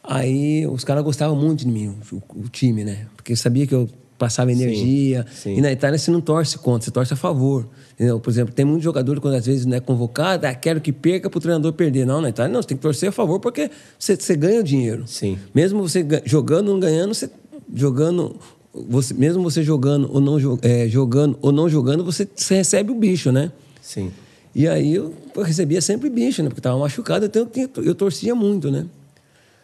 Aí 0.03 0.65
os 0.65 0.83
caras 0.83 1.03
gostavam 1.03 1.35
muito 1.35 1.59
de 1.59 1.67
mim, 1.67 1.95
o, 2.11 2.15
o 2.39 2.49
time, 2.49 2.83
né? 2.83 3.05
Porque 3.15 3.35
sabia 3.35 3.67
que 3.67 3.75
eu 3.75 3.87
passava 4.17 4.51
energia. 4.51 5.25
sim. 5.33 5.55
E 5.57 5.61
na 5.61 5.71
Itália 5.71 5.97
você 5.97 6.09
não 6.11 6.19
torce 6.19 6.57
contra, 6.57 6.85
você 6.85 6.91
torce 6.91 7.13
a 7.13 7.15
favor. 7.15 7.67
Entendeu? 7.93 8.19
Por 8.19 8.29
exemplo, 8.29 8.53
tem 8.53 8.65
muito 8.65 8.81
jogador 8.81 9.19
quando 9.19 9.35
às 9.35 9.45
vezes 9.45 9.65
não 9.65 9.77
é 9.77 9.79
convocado, 9.79 10.47
ah, 10.47 10.53
quero 10.55 10.81
que 10.81 10.91
perca 10.91 11.29
para 11.29 11.37
o 11.37 11.41
treinador 11.41 11.73
perder. 11.73 12.05
Não, 12.05 12.19
na 12.21 12.29
Itália 12.29 12.51
não, 12.51 12.61
você 12.61 12.69
tem 12.69 12.77
que 12.77 12.81
torcer 12.81 13.09
a 13.09 13.11
favor 13.11 13.39
porque 13.39 13.69
você, 13.97 14.15
você 14.15 14.35
ganha 14.35 14.59
o 14.61 14.63
dinheiro. 14.63 15.03
Sim. 15.05 15.37
Mesmo 15.53 15.81
você 15.87 16.01
ga- 16.01 16.21
jogando 16.25 16.69
ou 16.69 16.73
não 16.73 16.79
ganhando, 16.79 17.13
você 17.13 17.29
jogando. 17.73 18.35
Você, 18.73 19.13
mesmo 19.13 19.43
você 19.43 19.63
jogando 19.63 20.09
ou 20.13 20.21
não 20.21 20.37
é, 20.61 20.87
jogando 20.87 21.37
ou 21.41 21.51
não 21.51 21.67
jogando, 21.69 22.03
você, 22.03 22.27
você 22.33 22.55
recebe 22.55 22.91
o 22.91 22.95
bicho, 22.95 23.31
né? 23.31 23.51
Sim. 23.89 24.11
E 24.53 24.67
aí 24.67 24.93
eu, 24.93 25.15
eu 25.35 25.41
recebia 25.41 25.81
sempre 25.81 26.11
bicho, 26.11 26.43
né? 26.43 26.49
Porque 26.49 26.61
tava 26.61 26.77
machucado, 26.77 27.25
então 27.25 27.41
eu, 27.41 27.47
tinha- 27.47 27.69
eu 27.77 27.95
torcia 27.95 28.35
muito, 28.35 28.69
né? 28.69 28.85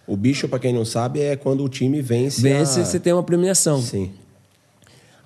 O 0.07 0.17
bicho, 0.17 0.47
pra 0.47 0.57
quem 0.57 0.73
não 0.73 0.83
sabe, 0.83 1.19
é 1.21 1.35
quando 1.35 1.63
o 1.63 1.69
time 1.69 2.01
vence. 2.01 2.41
Vence, 2.41 2.79
a... 2.79 2.85
você 2.85 2.99
tem 2.99 3.13
uma 3.13 3.21
premiação. 3.21 3.79
Sim. 3.79 4.11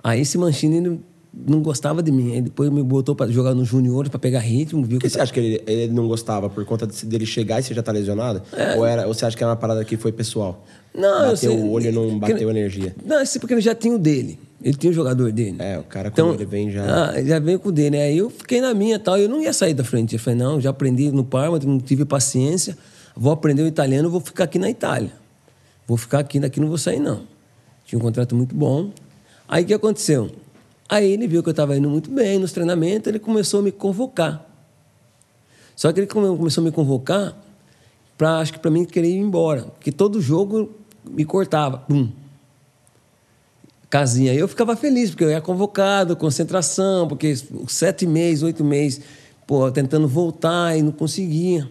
Aí 0.04 0.20
esse 0.20 0.38
Mancini 0.38 1.00
não, 1.34 1.62
gostava 1.62 2.02
de 2.02 2.12
mim. 2.12 2.34
Aí 2.34 2.42
depois 2.42 2.70
me 2.72 2.82
botou 2.84 3.16
para 3.16 3.32
jogar 3.32 3.54
no 3.54 3.64
Júnior 3.64 4.10
para 4.10 4.20
pegar 4.20 4.40
ritmo, 4.40 4.84
viu 4.84 4.98
Por 5.00 5.04
que 5.04 5.08
que 5.08 5.14
você 5.14 5.22
acha 5.22 5.32
que 5.34 5.40
ele, 5.40 5.64
ele 5.68 5.94
não 5.94 6.08
gostava? 6.08 6.50
Por 6.50 6.66
conta 6.66 6.88
de- 6.88 7.06
dele 7.06 7.26
chegar 7.26 7.60
e 7.60 7.64
você 7.64 7.74
já 7.74 7.84
tá 7.84 7.92
lesionado? 7.92 8.42
Ou, 8.78 8.86
era, 8.86 9.08
ou 9.08 9.14
você 9.14 9.26
acha 9.26 9.38
que 9.38 9.44
era 9.44 9.52
uma 9.52 9.56
parada 9.58 9.84
que 9.86 9.96
foi 9.98 10.12
pessoal? 10.12 10.66
É. 10.94 11.00
Não, 11.00 11.08
eu 11.26 11.32
Bateu 11.32 11.38
sei- 11.38 11.50
o 11.62 11.70
olho 11.72 11.90
e 11.90 11.92
não 11.92 12.10
que- 12.10 12.16
bateu 12.16 12.50
energia. 12.50 12.96
Não, 13.06 13.22
esse 13.22 13.40
porque 13.40 13.54
ele 13.54 13.62
já 13.62 13.76
tinha 13.76 13.94
o 13.94 14.00
dele. 14.00 14.40
Ele 14.62 14.76
tinha 14.76 14.92
o 14.92 14.94
jogador 14.94 15.32
dele. 15.32 15.56
É, 15.60 15.78
o 15.78 15.84
cara 15.84 16.12
quando 16.12 16.34
ele 16.34 16.46
vem 16.46 16.70
já... 16.70 17.12
Ah, 17.12 17.24
já 17.24 17.40
veio 17.40 17.60
com 17.60 17.70
o 17.70 17.72
dele. 17.72 17.96
Aí 17.98 18.18
eu 18.18 18.30
fiquei 18.30 18.60
na 18.60 18.74
minha 18.74 18.96
e 18.96 19.00
tal. 19.00 19.18
Eu 19.18 19.30
não 19.30 19.42
ia 19.42 19.54
sair 19.54 19.74
da 19.74 19.84
frente. 19.86 20.14
Eu 20.16 20.20
falei, 20.20 20.38
não, 20.38 20.60
já 20.60 20.72
aprendi 20.72 21.10
no 21.12 21.24
Parma, 21.24 21.58
não 21.60 21.80
tive 21.80 22.04
paciência. 22.04 22.78
Vou 23.16 23.32
aprender 23.32 23.62
o 23.62 23.68
italiano, 23.68 24.10
vou 24.10 24.20
ficar 24.20 24.44
aqui 24.46 24.60
na 24.60 24.70
Itália. 24.70 25.12
Vou 25.88 25.96
ficar 25.96 26.20
aqui, 26.20 26.40
daqui 26.40 26.60
não 26.60 26.68
vou 26.68 26.78
sair, 26.78 27.00
não. 27.00 27.22
Tinha 27.86 27.98
um 27.98 28.02
contrato 28.02 28.36
muito 28.36 28.54
bom. 28.54 28.92
Aí 29.48 29.64
o 29.64 29.68
que 29.68 29.74
aconteceu? 29.74 30.30
Aí 30.90 31.12
ele 31.12 31.28
viu 31.28 31.44
que 31.44 31.50
eu 31.50 31.52
estava 31.52 31.78
indo 31.78 31.88
muito 31.88 32.10
bem 32.10 32.40
nos 32.40 32.52
treinamentos, 32.52 33.08
ele 33.08 33.20
começou 33.20 33.60
a 33.60 33.64
me 33.64 33.72
convocar. 33.72 34.44
Só 35.76 35.94
que 35.94 36.00
ele 36.00 36.08
come- 36.08 36.36
começou 36.36 36.62
a 36.62 36.66
me 36.66 36.72
convocar 36.72 37.38
para 38.18 38.40
acho 38.40 38.52
que 38.54 38.60
para 38.60 38.72
mim 38.72 38.84
querer 38.84 39.10
ir 39.10 39.18
embora, 39.18 39.62
porque 39.64 39.92
todo 39.92 40.20
jogo 40.20 40.72
me 41.06 41.24
cortava, 41.24 41.78
pum. 41.78 42.10
Casinha. 43.90 44.32
Aí 44.32 44.38
eu 44.38 44.48
ficava 44.48 44.76
feliz, 44.76 45.10
porque 45.10 45.24
eu 45.24 45.30
ia 45.32 45.42
convocado, 45.42 46.16
concentração, 46.16 47.08
porque 47.08 47.34
sete 47.68 48.06
meses, 48.06 48.44
oito 48.44 48.64
meses, 48.64 49.02
pô, 49.48 49.72
tentando 49.72 50.08
voltar 50.08 50.78
e 50.78 50.82
não 50.82 50.92
conseguia. 50.92 51.68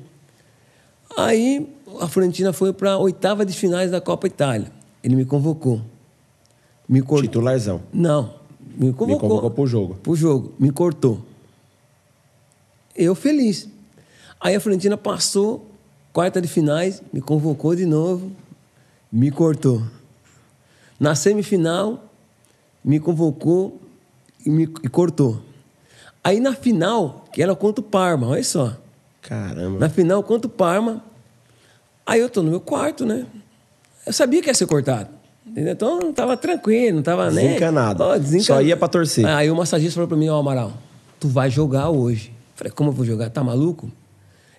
Aí 1.17 1.69
a 2.01 2.09
Florentina 2.09 2.53
foi 2.53 2.73
para 2.73 2.93
a 2.93 2.99
oitava 2.99 3.45
de 3.47 3.53
finais 3.53 3.91
da 3.91 4.01
Copa 4.01 4.27
Itália. 4.27 4.71
Ele 5.03 5.15
me 5.15 5.25
convocou. 5.25 5.81
Me 6.89 7.01
cortou. 7.03 7.23
Titularzão. 7.23 7.83
Não, 7.93 8.35
me 8.79 8.93
convocou. 8.93 9.29
convocou 9.29 9.51
pro 9.51 9.67
jogo. 9.67 9.95
Pro 9.97 10.15
jogo, 10.15 10.53
me 10.59 10.71
cortou. 10.71 11.21
Eu 12.95 13.15
feliz. 13.15 13.69
Aí 14.41 14.55
a 14.55 14.61
Florentina 14.61 14.97
passou, 14.97 15.69
quarta 16.13 16.41
de 16.41 16.47
finais, 16.47 17.03
me 17.13 17.21
convocou 17.21 17.75
de 17.75 17.85
novo, 17.85 18.31
me 19.11 19.31
cortou. 19.33 19.83
Na 20.99 21.15
semifinal, 21.17 22.05
me 22.85 23.01
convocou 23.01 23.81
e 24.47 24.51
me 24.51 24.65
e 24.83 24.89
cortou. 24.89 25.43
Aí 26.23 26.39
na 26.39 26.55
final, 26.55 27.25
que 27.33 27.43
era 27.43 27.55
contra 27.57 27.81
o 27.81 27.85
Parma, 27.85 28.29
olha 28.29 28.45
só. 28.45 28.77
Caramba. 29.23 29.79
Na 29.81 29.89
final, 29.89 30.23
contra 30.23 30.47
o 30.47 30.51
Parma. 30.51 31.05
Aí 32.07 32.21
eu 32.21 32.31
tô 32.31 32.43
no 32.43 32.51
meu 32.51 32.61
quarto, 32.61 33.05
né? 33.05 33.27
Eu 34.07 34.13
sabia 34.13 34.41
que 34.41 34.49
ia 34.49 34.55
ser 34.55 34.67
cortado. 34.67 35.18
Entendeu? 35.59 35.73
Então 35.73 36.01
eu 36.01 36.13
tava 36.13 36.37
tranquilo, 36.37 36.97
não 36.97 37.03
tava 37.03 37.31
nem. 37.33 37.49
Desencanado. 37.49 38.05
Ó, 38.05 38.17
Só 38.41 38.63
ia 38.63 38.77
pra 38.77 38.87
torcer. 38.87 39.27
Aí 39.27 39.51
o 39.51 39.57
massagista 39.57 39.95
falou 39.95 40.07
pra 40.07 40.17
mim, 40.17 40.29
ó, 40.29 40.39
Amaral, 40.39 40.73
tu 41.19 41.27
vai 41.27 41.51
jogar 41.51 41.91
hoje. 41.91 42.33
Falei, 42.55 42.73
como 42.73 42.91
eu 42.91 42.95
vou 42.95 43.05
jogar? 43.05 43.29
Tá 43.31 43.43
maluco? 43.43 43.91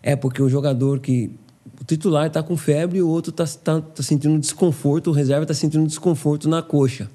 É 0.03 0.15
porque 0.15 0.41
o 0.41 0.49
jogador 0.49 0.99
que. 0.99 1.31
O 1.79 1.85
titular 1.85 2.29
tá 2.29 2.43
com 2.43 2.57
febre 2.57 2.97
e 2.97 3.01
o 3.01 3.07
outro 3.07 3.31
tá, 3.31 3.45
tá, 3.45 3.79
tá 3.79 4.03
sentindo 4.03 4.37
desconforto, 4.37 5.11
o 5.11 5.13
reserva 5.13 5.45
tá 5.45 5.53
sentindo 5.53 5.87
desconforto 5.87 6.49
na 6.49 6.61
coxa. 6.61 7.09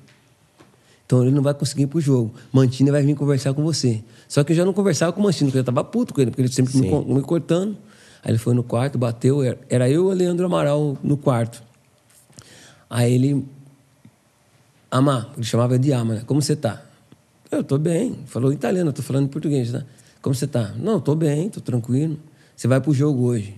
Então 1.04 1.20
ele 1.22 1.32
não 1.32 1.42
vai 1.42 1.52
conseguir 1.52 1.82
ir 1.82 1.86
pro 1.86 2.00
jogo. 2.00 2.32
Mantini 2.50 2.90
vai 2.90 3.02
vir 3.02 3.14
conversar 3.14 3.52
com 3.52 3.62
você. 3.62 4.02
Só 4.26 4.42
que 4.42 4.52
eu 4.52 4.56
já 4.56 4.64
não 4.64 4.72
conversava 4.72 5.12
com 5.12 5.20
o 5.20 5.24
Mantini, 5.24 5.50
porque 5.50 5.58
eu 5.58 5.64
tava 5.64 5.84
puto 5.84 6.14
com 6.14 6.20
ele, 6.22 6.30
porque 6.30 6.40
ele 6.40 6.52
sempre 6.52 6.78
me, 6.78 6.88
me 6.88 7.20
cortando. 7.20 7.76
Aí 8.22 8.30
ele 8.30 8.38
foi 8.38 8.54
no 8.54 8.62
quarto, 8.62 8.96
bateu, 8.96 9.40
era 9.68 9.90
eu 9.90 10.08
e 10.08 10.14
o 10.14 10.16
Leandro 10.16 10.46
Amaral 10.46 10.96
no 11.02 11.18
quarto. 11.18 11.62
Aí 12.88 13.12
ele. 13.12 13.44
Amar, 14.94 15.28
ele 15.36 15.44
chamava 15.44 15.76
de 15.76 15.90
Ama, 15.90 16.14
né? 16.14 16.22
Como 16.24 16.40
você 16.40 16.54
tá? 16.54 16.80
Eu 17.50 17.64
tô 17.64 17.76
bem. 17.78 18.16
Falou 18.26 18.52
em 18.52 18.54
italiano, 18.54 18.90
eu 18.90 18.92
tô 18.92 19.02
falando 19.02 19.24
em 19.24 19.28
português, 19.28 19.72
tá? 19.72 19.82
Como 20.22 20.32
você 20.32 20.46
tá? 20.46 20.72
Não, 20.78 21.00
tô 21.00 21.16
bem, 21.16 21.50
tô 21.50 21.60
tranquilo. 21.60 22.16
Você 22.54 22.68
vai 22.68 22.80
pro 22.80 22.94
jogo 22.94 23.24
hoje. 23.24 23.56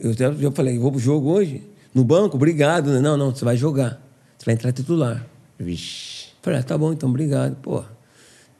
Eu 0.00 0.12
até 0.12 0.32
já 0.32 0.50
falei, 0.52 0.78
vou 0.78 0.90
pro 0.90 0.98
jogo 0.98 1.28
hoje? 1.28 1.62
No 1.94 2.02
banco? 2.02 2.34
Obrigado. 2.36 2.92
né? 2.92 2.98
Não, 2.98 3.14
não, 3.14 3.30
você 3.34 3.44
vai 3.44 3.58
jogar. 3.58 4.00
Você 4.38 4.46
vai 4.46 4.54
entrar 4.54 4.72
titular. 4.72 5.26
Vixe. 5.58 6.28
Falei, 6.40 6.60
ah, 6.60 6.62
tá 6.62 6.78
bom, 6.78 6.94
então, 6.94 7.10
obrigado. 7.10 7.54
Pô, 7.56 7.84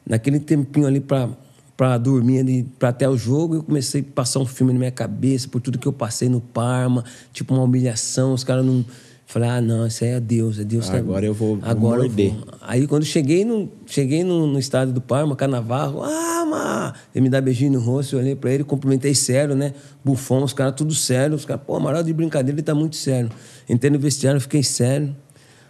naquele 0.05 0.39
tempinho 0.39 0.85
ali 0.85 0.99
pra, 0.99 1.27
pra 1.75 1.97
dormir 1.97 2.37
ali, 2.37 2.63
pra 2.77 2.89
até 2.89 3.09
o 3.09 3.17
jogo, 3.17 3.55
eu 3.55 3.63
comecei 3.63 4.01
a 4.01 4.13
passar 4.13 4.41
um 4.41 4.45
filme 4.45 4.73
na 4.73 4.77
minha 4.77 4.91
cabeça 4.91 5.47
por 5.47 5.59
tudo 5.59 5.79
que 5.79 5.87
eu 5.87 5.93
passei 5.93 6.29
no 6.29 6.39
Parma, 6.39 7.03
tipo 7.33 7.55
uma 7.55 7.63
humilhação, 7.63 8.33
os 8.33 8.43
caras 8.43 8.63
não... 8.63 8.85
Falei, 9.29 9.49
ah, 9.49 9.59
não, 9.59 9.85
isso 9.85 10.05
aí 10.05 10.11
é 10.11 10.19
Deus, 10.21 10.57
é 10.57 10.63
Deus. 10.63 10.89
que- 10.89 10.95
Agora 10.95 11.25
eu 11.25 11.33
vou- 11.33 11.59
Agora 11.61 11.99
eu 12.03 12.07
morder. 12.07 12.31
vou. 12.33 12.45
Aí 12.61 12.87
quando 12.87 13.03
cheguei 13.03 13.43
no, 13.43 13.69
cheguei 13.85 14.23
no, 14.23 14.47
no 14.47 14.57
estádio 14.57 14.93
do 14.93 15.01
Parma, 15.01 15.35
Canavarro, 15.35 16.01
ah, 16.01 16.45
ma, 16.49 16.93
ele 17.13 17.23
me 17.23 17.29
dá 17.29 17.41
beijinho 17.41 17.73
no 17.73 17.79
rosto, 17.81 18.15
eu 18.15 18.19
olhei 18.21 18.37
pra 18.37 18.53
ele, 18.53 18.63
cumprimentei 18.63 19.13
sério, 19.13 19.53
né? 19.53 19.73
Bufão, 20.03 20.43
os 20.43 20.53
caras 20.53 20.73
tudo 20.77 20.95
sério, 20.95 21.35
os 21.35 21.43
caras, 21.43 21.61
pô, 21.67 21.75
Amaral 21.75 22.03
de 22.03 22.13
brincadeira, 22.13 22.55
ele 22.57 22.63
tá 22.63 22.73
muito 22.73 22.95
sério. 22.95 23.29
Entrei 23.67 23.91
no 23.91 23.99
vestiário, 23.99 24.39
fiquei 24.39 24.63
sério. 24.63 25.13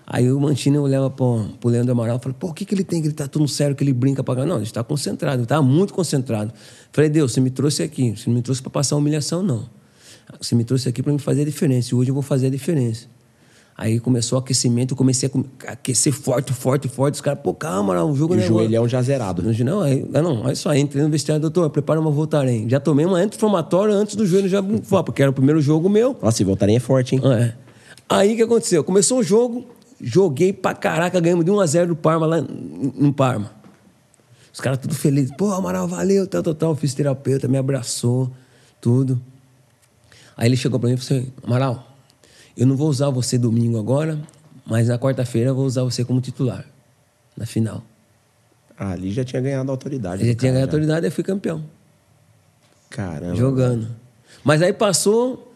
Aí 0.06 0.32
o 0.32 0.39
Mantini 0.39 0.78
olhava 0.78 1.10
pro, 1.10 1.46
pro 1.60 1.70
Leandro 1.72 1.91
Amaral 1.93 2.17
e 2.17 2.20
falou, 2.22 2.38
pô, 2.39 2.50
o 2.50 2.54
que, 2.54 2.63
que 2.63 2.76
ele 2.76 2.84
tem? 2.84 3.02
Que 3.02 3.08
ele 3.08 3.15
tá 3.15 3.28
tudo 3.28 3.48
sério, 3.48 3.76
que 3.76 3.84
ele 3.84 3.91
brinca 3.91 4.24
pra 4.24 4.36
cá. 4.36 4.46
Não, 4.46 4.58
ele 4.58 4.65
está 4.65 4.84
concentrado, 4.84 5.39
ele 5.39 5.48
tá 5.48 5.60
muito 5.63 5.96
concentrado. 5.96 6.54
Falei, 6.93 7.10
Deus, 7.10 7.34
você 7.34 7.41
me 7.41 7.50
trouxe 7.50 7.82
aqui, 7.82 8.12
você 8.15 8.30
não 8.30 8.36
me 8.36 8.43
trouxe 8.43 8.62
pra 8.62 8.70
passar 8.70 8.96
humilhação, 8.98 9.41
não. 9.41 9.67
Você 10.39 10.54
me 10.54 10.63
trouxe 10.63 10.88
aqui 10.88 11.02
pra 11.02 11.12
me 11.12 11.17
fazer 11.20 11.41
a 11.41 11.46
diferença, 11.46 11.93
e 11.93 11.98
hoje 11.98 12.12
eu 12.12 12.13
vou 12.13 12.22
fazer 12.24 12.48
a 12.48 12.50
diferença. 12.52 13.08
Aí 13.78 14.00
começou 14.00 14.40
o 14.40 14.42
aquecimento, 14.42 14.94
eu 14.94 14.98
comecei 14.98 15.30
a 15.68 15.72
aquecer 15.74 16.12
forte, 16.12 16.52
forte, 16.52 16.88
forte. 16.88 17.13
Os 17.13 17.22
caras, 17.22 17.40
pô, 17.44 17.54
calma, 17.54 17.94
não, 17.94 18.10
o 18.10 18.16
jogo 18.16 18.34
E 18.34 18.38
não 18.38 18.42
o 18.42 18.44
é 18.44 18.48
agora. 18.48 18.63
joelhão 18.63 18.88
já 18.88 19.02
zerado. 19.04 19.44
Não, 19.44 19.54
não, 19.54 19.82
aí, 19.82 20.04
ah, 20.16 20.22
não, 20.24 20.42
olha 20.42 20.56
só, 20.56 20.74
entrei 20.74 21.04
no 21.04 21.10
vestiário, 21.10 21.40
doutor, 21.40 21.70
prepara 21.70 22.00
uma 22.00 22.10
Voltaren. 22.10 22.68
Já 22.68 22.80
tomei 22.80 23.06
uma 23.06 23.20
anti-inflamatória 23.20 23.94
antes 23.94 24.16
do 24.16 24.26
joelho 24.26 24.50
já 24.50 24.63
bufar, 24.63 25.04
porque 25.04 25.22
era 25.22 25.30
o 25.30 25.34
primeiro 25.34 25.62
jogo 25.62 25.88
meu. 25.90 26.18
Nossa, 26.20 26.42
e 26.42 26.46
voltarem 26.46 26.76
é 26.76 26.80
forte, 26.80 27.16
hein? 27.16 27.22
É. 27.26 27.54
Aí 28.10 28.34
o 28.34 28.36
que 28.36 28.42
aconteceu? 28.42 28.84
Começou 28.84 29.20
o 29.20 29.24
jogo, 29.24 29.63
joguei 30.02 30.52
pra 30.52 30.74
caraca, 30.74 31.20
ganhamos 31.20 31.46
de 31.46 31.52
1 31.52 31.60
a 31.60 31.66
0 31.68 31.88
do 31.90 31.96
Parma 31.96 32.26
lá 32.26 32.42
no 32.42 33.13
Parma. 33.13 33.52
Os 34.52 34.60
caras 34.60 34.80
tudo 34.80 34.96
felizes. 34.96 35.32
Pô, 35.38 35.52
Amaral, 35.52 35.88
valeu, 35.88 36.26
tal, 36.26 36.42
tal, 36.42 36.56
tal. 36.56 36.76
Fisioterapeuta, 36.76 37.48
me 37.48 37.60
abraçou, 37.60 38.32
tudo. 38.82 39.22
Aí 40.36 40.48
ele 40.50 40.58
chegou 40.58 40.80
pra 40.80 40.90
mim 40.90 40.96
e 40.96 40.98
falou 40.98 41.22
assim, 41.22 41.32
Amaral, 41.44 41.88
eu 42.58 42.65
não 42.67 42.76
vou 42.76 42.89
usar 42.89 43.10
você 43.10 43.38
domingo 43.38 43.80
agora, 43.80 44.20
mas 44.65 44.88
na 44.88 44.98
quarta-feira 44.98 45.52
eu 45.52 45.56
vou 45.56 45.65
usar 45.65 45.84
você 45.84 46.04
como 46.04 46.20
titular, 46.20 46.65
na 47.38 47.46
final. 47.46 47.84
Ah, 48.78 48.91
ali 48.91 49.12
já 49.12 49.24
tinha 49.24 49.41
ganhado 49.41 49.70
a 49.70 49.74
autoridade. 49.74 50.26
Já 50.28 50.36
tinha 50.36 50.52
ganhado 50.52 50.70
a 50.70 50.74
autoridade 50.74 51.06
e 51.08 51.10
fui 51.10 51.24
campeão. 51.24 51.63
Caramba. 52.89 53.36
jogando. 53.36 53.88
Mas 54.43 54.62
aí 54.62 54.72
passou, 54.74 55.52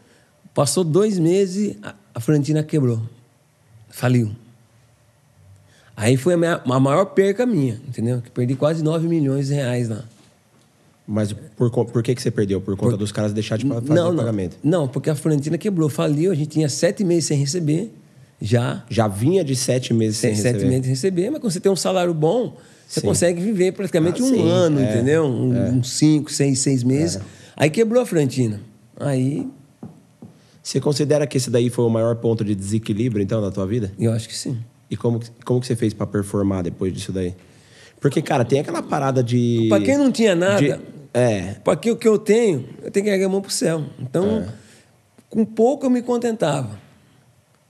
passou 0.53 0.83
dois 0.83 1.17
meses, 1.19 1.75
a, 1.83 1.93
a 2.15 2.19
Fiorentina 2.19 2.63
quebrou. 2.63 3.01
Faliu. 3.89 4.31
Aí 5.95 6.17
foi 6.17 6.33
a, 6.33 6.37
minha- 6.37 6.61
a 6.65 6.79
maior 6.79 7.05
perca 7.05 7.45
minha, 7.45 7.75
entendeu? 7.87 8.21
Que 8.21 8.29
perdi 8.31 8.55
quase 8.55 8.83
9 8.83 9.07
milhões 9.07 9.47
de 9.47 9.53
reais 9.53 9.87
lá. 9.89 10.03
Mas 11.13 11.33
por, 11.33 11.69
por 11.69 12.01
que, 12.01 12.15
que 12.15 12.21
você 12.21 12.31
perdeu? 12.31 12.61
Por 12.61 12.77
conta 12.77 12.95
dos 12.95 13.11
caras 13.11 13.33
deixar 13.33 13.57
de 13.57 13.67
fazer 13.67 13.89
não, 13.93 14.15
pagamento? 14.15 14.55
Não, 14.63 14.87
porque 14.87 15.09
a 15.09 15.15
Fiorentina 15.15 15.57
quebrou, 15.57 15.89
faliu, 15.89 16.31
a 16.31 16.35
gente 16.35 16.47
tinha 16.51 16.69
sete 16.69 17.03
meses 17.03 17.25
sem 17.25 17.37
receber, 17.37 17.91
já. 18.41 18.85
Já 18.89 19.09
vinha 19.09 19.43
de 19.43 19.53
sete 19.55 19.93
meses 19.93 20.17
sem, 20.17 20.33
Sem 20.33 20.41
sete 20.41 20.53
receber. 20.53 20.69
meses 20.69 20.85
sem 20.85 20.91
receber, 20.91 21.29
mas 21.29 21.41
quando 21.41 21.51
você 21.51 21.59
tem 21.59 21.69
um 21.71 21.75
salário 21.75 22.13
bom, 22.13 22.55
você 22.87 23.01
Sim. 23.01 23.07
consegue 23.07 23.41
viver 23.41 23.73
praticamente 23.73 24.21
Ah, 24.21 24.25
um 24.25 24.29
sim, 24.29 24.49
ano, 24.49 24.79
é, 24.79 24.83
entendeu? 24.93 25.25
Um, 25.25 25.77
uns 25.79 25.91
cinco, 25.91 26.31
seis, 26.31 26.59
seis 26.59 26.81
meses. 26.81 27.19
Aí 27.57 27.69
quebrou 27.69 28.01
a 28.01 28.05
Fiorentina. 28.05 28.61
Aí, 28.97 29.45
Você 30.63 30.79
considera 30.79 31.25
que 31.27 31.35
esse 31.37 31.49
daí 31.49 31.69
foi 31.69 31.83
o 31.83 31.89
maior 31.89 32.15
ponto 32.17 32.43
de 32.45 32.53
desequilíbrio, 32.55 33.21
então, 33.21 33.41
da 33.41 33.51
tua 33.51 33.65
vida? 33.65 33.91
eu 33.99 34.11
acho 34.13 34.29
que 34.29 34.35
sim. 34.37 34.57
E 34.89 34.95
como, 34.95 35.19
que- 35.19 35.29
como 35.43 35.59
que 35.59 35.67
você 35.67 35.75
fez 35.75 35.93
pra 35.93 36.05
performar 36.07 36.63
depois 36.63 36.93
disso 36.93 37.11
daí? 37.11 37.33
Porque, 37.99 38.21
cara, 38.21 38.43
tem 38.45 38.59
aquela 38.59 38.81
parada 38.81 39.23
de... 39.23 39.67
Pra 39.69 39.79
quem 39.79 39.97
não 39.97 40.11
tinha 40.11 40.35
nada, 40.35 40.59
de- 40.59 40.79
é, 41.13 41.55
Para 41.63 41.75
que 41.75 41.91
o 41.91 41.95
que 41.95 42.07
eu 42.07 42.17
tenho, 42.17 42.67
eu 42.83 42.91
tenho 42.91 43.05
que 43.05 43.11
erguer 43.11 43.25
a 43.25 43.29
mão 43.29 43.41
pro 43.41 43.51
céu. 43.51 43.83
Então, 43.99 44.39
É. 44.39 44.49
com 45.29 45.43
pouco 45.45 45.85
eu 45.85 45.89
me 45.89 46.01
contentava. 46.01 46.79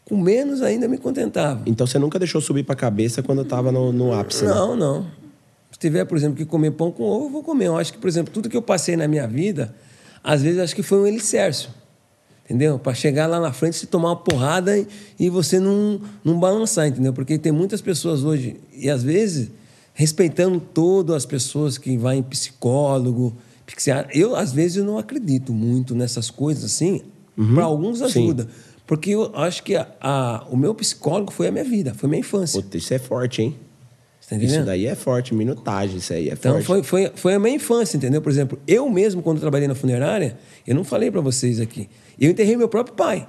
com 0.06 0.18
menos 0.18 0.62
ainda 0.62 0.90
me 0.90 0.98
contentava. 0.98 1.62
Então 1.66 1.88
você 1.88 1.98
nunca 1.98 2.20
deixou 2.20 2.42
subir 2.42 2.64
pra 2.66 2.76
cabeça 2.76 3.24
quando 3.24 3.46
tava 3.46 3.72
no, 3.72 3.94
no 3.94 4.12
ápice, 4.14 4.44
né? 4.44 4.50
Não, 4.54 4.76
não. 4.76 5.08
Se 5.72 5.80
tiver, 5.80 6.04
por 6.04 6.18
exemplo, 6.18 6.36
que 6.36 6.44
comer 6.44 6.72
pão 6.72 6.92
com 6.92 7.04
ovo, 7.04 7.28
eu 7.28 7.30
vou 7.30 7.42
comer. 7.44 7.68
Eu 7.68 7.78
acho 7.78 7.94
que, 7.94 7.98
por 7.98 8.10
exemplo, 8.10 8.34
tudo 8.34 8.50
que 8.50 8.58
eu 8.58 8.62
passei 8.62 8.98
na 8.98 9.08
minha 9.08 9.26
vida, 9.26 9.74
às 10.22 10.42
vezes 10.42 10.60
acho 10.60 10.76
que 10.76 10.84
foi 10.84 11.00
um 11.00 11.08
elicércio. 11.08 11.70
Entendeu? 12.44 12.78
Para 12.78 12.94
chegar 12.94 13.26
lá 13.28 13.40
na 13.40 13.54
frente, 13.54 13.78
se 13.78 13.88
tomar 13.88 14.10
uma 14.10 14.16
porrada 14.18 14.78
e, 14.78 14.86
e 15.18 15.30
você 15.30 15.58
não, 15.62 16.02
não 16.26 16.38
balançar, 16.38 16.88
entendeu? 16.88 17.14
Porque 17.14 17.38
tem 17.38 17.54
muitas 17.54 17.80
pessoas 17.80 18.26
hoje, 18.26 18.60
e 18.74 18.90
às 18.90 19.02
vezes, 19.04 19.50
respeitando 19.94 20.60
todas 20.60 21.16
as 21.16 21.26
pessoas 21.26 21.78
que 21.78 21.96
vão 21.98 22.14
em 22.14 22.24
psicólogo, 22.24 23.36
psiquiatra. 23.66 24.12
Eu, 24.18 24.36
às 24.36 24.52
vezes, 24.52 24.84
não 24.84 24.98
acredito 24.98 25.54
muito 25.54 25.94
nessas 25.96 26.30
coisas 26.30 26.64
assim. 26.64 27.02
Para 27.56 27.64
alguns 27.64 28.02
Uhum. 28.02 28.10
Sim. 28.10 28.24
ajuda. 28.26 28.48
Porque 28.86 29.12
eu 29.12 29.32
acho 29.36 29.64
que 29.64 29.76
a, 29.76 29.88
a- 30.02 30.46
o 30.50 30.58
meu 30.58 30.76
psicólogo 30.76 31.32
foi 31.32 31.48
a 31.48 31.52
minha 31.52 31.64
vida, 31.64 31.94
foi 31.94 32.08
a 32.08 32.10
minha 32.10 32.20
infância. 32.20 32.62
Puta, 32.62 32.78
isso 32.78 32.94
é 32.94 33.00
forte, 33.00 33.42
hein? 33.42 33.56
Tá? 34.30 34.38
Isso 34.38 34.64
daí 34.64 34.86
é 34.86 34.96
forte, 34.96 35.34
minutagem, 35.34 35.98
isso 35.98 36.14
aí 36.14 36.30
é 36.30 36.34
Então, 36.34 36.54
forte. 36.62 36.66
foi, 36.66 36.84
foi, 36.84 37.12
foi 37.16 37.34
a 37.34 37.40
minha 37.40 37.56
infância, 37.56 37.98
entendeu? 37.98 38.22
Por 38.22 38.32
exemplo, 38.32 38.58
eu 38.66 38.90
mesmo, 38.90 39.22
quando 39.22 39.42
trabalhei 39.42 39.68
na 39.68 39.76
funerária, 39.76 40.38
eu 40.66 40.74
não 40.74 40.86
falei 40.86 41.12
para 41.12 41.20
vocês 41.20 41.60
aqui. 41.60 41.90
Eu 42.20 42.32
enterrei 42.32 42.56
meu 42.56 42.70
próprio 42.70 42.96
pai, 42.96 43.28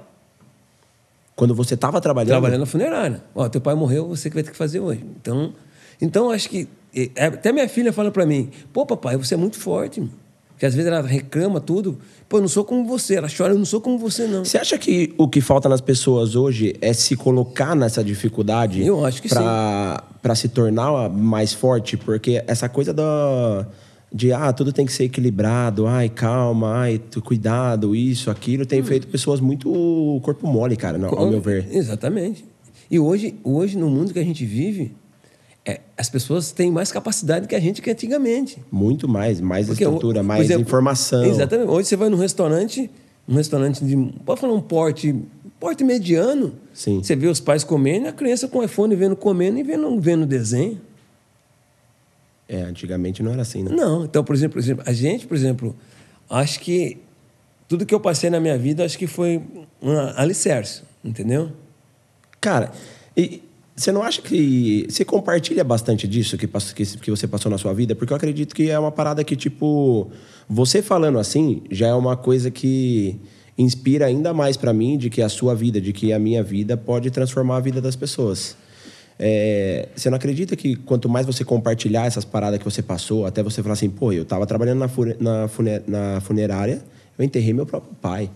Quando 1.35 1.53
você 1.55 1.75
tava 1.75 1.99
trabalhando. 1.99 2.29
trabalhando 2.29 2.59
na 2.61 2.65
funerária. 2.65 3.23
Ó, 3.33 3.49
teu 3.49 3.59
pai 3.59 3.73
morreu, 3.75 4.07
você 4.07 4.29
que 4.29 4.35
vai 4.35 4.43
ter 4.43 4.51
que 4.51 4.57
fazer 4.57 4.79
hoje. 4.79 5.03
Então, 5.19 5.53
então 6.01 6.29
acho 6.31 6.49
que. 6.49 6.67
eh, 6.95 7.09
Até 7.17 7.51
minha 7.51 7.67
filha 7.67 7.91
fala 7.93 8.11
para 8.11 8.25
mim: 8.25 8.49
pô, 8.71 8.85
papai, 8.85 9.17
você 9.17 9.33
é 9.33 9.37
muito 9.37 9.57
forte. 9.59 10.01
Porque 10.49 10.67
às 10.67 10.75
vezes 10.75 10.89
ela 10.89 11.01
reclama 11.01 11.59
tudo. 11.59 11.97
Pô, 12.29 12.37
eu 12.37 12.41
não 12.41 12.47
sou 12.47 12.63
como 12.63 12.85
você. 12.85 13.15
Ela 13.15 13.27
chora, 13.35 13.53
eu 13.53 13.57
não 13.57 13.65
sou 13.65 13.81
como 13.81 13.97
você, 13.97 14.27
não. 14.27 14.45
Você 14.45 14.57
acha 14.57 14.77
que 14.77 15.13
o 15.17 15.27
que 15.27 15.41
falta 15.41 15.67
nas 15.67 15.81
pessoas 15.81 16.35
hoje 16.35 16.75
é 16.79 16.93
se 16.93 17.15
colocar 17.15 17.75
nessa 17.75 18.03
dificuldade? 18.03 18.85
Eu 18.85 19.03
acho 19.03 19.21
que 19.21 19.27
pra, 19.29 20.03
Pra 20.21 20.35
se 20.35 20.47
tornar 20.49 21.09
mais 21.09 21.53
forte? 21.53 21.97
Porque 21.97 22.43
essa 22.47 22.69
coisa 22.69 22.93
da. 22.93 23.67
De, 24.15 24.31
ah, 24.31 24.53
tudo 24.53 24.71
tem 24.71 24.85
que 24.85 24.93
ser 24.93 25.05
equilibrado, 25.05 25.87
ai, 25.87 26.07
calma, 26.07 26.75
ai, 26.75 27.01
cuidado, 27.23 27.95
isso, 27.95 28.29
aquilo, 28.29 28.63
tem 28.63 28.83
feito 28.83 29.07
pessoas 29.07 29.39
muito 29.39 30.21
corpo 30.23 30.45
mole, 30.45 30.75
cara, 30.77 31.03
ao 31.07 31.27
meu 31.31 31.41
ver. 31.41 31.67
Exatamente. 31.71 32.45
E 32.91 32.99
hoje, 32.99 33.33
hoje, 33.43 33.75
no 33.75 33.89
mundo 33.89 34.13
que 34.13 34.19
a 34.19 34.23
gente 34.23 34.45
vive, 34.45 34.95
é, 35.65 35.79
as 35.97 36.09
pessoas 36.09 36.51
têm 36.51 36.71
mais 36.71 36.91
capacidade 36.91 37.47
que 37.47 37.55
a 37.55 37.59
gente 37.59 37.81
que 37.81 37.89
antigamente. 37.89 38.57
Muito 38.71 39.07
mais, 39.07 39.39
mais 39.39 39.67
Porque, 39.67 39.83
estrutura, 39.83 40.21
mais 40.21 40.45
exemplo, 40.45 40.63
informação. 40.63 41.23
Exatamente. 41.23 41.69
Hoje 41.69 41.87
você 41.87 41.95
vai 41.95 42.09
num 42.09 42.17
restaurante, 42.17 42.89
um 43.27 43.35
restaurante 43.35 43.83
de. 43.83 43.95
Pode 44.25 44.41
falar 44.41 44.53
um 44.53 44.61
porte, 44.61 45.15
porte 45.59 45.83
mediano. 45.83 46.53
Sim. 46.73 47.01
Você 47.01 47.15
vê 47.15 47.27
os 47.27 47.39
pais 47.39 47.63
comendo, 47.63 48.05
e 48.05 48.09
a 48.09 48.11
criança 48.11 48.47
com 48.47 48.59
o 48.59 48.63
iPhone 48.63 48.93
vendo 48.95 49.15
comendo 49.15 49.57
e 49.57 49.63
vendo, 49.63 49.99
vendo 50.01 50.25
desenho. 50.25 50.81
É, 52.47 52.61
antigamente 52.63 53.23
não 53.23 53.31
era 53.31 53.43
assim, 53.43 53.63
né? 53.63 53.71
Não. 53.73 54.03
Então, 54.03 54.21
por 54.21 54.35
exemplo, 54.35 54.53
por 54.53 54.59
exemplo, 54.59 54.83
a 54.85 54.91
gente, 54.91 55.25
por 55.25 55.35
exemplo, 55.35 55.73
acho 56.29 56.59
que 56.59 56.97
tudo 57.69 57.85
que 57.85 57.95
eu 57.95 58.01
passei 58.01 58.29
na 58.29 58.39
minha 58.39 58.57
vida, 58.57 58.83
acho 58.83 58.97
que 58.97 59.07
foi 59.07 59.41
um 59.81 59.97
alicerce, 60.17 60.83
entendeu? 61.03 61.51
Cara, 62.41 62.73
e 63.15 63.41
você 63.75 63.91
não 63.91 64.03
acha 64.03 64.21
que. 64.21 64.85
Você 64.87 65.03
compartilha 65.03 65.63
bastante 65.63 66.07
disso 66.07 66.37
que, 66.37 66.47
que, 66.47 66.97
que 66.97 67.11
você 67.11 67.27
passou 67.27 67.51
na 67.51 67.57
sua 67.57 67.73
vida? 67.73 67.95
Porque 67.95 68.13
eu 68.13 68.17
acredito 68.17 68.53
que 68.53 68.69
é 68.69 68.77
uma 68.77 68.91
parada 68.91 69.23
que, 69.23 69.35
tipo, 69.35 70.11
você 70.47 70.81
falando 70.81 71.17
assim 71.17 71.63
já 71.71 71.87
é 71.87 71.93
uma 71.93 72.15
coisa 72.15 72.51
que 72.51 73.19
inspira 73.57 74.05
ainda 74.05 74.33
mais 74.33 74.57
pra 74.57 74.73
mim 74.73 74.97
de 74.97 75.09
que 75.09 75.21
a 75.21 75.29
sua 75.29 75.55
vida, 75.55 75.81
de 75.81 75.91
que 75.91 76.13
a 76.13 76.19
minha 76.19 76.43
vida 76.43 76.77
pode 76.77 77.09
transformar 77.09 77.57
a 77.57 77.59
vida 77.59 77.81
das 77.81 77.95
pessoas. 77.95 78.55
É, 79.17 79.89
você 79.95 80.09
não 80.09 80.17
acredita 80.17 80.55
que 80.55 80.75
quanto 80.75 81.07
mais 81.07 81.25
você 81.25 81.43
compartilhar 81.43 82.05
essas 82.05 82.25
paradas 82.25 82.59
que 82.59 82.65
você 82.65 82.81
passou, 82.81 83.25
até 83.25 83.41
você 83.43 83.61
falar 83.61 83.73
assim, 83.73 83.89
pô, 83.89 84.11
eu 84.11 84.25
tava 84.25 84.45
trabalhando 84.45 84.79
na, 84.79 84.89
na, 85.19 85.49
na 85.87 86.21
funerária, 86.21 86.83
eu 87.17 87.23
enterrei 87.23 87.53
meu 87.53 87.65
próprio 87.65 87.95
pai. 88.01 88.29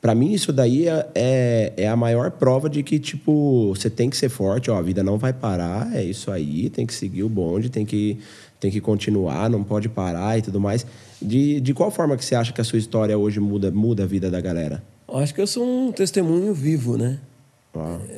Pra 0.00 0.14
mim, 0.14 0.32
isso 0.32 0.52
daí 0.52 0.86
é, 0.86 1.08
é, 1.14 1.72
é 1.76 1.88
a 1.88 1.96
maior 1.96 2.30
prova 2.30 2.70
de 2.70 2.82
que, 2.84 2.98
tipo, 3.00 3.74
você 3.74 3.90
tem 3.90 4.08
que 4.08 4.16
ser 4.16 4.28
forte, 4.28 4.70
ó, 4.70 4.78
a 4.78 4.82
vida 4.82 5.02
não 5.02 5.18
vai 5.18 5.32
parar, 5.32 5.94
é 5.94 6.04
isso 6.04 6.30
aí, 6.30 6.70
tem 6.70 6.86
que 6.86 6.94
seguir 6.94 7.24
o 7.24 7.28
bonde, 7.28 7.68
tem 7.68 7.84
que, 7.84 8.18
tem 8.60 8.70
que 8.70 8.80
continuar, 8.80 9.50
não 9.50 9.64
pode 9.64 9.88
parar 9.88 10.38
e 10.38 10.42
tudo 10.42 10.60
mais. 10.60 10.86
De, 11.20 11.60
de 11.60 11.74
qual 11.74 11.90
forma 11.90 12.16
que 12.16 12.24
você 12.24 12.36
acha 12.36 12.52
que 12.52 12.60
a 12.60 12.64
sua 12.64 12.78
história 12.78 13.18
hoje 13.18 13.40
muda, 13.40 13.72
muda 13.72 14.04
a 14.04 14.06
vida 14.06 14.30
da 14.30 14.40
galera? 14.40 14.84
Eu 15.08 15.18
acho 15.18 15.34
que 15.34 15.40
eu 15.40 15.46
sou 15.46 15.66
um 15.66 15.90
testemunho 15.90 16.54
vivo, 16.54 16.96
né? 16.96 17.18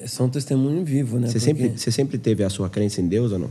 É, 0.03 0.07
Sou 0.07 0.27
um 0.27 0.31
testemunho 0.31 0.85
vivo, 0.85 1.19
né? 1.19 1.29
Você, 1.29 1.33
Porque 1.33 1.45
sempre, 1.45 1.79
você 1.79 1.91
sempre 1.91 2.19
teve 2.19 2.45
a 2.45 2.51
sua 2.51 2.69
crença 2.69 3.01
em 3.01 3.09
Deus 3.09 3.33
ou 3.33 3.39
não? 3.39 3.51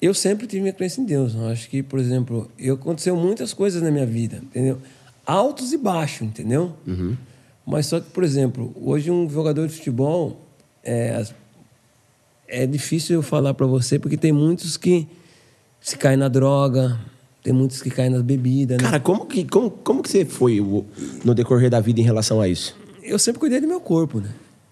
Eu 0.00 0.12
sempre 0.14 0.46
tive 0.46 0.62
minha 0.62 0.72
crença 0.72 1.00
em 1.00 1.04
Deus. 1.04 1.34
Eu 1.34 1.46
acho 1.48 1.68
que, 1.70 1.82
por 1.82 1.98
exemplo, 1.98 2.50
eu 2.58 2.74
aconteceu 2.74 3.16
muitas 3.16 3.54
coisas 3.54 3.82
na 3.82 3.90
minha 3.90 4.06
vida, 4.06 4.38
entendeu? 4.42 4.78
Altos 5.24 5.72
e 5.72 5.78
baixos, 5.78 6.26
entendeu? 6.26 6.72
Mas 7.66 7.86
só 7.86 8.00
que, 8.00 8.10
por 8.10 8.24
exemplo, 8.24 8.74
hoje 8.80 9.10
um 9.10 9.28
jogador 9.28 9.66
de 9.68 9.74
futebol 9.74 10.40
é, 10.84 11.24
é 12.48 12.66
difícil 12.66 13.16
eu 13.16 13.22
falar 13.22 13.54
para 13.54 13.66
você 13.66 13.98
porque 13.98 14.16
tem 14.16 14.32
muitos 14.32 14.76
que 14.76 15.06
se 15.80 15.96
caem 15.96 16.16
na 16.16 16.28
droga, 16.28 16.98
tem 17.42 17.52
muitos 17.52 17.82
que 17.82 17.90
caem 17.90 18.10
na 18.10 18.22
bebida, 18.22 18.76
né? 18.76 18.82
Cara, 18.82 19.00
como 19.00 19.26
que, 19.26 19.44
como, 19.44 19.70
como 19.70 20.02
que 20.02 20.08
você 20.08 20.24
foi 20.24 20.60
no 21.24 21.34
decorrer 21.34 21.70
da 21.70 21.80
vida 21.80 22.00
em 22.00 22.04
relação 22.04 22.40
a 22.40 22.48
isso? 22.48 22.76
Eu 23.02 23.18
sempre 23.18 23.40
cuidei 23.40 23.60
do 23.60 23.66
meu 23.66 23.80
corpo, 23.80 24.20
né? 24.20 24.30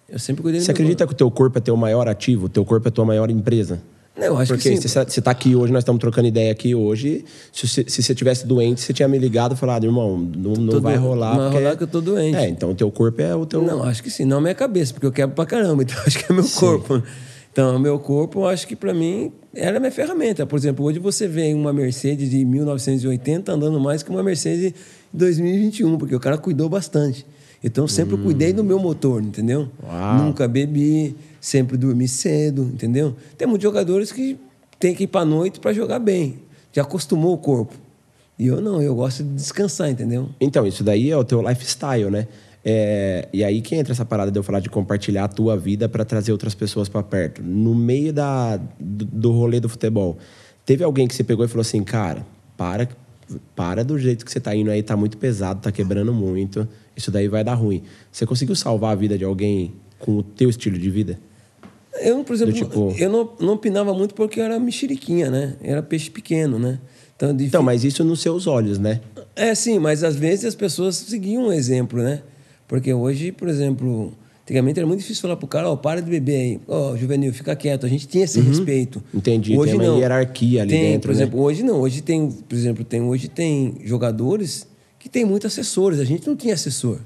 Eu 0.09 0.19
sempre 0.19 0.43
cuidei 0.43 0.61
do 0.61 0.65
Você 0.65 0.71
acredita 0.71 1.07
que 1.07 1.13
o 1.13 1.17
teu 1.17 1.31
corpo 1.31 1.59
é 1.59 1.61
teu 1.61 1.77
maior 1.77 2.09
ativo? 2.09 2.47
O 2.47 2.49
teu 2.49 2.65
corpo 2.65 2.87
é 2.87 2.91
tua 2.91 3.05
maior 3.05 3.31
empresa? 3.31 3.81
Eu 4.27 4.37
acho 4.39 4.53
Porque 4.53 4.71
que 4.71 4.77
sim. 4.77 4.89
você 4.89 5.05
você 5.05 5.21
tá 5.21 5.31
aqui 5.31 5.55
hoje, 5.57 5.73
nós 5.73 5.83
estamos 5.83 6.01
trocando 6.01 6.29
ideia 6.29 6.51
aqui 6.53 6.75
hoje. 6.75 7.25
Se 7.53 7.67
você, 7.69 7.85
se 7.89 8.03
você 8.03 8.15
tivesse 8.15 8.47
doente, 8.47 8.81
você 8.81 8.93
tinha 8.93 9.09
me 9.09 9.19
ligado 9.19 9.55
e 9.55 9.57
falado, 9.57 9.85
irmão, 9.85 10.17
não, 10.19 10.53
não 10.55 10.69
Tô 10.75 10.81
vai 10.81 10.97
do- 10.99 11.03
rolar. 11.05 11.37
não 11.37 11.51
vai 11.51 11.63
rolar 11.63 11.77
que 11.77 11.83
eu 11.83 11.89
tô 11.89 12.01
doente. 12.01 12.37
É, 12.37 12.49
então 12.49 12.71
o 12.71 12.75
teu 12.75 12.91
corpo 12.91 13.21
é 13.23 13.35
o 13.35 13.45
teu. 13.47 13.63
Não, 13.63 13.83
acho 13.83 14.03
que 14.03 14.11
sim. 14.11 14.25
Não 14.25 14.39
a 14.39 14.41
minha 14.41 14.55
cabeça, 14.55 14.93
porque 14.93 15.07
eu 15.07 15.13
quebro 15.13 15.35
pra 15.35 15.47
caramba. 15.47 15.83
Então, 15.91 15.97
acho 16.07 16.19
que 16.19 16.31
é 16.33 16.35
meu 16.35 16.45
corpo. 16.49 17.03
Então, 17.53 17.77
o 17.77 17.81
meu 17.81 17.99
corpo, 17.99 18.47
acho 18.47 18.67
que 18.67 18.77
pra 18.77 18.95
mim, 18.95 19.33
era 19.53 19.79
a 19.79 19.81
minha 19.81 19.91
ferramenta. 19.91 20.47
Por 20.47 20.57
exemplo, 20.57 20.85
hoje 20.87 20.99
você 21.01 21.27
vê 21.27 21.53
uma 21.53 21.73
Mercedes 21.73 22.31
de 22.31 22.45
1980 22.45 23.53
andando 23.53 23.81
mais 23.81 24.03
que 24.05 24.11
uma 24.11 24.23
Mercedes 24.23 24.73
de 24.73 24.75
2021, 25.13 25.99
porque 25.99 26.15
o 26.15 26.21
cara 26.21 26.39
cuidou 26.39 26.69
bastante. 26.69 27.27
Então, 27.63 27.85
eu 27.85 27.89
sempre 27.89 28.17
cuidei 28.17 28.53
do 28.53 28.63
meu 28.65 28.79
motor, 28.79 29.21
entendeu? 29.23 29.69
Uau. 29.83 30.19
Nunca 30.25 30.47
bebi, 30.49 31.15
sempre 31.41 31.77
dormi 31.77 32.07
cedo, 32.07 32.63
entendeu? 32.63 33.17
Tem 33.39 33.49
muitos 33.49 33.63
jogadores 33.63 34.13
que 34.13 34.39
têm 34.79 34.95
que 34.95 35.05
ir 35.05 35.07
pra 35.07 35.25
noite 35.25 35.59
pra 35.59 35.73
jogar 35.73 35.99
bem. 35.99 36.41
Já 36.73 36.83
acostumou 36.83 37.33
o 37.35 37.39
corpo. 37.39 37.75
E 38.39 38.47
eu 38.47 38.61
não, 38.61 38.81
eu 38.81 38.95
gosto 38.95 39.23
de 39.23 39.31
descansar, 39.35 39.91
entendeu? 39.91 40.31
Então, 40.41 40.67
isso 40.67 40.83
daí 40.83 41.11
é 41.11 41.17
o 41.17 41.25
teu 41.25 41.47
lifestyle, 41.47 42.11
né? 42.11 42.27
É, 42.65 43.29
e 43.33 43.43
aí 43.43 43.61
que 43.63 43.75
entra 43.75 43.93
essa 43.93 44.05
parada 44.05 44.31
de 44.31 44.39
eu 44.39 44.43
falar 44.43 44.61
de 44.61 44.69
compartilhar 44.69 45.25
a 45.25 45.29
tua 45.29 45.57
vida 45.57 45.89
para 45.89 46.05
trazer 46.05 46.33
outras 46.33 46.55
pessoas 46.55 46.89
para 46.89 47.03
perto. 47.03 47.43
No 47.43 47.75
meio 47.75 48.13
da, 48.13 48.59
do, 48.79 49.05
do 49.05 49.33
rolê 49.33 49.61
do 49.61 49.69
futebol, 49.69 50.19
teve 50.65 50.85
alguém 50.85 51.09
que 51.09 51.15
você 51.15 51.25
pegou 51.25 51.45
e 51.45 51.49
falou 51.49 51.63
assim, 51.63 51.83
cara, 51.83 52.25
para, 52.57 52.89
para 53.57 53.83
do 53.83 53.99
jeito 53.99 54.25
que 54.25 54.31
você 54.31 54.41
tá 54.41 54.55
indo 54.55 54.71
aí, 54.71 54.83
tá 54.83 54.97
muito 54.97 55.17
pesado, 55.17 55.61
tá 55.61 55.73
quebrando 55.73 56.13
muito, 56.13 56.69
isso 56.97 57.11
daí 57.11 57.29
vai 57.29 57.43
dar 57.43 57.55
ruim. 57.55 57.83
Você 58.13 58.27
conseguiu 58.27 58.55
salvar 58.55 58.93
a 58.93 58.95
vida 58.95 59.17
de 59.17 59.25
alguém 59.25 59.73
com 59.99 60.19
o 60.19 60.23
teu 60.23 60.51
estilo 60.51 60.79
de 60.79 60.91
vida? 60.91 61.19
Eu, 62.01 62.23
por 62.25 62.35
exemplo, 62.35 62.53
tipo- 62.55 62.95
eu 62.99 63.11
não, 63.11 63.31
não 63.41 63.55
opinava 63.55 63.93
muito 63.93 64.15
porque 64.15 64.41
eu 64.41 64.45
era 64.45 64.59
mexeriquinha, 64.61 65.31
né? 65.31 65.57
Eu 65.63 65.73
era 65.73 65.83
peixe 65.83 66.11
pequeno, 66.11 66.59
né? 66.59 66.79
Então, 67.17 67.35
de 67.37 67.45
Então, 67.45 67.63
mas 67.63 67.85
isso 67.85 68.03
nos 68.05 68.21
seus 68.21 68.47
olhos, 68.47 68.79
né? 68.79 69.01
É, 69.37 69.55
sim, 69.55 69.79
mas 69.79 70.03
às 70.05 70.17
vezes 70.17 70.45
as 70.45 70.55
pessoas 70.55 70.97
seguiam 70.97 71.49
um 71.49 71.53
exemplo, 71.53 72.01
né? 72.03 72.23
Porque 72.69 72.93
hoje, 72.95 73.33
por 73.33 73.49
exemplo, 73.49 74.13
antigamente 74.45 74.79
era 74.79 74.87
muito 74.87 75.01
difícil 75.01 75.21
falar 75.23 75.37
pro 75.37 75.47
cara, 75.49 75.69
ó, 75.69 75.77
para 75.77 76.01
de 76.01 76.09
beber 76.09 76.37
aí. 76.37 76.61
Ó, 76.69 76.97
juvenil, 76.97 77.33
fica 77.35 77.55
quieto. 77.57 77.85
A 77.85 77.89
gente 77.89 78.07
tinha 78.07 78.25
esse 78.25 78.41
respeito. 78.41 79.03
Uhum. 79.13 79.19
Entendi, 79.19 79.51
tem 79.51 79.75
uma 79.75 79.99
hierarquia 79.99 80.63
ali 80.63 80.71
tem, 80.71 80.83
dentro, 80.93 81.09
Por 81.11 81.17
né? 81.17 81.23
exemplo, 81.23 81.41
hoje 81.41 81.63
não. 81.63 81.81
Hoje 81.81 82.01
tem, 82.01 82.31
por 82.31 82.55
exemplo, 82.55 82.85
tem, 82.85 83.03
hoje 83.03 83.29
tem 83.29 83.75
jogadores 83.85 84.67
que 84.99 85.09
tem 85.09 85.25
muitos 85.25 85.47
assessores. 85.53 85.99
A 85.99 86.05
gente 86.05 86.27
não 86.27 86.37
tinha 86.37 86.55
assessor. 86.55 86.99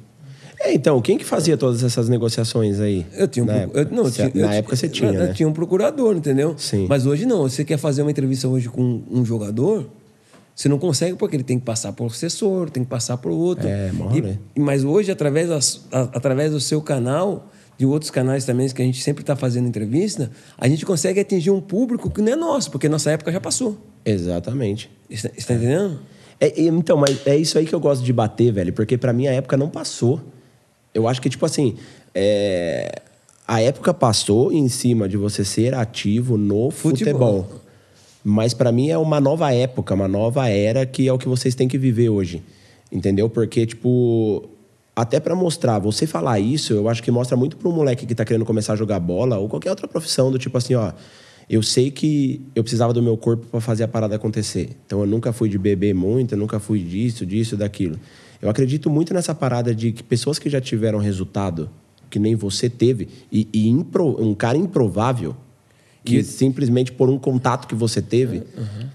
É, 0.60 0.72
então, 0.72 1.00
quem 1.02 1.18
que 1.18 1.24
fazia 1.24 1.56
todas 1.56 1.82
essas 1.82 2.08
negociações 2.08 2.80
aí? 2.80 3.04
Eu 3.14 3.28
tinha 3.28 3.42
um 3.44 3.46
na 3.46 3.54
época? 3.54 3.80
eu- 3.80 3.84
não, 3.90 3.98
eu 3.98 4.04
Você- 4.04 4.28
tinha- 4.30 4.42
eu 4.44 4.48
na 4.48 4.54
época 4.54 4.76
você 4.76 4.88
tinha, 4.88 5.12
né? 5.12 5.30
Eu 5.30 5.34
tinha 5.34 5.48
um 5.48 5.52
procurador, 5.52 6.16
entendeu? 6.16 6.54
Sim. 6.56 6.86
Mas 6.88 7.06
hoje 7.06 7.26
não. 7.26 7.42
Você 7.42 7.64
quer 7.64 7.76
fazer 7.78 8.02
uma 8.02 8.10
entrevista 8.10 8.48
hoje 8.48 8.68
com 8.68 9.02
um 9.10 9.24
jogador, 9.24 9.86
você 10.54 10.68
não 10.68 10.78
consegue 10.78 11.16
porque 11.16 11.36
ele 11.36 11.42
tem 11.44 11.58
que 11.58 11.64
passar 11.64 11.92
por 11.92 12.06
assessor, 12.06 12.70
tem 12.70 12.82
que 12.84 12.88
passar 12.90 13.16
por 13.18 13.30
outro. 13.32 13.66
É, 13.66 13.90
E- 13.92 13.96
rolê. 13.96 14.34
mas 14.56 14.84
hoje, 14.84 15.10
através, 15.10 15.48
das- 15.48 15.84
a- 15.92 16.02
através 16.14 16.52
do 16.52 16.60
seu 16.60 16.80
canal, 16.80 17.50
de 17.76 17.84
outros 17.84 18.10
canais 18.10 18.44
também 18.44 18.68
que 18.68 18.80
a 18.80 18.84
gente 18.84 19.02
sempre 19.02 19.22
está 19.22 19.34
fazendo 19.34 19.66
entrevista, 19.66 20.30
a 20.56 20.68
gente 20.68 20.86
consegue 20.86 21.18
atingir 21.18 21.50
um 21.50 21.60
público 21.60 22.08
que 22.08 22.22
não 22.22 22.32
é 22.32 22.36
nosso, 22.36 22.70
porque 22.70 22.88
nossa 22.88 23.10
época 23.10 23.32
já 23.32 23.40
passou. 23.40 23.76
Exatamente. 24.04 24.88
Está, 25.10 25.28
está 25.36 25.54
entendendo? 25.54 25.98
É, 26.40 26.60
e, 26.60 26.68
então, 26.68 26.96
mas 26.96 27.26
é 27.26 27.36
isso 27.36 27.58
aí 27.58 27.66
que 27.66 27.74
eu 27.74 27.80
gosto 27.80 28.04
de 28.04 28.12
bater, 28.12 28.52
velho, 28.52 28.72
porque 28.72 28.96
pra 28.96 29.12
mim 29.12 29.26
a 29.26 29.32
época 29.32 29.56
não 29.56 29.68
passou. 29.68 30.20
Eu 30.94 31.08
acho 31.08 31.20
que, 31.20 31.28
tipo 31.28 31.44
assim, 31.44 31.76
é, 32.14 33.02
a 33.46 33.60
época 33.60 33.92
passou 33.92 34.52
em 34.52 34.68
cima 34.68 35.08
de 35.08 35.16
você 35.16 35.44
ser 35.44 35.74
ativo 35.74 36.38
no 36.38 36.70
futebol. 36.70 37.42
Futebol. 37.42 37.60
Mas 38.22 38.54
para 38.54 38.72
mim 38.72 38.88
é 38.88 38.96
uma 38.96 39.20
nova 39.20 39.52
época, 39.52 39.92
uma 39.92 40.08
nova 40.08 40.48
era 40.48 40.86
que 40.86 41.06
é 41.06 41.12
o 41.12 41.18
que 41.18 41.28
vocês 41.28 41.54
têm 41.54 41.68
que 41.68 41.76
viver 41.76 42.08
hoje. 42.08 42.42
Entendeu? 42.90 43.28
Porque, 43.28 43.66
tipo, 43.66 44.48
até 44.96 45.20
para 45.20 45.34
mostrar, 45.34 45.78
você 45.78 46.06
falar 46.06 46.38
isso, 46.38 46.72
eu 46.72 46.88
acho 46.88 47.02
que 47.02 47.10
mostra 47.10 47.36
muito 47.36 47.56
para 47.56 47.68
um 47.68 47.72
moleque 47.72 48.06
que 48.06 48.14
tá 48.14 48.24
querendo 48.24 48.44
começar 48.44 48.74
a 48.74 48.76
jogar 48.76 48.98
bola 49.00 49.36
ou 49.36 49.48
qualquer 49.48 49.70
outra 49.70 49.86
profissão, 49.86 50.30
do 50.30 50.38
tipo 50.38 50.56
assim, 50.56 50.74
ó. 50.74 50.92
Eu 51.50 51.62
sei 51.62 51.90
que 51.90 52.40
eu 52.54 52.62
precisava 52.62 52.94
do 52.94 53.02
meu 53.02 53.18
corpo 53.18 53.46
para 53.46 53.60
fazer 53.60 53.84
a 53.84 53.88
parada 53.88 54.16
acontecer. 54.16 54.70
Então 54.86 55.00
eu 55.00 55.06
nunca 55.06 55.30
fui 55.30 55.50
de 55.50 55.58
beber 55.58 55.94
muito, 55.94 56.32
eu 56.32 56.38
nunca 56.38 56.58
fui 56.58 56.78
disso, 56.78 57.26
disso, 57.26 57.54
daquilo. 57.54 57.98
Eu 58.44 58.50
acredito 58.50 58.90
muito 58.90 59.14
nessa 59.14 59.34
parada 59.34 59.74
de 59.74 59.90
que 59.90 60.02
pessoas 60.02 60.38
que 60.38 60.50
já 60.50 60.60
tiveram 60.60 60.98
resultado, 60.98 61.70
que 62.10 62.18
nem 62.18 62.34
você 62.34 62.68
teve, 62.68 63.08
e, 63.32 63.48
e 63.50 63.68
impro- 63.70 64.22
um 64.22 64.34
cara 64.34 64.58
improvável, 64.58 65.34
que 66.04 66.22
simplesmente 66.22 66.92
por 66.92 67.08
um 67.08 67.18
contato 67.18 67.66
que 67.66 67.74
você 67.74 68.02
teve, 68.02 68.42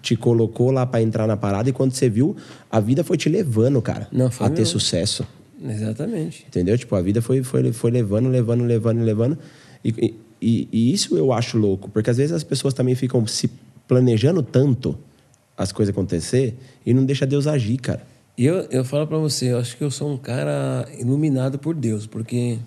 te 0.03 0.15
colocou 0.15 0.69
lá 0.69 0.85
para 0.85 1.01
entrar 1.01 1.25
na 1.25 1.35
parada 1.35 1.67
e 1.67 1.73
quando 1.73 1.93
você 1.93 2.07
viu, 2.07 2.37
a 2.69 2.79
vida 2.79 3.03
foi 3.03 3.17
te 3.17 3.27
levando, 3.27 3.81
cara, 3.81 4.07
Não, 4.11 4.27
a 4.27 4.29
ter 4.29 4.49
mesmo. 4.59 4.65
sucesso. 4.67 5.25
Exatamente. 5.67 6.45
Entendeu? 6.47 6.77
Tipo, 6.77 6.95
a 6.95 7.01
vida 7.01 7.19
foi, 7.19 7.41
foi, 7.41 7.73
foi 7.73 7.89
levando, 7.89 8.29
levando, 8.29 8.63
levando, 8.63 9.01
levando. 9.01 9.39
E, 9.83 10.13
e, 10.39 10.67
e 10.71 10.93
isso 10.93 11.17
eu 11.17 11.33
acho 11.33 11.57
louco, 11.57 11.89
porque 11.89 12.11
às 12.11 12.17
vezes 12.17 12.31
as 12.33 12.43
pessoas 12.43 12.75
também 12.75 12.93
ficam 12.93 13.25
se 13.25 13.49
planejando 13.87 14.43
tanto 14.43 14.95
as 15.57 15.71
coisas 15.71 15.91
acontecer 15.91 16.55
e 16.85 16.93
não 16.93 17.03
deixa 17.03 17.25
Deus 17.25 17.47
agir, 17.47 17.77
cara. 17.77 18.07
E 18.39 18.45
eu, 18.45 18.65
eu 18.71 18.85
falo 18.85 19.05
pra 19.05 19.17
você, 19.17 19.51
eu 19.51 19.57
acho 19.59 19.75
que 19.75 19.83
eu 19.83 19.91
sou 19.91 20.09
um 20.09 20.15
cara 20.15 20.87
iluminado 20.97 21.59
por 21.59 21.75
Deus, 21.75 22.07
porque 22.07 22.57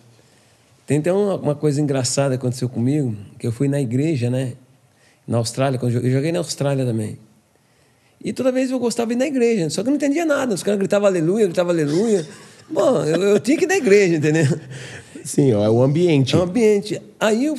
tem 0.86 0.98
até 0.98 1.10
uma, 1.10 1.36
uma 1.36 1.54
coisa 1.54 1.80
engraçada 1.80 2.36
que 2.36 2.42
aconteceu 2.44 2.68
comigo, 2.68 3.16
que 3.38 3.46
eu 3.46 3.52
fui 3.52 3.68
na 3.68 3.80
igreja, 3.80 4.28
né? 4.28 4.52
Na 5.26 5.38
Austrália, 5.38 5.78
quando 5.78 5.92
eu 5.92 5.94
joguei- 5.94 6.10
eu 6.10 6.14
joguei 6.14 6.30
na 6.30 6.40
Austrália 6.40 6.84
também. 6.84 7.16
E 8.22 8.34
toda 8.34 8.52
vez 8.52 8.70
eu 8.70 8.78
gostava 8.78 9.08
de 9.08 9.14
ir 9.14 9.16
na 9.16 9.26
igreja, 9.26 9.70
só 9.70 9.80
que 9.82 9.88
eu 9.88 9.92
não 9.92 9.96
entendia 9.96 10.26
nada. 10.26 10.54
Os 10.54 10.62
caras 10.62 10.78
gritavam 10.78 11.08
aleluia, 11.08 11.46
gritavam 11.46 11.72
aleluia. 11.72 12.28
Bom, 12.68 13.02
eu, 13.04 13.22
eu 13.22 13.40
tinha 13.40 13.56
que 13.56 13.64
ir 13.64 13.68
na 13.68 13.76
igreja, 13.78 14.16
entendeu? 14.16 14.44
Sim, 15.24 15.54
ó, 15.54 15.64
é 15.64 15.70
o 15.70 15.82
ambiente. 15.82 16.34
É 16.34 16.38
um 16.38 16.42
ambiente. 16.42 17.00
Aí 17.18 17.46
eu, 17.46 17.56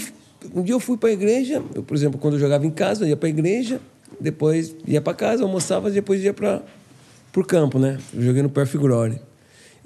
um 0.53 0.61
dia 0.61 0.75
eu 0.75 0.79
fui 0.79 0.97
para 0.97 1.09
a 1.09 1.13
igreja, 1.13 1.63
eu, 1.73 1.81
por 1.81 1.97
exemplo, 1.97 2.19
quando 2.19 2.35
eu 2.35 2.39
jogava 2.39 2.63
em 2.63 2.69
casa, 2.69 3.05
eu 3.05 3.09
ia 3.09 3.17
para 3.17 3.25
a 3.27 3.31
igreja, 3.31 3.81
depois 4.21 4.75
ia 4.87 5.01
para 5.01 5.15
casa, 5.15 5.41
almoçava, 5.41 5.89
depois 5.89 6.23
ia 6.23 6.31
para 6.33 6.61
o 7.41 7.45
campo, 7.45 7.79
né? 7.79 7.97
Eu 8.13 8.21
joguei 8.21 8.41
no 8.41 8.49
Glory. 8.49 9.19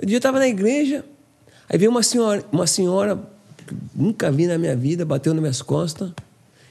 Um 0.01 0.05
dia 0.05 0.15
eu 0.15 0.17
estava 0.17 0.39
na 0.39 0.47
igreja, 0.47 1.03
aí 1.69 1.77
veio 1.77 1.89
uma 1.89 2.03
senhora, 2.03 2.43
uma 2.51 2.67
senhora 2.67 3.17
que 3.65 3.75
nunca 3.95 4.31
vi 4.31 4.47
na 4.47 4.57
minha 4.57 4.75
vida, 4.75 5.05
bateu 5.05 5.33
nas 5.33 5.41
minhas 5.41 5.61
costas, 5.61 6.11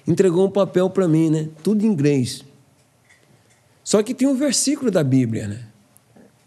entregou 0.06 0.46
um 0.46 0.50
papel 0.50 0.88
para 0.90 1.08
mim, 1.08 1.30
né? 1.30 1.48
Tudo 1.62 1.84
em 1.84 1.88
inglês. 1.88 2.44
Só 3.82 4.02
que 4.02 4.14
tem 4.14 4.26
um 4.26 4.34
versículo 4.36 4.90
da 4.90 5.02
Bíblia, 5.04 5.46
né? 5.48 5.60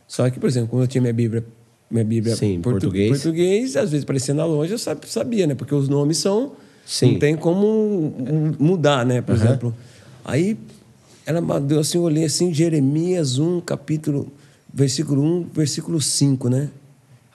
Só 0.07 0.29
que, 0.29 0.39
por 0.39 0.47
exemplo, 0.47 0.69
quando 0.69 0.83
eu 0.83 0.87
tinha 0.87 1.01
minha 1.01 1.13
Bíblia, 1.13 1.45
minha 1.89 2.03
Bíblia 2.03 2.35
Sim, 2.35 2.59
portu- 2.61 2.79
português. 2.81 3.09
português, 3.09 3.75
às 3.77 3.91
vezes 3.91 4.03
aparecia 4.03 4.33
na 4.33 4.45
loja, 4.45 4.73
eu 4.73 4.77
sab- 4.79 5.03
sabia, 5.05 5.47
né? 5.47 5.55
Porque 5.55 5.73
os 5.73 5.87
nomes 5.87 6.17
são. 6.17 6.53
Sim. 6.85 7.13
Não 7.13 7.19
tem 7.19 7.35
como 7.37 8.13
mu- 8.17 8.55
mudar, 8.59 9.05
né? 9.05 9.21
Por 9.21 9.35
exemplo. 9.35 9.75
Aí 10.25 10.57
ela 11.29 11.41
ma- 11.41 11.59
deu 11.59 11.79
assim, 11.79 11.97
eu 11.97 12.03
olhei 12.03 12.25
assim, 12.25 12.53
Jeremias 12.53 13.37
1, 13.37 13.61
capítulo, 13.61 14.31
versículo 14.73 15.21
1, 15.23 15.49
versículo 15.53 16.01
5, 16.01 16.49
né? 16.49 16.69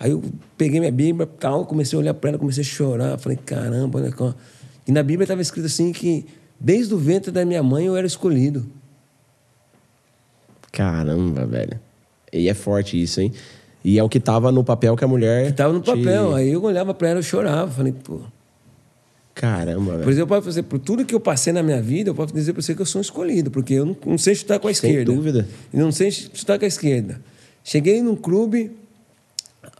Aí 0.00 0.10
eu 0.10 0.22
peguei 0.58 0.80
minha 0.80 0.90
Bíblia, 0.92 1.28
tal, 1.38 1.64
comecei 1.64 1.96
a 1.96 2.00
olhar 2.00 2.14
para 2.14 2.30
ela, 2.30 2.38
comecei 2.38 2.62
a 2.62 2.66
chorar. 2.66 3.16
Falei, 3.18 3.38
caramba, 3.44 4.00
olha 4.00 4.10
cá. 4.10 4.34
E 4.86 4.90
na 4.92 5.02
Bíblia 5.02 5.24
estava 5.24 5.40
escrito 5.40 5.66
assim 5.66 5.92
que 5.92 6.26
desde 6.58 6.92
o 6.92 6.98
ventre 6.98 7.30
da 7.30 7.44
minha 7.44 7.62
mãe 7.62 7.86
eu 7.86 7.96
era 7.96 8.06
escolhido. 8.06 8.66
Caramba, 10.72 11.46
velho. 11.46 11.78
E 12.32 12.48
é 12.48 12.54
forte 12.54 13.00
isso, 13.00 13.20
hein? 13.20 13.32
E 13.84 13.98
é 13.98 14.02
o 14.02 14.08
que 14.08 14.18
tava 14.18 14.50
no 14.50 14.64
papel 14.64 14.96
que 14.96 15.04
a 15.04 15.08
mulher. 15.08 15.46
Que 15.46 15.52
tava 15.52 15.72
no 15.72 15.80
te- 15.80 15.86
papel. 15.86 16.34
Aí 16.34 16.50
eu 16.50 16.62
olhava 16.62 16.92
para 16.92 17.10
ela 17.10 17.20
e 17.20 17.22
chorava. 17.22 17.70
Falei, 17.70 17.92
pô. 17.92 18.20
Caramba, 19.34 19.92
Por 19.92 19.98
velho. 19.98 20.10
exemplo, 20.10 20.34
eu 20.36 20.38
posso 20.40 20.48
dizer, 20.48 20.62
por 20.62 20.78
tudo 20.78 21.04
que 21.04 21.14
eu 21.14 21.18
passei 21.20 21.52
na 21.52 21.62
minha 21.62 21.82
vida, 21.82 22.10
eu 22.10 22.14
posso 22.14 22.32
dizer 22.32 22.52
para 22.52 22.62
você 22.62 22.74
que 22.74 22.80
eu 22.82 22.86
sou 22.86 23.00
um 23.00 23.02
escolhido, 23.02 23.50
porque 23.50 23.74
eu 23.74 23.84
não, 23.84 23.96
não 24.06 24.18
sei 24.18 24.34
chutar 24.34 24.60
com 24.60 24.68
a 24.68 24.74
Sem 24.74 24.90
esquerda. 24.90 25.12
dúvida. 25.12 25.48
Eu 25.72 25.80
não 25.84 25.90
sei 25.92 26.10
chutar 26.10 26.58
com 26.58 26.64
a 26.64 26.68
esquerda. 26.68 27.20
Cheguei 27.64 28.00
num 28.00 28.14
clube 28.14 28.70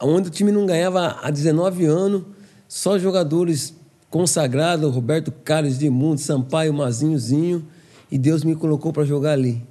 onde 0.01 0.29
o 0.29 0.31
time 0.31 0.51
não 0.51 0.67
ganhava 0.67 1.19
há 1.23 1.31
19 1.31 1.85
anos, 1.85 2.23
só 2.67 2.99
jogadores 2.99 3.75
consagrados, 4.11 4.93
Roberto 4.93 5.31
Carlos, 5.45 5.77
Edmundo, 5.77 6.21
Sampaio, 6.21 6.73
Mazinhozinho, 6.75 7.65
e 8.11 8.19
Deus 8.19 8.43
me 8.45 8.57
colocou 8.57 8.93
para 8.93 9.05
jogar 9.05 9.33
ali. 9.33 9.63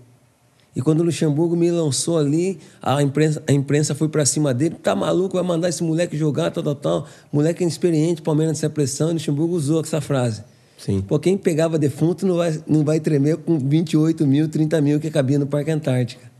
E 0.75 0.81
quando 0.81 1.01
o 1.01 1.03
Luxemburgo 1.03 1.55
me 1.55 1.69
lançou 1.69 2.17
ali, 2.17 2.59
a 2.81 3.01
imprensa, 3.01 3.43
a 3.47 3.51
imprensa 3.51 3.93
foi 3.93 4.09
para 4.09 4.25
cima 4.25 4.53
dele. 4.53 4.75
Tá 4.81 4.95
maluco, 4.95 5.35
vai 5.35 5.43
mandar 5.43 5.69
esse 5.69 5.83
moleque 5.83 6.17
jogar, 6.17 6.49
tal, 6.51 6.63
tal, 6.63 6.75
tal. 6.75 7.07
Moleque 7.31 7.61
inexperiente, 7.61 8.21
Palmeiras 8.21 8.57
sem 8.57 8.69
pressão. 8.69 9.09
E 9.09 9.11
o 9.11 9.13
Luxemburgo 9.13 9.55
usou 9.55 9.81
essa 9.81 10.01
frase. 10.01 10.43
Sim. 10.77 11.01
Pô, 11.01 11.19
quem 11.19 11.37
pegava 11.37 11.77
defunto 11.77 12.25
não 12.25 12.37
vai, 12.37 12.63
não 12.67 12.83
vai 12.83 12.99
tremer 12.99 13.37
com 13.37 13.57
28 13.57 14.25
mil, 14.25 14.49
30 14.49 14.81
mil 14.81 14.99
que 14.99 15.09
cabia 15.11 15.37
no 15.37 15.45
Parque 15.45 15.71
Antártica. 15.71 16.31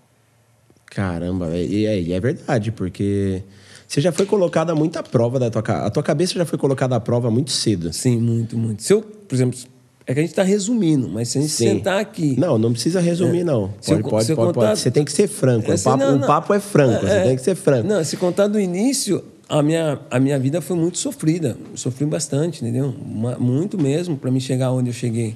Caramba, 0.88 1.48
velho. 1.48 1.72
E 1.72 1.86
é, 1.86 2.12
é 2.12 2.20
verdade, 2.20 2.72
porque 2.72 3.44
você 3.88 4.02
já 4.02 4.12
foi 4.12 4.26
colocado 4.26 4.72
a 4.72 4.76
muita 4.76 5.04
prova 5.04 5.40
da 5.40 5.50
tua 5.50 5.62
A 5.62 5.90
tua 5.90 6.04
cabeça 6.04 6.34
já 6.34 6.46
foi 6.46 6.58
colocada 6.58 6.96
à 6.96 7.00
prova 7.00 7.30
muito 7.30 7.52
cedo. 7.52 7.94
Sim, 7.94 8.20
muito, 8.20 8.58
muito. 8.58 8.82
Se 8.82 8.92
eu, 8.92 9.02
por 9.02 9.36
exemplo, 9.36 9.60
é 10.06 10.14
que 10.14 10.20
a 10.20 10.24
gente 10.24 10.32
está 10.32 10.44
resumindo, 10.44 11.08
mas 11.08 11.30
se 11.30 11.38
a 11.38 11.42
gente 11.42 11.52
Sim. 11.54 11.70
sentar 11.70 12.00
aqui. 12.00 12.36
Não, 12.38 12.58
não 12.58 12.72
precisa 12.74 13.00
resumir, 13.00 13.44
não. 13.44 13.74
Se 13.80 13.92
eu 13.94 13.98
Pode, 13.98 14.10
pode, 14.10 14.26
pode, 14.36 14.48
contar- 14.54 14.68
pode. 14.70 14.80
Você 14.80 14.92
tem 14.92 15.06
que 15.06 15.12
ser 15.12 15.28
franco. 15.28 15.72
É, 15.72 15.76
o 15.76 15.80
papo, 15.80 15.98
não, 16.04 16.16
o 16.16 16.20
não. 16.20 16.28
papo 16.28 16.54
é 16.54 16.60
franco, 16.60 17.06
você 17.06 17.14
É, 17.14 17.24
tem 17.24 17.36
que 17.36 17.42
ser 17.42 17.56
franco. 17.56 17.88
Não, 17.88 18.04
se 18.04 18.18
contar 18.18 18.48
do 18.48 18.60
início, 18.60 19.24
a 19.48 19.62
minha, 19.64 20.00
a 20.12 20.20
minha 20.20 20.38
vida 20.38 20.60
foi 20.62 20.76
muito 20.76 20.98
sofrida. 20.98 21.56
Eu 21.72 21.78
sofri 21.78 22.06
bastante, 22.06 22.64
entendeu? 22.64 22.94
Muito 23.40 23.78
mesmo 23.82 24.18
para 24.18 24.30
me 24.32 24.42
chegar 24.42 24.72
onde 24.72 24.90
eu 24.90 24.94
cheguei. 24.94 25.36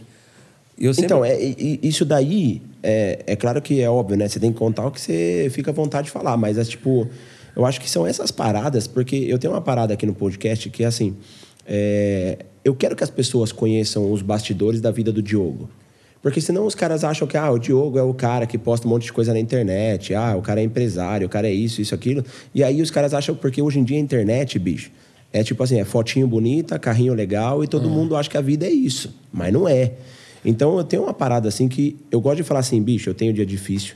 Eu 0.79 0.93
sempre- 0.93 1.05
Então, 1.05 1.25
é, 1.25 1.35
isso 1.81 2.03
daí, 2.05 2.61
é, 2.83 3.23
é 3.25 3.35
claro 3.35 3.61
que 3.61 3.81
é 3.81 3.89
óbvio, 3.89 4.15
né? 4.17 4.27
Você 4.27 4.39
tem 4.39 4.51
que 4.51 4.59
contar 4.59 4.85
o 4.85 4.91
que 4.91 4.99
você 5.01 5.49
fica 5.51 5.71
à 5.71 5.73
vontade 5.73 6.05
de 6.05 6.11
falar, 6.11 6.35
mas 6.37 6.57
é 6.57 6.63
tipo, 6.63 7.07
eu 7.55 7.65
acho 7.65 7.79
que 7.81 7.89
são 7.89 8.05
essas 8.05 8.29
paradas, 8.31 8.85
porque 8.85 9.15
eu 9.15 9.39
tenho 9.39 9.53
uma 9.53 9.61
parada 9.61 9.93
aqui 9.93 10.05
no 10.05 10.13
podcast 10.13 10.69
que 10.69 10.83
é 10.83 10.87
assim: 10.87 11.15
é, 11.65 12.37
eu 12.67 12.75
quero 12.75 12.95
que 12.95 13.03
as 13.03 13.09
pessoas 13.09 13.51
conheçam 13.51 14.11
os 14.11 14.21
bastidores 14.21 14.81
da 14.81 14.91
vida 14.91 15.11
do 15.11 15.21
Diogo. 15.21 15.69
Porque 16.21 16.41
senão 16.41 16.65
os 16.65 16.75
caras 16.75 17.03
acham 17.03 17.27
que 17.27 17.37
ah, 17.37 17.49
o 17.49 17.57
Diogo 17.57 17.97
é 17.97 18.03
o 18.03 18.13
cara 18.13 18.45
que 18.45 18.57
posta 18.57 18.87
um 18.87 18.89
monte 18.89 19.03
de 19.03 19.13
coisa 19.13 19.31
na 19.31 19.39
internet, 19.39 20.13
ah, 20.13 20.35
o 20.35 20.41
cara 20.41 20.59
é 20.59 20.63
empresário, 20.63 21.27
o 21.27 21.29
cara 21.29 21.47
é 21.47 21.53
isso, 21.53 21.81
isso, 21.81 21.95
aquilo. 21.95 22.25
E 22.53 22.63
aí 22.63 22.81
os 22.81 22.91
caras 22.91 23.13
acham, 23.13 23.35
porque 23.35 23.61
hoje 23.61 23.79
em 23.79 23.83
dia 23.83 23.97
a 23.97 23.99
internet, 23.99 24.59
bicho, 24.59 24.91
é 25.31 25.43
tipo 25.43 25.61
assim, 25.63 25.79
é 25.79 25.85
fotinho 25.85 26.27
bonita, 26.27 26.77
carrinho 26.79 27.13
legal, 27.13 27.63
e 27.63 27.67
todo 27.67 27.89
mundo 27.89 28.15
acha 28.15 28.29
que 28.29 28.37
a 28.37 28.41
vida 28.41 28.65
é 28.65 28.71
isso. 28.71 29.15
Mas 29.31 29.53
não 29.53 29.67
é. 29.67 29.93
Então 30.43 30.77
eu 30.77 30.83
tenho 30.83 31.03
uma 31.03 31.13
parada 31.13 31.47
assim 31.47 31.67
que 31.67 31.95
eu 32.11 32.19
gosto 32.19 32.37
de 32.37 32.43
falar 32.43 32.61
assim, 32.61 32.81
bicho, 32.81 33.09
eu 33.09 33.13
tenho 33.13 33.31
dia 33.31 33.45
difícil. 33.45 33.95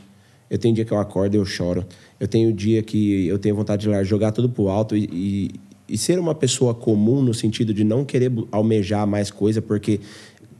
Eu 0.49 0.57
tenho 0.57 0.75
dia 0.75 0.83
que 0.83 0.91
eu 0.91 0.99
acordo 0.99 1.35
e 1.35 1.37
eu 1.37 1.45
choro. 1.45 1.85
Eu 2.19 2.27
tenho 2.27 2.51
dia 2.51 2.83
que 2.83 3.25
eu 3.27 3.39
tenho 3.39 3.55
vontade 3.55 3.87
de 3.87 4.03
jogar 4.03 4.31
tudo 4.31 4.49
pro 4.49 4.67
alto 4.67 4.95
e, 4.97 5.09
e, 5.11 5.51
e 5.91 5.97
ser 5.97 6.17
uma 6.17 6.33
pessoa 6.33 6.73
comum 6.73 7.21
no 7.21 7.33
sentido 7.33 7.73
de 7.73 7.83
não 7.83 8.05
querer 8.05 8.31
almejar 8.49 9.05
mais 9.05 9.29
coisa, 9.29 9.61
porque 9.61 9.99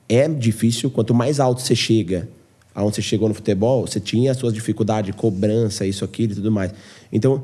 é 0.10 0.28
difícil. 0.28 0.92
Quanto 0.92 1.14
mais 1.14 1.40
alto 1.40 1.62
você 1.62 1.74
chega, 1.74 2.28
aonde 2.76 2.98
você 2.98 3.02
chegou 3.02 3.30
no 3.30 3.34
futebol, 3.34 3.88
você 3.88 4.00
tinha 4.00 4.32
as 4.32 4.38
suas 4.38 4.54
dificuldades, 4.54 5.16
cobrança, 5.16 5.86
isso, 5.86 6.04
aquilo 6.04 6.34
e 6.34 6.36
tudo 6.36 6.52
mais. 6.52 6.74
Então, 7.12 7.44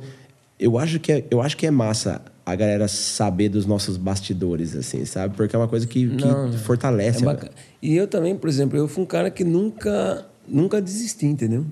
eu 0.59 0.77
acho 0.77 0.99
que 0.99 1.13
é, 1.13 1.25
eu 1.31 1.41
acho 1.41 1.55
que 1.55 1.65
é 1.65 1.71
massa 1.71 2.21
a 2.45 2.55
galera 2.55 2.89
saber 2.89 3.47
dos 3.47 3.65
nossos 3.65 3.95
bastidores, 3.95 4.75
assim, 4.75 5.05
sabe? 5.05 5.35
Porque 5.35 5.55
é 5.55 5.59
uma 5.59 5.67
coisa 5.67 5.88
que, 5.88 6.07
que 6.09 6.25
Não, 6.25 6.51
fortalece. 6.53 7.21
É 7.21 7.25
bacana. 7.25 7.51
E 7.81 7.95
eu 7.95 8.07
também, 8.07 8.35
por 8.35 8.49
exemplo, 8.49 8.77
eu 8.77 8.88
fui 8.88 9.03
um 9.03 9.07
cara 9.07 9.31
que 9.31 9.45
nunca, 9.45 10.25
nunca 10.47 10.81
desisti, 10.81 11.25
entendeu? 11.25 11.65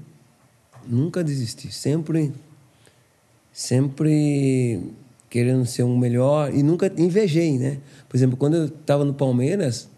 Nunca 0.88 1.24
desisti. 1.24 1.74
Sempre, 1.74 2.32
sempre 3.52 4.82
querendo 5.36 5.66
ser 5.66 5.84
um 5.84 5.98
melhor 5.98 6.54
e 6.56 6.64
nunca 6.64 6.90
invejei, 6.98 7.58
né? 7.60 7.80
Por 8.08 8.16
exemplo, 8.16 8.38
quando 8.38 8.56
eu 8.56 8.66
estava 8.68 9.04
no 9.04 9.14
Palmeiras, 9.14 9.90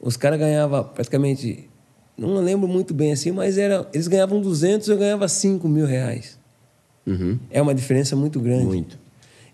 os 0.00 0.16
caras 0.16 0.38
ganhavam 0.38 0.82
praticamente, 0.82 1.68
não 2.16 2.36
lembro 2.42 2.66
muito 2.66 2.94
bem 2.94 3.12
assim, 3.12 3.30
mas 3.30 3.58
era, 3.58 3.86
eles 3.92 4.08
ganhavam 4.08 4.40
200, 4.40 4.88
eu 4.88 4.96
ganhava 4.96 5.28
5 5.28 5.68
mil 5.68 5.84
reais. 5.84 6.38
Uhum. 7.06 7.38
É 7.50 7.60
uma 7.60 7.74
diferença 7.74 8.16
muito 8.16 8.40
grande. 8.40 8.64
Muito. 8.64 8.98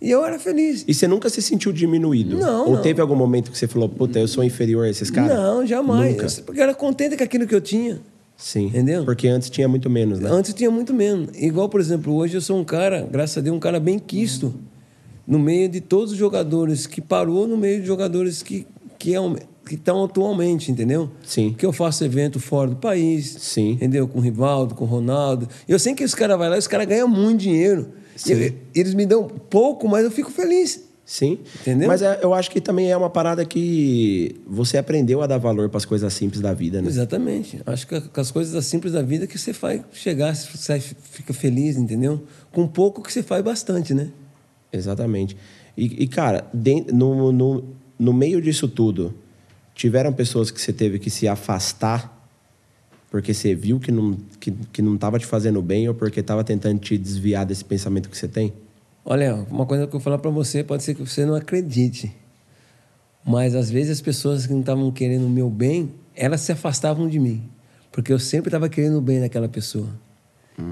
E 0.00 0.08
eu 0.08 0.24
era 0.24 0.38
feliz. 0.38 0.84
E 0.86 0.94
você 0.94 1.08
nunca 1.08 1.28
se 1.28 1.42
sentiu 1.42 1.72
diminuído? 1.72 2.38
Não, 2.38 2.66
Ou 2.68 2.74
não. 2.74 2.82
teve 2.82 3.00
algum 3.00 3.16
momento 3.16 3.50
que 3.50 3.58
você 3.58 3.66
falou, 3.66 3.88
puta, 3.88 4.20
eu 4.20 4.28
sou 4.28 4.44
inferior 4.44 4.84
a 4.84 4.88
esses 4.88 5.10
caras? 5.10 5.36
Não, 5.36 5.66
jamais. 5.66 6.12
Nunca. 6.12 6.26
Eu- 6.26 6.44
Porque 6.44 6.60
eu 6.60 6.62
era 6.64 6.74
contente 6.74 7.16
com 7.16 7.24
aquilo 7.24 7.44
que 7.44 7.54
eu 7.56 7.60
tinha. 7.60 8.00
Sim. 8.36 8.66
Entendeu? 8.66 9.04
Porque 9.04 9.26
antes 9.26 9.50
tinha 9.50 9.66
muito 9.66 9.90
menos, 9.90 10.20
né? 10.20 10.30
Antes 10.30 10.54
tinha 10.54 10.70
muito 10.70 10.94
menos. 10.94 11.30
Igual, 11.36 11.68
por 11.68 11.80
exemplo, 11.80 12.14
hoje 12.14 12.36
eu 12.36 12.40
sou 12.40 12.56
um 12.56 12.64
cara, 12.64 13.02
graças 13.10 13.36
a 13.38 13.40
Deus, 13.40 13.56
um 13.56 13.60
cara 13.60 13.80
bem 13.80 13.98
quisto 13.98 14.54
no 15.26 15.38
meio 15.38 15.68
de 15.68 15.80
todos 15.80 16.12
os 16.12 16.18
jogadores 16.18 16.86
que 16.86 17.00
parou, 17.00 17.46
no 17.46 17.56
meio 17.56 17.80
de 17.80 17.86
jogadores 17.86 18.42
que 18.42 18.66
que 18.98 19.14
é 19.14 19.20
um, 19.20 19.34
que 19.66 19.74
estão 19.74 20.02
atualmente, 20.04 20.70
entendeu? 20.72 21.10
Sim. 21.22 21.54
Que 21.58 21.66
eu 21.66 21.72
faço 21.74 22.04
evento 22.04 22.40
fora 22.40 22.70
do 22.70 22.76
país. 22.76 23.36
Sim. 23.38 23.72
Entendeu? 23.72 24.08
Com 24.08 24.18
o 24.18 24.22
Rivaldo, 24.22 24.74
com 24.74 24.84
o 24.84 24.88
Ronaldo. 24.88 25.46
Eu 25.68 25.78
sei 25.78 25.92
que 25.94 26.02
os 26.02 26.14
caras 26.14 26.38
vão 26.38 26.48
lá, 26.48 26.56
os 26.56 26.66
caras 26.66 26.86
ganham 26.86 27.06
muito 27.06 27.40
dinheiro. 27.40 27.88
Sim. 28.16 28.54
Eles 28.74 28.94
me 28.94 29.04
dão 29.04 29.28
pouco, 29.28 29.86
mas 29.88 30.04
eu 30.04 30.10
fico 30.10 30.30
feliz. 30.30 30.84
Sim. 31.04 31.38
Entendeu? 31.60 31.86
Mas 31.86 32.00
é- 32.00 32.20
eu 32.22 32.32
acho 32.32 32.50
que 32.50 32.62
também 32.62 32.90
é 32.90 32.96
uma 32.96 33.10
parada 33.10 33.44
que 33.44 34.36
você 34.46 34.78
aprendeu 34.78 35.20
a 35.20 35.26
dar 35.26 35.36
valor 35.36 35.68
para 35.68 35.76
as 35.76 35.84
coisas 35.84 36.10
simples 36.14 36.40
da 36.40 36.54
vida, 36.54 36.80
né? 36.80 36.88
Exatamente. 36.88 37.60
Acho 37.66 37.86
que 37.86 38.00
com 38.00 38.20
as 38.20 38.30
coisas 38.30 38.64
simples 38.64 38.94
da 38.94 39.02
vida 39.02 39.26
que 39.26 39.38
você 39.38 39.52
faz 39.52 39.82
chegar, 39.92 40.34
você 40.34 40.80
fica 40.80 41.34
feliz, 41.34 41.76
entendeu? 41.76 42.22
Com 42.50 42.66
pouco 42.66 43.02
que 43.02 43.12
você 43.12 43.22
faz 43.22 43.44
bastante, 43.44 43.92
né? 43.92 44.08
Exatamente. 44.76 45.36
E, 45.76 46.04
e, 46.04 46.08
cara, 46.08 46.46
no, 46.92 47.32
no, 47.32 47.64
no 47.98 48.12
meio 48.12 48.40
disso 48.40 48.68
tudo, 48.68 49.14
tiveram 49.74 50.12
pessoas 50.12 50.50
que 50.50 50.60
você 50.60 50.72
teve 50.72 50.98
que 50.98 51.10
se 51.10 51.26
afastar 51.28 52.14
porque 53.14 53.32
você 53.32 53.54
viu 53.54 53.78
que 53.78 53.92
não, 53.92 54.16
que, 54.40 54.50
que 54.72 54.82
não 54.82 54.98
tava 54.98 55.20
te 55.20 55.26
fazendo 55.26 55.62
bem 55.62 55.88
ou 55.88 55.94
porque 55.94 56.20
tava 56.20 56.42
tentando 56.42 56.80
te 56.80 56.98
desviar 56.98 57.46
desse 57.46 57.64
pensamento 57.64 58.10
que 58.10 58.18
você 58.18 58.26
tem? 58.26 58.52
Olha, 59.04 59.46
uma 59.52 59.64
coisa 59.66 59.84
que 59.86 59.90
eu 59.90 59.92
vou 59.92 60.00
falar 60.00 60.18
pra 60.18 60.32
você, 60.32 60.64
pode 60.64 60.82
ser 60.82 60.96
que 60.96 61.00
você 61.00 61.24
não 61.24 61.36
acredite. 61.36 62.12
Mas 63.24 63.54
às 63.54 63.70
vezes 63.70 63.92
as 63.92 64.00
pessoas 64.00 64.48
que 64.48 64.52
não 64.52 64.62
estavam 64.62 64.90
querendo 64.90 65.26
o 65.26 65.30
meu 65.30 65.48
bem, 65.48 65.92
elas 66.12 66.40
se 66.40 66.50
afastavam 66.50 67.08
de 67.08 67.20
mim. 67.20 67.48
Porque 67.92 68.12
eu 68.12 68.18
sempre 68.18 68.48
estava 68.48 68.68
querendo 68.68 68.98
o 68.98 69.00
bem 69.00 69.20
daquela 69.20 69.48
pessoa. 69.48 69.90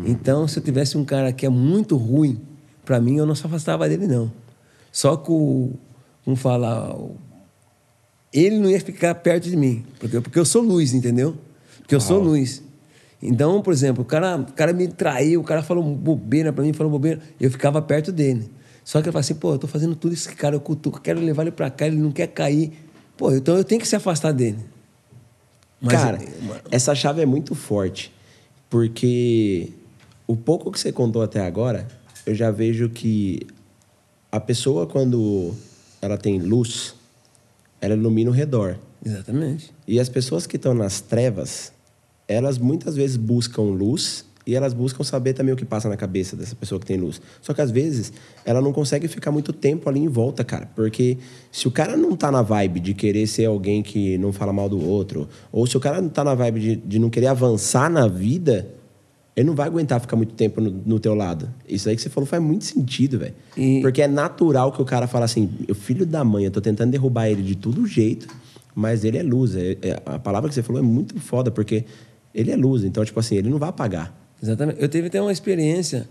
Então, 0.05 0.49
se 0.49 0.59
eu 0.59 0.65
tivesse 0.65 0.99
um 0.99 1.05
cara 1.05 1.33
que 1.33 1.47
é 1.47 1.49
muito 1.49 1.97
ruim 1.97 2.41
pra 2.85 3.01
mim, 3.01 3.17
eu 3.17 3.27
não 3.27 3.35
se 3.35 3.47
afastava 3.47 3.89
dele, 3.89 4.07
não. 4.07 4.31
Só 4.91 5.17
que 5.17 5.31
o. 5.31 5.73
Como 6.25 6.37
falar. 6.37 6.95
Ele 8.33 8.59
não 8.59 8.71
ia 8.71 8.81
ficar 8.81 9.15
perto 9.17 9.49
de 9.51 9.57
mim. 9.57 9.85
Porque, 9.99 10.21
porque 10.21 10.39
eu 10.39 10.45
sou 10.45 10.63
luz, 10.63 10.95
entendeu? 10.95 11.37
Porque 11.79 11.95
eu 11.95 12.01
sou 12.01 12.19
luz. 12.19 12.63
Então, 13.23 13.61
por 13.63 13.73
exemplo, 13.73 14.03
o 14.03 14.07
cara, 14.07 14.37
o 14.39 14.53
cara 14.53 14.73
me 14.73 14.89
traiu, 14.89 15.41
o 15.41 15.45
cara 15.45 15.63
falou 15.63 15.83
bobeira 15.85 16.53
pra 16.53 16.65
mim, 16.65 16.73
falou 16.73 16.91
bobeira, 16.91 17.21
eu 17.41 17.51
ficava 17.51 17.81
perto 17.83 18.11
dele. 18.11 18.51
Só 18.85 19.01
que 19.01 19.09
eu 19.09 19.13
falei 19.13 19.21
assim, 19.21 19.35
pô, 19.35 19.53
eu 19.53 19.59
tô 19.59 19.69
fazendo 19.69 19.95
tudo 19.95 20.13
isso 20.13 20.29
que 20.29 20.35
cara 20.35 20.57
eu 20.57 20.61
cutuco, 20.61 20.99
eu 20.99 21.03
quero 21.03 21.21
levar 21.21 21.43
ele 21.43 21.53
pra 21.53 21.71
cá, 21.71 21.87
ele 21.87 21.97
não 21.97 22.11
quer 22.11 22.27
cair. 22.29 22.73
Pô, 23.17 23.31
então 23.33 23.57
eu 23.57 23.63
tenho 23.63 23.81
que 23.81 23.87
se 23.87 23.95
afastar 23.95 24.33
dele. 24.33 24.59
Mas- 25.81 25.93
Cara, 25.93 26.19
essa 26.71 26.95
chave 26.95 27.21
é 27.23 27.27
muito 27.27 27.55
forte, 27.55 28.13
porque 28.69 29.73
o 30.27 30.35
pouco 30.37 30.73
que 30.73 30.81
você 30.81 30.91
contou 30.91 31.23
até 31.23 31.47
agora, 31.47 31.87
eu 32.27 32.35
já 32.35 32.51
vejo 32.51 32.89
que 32.89 33.47
a 34.31 34.41
pessoa, 34.41 34.87
quando 34.87 35.55
ela 36.01 36.17
tem 36.17 36.39
luz, 36.39 36.95
ela 37.81 37.95
ilumina 37.95 38.31
o 38.31 38.33
redor. 38.33 38.79
Exatamente. 39.05 39.73
E 39.87 39.99
as 39.99 40.09
pessoas 40.09 40.47
que 40.47 40.57
estão 40.57 40.73
nas 40.73 41.01
trevas, 41.01 41.73
elas 42.29 42.59
muitas 42.59 42.97
vezes 42.97 43.17
buscam 43.17 43.63
luz 43.63 44.25
e 44.47 44.55
elas 44.55 44.73
buscam 44.73 45.05
saber 45.05 45.35
também 45.35 45.53
o 45.53 45.57
que 45.57 45.65
passa 45.65 45.89
na 45.89 45.97
cabeça 45.97 46.37
dessa 46.37 46.57
pessoa 46.57 46.81
que 46.81 46.87
tem 46.87 46.97
luz. 46.97 47.21
Só 47.41 47.53
que 47.55 47.61
às 47.61 47.71
vezes 47.71 48.13
ela 48.45 48.61
não 48.61 48.73
consegue 48.73 49.07
ficar 49.07 49.31
muito 49.31 49.53
tempo 49.53 49.89
ali 49.89 50.01
em 50.01 50.09
volta, 50.09 50.43
cara. 50.45 50.69
Porque 50.75 51.19
se 51.51 51.69
o 51.69 51.71
cara 51.71 51.97
não 51.97 52.17
tá 52.17 52.31
na 52.31 52.43
vibe 52.43 52.81
de 52.81 52.95
querer 52.95 53.27
ser 53.27 53.45
alguém 53.45 53.83
que 53.83 54.19
não 54.19 54.33
fala 54.33 54.53
mal 54.53 54.69
do 54.69 54.85
outro, 54.85 55.29
ou 55.53 55.67
se 55.67 55.77
o 55.77 55.81
cara 55.81 56.01
não 56.01 56.09
tá 56.09 56.25
na 56.25 56.35
vibe 56.35 56.61
de, 56.61 56.77
de 56.77 56.99
não 56.99 57.11
querer 57.11 57.29
avançar 57.29 57.89
na 57.91 58.09
vida, 58.09 58.69
ele 59.35 59.47
não 59.47 59.55
vai 59.55 59.67
aguentar 59.67 60.01
ficar 60.01 60.17
muito 60.17 60.35
tempo 60.35 60.61
no, 60.61 60.71
no 60.71 61.01
teu 61.01 61.15
lado. 61.15 61.49
Isso 61.69 61.89
aí 61.89 61.97
que 61.97 62.03
você 62.03 62.09
falou 62.11 62.27
faz 62.27 62.43
muito 62.43 62.65
sentido, 62.65 63.19
velho. 63.19 63.35
E- 63.57 63.81
Porque 63.81 64.03
é 64.03 64.09
natural 64.09 64.71
que 64.73 64.81
o 64.83 64.85
cara 64.85 65.07
fala 65.07 65.25
assim, 65.25 65.49
o 65.69 65.75
filho 65.75 66.05
da 66.05 66.23
mãe, 66.23 66.45
eu 66.45 66.51
tô 66.51 66.61
tentando 66.61 66.91
derrubar 66.91 67.29
ele 67.29 67.43
de 67.43 67.55
todo 67.57 67.87
jeito, 67.87 68.27
mas 68.75 69.05
ele 69.05 69.17
é 69.19 69.23
luz. 69.23 69.57
É- 69.57 69.77
é- 69.83 70.03
a 70.05 70.19
palavra 70.19 70.49
que 70.49 70.55
você 70.55 70.63
falou 70.63 70.81
é 70.83 70.85
muito 70.85 71.19
foda, 71.21 71.51
porque 71.51 71.85
ele 72.35 72.51
é 72.51 72.57
luz. 72.57 72.85
Então, 72.85 73.05
tipo 73.05 73.19
assim, 73.21 73.37
ele 73.37 73.49
não 73.49 73.59
vai 73.59 73.69
apagar. 73.71 74.15
Exatamente. 74.43 74.83
Eu 74.83 74.89
teve 74.89 75.07
até 75.07 75.21
uma 75.21 75.33
experiência 75.33 76.09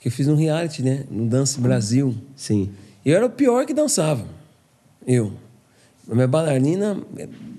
que 0.00 0.08
eu 0.08 0.12
fiz 0.12 0.26
um 0.28 0.34
reality, 0.34 0.82
né? 0.82 1.04
No 1.10 1.26
Dance 1.26 1.60
Brasil. 1.60 2.14
Sim. 2.34 2.70
Eu 3.04 3.16
era 3.16 3.26
o 3.26 3.30
pior 3.30 3.66
que 3.66 3.74
dançava. 3.74 4.24
Eu. 5.06 5.32
A 6.10 6.14
minha 6.14 6.26
bailarina 6.28 6.96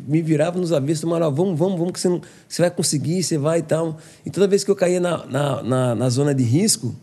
me 0.08 0.22
virava 0.22 0.60
nos 0.60 0.72
avessos, 0.72 1.04
Amaral, 1.04 1.34
vamos, 1.34 1.58
vamos, 1.58 1.78
vamos, 1.78 1.94
que 1.94 2.00
você, 2.00 2.10
não, 2.10 2.22
você 2.48 2.62
vai 2.62 2.72
conseguir, 2.72 3.24
você 3.24 3.38
vai 3.38 3.60
e 3.60 3.64
tal. 3.64 3.98
E 4.26 4.30
toda 4.30 4.48
vez 4.48 4.64
que 4.64 4.72
eu 4.72 4.76
caía 4.76 5.00
na, 5.00 5.26
na, 5.26 5.64
na, 5.64 5.96
na 5.96 6.10
zona 6.10 6.34
de 6.34 6.44
risco, 6.44 6.96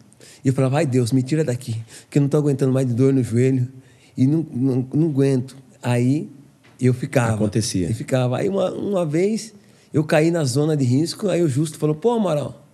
eu 0.45 0.53
falava, 0.53 0.79
ai 0.79 0.87
Deus, 0.87 1.13
me 1.13 1.23
tira 1.23 1.45
daqui, 1.45 1.77
que 2.11 2.19
eu 2.19 2.21
não 2.21 2.27
estou 2.27 2.41
aguentando 2.41 2.73
mais 2.73 2.87
de 2.87 2.95
dor 2.95 3.13
no 3.13 3.23
joelho. 3.23 3.69
E 4.17 4.27
não, 4.27 4.47
não, 4.51 4.89
não 4.93 5.09
aguento. 5.09 5.57
Aí 5.83 6.29
eu 6.81 6.93
ficava. 6.93 7.35
Acontecia. 7.35 7.91
E 7.91 7.95
ficava. 7.95 8.39
Aí 8.39 8.49
uma, 8.49 8.71
uma 8.71 9.07
vez 9.07 9.55
eu 9.93 10.05
caí 10.05 10.31
na 10.31 10.45
zona 10.45 10.77
de 10.77 10.85
risco, 10.85 11.29
aí 11.29 11.43
o 11.43 11.49
Justo 11.49 11.79
falou, 11.79 11.95
pô, 11.95 12.13
Amaral, 12.13 12.67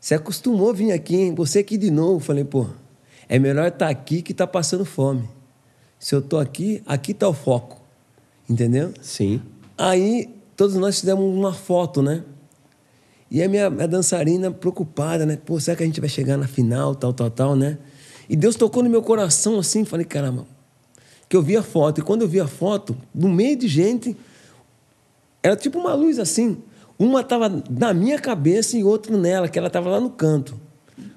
você 0.00 0.14
acostumou 0.14 0.70
a 0.70 0.72
vir 0.72 0.92
aqui, 0.92 1.16
hein? 1.16 1.34
Você 1.34 1.58
aqui 1.58 1.76
de 1.76 1.90
novo. 1.90 2.16
Eu 2.16 2.20
falei, 2.20 2.44
pô, 2.44 2.66
é 3.28 3.38
melhor 3.38 3.68
estar 3.68 3.88
aqui 3.88 4.22
que 4.22 4.32
estar 4.32 4.46
passando 4.46 4.84
fome. 4.84 5.28
Se 5.98 6.14
eu 6.14 6.22
tô 6.22 6.38
aqui, 6.38 6.82
aqui 6.86 7.12
tá 7.12 7.28
o 7.28 7.34
foco. 7.34 7.80
Entendeu? 8.48 8.92
Sim. 9.02 9.42
Aí 9.80 10.28
todos 10.54 10.76
nós 10.76 11.00
fizemos 11.00 11.24
uma 11.24 11.54
foto, 11.54 12.02
né? 12.02 12.22
E 13.30 13.42
a 13.42 13.48
minha, 13.48 13.70
dançarina 13.70 14.50
preocupada, 14.50 15.24
né? 15.24 15.38
Pô, 15.42 15.58
será 15.58 15.74
que 15.74 15.82
a 15.82 15.86
gente 15.86 16.00
vai 16.00 16.08
chegar 16.10 16.36
na 16.36 16.46
final, 16.46 16.94
tal, 16.94 17.14
tal, 17.14 17.30
tal, 17.30 17.56
né? 17.56 17.78
E 18.28 18.36
Deus 18.36 18.56
tocou 18.56 18.82
no 18.82 18.90
meu 18.90 19.00
coração 19.00 19.58
assim, 19.58 19.86
falei, 19.86 20.04
caramba. 20.04 20.44
Que 21.30 21.34
eu 21.34 21.40
vi 21.40 21.56
a 21.56 21.62
foto. 21.62 22.00
E 22.00 22.04
quando 22.04 22.20
eu 22.20 22.28
vi 22.28 22.38
a 22.40 22.46
foto, 22.46 22.94
no 23.14 23.30
meio 23.30 23.56
de 23.56 23.68
gente, 23.68 24.14
era 25.42 25.56
tipo 25.56 25.78
uma 25.78 25.94
luz 25.94 26.18
assim. 26.18 26.58
Uma 26.98 27.22
estava 27.22 27.48
na 27.70 27.94
minha 27.94 28.18
cabeça 28.18 28.76
e 28.76 28.84
outra 28.84 29.16
nela, 29.16 29.48
que 29.48 29.58
ela 29.58 29.68
estava 29.68 29.88
lá 29.88 29.98
no 29.98 30.10
canto. 30.10 30.60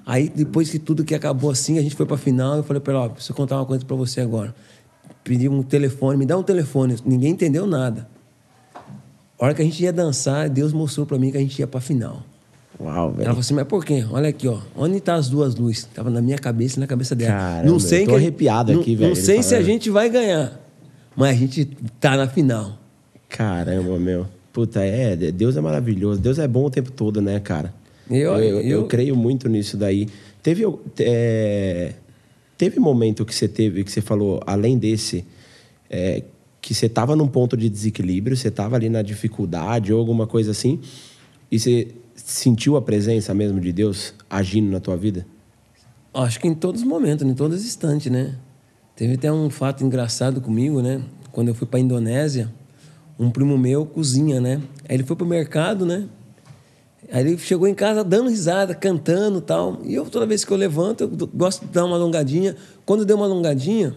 Aí, 0.06 0.30
depois 0.30 0.70
que 0.70 0.80
tudo 0.80 1.04
que 1.04 1.14
acabou 1.14 1.52
assim, 1.52 1.78
a 1.78 1.82
gente 1.82 1.96
foi 1.96 2.06
pra 2.06 2.16
final. 2.16 2.56
Eu 2.56 2.64
falei 2.64 2.80
pra 2.80 2.94
ela: 2.94 3.04
ó, 3.08 3.10
preciso 3.10 3.34
contar 3.34 3.58
uma 3.58 3.66
coisa 3.66 3.84
pra 3.84 3.98
você 3.98 4.22
agora. 4.22 4.56
Pedi 5.22 5.50
um 5.50 5.62
telefone, 5.64 6.16
me 6.16 6.26
dá 6.26 6.38
um 6.38 6.44
telefone. 6.44 6.96
Ninguém 7.04 7.32
entendeu 7.32 7.68
nada. 7.68 8.13
A 9.40 9.46
hora 9.46 9.54
que 9.54 9.62
a 9.62 9.66
gente 9.66 9.82
ia 9.84 9.92
dançar, 9.92 10.50
Deus 10.50 10.72
mostrou 10.74 11.06
pra 11.06 11.18
mim 11.18 11.32
que 11.32 11.38
a 11.38 11.40
gente 11.42 11.58
ia 11.60 11.68
pra 11.68 11.82
final. 11.82 12.24
Uau, 12.80 12.96
Ela 12.96 13.12
velho. 13.12 13.26
falou 13.28 13.40
assim: 13.42 13.54
mas 13.54 13.68
por 13.68 13.84
quê? 13.86 14.06
Olha 14.10 14.30
aqui, 14.30 14.48
ó. 14.48 14.60
Onde 14.76 15.00
tá 15.00 15.16
as 15.16 15.30
duas 15.30 15.56
luzes? 15.56 15.86
Tava 15.94 16.10
na 16.10 16.22
minha 16.22 16.38
cabeça 16.38 16.78
e 16.78 16.80
na 16.80 16.88
cabeça 16.88 17.16
dela. 17.16 17.32
Caramba, 17.34 17.70
não 17.72 17.80
sei 17.80 18.02
eu 18.02 18.06
tô 18.06 18.12
que- 18.12 18.18
arrepiado 18.18 18.74
não- 18.74 18.82
aqui, 18.82 18.96
velho, 18.96 19.10
Não 19.10 19.16
sei 19.16 19.44
se 19.44 19.54
a 19.56 19.62
gente 19.62 19.90
vai 19.90 20.10
ganhar, 20.10 20.60
mas 21.16 21.36
a 21.36 21.40
gente 21.40 21.66
tá 22.00 22.16
na 22.18 22.28
final. 22.28 22.78
Caramba, 23.30 24.00
meu. 24.00 24.26
Puta, 24.52 24.82
é, 24.84 25.16
Deus 25.16 25.58
é 25.58 25.62
maravilhoso. 25.62 26.20
Deus 26.22 26.38
é 26.40 26.48
bom 26.48 26.66
o 26.66 26.70
tempo 26.70 26.92
todo, 26.92 27.22
né, 27.22 27.40
cara? 27.40 27.74
Eu- 28.10 28.34
eu, 28.34 28.38
eu, 28.38 28.62
eu- 28.62 28.86
creio 28.88 29.16
muito 29.16 29.48
nisso 29.50 29.78
daí. 29.78 30.08
Teve, 30.44 30.64
é, 31.00 31.94
teve 32.58 32.80
momento 32.80 33.26
que 33.26 33.34
você 33.34 33.48
teve, 33.48 33.84
que 33.84 33.92
você 33.92 34.02
falou, 34.02 34.42
além 34.46 34.78
desse, 34.78 35.26
é, 35.90 36.24
que 36.64 36.74
você 36.74 36.88
tava 36.88 37.14
num 37.14 37.28
ponto 37.28 37.58
de 37.58 37.70
desequilíbrio, 37.70 38.38
você 38.38 38.50
tava 38.50 38.78
ali 38.78 38.88
na 38.88 39.02
dificuldade 39.02 39.92
ou 39.92 40.00
alguma 40.00 40.26
coisa 40.26 40.52
assim, 40.52 40.80
e 41.52 41.60
você 41.60 41.90
sentiu 42.16 42.78
a 42.78 42.82
presença 42.82 43.34
mesmo 43.34 43.60
de 43.60 43.74
Deus 43.74 44.14
agindo 44.30 44.72
na 44.72 44.80
tua 44.80 44.96
vida? 44.96 45.28
Acho 46.14 46.40
que 46.40 46.48
em 46.48 46.56
todos 46.56 46.82
os 46.82 46.88
momentos, 46.88 47.28
em 47.28 47.34
todos 47.34 47.60
os 47.60 47.66
instantes, 47.66 48.10
né? 48.10 48.36
Teve 48.96 49.16
até 49.16 49.30
um 49.30 49.50
fato 49.50 49.84
engraçado 49.84 50.40
comigo, 50.40 50.82
né? 50.82 51.02
Quando 51.34 51.50
eu 51.50 51.54
fui 51.54 51.68
para 51.68 51.82
Indonésia, 51.82 52.50
um 53.20 53.30
primo 53.30 53.58
meu 53.58 53.86
cozinha, 53.86 54.40
né? 54.40 54.62
Aí 54.88 54.96
ele 54.96 55.04
foi 55.04 55.18
pro 55.18 55.26
mercado, 55.26 55.86
né? 55.86 56.08
Aí 57.12 57.28
ele 57.28 57.38
chegou 57.38 57.68
em 57.68 57.76
casa 57.76 58.06
dando 58.06 58.30
risada, 58.30 58.74
cantando 58.74 59.42
tal. 59.42 59.82
E 59.84 59.96
eu, 59.96 60.06
toda 60.06 60.26
vez 60.26 60.46
que 60.46 60.54
eu 60.54 60.56
levanto, 60.56 61.02
eu 61.02 61.28
gosto 61.28 61.66
de 61.66 61.74
dar 61.74 61.84
uma 61.84 61.98
alongadinha. 61.98 62.56
Quando 62.86 63.04
deu 63.04 63.18
uma 63.18 63.26
alongadinha, 63.26 63.94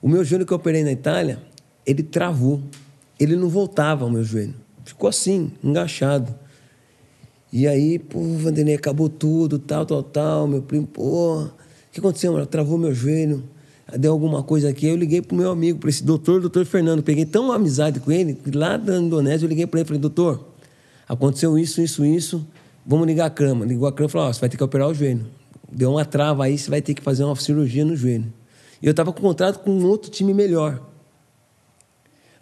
o 0.00 0.08
meu 0.08 0.24
joelho 0.24 0.46
que 0.46 0.52
eu 0.52 0.56
operei 0.56 0.82
na 0.82 0.90
Itália, 0.92 1.40
ele 1.86 2.02
travou. 2.02 2.60
Ele 3.18 3.36
não 3.36 3.48
voltava, 3.48 4.04
o 4.04 4.10
meu 4.10 4.24
joelho. 4.24 4.54
Ficou 4.84 5.08
assim, 5.08 5.52
engaixado. 5.62 6.34
E 7.52 7.68
aí, 7.68 7.98
pô, 7.98 8.20
Vanderlei, 8.20 8.74
acabou 8.74 9.08
tudo, 9.08 9.58
tal, 9.58 9.86
tal, 9.86 10.02
tal. 10.02 10.48
Meu 10.48 10.60
primo, 10.62 10.86
pô, 10.86 11.42
o 11.42 11.50
que 11.92 12.00
aconteceu, 12.00 12.32
mano? 12.32 12.44
Travou 12.46 12.76
meu 12.76 12.92
joelho, 12.92 13.44
deu 13.96 14.12
alguma 14.12 14.42
coisa 14.42 14.68
aqui. 14.68 14.86
Eu 14.86 14.96
liguei 14.96 15.22
pro 15.22 15.36
meu 15.36 15.50
amigo, 15.50 15.78
para 15.78 15.88
esse 15.88 16.02
doutor, 16.02 16.40
doutor 16.40 16.64
Fernando. 16.66 17.02
Peguei 17.02 17.24
tão 17.24 17.52
amizade 17.52 18.00
com 18.00 18.10
ele, 18.10 18.34
que 18.34 18.50
lá 18.50 18.76
da 18.76 18.98
Indonésia 18.98 19.46
eu 19.46 19.48
liguei 19.48 19.66
para 19.66 19.78
ele 19.78 19.86
e 19.86 19.88
falei, 19.88 20.00
doutor, 20.00 20.48
aconteceu 21.08 21.56
isso, 21.56 21.80
isso, 21.80 22.04
isso, 22.04 22.44
vamos 22.84 23.06
ligar 23.06 23.26
a 23.26 23.30
cama. 23.30 23.64
Ligou 23.64 23.86
a 23.86 23.92
cama 23.92 24.08
e 24.08 24.10
falou, 24.10 24.28
ó, 24.28 24.32
você 24.32 24.40
vai 24.40 24.48
ter 24.48 24.56
que 24.56 24.64
operar 24.64 24.88
o 24.88 24.94
joelho. 24.94 25.24
Deu 25.70 25.92
uma 25.92 26.04
trava 26.04 26.44
aí, 26.44 26.58
você 26.58 26.68
vai 26.68 26.82
ter 26.82 26.92
que 26.92 27.02
fazer 27.02 27.22
uma 27.22 27.36
cirurgia 27.36 27.84
no 27.84 27.94
joelho. 27.94 28.32
E 28.82 28.86
eu 28.86 28.90
estava 28.90 29.12
com 29.12 29.22
contrato 29.22 29.60
com 29.60 29.70
um 29.70 29.86
outro 29.86 30.10
time 30.10 30.34
melhor. 30.34 30.93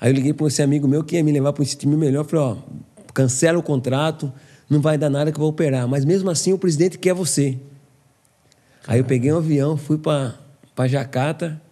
Aí 0.02 0.10
eu 0.10 0.14
liguei 0.16 0.32
para 0.32 0.48
esse 0.48 0.60
amigo 0.60 0.88
meu 0.88 1.04
que 1.04 1.14
ia 1.14 1.22
me 1.22 1.30
levar 1.30 1.52
para 1.52 1.62
esse 1.62 1.76
time 1.76 1.96
melhor. 1.96 2.24
Falei, 2.24 2.44
ó, 2.44 2.56
cancela 3.14 3.56
o 3.56 3.62
contrato, 3.62 4.32
não 4.68 4.80
vai 4.80 4.98
dar 4.98 5.08
nada 5.08 5.30
que 5.30 5.36
eu 5.36 5.40
vou 5.40 5.50
operar. 5.50 5.86
Mas 5.86 6.04
mesmo 6.04 6.28
assim 6.28 6.52
o 6.52 6.58
presidente 6.58 6.98
quer 6.98 7.14
você. 7.14 7.56
Aí 8.84 8.98
eu 8.98 9.04
peguei 9.04 9.32
um 9.32 9.36
avião, 9.36 9.76
fui 9.76 9.96
para 9.96 10.34
Jacarta. 10.88 11.62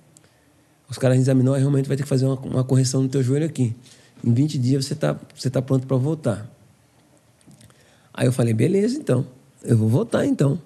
Os 0.88 0.96
caras 0.96 1.18
examinou, 1.18 1.56
realmente 1.56 1.88
vai 1.88 1.96
ter 1.96 2.04
que 2.04 2.08
fazer 2.08 2.24
uma, 2.24 2.38
uma 2.38 2.62
correção 2.62 3.02
no 3.02 3.08
teu 3.08 3.20
joelho 3.20 3.46
aqui. 3.46 3.74
Em 4.24 4.32
20 4.32 4.58
dias 4.58 4.84
você 4.84 4.94
tá, 4.94 5.18
você 5.34 5.50
tá 5.50 5.60
pronto 5.60 5.84
para 5.84 5.96
voltar. 5.96 6.48
Aí 8.14 8.28
eu 8.28 8.32
falei, 8.32 8.54
beleza, 8.54 8.96
então. 8.96 9.26
Eu 9.60 9.76
vou 9.76 9.88
voltar, 9.88 10.24
então. 10.24 10.56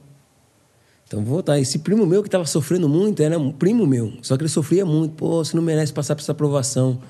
Então 1.06 1.24
vou 1.24 1.36
voltar. 1.36 1.58
Esse 1.58 1.78
primo 1.78 2.04
meu 2.04 2.20
que 2.20 2.28
estava 2.28 2.44
sofrendo 2.44 2.90
muito 2.90 3.22
era 3.22 3.38
um 3.38 3.50
primo 3.50 3.86
meu. 3.86 4.12
Só 4.20 4.36
que 4.36 4.42
ele 4.42 4.50
sofria 4.50 4.84
muito. 4.84 5.14
Pô, 5.14 5.42
você 5.42 5.56
não 5.56 5.62
merece 5.62 5.94
passar 5.94 6.14
por 6.14 6.20
essa 6.20 6.32
aprovação. 6.32 7.00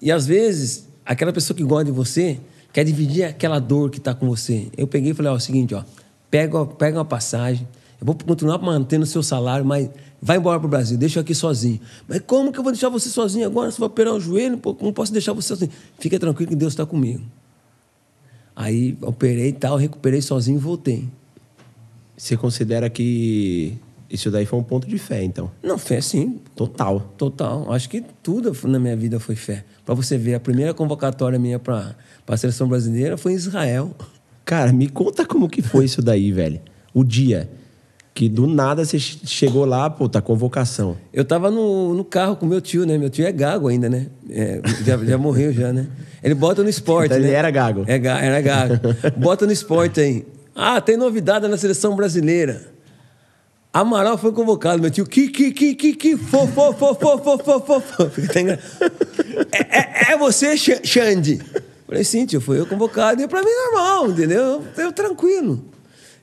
E 0.00 0.12
às 0.12 0.26
vezes, 0.26 0.86
aquela 1.04 1.32
pessoa 1.32 1.56
que 1.56 1.62
gosta 1.62 1.86
de 1.86 1.92
você 1.92 2.38
quer 2.72 2.84
dividir 2.84 3.24
aquela 3.24 3.58
dor 3.58 3.90
que 3.90 3.98
está 3.98 4.14
com 4.14 4.26
você. 4.26 4.68
Eu 4.76 4.86
peguei 4.86 5.12
e 5.12 5.14
falei, 5.14 5.32
ó, 5.32 5.34
é 5.34 5.38
o 5.38 5.40
seguinte, 5.40 5.74
ó. 5.74 5.82
Pega, 6.30 6.66
pega 6.66 6.98
uma 6.98 7.04
passagem. 7.04 7.66
Eu 7.98 8.04
vou 8.06 8.14
continuar 8.14 8.58
mantendo 8.58 9.04
o 9.04 9.06
seu 9.06 9.22
salário, 9.22 9.64
mas 9.64 9.88
vai 10.20 10.36
embora 10.36 10.58
para 10.58 10.66
o 10.66 10.68
Brasil, 10.68 10.98
deixa 10.98 11.18
eu 11.18 11.22
aqui 11.22 11.34
sozinho. 11.34 11.80
Mas 12.06 12.20
como 12.26 12.52
que 12.52 12.58
eu 12.58 12.62
vou 12.62 12.72
deixar 12.72 12.88
você 12.88 13.08
sozinho 13.08 13.46
agora? 13.46 13.70
Você 13.70 13.78
vai 13.78 13.86
operar 13.86 14.12
o 14.12 14.20
joelho? 14.20 14.58
Pô, 14.58 14.74
como 14.74 14.92
posso 14.92 15.12
deixar 15.12 15.32
você 15.32 15.48
sozinho? 15.48 15.70
Fica 15.98 16.18
tranquilo 16.18 16.50
que 16.50 16.56
Deus 16.56 16.72
está 16.72 16.84
comigo. 16.84 17.24
Aí 18.54 18.96
operei 19.00 19.48
e 19.48 19.52
tal, 19.52 19.76
recuperei 19.76 20.20
sozinho 20.20 20.58
e 20.58 20.60
voltei. 20.60 21.08
Você 22.16 22.36
considera 22.36 22.90
que 22.90 23.78
isso 24.10 24.30
daí 24.30 24.46
foi 24.46 24.58
um 24.58 24.62
ponto 24.62 24.88
de 24.88 24.98
fé, 24.98 25.22
então? 25.22 25.50
Não, 25.62 25.76
fé 25.78 26.00
sim. 26.00 26.40
Total. 26.54 27.00
Total. 27.16 27.72
Acho 27.72 27.88
que 27.88 28.02
tudo 28.22 28.56
na 28.68 28.78
minha 28.78 28.96
vida 28.96 29.18
foi 29.18 29.34
fé. 29.34 29.64
Para 29.84 29.94
você 29.94 30.16
ver, 30.16 30.34
a 30.34 30.40
primeira 30.40 30.72
convocatória 30.72 31.38
minha 31.38 31.58
para 31.58 31.94
a 32.26 32.36
seleção 32.36 32.68
brasileira 32.68 33.16
foi 33.16 33.32
em 33.32 33.36
Israel. 33.36 33.94
Cara, 34.44 34.72
me 34.72 34.88
conta 34.88 35.24
como 35.24 35.48
que 35.48 35.60
foi 35.60 35.84
isso 35.86 36.00
daí, 36.00 36.30
velho. 36.30 36.60
O 36.94 37.02
dia 37.02 37.50
que 38.16 38.30
do 38.30 38.46
nada 38.46 38.82
você 38.82 38.98
chegou 38.98 39.66
lá, 39.66 39.90
pô, 39.90 40.08
tá 40.08 40.22
convocação. 40.22 40.96
Eu 41.12 41.22
tava 41.22 41.50
no, 41.50 41.92
no 41.92 42.02
carro 42.02 42.34
com 42.34 42.46
meu 42.46 42.62
tio, 42.62 42.86
né? 42.86 42.96
Meu 42.96 43.10
tio 43.10 43.26
é 43.26 43.30
gago 43.30 43.68
ainda, 43.68 43.90
né? 43.90 44.06
É, 44.30 44.62
já, 44.82 44.96
já 45.04 45.18
morreu 45.18 45.52
já, 45.52 45.70
né? 45.70 45.86
Ele 46.22 46.34
bota 46.34 46.62
no 46.62 46.68
esporte, 46.70 47.12
então, 47.12 47.18
né? 47.18 47.26
Ele 47.26 47.34
era 47.34 47.50
gago. 47.50 47.84
É, 47.86 47.96
era 47.96 48.40
gago. 48.40 48.74
Bota 49.18 49.44
no 49.44 49.52
esporte 49.52 50.00
aí. 50.00 50.26
Ah, 50.54 50.80
tem 50.80 50.96
novidade 50.96 51.46
na 51.46 51.58
seleção 51.58 51.94
brasileira. 51.94 52.75
Amaral 53.80 54.16
foi 54.16 54.32
convocado, 54.32 54.80
meu 54.80 54.90
tio. 54.90 55.04
Que, 55.04 55.28
que, 55.28 55.52
que, 55.52 55.74
que, 55.74 55.94
que, 55.94 56.16
fofo, 56.16 56.72
fofo, 56.72 57.18
fofo, 57.18 57.60
fofo. 57.60 58.10
Tá 58.32 58.40
é, 58.40 60.08
é, 60.10 60.12
é 60.12 60.16
você, 60.16 60.56
Xande. 60.56 61.42
Falei, 61.86 62.02
sim, 62.02 62.24
tio, 62.24 62.40
fui 62.40 62.58
eu 62.58 62.66
convocado. 62.66 63.20
E 63.20 63.24
é 63.24 63.28
pra 63.28 63.42
mim, 63.42 63.50
normal, 63.50 64.10
entendeu? 64.10 64.62
Eu, 64.76 64.84
eu 64.84 64.92
tranquilo. 64.92 65.62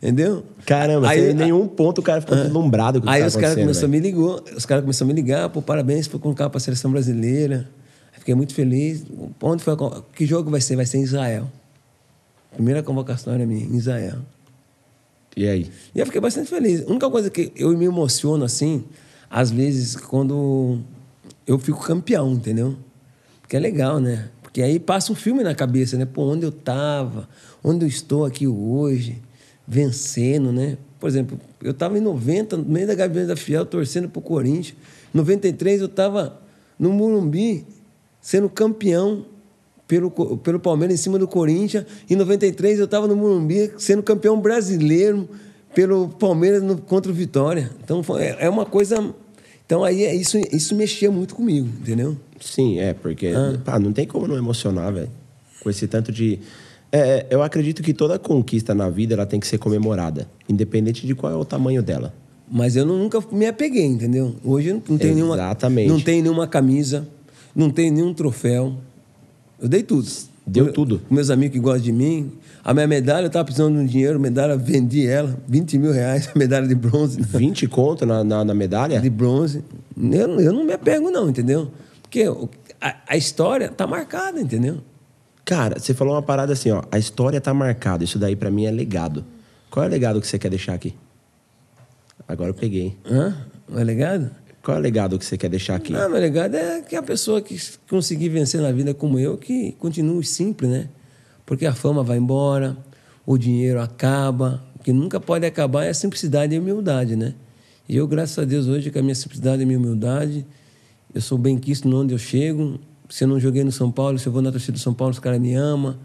Entendeu? 0.01 0.43
Caramba, 0.65 1.07
aí, 1.07 1.29
em 1.29 1.33
nenhum 1.35 1.67
ponto 1.67 1.99
o 1.99 2.01
cara 2.01 2.21
ficou 2.21 2.35
ah. 2.35 2.41
deslumbrado 2.41 2.99
com 2.99 3.07
o 3.07 3.09
que 3.09 3.15
Aí 3.15 3.23
os 3.23 3.35
caras 3.35 3.55
começaram 3.55 3.87
a 3.87 3.91
me 3.91 3.99
ligar, 3.99 4.55
os 4.57 4.65
caras 4.65 4.83
começaram 4.83 5.11
a 5.11 5.13
me 5.13 5.21
ligar, 5.21 5.49
pô, 5.49 5.61
parabéns, 5.61 6.07
foi 6.07 6.19
convocado 6.19 6.49
pra 6.49 6.59
seleção 6.59 6.91
brasileira. 6.91 7.69
Fiquei 8.17 8.33
muito 8.33 8.55
feliz. 8.55 9.03
Onde 9.41 9.63
foi 9.63 9.73
a, 9.73 9.77
que 10.15 10.25
jogo 10.25 10.49
vai 10.49 10.59
ser? 10.59 10.75
Vai 10.75 10.87
ser 10.87 10.97
em 10.97 11.03
Israel. 11.03 11.47
Primeira 12.53 12.81
convocação 12.81 13.31
era 13.31 13.45
minha, 13.45 13.63
em 13.63 13.77
Israel. 13.77 14.17
E 15.35 15.47
aí? 15.47 15.71
E 15.93 15.99
eu 15.99 16.05
fiquei 16.05 16.21
bastante 16.21 16.49
feliz. 16.49 16.85
A 16.85 16.89
única 16.89 17.09
coisa 17.09 17.29
que 17.29 17.51
eu 17.55 17.75
me 17.77 17.85
emociono 17.85 18.45
assim, 18.45 18.83
às 19.29 19.49
vezes, 19.51 19.95
quando 19.95 20.79
eu 21.45 21.57
fico 21.57 21.81
campeão, 21.81 22.33
entendeu? 22.33 22.75
Porque 23.41 23.57
é 23.57 23.59
legal, 23.59 23.99
né? 23.99 24.29
Porque 24.41 24.61
aí 24.61 24.79
passa 24.79 25.11
um 25.11 25.15
filme 25.15 25.43
na 25.43 25.55
cabeça, 25.55 25.97
né? 25.97 26.05
Pô, 26.05 26.23
onde 26.31 26.45
eu 26.45 26.51
tava, 26.51 27.27
onde 27.63 27.85
eu 27.85 27.89
estou 27.89 28.25
aqui 28.25 28.47
hoje 28.47 29.21
vencendo, 29.67 30.51
né? 30.51 30.77
Por 30.99 31.09
exemplo, 31.09 31.39
eu 31.61 31.71
estava 31.71 31.97
em 31.97 32.01
90, 32.01 32.57
no 32.57 32.65
meio 32.65 32.85
da 32.85 32.95
Gaviões 32.95 33.27
da 33.27 33.35
Fiel, 33.35 33.65
torcendo 33.65 34.07
para 34.07 34.19
o 34.19 34.21
Corinthians. 34.21 34.77
Em 35.13 35.17
93, 35.17 35.81
eu 35.81 35.87
estava 35.87 36.39
no 36.77 36.93
Murumbi, 36.93 37.65
sendo 38.21 38.49
campeão 38.49 39.25
pelo, 39.87 40.11
pelo 40.37 40.59
Palmeiras 40.59 40.99
em 40.99 41.01
cima 41.01 41.19
do 41.19 41.27
Corinthians. 41.27 41.85
Em 42.09 42.15
93, 42.15 42.79
eu 42.79 42.85
estava 42.85 43.07
no 43.07 43.15
Murumbi, 43.15 43.71
sendo 43.77 44.03
campeão 44.03 44.39
brasileiro 44.39 45.27
pelo 45.73 46.09
Palmeiras 46.09 46.61
no, 46.61 46.77
contra 46.77 47.11
o 47.11 47.15
Vitória. 47.15 47.71
Então, 47.83 48.03
foi, 48.03 48.23
é, 48.23 48.37
é 48.41 48.49
uma 48.49 48.65
coisa... 48.65 49.13
Então, 49.65 49.83
aí, 49.83 50.03
é 50.03 50.13
isso, 50.13 50.37
isso 50.51 50.75
mexia 50.75 51.09
muito 51.09 51.33
comigo, 51.33 51.67
entendeu? 51.81 52.17
Sim, 52.39 52.79
é, 52.79 52.93
porque 52.93 53.27
ah. 53.27 53.57
pá, 53.63 53.79
não 53.79 53.93
tem 53.93 54.05
como 54.05 54.27
não 54.27 54.35
emocionar, 54.35 54.91
velho. 54.93 55.09
Com 55.61 55.69
esse 55.69 55.87
tanto 55.87 56.11
de 56.11 56.39
é, 56.95 57.25
eu 57.31 57.41
acredito 57.41 57.81
que 57.81 57.91
toda 57.91 58.19
conquista 58.19 58.75
na 58.75 58.87
vida 58.87 59.15
ela 59.15 59.25
tem 59.25 59.39
que 59.39 59.47
ser 59.47 59.57
comemorada, 59.57 60.29
independente 60.47 61.07
de 61.07 61.15
qual 61.15 61.33
é 61.33 61.35
o 61.35 61.43
tamanho 61.43 61.81
dela. 61.81 62.13
Mas 62.47 62.75
eu 62.75 62.85
nunca 62.85 63.19
me 63.31 63.47
apeguei, 63.47 63.83
entendeu? 63.83 64.35
Hoje 64.43 64.71
não, 64.71 64.83
não 64.87 64.97
tenho 64.99 65.15
nenhuma. 65.15 65.35
Não 65.87 65.99
tenho 65.99 66.21
nenhuma 66.21 66.45
camisa, 66.45 67.07
não 67.55 67.71
tenho 67.71 67.91
nenhum 67.91 68.13
troféu. 68.13 68.77
Eu 69.63 69.69
dei 69.69 69.81
tudo. 69.81 70.05
Deu 70.45 70.67
eu, 70.67 70.73
tudo. 70.73 71.01
Meus 71.09 71.29
amigos 71.29 71.53
que 71.53 71.59
gostam 71.59 71.83
de 71.83 71.93
mim. 71.93 72.33
A 72.65 72.73
minha 72.73 72.85
medalha, 72.85 73.23
eu 73.23 73.27
estava 73.27 73.45
precisando 73.45 73.75
de 73.75 73.79
um 73.79 73.85
dinheiro, 73.85 74.19
medalha, 74.19 74.57
vendi 74.57 75.07
ela, 75.07 75.39
20 75.47 75.77
mil 75.77 75.93
reais, 75.93 76.29
a 76.35 76.35
medalha 76.37 76.67
de 76.67 76.75
bronze. 76.75 77.21
20 77.21 77.65
conto 77.69 78.05
na, 78.05 78.25
na, 78.25 78.43
na 78.43 78.53
medalha? 78.53 78.99
De 78.99 79.09
bronze. 79.09 79.63
Eu, 79.97 80.41
eu 80.41 80.51
não 80.51 80.65
me 80.65 80.73
apego, 80.73 81.09
não, 81.09 81.29
entendeu? 81.29 81.71
Porque 82.01 82.25
a, 82.81 82.95
a 83.07 83.15
história 83.15 83.67
está 83.67 83.87
marcada, 83.87 84.41
entendeu? 84.41 84.79
Cara, 85.45 85.79
você 85.79 85.93
falou 85.93 86.13
uma 86.13 86.21
parada 86.21 86.51
assim, 86.51 86.69
ó. 86.71 86.83
A 86.91 86.99
história 86.99 87.39
tá 87.39 87.53
marcada. 87.53 88.03
Isso 88.03 88.19
daí 88.19 88.35
para 88.35 88.51
mim 88.51 88.65
é 88.65 88.71
legado. 88.71 89.23
Qual 89.69 89.85
é 89.85 89.87
o 89.87 89.91
legado 89.91 90.19
que 90.19 90.27
você 90.27 90.37
quer 90.37 90.49
deixar 90.49 90.73
aqui? 90.73 90.93
Agora 92.27 92.49
eu 92.49 92.53
peguei. 92.53 92.97
Hã? 93.05 93.33
O 93.69 93.79
é 93.79 93.83
legado? 93.83 94.29
Qual 94.63 94.77
é 94.77 94.79
o 94.79 94.81
legado 94.81 95.19
que 95.19 95.25
você 95.25 95.37
quer 95.37 95.49
deixar 95.49 95.75
aqui? 95.75 95.91
Não, 95.91 96.09
meu 96.09 96.21
legado 96.21 96.55
é 96.55 96.81
que 96.81 96.95
a 96.95 97.03
pessoa 97.03 97.41
que 97.41 97.59
conseguir 97.89 98.29
vencer 98.29 98.61
na 98.61 98.71
vida 98.71 98.93
como 98.93 99.19
eu, 99.19 99.37
que 99.37 99.73
continue 99.73 100.23
simples, 100.23 100.71
né? 100.71 100.89
Porque 101.45 101.65
a 101.65 101.73
fama 101.73 102.01
vai 102.01 102.17
embora, 102.17 102.77
o 103.25 103.37
dinheiro 103.37 103.81
acaba. 103.81 104.63
O 104.79 104.83
que 104.83 104.93
nunca 104.93 105.19
pode 105.19 105.45
acabar 105.45 105.83
é 105.83 105.89
a 105.89 105.93
simplicidade 105.93 106.55
e 106.55 106.57
a 106.57 106.61
humildade, 106.61 107.17
né? 107.17 107.35
E 107.89 107.97
eu, 107.97 108.07
graças 108.07 108.39
a 108.39 108.45
Deus, 108.45 108.67
hoje, 108.67 108.89
com 108.89 108.99
a 108.99 109.01
minha 109.01 109.15
simplicidade 109.15 109.61
e 109.61 109.63
a 109.63 109.67
minha 109.67 109.77
humildade, 109.77 110.45
eu 111.13 111.19
sou 111.19 111.37
bem 111.37 111.57
quisto 111.57 111.93
onde 111.93 112.13
eu 112.13 112.17
chego, 112.17 112.79
se 113.09 113.25
eu 113.25 113.27
não 113.27 113.39
joguei 113.39 113.65
no 113.65 113.71
São 113.71 113.91
Paulo, 113.91 114.17
se 114.17 114.27
eu 114.27 114.31
vou 114.31 114.41
na 114.41 114.49
torcida 114.49 114.71
do 114.71 114.79
São 114.79 114.93
Paulo, 114.93 115.11
os 115.11 115.19
caras 115.19 115.41
me 115.41 115.53
amam. 115.53 115.97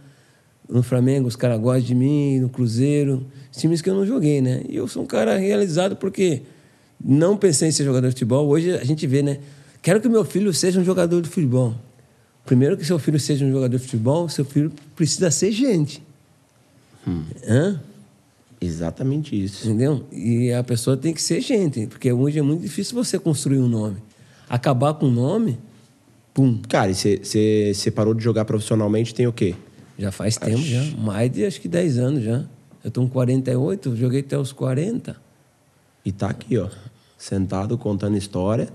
No 0.69 0.83
Flamengo, 0.83 1.29
os 1.29 1.37
caras 1.37 1.61
gostam 1.61 1.87
de 1.87 1.95
mim. 1.95 2.41
No 2.41 2.49
Cruzeiro, 2.49 3.25
times 3.53 3.81
que 3.81 3.89
eu 3.89 3.95
não 3.95 4.05
joguei, 4.05 4.41
né? 4.41 4.63
E 4.69 4.77
eu 4.77 4.89
sou 4.89 5.05
um 5.05 5.07
cara 5.07 5.39
realizado 5.39 5.95
porque 5.95 6.43
não 7.03 7.37
pensei 7.37 7.69
em 7.69 7.73
ser 7.73 7.85
jogador 7.85 8.09
de 8.09 8.15
futebol. 8.15 8.47
Hoje 8.49 8.73
a 8.73 8.85
gente 8.85 9.07
vê, 9.07 9.23
né? 9.23 9.39
Quero 9.83 10.01
que 10.01 10.09
meu 10.09 10.25
filho 10.25 10.53
seja 10.53 10.81
um 10.81 10.85
jogador 10.85 11.21
de 11.23 11.29
futebol. 11.29 11.75
Primeiro 12.45 12.77
que 12.77 12.85
seu 12.85 12.99
filho 12.99 13.21
seja 13.21 13.45
um 13.45 13.53
jogador 13.53 13.77
de 13.77 13.83
futebol, 13.83 14.29
seu 14.29 14.45
filho 14.45 14.73
precisa 14.97 15.31
ser 15.31 15.53
gente. 15.53 16.03
Hum. 17.07 17.23
Hã? 17.47 17.81
Exatamente 18.61 19.41
isso. 19.41 19.67
Entendeu? 19.67 20.05
E 20.11 20.53
a 20.53 20.65
pessoa 20.65 20.97
tem 20.97 21.13
que 21.13 21.23
ser 21.23 21.41
gente, 21.41 21.87
porque 21.87 22.13
hoje 22.13 22.39
é 22.39 22.43
muito 22.43 22.63
difícil 22.63 22.95
você 22.95 23.19
construir 23.19 23.59
um 23.59 23.69
nome. 23.69 23.99
Acabar 24.49 24.95
com 24.95 25.07
o 25.07 25.11
nome 25.11 25.59
Pum. 26.39 26.57
Cara, 26.69 26.89
e 26.89 26.95
você 26.95 27.91
parou 27.93 28.15
de 28.15 28.23
jogar 28.23 28.45
profissionalmente 28.45 29.13
tem 29.13 29.27
o 29.27 29.33
quê? 29.33 29.57
Já 29.99 30.13
faz 30.13 30.37
acho... 30.37 30.47
tempo, 30.47 30.63
já. 30.63 30.85
Mais 30.97 31.33
de 31.33 31.45
acho 31.45 31.61
que 31.61 31.67
10 31.67 31.99
anos 31.99 32.23
já. 32.23 32.45
Eu 32.85 32.93
tô 32.93 33.01
com 33.03 33.09
48, 33.09 33.97
joguei 33.97 34.21
até 34.21 34.39
os 34.39 34.53
40. 34.53 35.17
E 36.09 36.13
tá 36.13 36.31
aqui, 36.31 36.57
ó. 36.57 36.69
Sentado 37.19 37.77
contando 37.77 38.17
história. 38.17 38.67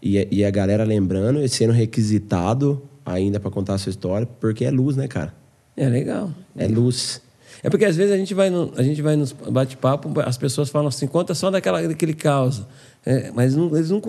E, 0.00 0.28
e 0.30 0.44
a 0.44 0.50
galera 0.52 0.84
lembrando 0.84 1.42
e 1.42 1.48
sendo 1.48 1.72
requisitado 1.72 2.80
ainda 3.04 3.40
para 3.40 3.50
contar 3.50 3.74
a 3.74 3.78
sua 3.78 3.90
história, 3.90 4.24
porque 4.38 4.64
é 4.64 4.70
luz, 4.70 4.96
né, 4.96 5.08
cara? 5.08 5.34
É 5.76 5.88
legal. 5.88 6.30
É 6.56 6.68
luz. 6.68 7.20
É 7.60 7.68
porque 7.68 7.84
às 7.84 7.96
vezes 7.96 8.12
a 8.12 8.16
gente 8.16 8.34
vai, 8.34 8.50
no, 8.50 8.72
a 8.76 8.84
gente 8.84 9.02
vai 9.02 9.16
nos 9.16 9.32
bate-papo, 9.32 10.12
as 10.20 10.38
pessoas 10.38 10.68
falam 10.68 10.86
assim, 10.86 11.08
conta 11.08 11.34
só 11.34 11.50
daquela, 11.50 11.82
daquele 11.82 12.14
caos. 12.14 12.62
É, 13.04 13.32
mas 13.34 13.56
não, 13.56 13.74
eles 13.74 13.90
não, 13.90 14.00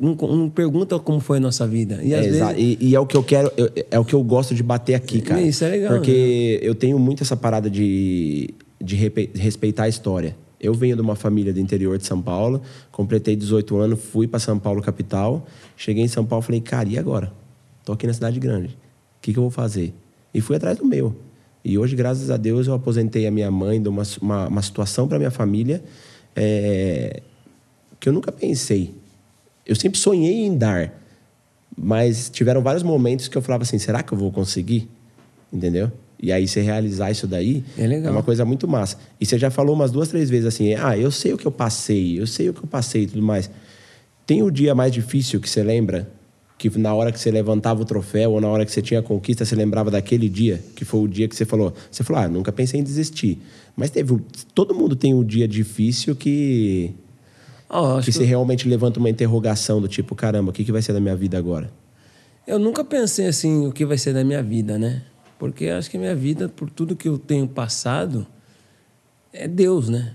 não, 0.00 0.14
não, 0.14 0.50
perguntam 0.50 0.98
como 0.98 1.20
foi 1.20 1.36
a 1.36 1.40
nossa 1.40 1.68
vida. 1.68 2.00
E, 2.02 2.14
é, 2.14 2.20
vezes... 2.20 2.42
e, 2.56 2.78
e, 2.80 2.94
é 2.96 2.98
o 2.98 3.06
que 3.06 3.16
eu 3.16 3.22
quero, 3.22 3.52
eu, 3.56 3.70
é 3.92 3.98
o 3.98 4.04
que 4.04 4.14
eu 4.14 4.24
gosto 4.24 4.56
de 4.56 4.62
bater 4.64 4.96
aqui, 4.96 5.20
cara. 5.20 5.40
Isso 5.40 5.64
é 5.64 5.68
legal. 5.68 5.92
Porque 5.92 6.58
né? 6.60 6.68
eu 6.68 6.74
tenho 6.74 6.98
muito 6.98 7.22
essa 7.22 7.36
parada 7.36 7.70
de, 7.70 8.52
de 8.82 8.96
respeitar 9.36 9.84
a 9.84 9.88
história. 9.88 10.36
Eu 10.64 10.72
venho 10.72 10.96
de 10.96 11.02
uma 11.02 11.14
família 11.14 11.52
do 11.52 11.60
interior 11.60 11.98
de 11.98 12.06
São 12.06 12.22
Paulo, 12.22 12.62
completei 12.90 13.36
18 13.36 13.76
anos, 13.76 14.00
fui 14.02 14.26
para 14.26 14.40
São 14.40 14.58
Paulo 14.58 14.80
capital, 14.80 15.46
cheguei 15.76 16.02
em 16.02 16.08
São 16.08 16.24
Paulo, 16.24 16.42
falei, 16.42 16.62
cara, 16.62 16.88
e 16.88 16.98
agora? 16.98 17.30
Tô 17.84 17.92
aqui 17.92 18.06
na 18.06 18.14
cidade 18.14 18.40
grande. 18.40 18.68
O 18.68 19.20
que, 19.20 19.34
que 19.34 19.38
eu 19.38 19.42
vou 19.42 19.50
fazer? 19.50 19.92
E 20.32 20.40
fui 20.40 20.56
atrás 20.56 20.78
do 20.78 20.86
meu. 20.86 21.14
E 21.62 21.76
hoje, 21.76 21.94
graças 21.94 22.30
a 22.30 22.38
Deus, 22.38 22.66
eu 22.66 22.72
aposentei 22.72 23.26
a 23.26 23.30
minha 23.30 23.50
mãe 23.50 23.80
de 23.80 23.90
uma, 23.90 24.04
uma, 24.22 24.48
uma 24.48 24.62
situação 24.62 25.06
para 25.06 25.18
minha 25.18 25.30
família. 25.30 25.84
É, 26.34 27.22
que 28.00 28.08
eu 28.08 28.12
nunca 28.12 28.32
pensei. 28.32 28.94
Eu 29.66 29.76
sempre 29.76 29.98
sonhei 29.98 30.46
em 30.46 30.56
dar, 30.56 30.98
mas 31.76 32.30
tiveram 32.30 32.62
vários 32.62 32.82
momentos 32.82 33.28
que 33.28 33.36
eu 33.36 33.42
falava 33.42 33.64
assim: 33.64 33.78
será 33.78 34.02
que 34.02 34.12
eu 34.12 34.18
vou 34.18 34.32
conseguir? 34.32 34.88
Entendeu? 35.52 35.92
E 36.24 36.32
aí 36.32 36.48
você 36.48 36.62
realizar 36.62 37.10
isso 37.10 37.26
daí 37.26 37.62
é, 37.76 37.84
é, 37.84 38.10
uma 38.10 38.22
coisa 38.22 38.46
muito 38.46 38.66
massa. 38.66 38.96
E 39.20 39.26
você 39.26 39.38
já 39.38 39.50
falou 39.50 39.74
umas 39.74 39.90
duas, 39.90 40.08
três 40.08 40.30
vezes 40.30 40.46
assim: 40.46 40.72
ah, 40.72 40.96
eu 40.96 41.10
sei 41.10 41.34
o 41.34 41.36
que 41.36 41.46
eu 41.46 41.52
passei, 41.52 42.18
eu 42.18 42.26
sei 42.26 42.48
o 42.48 42.54
que 42.54 42.64
eu 42.64 42.66
passei 42.66 43.02
e 43.02 43.06
tudo 43.08 43.20
mais. 43.20 43.50
Tem 44.26 44.42
o 44.42 44.50
dia 44.50 44.74
mais 44.74 44.90
difícil 44.90 45.38
que 45.38 45.50
você 45.50 45.62
lembra 45.62 46.08
Que 46.56 46.70
na 46.78 46.94
hora 46.94 47.12
que 47.12 47.20
você 47.20 47.30
levantava 47.30 47.82
o 47.82 47.84
troféu 47.84 48.32
ou 48.32 48.40
na 48.40 48.48
hora 48.48 48.64
que 48.64 48.72
você 48.72 48.80
tinha 48.80 49.00
a 49.00 49.02
conquista, 49.02 49.44
você 49.44 49.54
lembrava 49.54 49.90
daquele 49.90 50.30
dia, 50.30 50.62
que 50.74 50.82
foi 50.82 51.00
o 51.00 51.06
dia 51.06 51.28
que 51.28 51.36
você 51.36 51.44
falou. 51.44 51.74
Você 51.90 52.02
falou, 52.02 52.22
ah, 52.22 52.28
nunca 52.28 52.50
pensei 52.50 52.80
em 52.80 52.82
desistir. 52.82 53.38
Mas 53.76 53.90
teve. 53.90 54.18
Todo 54.54 54.74
mundo 54.74 54.96
tem 54.96 55.12
um 55.12 55.22
dia 55.22 55.46
difícil 55.46 56.16
que. 56.16 56.94
Acho 57.68 58.06
que 58.06 58.12
que 58.12 58.16
você 58.16 58.24
realmente 58.24 58.66
levanta 58.66 58.98
uma 58.98 59.10
interrogação 59.10 59.78
do 59.78 59.88
tipo, 59.88 60.14
caramba, 60.14 60.48
o 60.48 60.52
que, 60.54 60.64
que 60.64 60.72
vai 60.72 60.80
ser 60.80 60.94
da 60.94 61.00
minha 61.00 61.16
vida 61.16 61.36
agora? 61.36 61.70
Eu 62.46 62.58
nunca 62.58 62.82
pensei 62.82 63.26
assim, 63.26 63.66
o 63.66 63.72
que 63.72 63.84
vai 63.84 63.98
ser 63.98 64.14
da 64.14 64.24
minha 64.24 64.42
vida, 64.42 64.78
né? 64.78 65.02
Porque 65.38 65.68
acho 65.68 65.90
que 65.90 65.96
a 65.96 66.00
minha 66.00 66.14
vida, 66.14 66.48
por 66.48 66.70
tudo 66.70 66.96
que 66.96 67.08
eu 67.08 67.18
tenho 67.18 67.46
passado, 67.46 68.26
é 69.32 69.48
Deus, 69.48 69.88
né? 69.88 70.14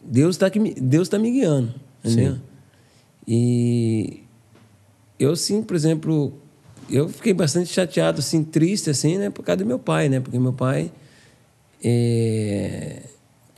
Deus 0.00 0.36
está 0.36 0.50
Deus 0.80 1.08
tá 1.08 1.18
me 1.18 1.30
guiando, 1.30 1.74
entendeu? 2.04 2.34
Sim. 2.34 2.40
E 3.26 4.20
eu 5.18 5.34
sim, 5.34 5.62
por 5.62 5.74
exemplo, 5.74 6.32
eu 6.90 7.08
fiquei 7.08 7.32
bastante 7.32 7.70
chateado, 7.70 8.20
assim, 8.20 8.44
triste, 8.44 8.90
assim, 8.90 9.16
né? 9.16 9.30
Por 9.30 9.42
causa 9.44 9.58
do 9.58 9.66
meu 9.66 9.78
pai, 9.78 10.08
né? 10.08 10.20
Porque 10.20 10.38
meu 10.38 10.52
pai, 10.52 10.92
é, 11.82 13.02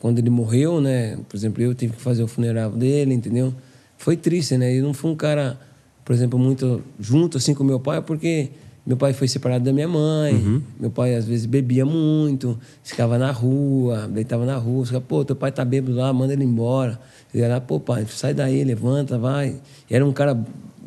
quando 0.01 0.19
ele 0.19 0.31
morreu, 0.31 0.81
né? 0.81 1.19
Por 1.29 1.37
exemplo, 1.37 1.63
eu 1.63 1.75
tive 1.75 1.95
que 1.95 2.03
fazer 2.03 2.23
o 2.23 2.29
funeral 2.29 2.71
dele, 2.71 3.15
entendeu? 3.15 3.53
Foi 3.99 4.17
triste, 4.17 4.57
né? 4.57 4.73
Eu 4.73 4.85
não 4.85 4.95
fui 4.95 5.11
um 5.11 5.17
cara, 5.17 5.59
por 6.05 6.15
exemplo, 6.15 6.39
muito 6.39 6.83
junto, 7.01 7.39
assim, 7.39 7.55
com 7.55 7.65
meu 7.65 7.81
pai, 7.81 8.01
porque 8.03 8.51
meu 8.87 8.97
pai 8.97 9.13
foi 9.13 9.27
separado 9.27 9.65
da 9.65 9.73
minha 9.73 9.89
mãe. 9.89 10.35
Meu 10.79 10.91
pai, 10.91 11.17
às 11.17 11.25
vezes, 11.25 11.45
bebia 11.45 11.85
muito, 11.85 12.57
ficava 12.85 13.19
na 13.19 13.33
rua, 13.33 14.07
deitava 14.07 14.47
na 14.47 14.57
rua. 14.57 14.87
Ficava, 14.87 15.05
pô, 15.05 15.25
teu 15.25 15.35
pai 15.35 15.51
tá 15.51 15.65
bêbado 15.65 15.97
lá, 15.97 16.13
manda 16.13 16.33
ele 16.33 16.45
embora. 16.45 17.01
Ele 17.35 17.43
ia 17.43 17.49
lá, 17.49 17.61
pô, 17.61 17.81
pai, 17.81 18.07
sai 18.09 18.33
daí, 18.33 18.63
levanta, 18.63 19.19
vai. 19.19 19.61
E 19.91 19.95
era 19.95 20.07
um 20.07 20.13
cara, 20.13 20.39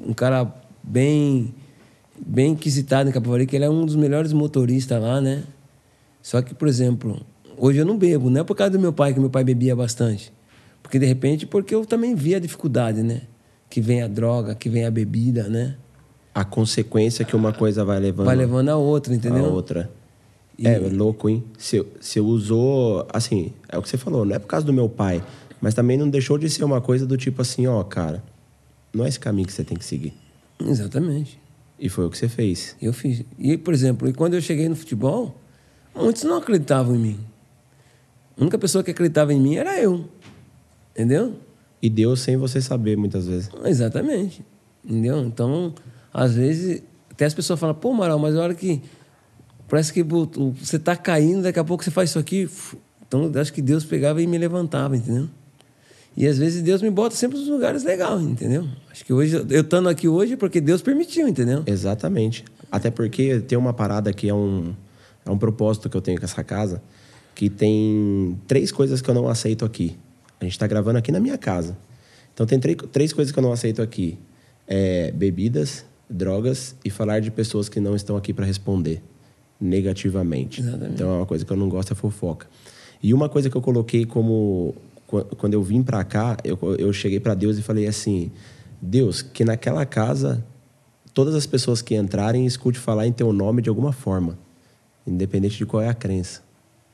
um 0.08 0.14
cara 0.14 0.50
bem, 0.82 1.54
bem 2.26 2.54
inquisitado 2.54 3.10
em 3.10 3.12
Capivari, 3.12 3.46
que 3.46 3.58
ele 3.58 3.66
é 3.66 3.70
um 3.70 3.86
dos 3.86 3.98
melhores 3.98 4.32
motoristas 4.32 5.02
lá, 5.02 5.20
né? 5.20 5.44
Só 6.22 6.42
que, 6.42 6.56
por 6.56 6.70
exemplo, 6.70 7.20
hoje 7.58 7.80
eu 7.80 7.86
não 7.86 7.98
bebo, 7.98 8.30
não 8.30 8.40
é 8.40 8.44
por 8.46 8.56
causa 8.56 8.72
do 8.72 8.80
meu 8.80 8.94
pai, 8.94 9.14
que 9.14 9.20
meu 9.20 9.30
pai 9.30 9.44
bebia 9.44 9.76
bastante. 9.76 10.32
Porque, 10.82 10.98
de 10.98 11.06
repente, 11.06 11.46
porque 11.46 11.76
eu 11.76 11.86
também 11.86 12.16
via 12.16 12.38
a 12.38 12.40
dificuldade, 12.40 13.04
né? 13.04 13.24
Que 13.70 13.82
vem 13.82 14.02
a 14.02 14.08
droga, 14.08 14.56
que 14.56 14.70
vem 14.70 14.86
a 14.86 14.92
bebida, 14.92 15.50
né? 15.50 15.76
A 16.40 16.46
consequência 16.46 17.26
que 17.26 17.36
uma 17.36 17.52
coisa 17.52 17.84
vai 17.84 18.00
levando, 18.00 18.26
Vai 18.28 18.36
levando 18.38 18.70
a 18.70 18.78
outra, 18.78 19.12
a 19.12 19.16
entendeu? 19.18 19.44
outra. 19.44 19.92
É, 20.58 20.76
é 20.76 20.80
louco, 20.80 21.28
hein? 21.28 21.44
Você 21.58 21.86
você 22.00 22.22
usou. 22.22 23.06
Assim, 23.12 23.52
é 23.68 23.78
o 23.78 23.82
que 23.82 23.90
você 23.90 23.98
falou, 23.98 24.24
não 24.24 24.34
é 24.34 24.40
por 24.40 24.48
causa 24.48 24.66
do 24.66 24.72
meu 24.72 24.88
pai. 24.88 25.22
Mas 25.60 25.74
também 25.74 25.98
não 25.98 26.10
deixou 26.10 26.38
de 26.38 26.50
ser 26.50 26.64
uma 26.64 26.80
coisa 26.80 27.06
do 27.06 27.18
tipo 27.18 27.42
assim, 27.42 27.68
ó, 27.68 27.84
cara, 27.84 28.24
não 28.94 29.04
é 29.04 29.10
esse 29.10 29.20
caminho 29.20 29.48
que 29.48 29.52
você 29.54 29.66
tem 29.66 29.78
que 29.78 29.84
seguir. 29.84 30.14
Exatamente. 30.66 31.38
E 31.78 31.90
foi 31.90 32.06
o 32.06 32.10
que 32.10 32.18
você 32.18 32.30
fez. 32.30 32.74
Eu 32.82 32.94
fiz. 32.94 33.22
E, 33.38 33.58
por 33.58 33.74
exemplo, 33.74 34.08
e 34.08 34.14
quando 34.14 34.36
eu 34.36 34.42
cheguei 34.42 34.70
no 34.70 34.78
futebol, 34.78 35.36
muitos 35.94 36.24
não 36.24 36.38
acreditavam 36.38 36.96
em 36.96 37.00
mim. 37.00 37.20
A 38.38 38.42
única 38.44 38.58
pessoa 38.58 38.82
que 38.82 38.92
acreditava 38.92 39.34
em 39.34 39.42
mim 39.42 39.56
era 39.58 39.78
eu. 39.78 40.06
Entendeu? 40.96 41.34
E 41.82 41.90
deu 41.90 42.16
sem 42.16 42.38
você 42.38 42.62
saber, 42.62 42.96
muitas 42.96 43.28
vezes. 43.28 43.50
Exatamente. 43.66 44.42
Entendeu? 44.86 45.20
Então, 45.22 45.74
às 46.14 46.34
vezes, 46.34 46.82
até 47.12 47.26
as 47.26 47.34
pessoas 47.34 47.60
falam, 47.60 47.76
pô, 47.76 47.92
Amaral, 47.92 48.20
mas 48.20 48.36
a 48.36 48.42
hora 48.42 48.54
que. 48.54 48.82
Parece 49.68 49.94
que 49.94 50.02
você 50.02 50.78
está 50.78 50.96
caindo, 50.96 51.44
daqui 51.44 51.60
a 51.60 51.64
pouco 51.64 51.84
você 51.84 51.92
faz 51.92 52.10
isso 52.10 52.18
aqui. 52.18 52.50
Então, 53.08 53.32
acho 53.36 53.54
que 53.54 53.62
Deus 53.62 53.86
pegava 53.86 54.20
e 54.20 54.26
me 54.26 54.38
levantava, 54.38 54.98
entendeu? 54.98 55.30
E 56.18 56.28
às 56.28 56.38
vezes 56.38 56.62
Deus 56.62 56.82
me 56.82 56.90
bota 56.90 57.16
sempre 57.16 57.38
nos 57.38 57.48
lugares 57.48 57.84
legais, 57.84 58.22
entendeu? 58.22 58.68
Acho 58.92 59.06
que 59.06 59.14
hoje, 59.14 59.36
eu 59.50 59.62
estando 59.62 59.88
aqui 59.88 60.08
hoje 60.08 60.34
é 60.34 60.38
porque 60.38 60.60
Deus 60.60 60.82
permitiu, 60.82 61.28
entendeu? 61.28 61.64
Exatamente. 61.66 62.44
Até 62.72 62.92
porque 62.92 63.40
tem 63.40 63.58
uma 63.58 63.74
parada 63.74 64.12
que 64.12 64.28
é 64.28 64.34
um, 64.34 64.74
é 65.26 65.32
um 65.32 65.38
propósito 65.38 65.90
que 65.90 65.96
eu 65.96 66.02
tenho 66.02 66.20
com 66.20 66.26
essa 66.26 66.44
casa, 66.44 66.82
que 67.34 67.50
tem 67.50 68.38
três 68.48 68.72
coisas 68.72 69.02
que 69.02 69.10
eu 69.10 69.14
não 69.14 69.28
aceito 69.28 69.64
aqui. 69.64 69.96
A 70.40 70.44
gente 70.44 70.54
está 70.54 70.68
gravando 70.68 70.98
aqui 70.98 71.12
na 71.12 71.20
minha 71.20 71.38
casa. 71.38 71.78
Então 72.34 72.46
tem 72.46 72.60
três, 72.60 72.78
três 72.92 73.14
coisas 73.14 73.32
que 73.32 73.40
eu 73.40 73.44
não 73.44 73.52
aceito 73.52 73.82
aqui. 73.82 74.18
É 74.68 75.12
bebidas, 75.12 75.86
drogas 76.10 76.76
e 76.84 76.90
falar 76.90 77.20
de 77.20 77.30
pessoas 77.30 77.70
que 77.70 77.80
não 77.80 77.96
estão 77.96 78.18
aqui 78.18 78.34
para 78.34 78.46
responder 78.46 79.02
negativamente. 79.60 80.62
Exatamente. 80.62 80.94
Então 80.96 81.10
é 81.14 81.18
uma 81.18 81.26
coisa 81.26 81.46
que 81.46 81.52
eu 81.52 81.58
não 81.58 81.70
gosto 81.70 81.92
é 81.94 81.96
fofoca. 81.96 82.48
E 83.02 83.14
uma 83.14 83.30
coisa 83.30 83.50
que 83.50 83.56
eu 83.56 83.62
coloquei 83.62 84.06
como 84.06 84.76
qu- 85.08 85.24
quando 85.38 85.54
eu 85.54 85.62
vim 85.64 85.84
para 85.84 86.04
cá, 86.04 86.38
eu, 86.44 86.58
eu 86.78 86.92
cheguei 86.94 87.20
para 87.20 87.34
Deus 87.34 87.58
e 87.58 87.62
falei 87.62 87.88
assim: 87.88 88.32
Deus, 88.82 89.22
que 89.22 89.44
naquela 89.46 89.86
casa 89.86 90.44
todas 91.14 91.36
as 91.36 91.46
pessoas 91.46 91.82
que 91.82 91.96
entrarem 91.96 92.46
escute 92.46 92.80
falar 92.80 93.06
em 93.08 93.12
teu 93.12 93.32
nome 93.34 93.62
de 93.62 93.70
alguma 93.70 93.92
forma, 93.92 94.38
independente 95.06 95.58
de 95.58 95.66
qual 95.66 95.82
é 95.84 95.90
a 95.90 95.94
crença. 95.94 96.42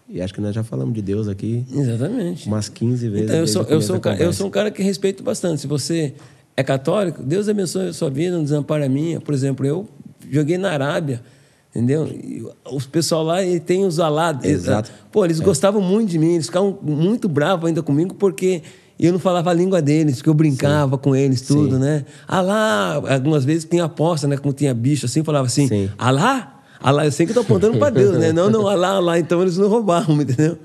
E 0.07 0.21
acho 0.21 0.33
que 0.33 0.41
nós 0.41 0.53
já 0.53 0.63
falamos 0.63 0.93
de 0.93 1.01
Deus 1.01 1.27
aqui 1.27 1.65
Exatamente. 1.71 2.47
umas 2.47 2.69
15 2.69 3.09
vezes. 3.09 3.25
Então, 3.27 3.37
eu 3.39 3.47
sou, 3.47 3.63
eu, 3.63 3.81
sou 3.81 3.95
um 3.95 3.99
cara, 3.99 4.21
eu 4.23 4.31
sou 4.33 4.47
um 4.47 4.51
cara 4.51 4.69
que 4.69 4.83
respeito 4.83 5.23
bastante. 5.23 5.61
Se 5.61 5.67
você 5.67 6.13
é 6.57 6.63
católico, 6.63 7.21
Deus 7.21 7.49
abençoe 7.49 7.89
a 7.89 7.93
sua 7.93 8.09
vida, 8.09 8.35
não 8.35 8.43
desampara 8.43 8.85
a 8.85 8.89
minha. 8.89 9.19
Por 9.19 9.33
exemplo, 9.33 9.65
eu 9.65 9.87
joguei 10.31 10.57
na 10.57 10.71
Arábia, 10.71 11.21
entendeu? 11.69 12.07
E 12.07 12.45
os 12.71 12.85
pessoal 12.85 13.23
lá 13.23 13.43
ele 13.43 13.59
tem 13.59 13.85
os 13.85 13.99
alados. 13.99 14.45
Exato. 14.45 14.91
Pô, 15.11 15.25
eles 15.25 15.39
gostavam 15.39 15.81
muito 15.81 16.09
de 16.09 16.17
mim, 16.17 16.35
eles 16.35 16.45
ficavam 16.45 16.77
muito 16.81 17.27
bravos 17.27 17.67
ainda 17.67 17.83
comigo 17.83 18.15
porque 18.15 18.63
eu 18.97 19.11
não 19.11 19.19
falava 19.19 19.49
a 19.49 19.53
língua 19.53 19.81
deles, 19.81 20.21
que 20.21 20.29
eu 20.29 20.33
brincava 20.33 20.97
com 20.97 21.13
eles, 21.13 21.41
tudo, 21.41 21.75
Sim. 21.75 21.81
né? 21.81 22.05
Alá, 22.25 23.01
algumas 23.09 23.43
vezes 23.43 23.65
tinha 23.65 23.83
aposta, 23.83 24.25
né? 24.25 24.37
Como 24.37 24.53
tinha 24.53 24.73
bicho 24.73 25.05
assim, 25.05 25.23
falava 25.23 25.47
assim, 25.47 25.67
Sim. 25.67 25.89
Alá? 25.97 26.61
Alá, 26.79 27.05
eu 27.05 27.11
sei 27.11 27.25
que 27.25 27.31
eu 27.31 27.35
tô 27.35 27.41
apontando 27.41 27.77
para 27.77 27.89
Deus, 27.89 28.17
né? 28.17 28.31
Não, 28.31 28.49
não, 28.49 28.67
Alá, 28.69 28.91
Alá. 28.91 29.19
Então 29.19 29.41
eles 29.41 29.57
não 29.57 29.67
roubavam, 29.67 30.21
entendeu? 30.21 30.57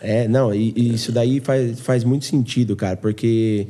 É, 0.00 0.26
não, 0.26 0.54
e, 0.54 0.72
e 0.76 0.94
isso 0.94 1.12
daí 1.12 1.40
faz, 1.40 1.80
faz 1.80 2.04
muito 2.04 2.24
sentido, 2.24 2.74
cara, 2.74 2.96
porque 2.96 3.68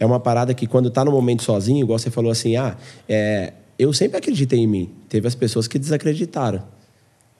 é 0.00 0.06
uma 0.06 0.20
parada 0.20 0.54
que 0.54 0.66
quando 0.66 0.90
tá 0.90 1.04
no 1.04 1.10
momento 1.12 1.42
sozinho, 1.42 1.80
igual 1.84 1.98
você 1.98 2.10
falou 2.10 2.30
assim, 2.30 2.56
ah, 2.56 2.76
é, 3.08 3.52
eu 3.78 3.92
sempre 3.92 4.16
acreditei 4.18 4.60
em 4.60 4.66
mim. 4.66 4.90
Teve 5.08 5.26
as 5.26 5.34
pessoas 5.34 5.66
que 5.68 5.78
desacreditaram. 5.78 6.62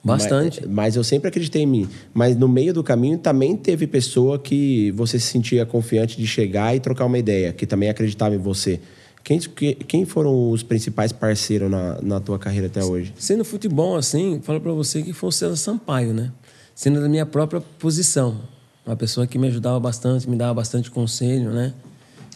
Bastante. 0.03 0.61
Mas, 0.61 0.69
mas 0.69 0.95
eu 0.95 1.03
sempre 1.03 1.27
acreditei 1.27 1.63
em 1.63 1.65
mim. 1.65 1.89
Mas 2.13 2.35
no 2.37 2.47
meio 2.47 2.73
do 2.73 2.81
caminho 2.83 3.17
também 3.17 3.55
teve 3.57 3.85
pessoa 3.85 4.39
que 4.39 4.91
você 4.91 5.19
se 5.19 5.27
sentia 5.27 5.65
confiante 5.65 6.15
de 6.17 6.25
chegar 6.25 6.73
e 6.75 6.79
trocar 6.79 7.05
uma 7.05 7.17
ideia, 7.17 7.51
que 7.51 7.65
também 7.65 7.89
acreditava 7.89 8.33
em 8.33 8.37
você. 8.37 8.79
Quem, 9.23 9.37
que- 9.39 9.75
quem 9.75 10.05
foram 10.05 10.51
os 10.51 10.63
principais 10.63 11.11
parceiros 11.11 11.69
na, 11.69 12.01
na 12.01 12.19
tua 12.21 12.39
carreira 12.39 12.67
até 12.67 12.81
hoje? 12.83 13.13
Sendo 13.17 13.43
futebol 13.43 13.97
assim, 13.97 14.39
falo 14.41 14.61
para 14.61 14.71
você 14.71 15.01
que 15.03 15.11
foi 15.11 15.27
o 15.29 15.31
César 15.31 15.57
Sampaio, 15.57 16.13
né? 16.13 16.31
Sendo 16.73 17.01
da 17.01 17.09
minha 17.09 17.25
própria 17.25 17.59
posição. 17.59 18.37
Uma 18.85 18.95
pessoa 18.95 19.27
que 19.27 19.37
me 19.37 19.47
ajudava 19.47 19.77
bastante, 19.81 20.29
me 20.29 20.37
dava 20.37 20.53
bastante 20.53 20.89
conselho, 20.89 21.51
né? 21.51 21.73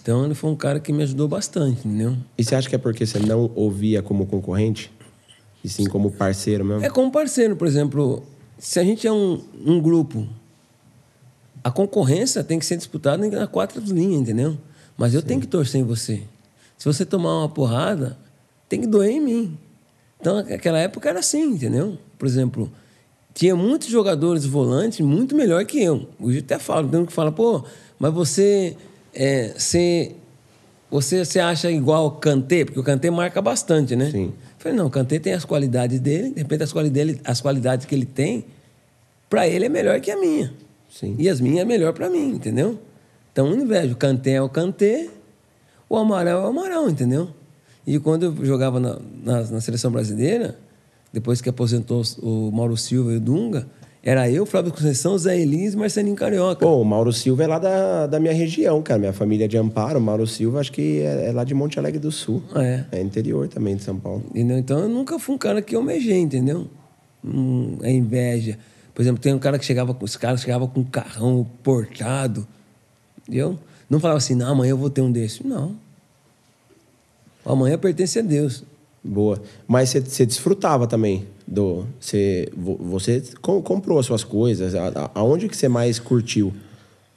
Então 0.04 0.26
ele 0.26 0.36
foi 0.36 0.49
um 0.51 0.56
cara 0.56 0.82
que 0.82 0.91
me 0.91 1.01
ajudou 1.01 1.30
bastante, 1.30 1.88
entendeu? 1.88 2.18
E 2.38 2.43
você 2.43 2.54
acha 2.54 2.68
que 2.68 2.76
é 2.76 2.78
porque 2.78 3.06
você 3.06 3.20
não 3.20 3.49
ouvia 3.56 4.04
como 4.04 4.26
concorrente? 4.26 4.91
E 5.64 5.70
sim 5.70 5.86
como 5.86 6.12
parceiro 6.12 6.66
mesmo? 6.66 6.84
É 6.84 6.89
como 6.89 7.10
parceiro, 7.10 7.56
por 7.56 7.66
exemplo, 7.66 8.22
se 8.58 8.82
a 8.82 8.84
gente 8.84 9.08
é 9.08 9.12
um, 9.14 9.41
um 9.66 9.82
grupo, 9.82 10.28
a 11.64 11.72
concorrência 11.72 12.43
tem 12.43 12.60
que 12.60 12.66
ser 12.66 12.76
disputada 12.76 13.26
na 13.26 13.47
quatro 13.47 13.82
linhas, 13.82 14.22
entendeu? 14.22 14.58
Mas 14.97 15.14
eu 15.14 15.22
tenho 15.22 15.39
que 15.39 15.47
torcer 15.47 15.80
em 15.80 15.86
você. 15.86 16.22
Se 16.78 16.84
você 16.84 17.06
tomar 17.06 17.39
uma 17.39 17.47
porrada, 17.49 18.18
tem 18.68 18.82
que 18.82 18.88
doer 18.88 19.10
em 19.10 19.22
mim. 19.22 19.58
Então, 20.20 20.36
naquela 20.36 20.80
época 20.80 21.08
era 21.08 21.20
assim, 21.20 21.43
entendeu? 21.43 21.97
Por 22.18 22.28
exemplo, 22.28 22.70
tinha 23.34 23.56
muitos 23.56 23.88
jogadores 23.88 24.45
volantes 24.45 24.99
muito 24.99 25.34
melhor 25.34 25.64
que 25.66 25.82
eu. 25.82 26.10
Hoje 26.20 26.39
eu 26.39 26.43
até 26.43 26.60
falo, 26.60 26.89
tem 26.89 26.99
um 26.99 27.06
que 27.06 27.14
fala, 27.14 27.32
pô, 27.32 27.64
mas 27.97 28.14
você, 28.14 28.76
é, 29.14 29.53
você, 29.57 30.16
você, 30.89 31.24
você 31.24 31.39
acha 31.39 31.72
igual 31.72 32.07
o 32.07 32.11
Kanté? 32.11 32.66
Porque 32.66 32.80
o 32.80 32.84
Kanté 32.84 33.09
marca 33.09 33.41
bastante, 33.41 33.95
né? 33.95 34.11
Sim. 34.11 34.26
Eu 34.26 34.34
falei, 34.57 34.78
não, 34.78 34.88
o 34.88 34.89
Kanté 34.89 35.20
tem 35.20 35.34
as 35.34 35.45
qualidades 35.45 35.99
dele, 35.99 36.32
de 36.32 36.41
repente 36.41 36.64
as 36.64 36.72
qualidades, 36.72 37.14
dele, 37.16 37.22
as 37.24 37.41
qualidades 37.41 37.86
que 37.86 37.93
ele 37.93 38.05
tem, 38.05 38.45
para 39.30 39.47
ele 39.47 39.66
é 39.66 39.70
melhor 39.70 39.99
que 39.99 40.11
a 40.11 40.18
minha. 40.18 40.53
Sim. 40.89 41.16
E 41.18 41.28
as 41.28 41.41
minhas 41.41 41.61
é 41.61 41.66
melhor 41.66 41.93
para 41.93 42.09
mim, 42.09 42.30
entendeu? 42.30 42.80
Então, 43.32 43.47
eu 43.47 43.59
invejo. 43.59 43.93
O 43.93 43.97
Kanté 43.97 44.34
é 44.34 44.41
o 44.41 44.47
Kanté, 44.47 45.09
o 45.89 45.97
Amaral 45.97 46.43
é 46.43 46.45
o 46.45 46.47
Amaral, 46.47 46.89
entendeu? 46.89 47.30
E 47.86 47.99
quando 47.99 48.24
eu 48.24 48.45
jogava 48.45 48.80
na, 48.80 48.99
na, 49.24 49.41
na 49.43 49.61
seleção 49.61 49.91
brasileira, 49.91 50.57
depois 51.11 51.41
que 51.41 51.49
aposentou 51.49 52.03
o 52.22 52.51
Mauro 52.51 52.78
Silva 52.78 53.11
e 53.11 53.18
o 53.18 53.20
Dunga, 53.20 53.68
era 54.06 54.30
eu, 54.30 54.45
Flávio 54.45 54.74
Conceição, 54.74 55.18
Zé 55.18 55.39
Elis 55.39 55.74
e 55.74 55.78
Marcelinho 55.78 56.14
Carioca. 56.14 56.66
Pô, 56.66 56.82
o 56.82 56.84
Mauro 56.84 57.14
Silva 57.14 57.45
é 57.45 57.47
lá 57.47 57.58
da, 57.58 58.06
da 58.06 58.20
minha 58.20 58.34
região, 58.34 58.82
cara. 58.82 58.99
Minha 58.99 59.14
família 59.14 59.45
é 59.45 59.47
de 59.47 59.58
Amparo. 59.58 59.97
O 59.97 60.01
Mauro 60.01 60.28
Silva 60.28 60.60
acho 60.60 60.74
que 60.74 60.99
é, 60.99 61.30
é 61.30 61.32
lá 61.32 61.45
de 61.45 61.54
Monte 61.54 61.80
Alegre 61.80 61.99
do 61.99 62.12
Sul. 62.12 62.43
É. 62.54 62.84
É 62.91 63.01
interior 63.01 63.47
também 63.47 63.78
de 63.78 63.84
São 63.84 63.97
Paulo. 63.97 64.22
Entendeu? 64.32 64.58
Então 64.58 64.80
eu 64.80 64.89
nunca 64.89 65.18
fui 65.18 65.36
um 65.36 65.38
cara 65.38 65.62
que 65.62 65.74
almejei, 65.74 66.20
entendeu? 66.20 66.68
Hum, 67.24 67.78
é 67.82 67.93
inveja. 67.93 68.60
Por 68.93 69.01
exemplo, 69.01 69.22
tem 69.22 69.34
um 69.34 69.39
cara 69.39 69.58
que 69.58 69.64
chegava 69.64 69.93
com 69.93 70.04
os 70.04 70.18
caras 70.18 70.41
chegava 70.41 70.68
com 70.68 70.82
um 70.82 70.84
carrão 70.84 71.47
portado. 71.64 72.45
Eu 73.32 73.58
não 73.89 74.01
falava 74.01 74.18
assim, 74.18 74.36
não, 74.36 74.51
amanhã 74.51 74.72
eu 74.72 74.78
vou 74.78 74.89
ter 74.89 74.99
um 74.99 75.12
desse. 75.12 75.47
Não. 75.47 75.78
Amanhã 77.45 77.78
pertence 77.78 78.20
a 78.20 78.22
Deus. 78.22 78.66
Boa. 79.04 79.41
Mas 79.68 79.89
você, 79.89 80.26
desfrutava 80.26 80.88
também 80.88 81.28
do. 81.45 81.86
Você, 81.99 82.47
vo- 82.56 82.78
você 82.80 83.22
com- 83.41 83.62
comprou 83.62 83.99
as 83.99 84.06
suas 84.06 84.24
coisas. 84.24 84.74
A- 84.76 84.88
a- 84.88 85.12
Aonde 85.16 85.49
que 85.49 85.58
você 85.58 85.68
mais 85.68 85.99
curtiu 85.99 86.54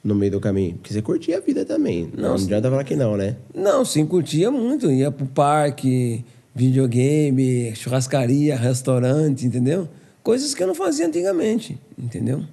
no 0.03 0.13
meio 0.13 0.33
do 0.33 0.39
caminho? 0.41 0.73
Porque 0.75 0.93
você 0.93 1.01
curtia 1.01 1.37
a 1.37 1.39
vida 1.39 1.63
também. 1.63 2.09
Não, 2.15 2.29
não 2.29 2.35
adianta 2.35 2.69
falar 2.69 2.83
que 2.83 2.95
não, 2.95 3.15
né? 3.15 3.37
Não, 3.55 3.85
sim, 3.85 4.05
curtia 4.05 4.51
muito. 4.51 4.91
Ia 4.91 5.09
pro 5.11 5.25
parque, 5.27 6.25
videogame, 6.53 7.73
churrascaria, 7.75 8.55
restaurante, 8.57 9.45
entendeu? 9.45 9.87
Coisas 10.21 10.53
que 10.53 10.61
eu 10.61 10.67
não 10.67 10.75
fazia 10.75 11.07
antigamente, 11.07 11.79
entendeu? 11.97 12.43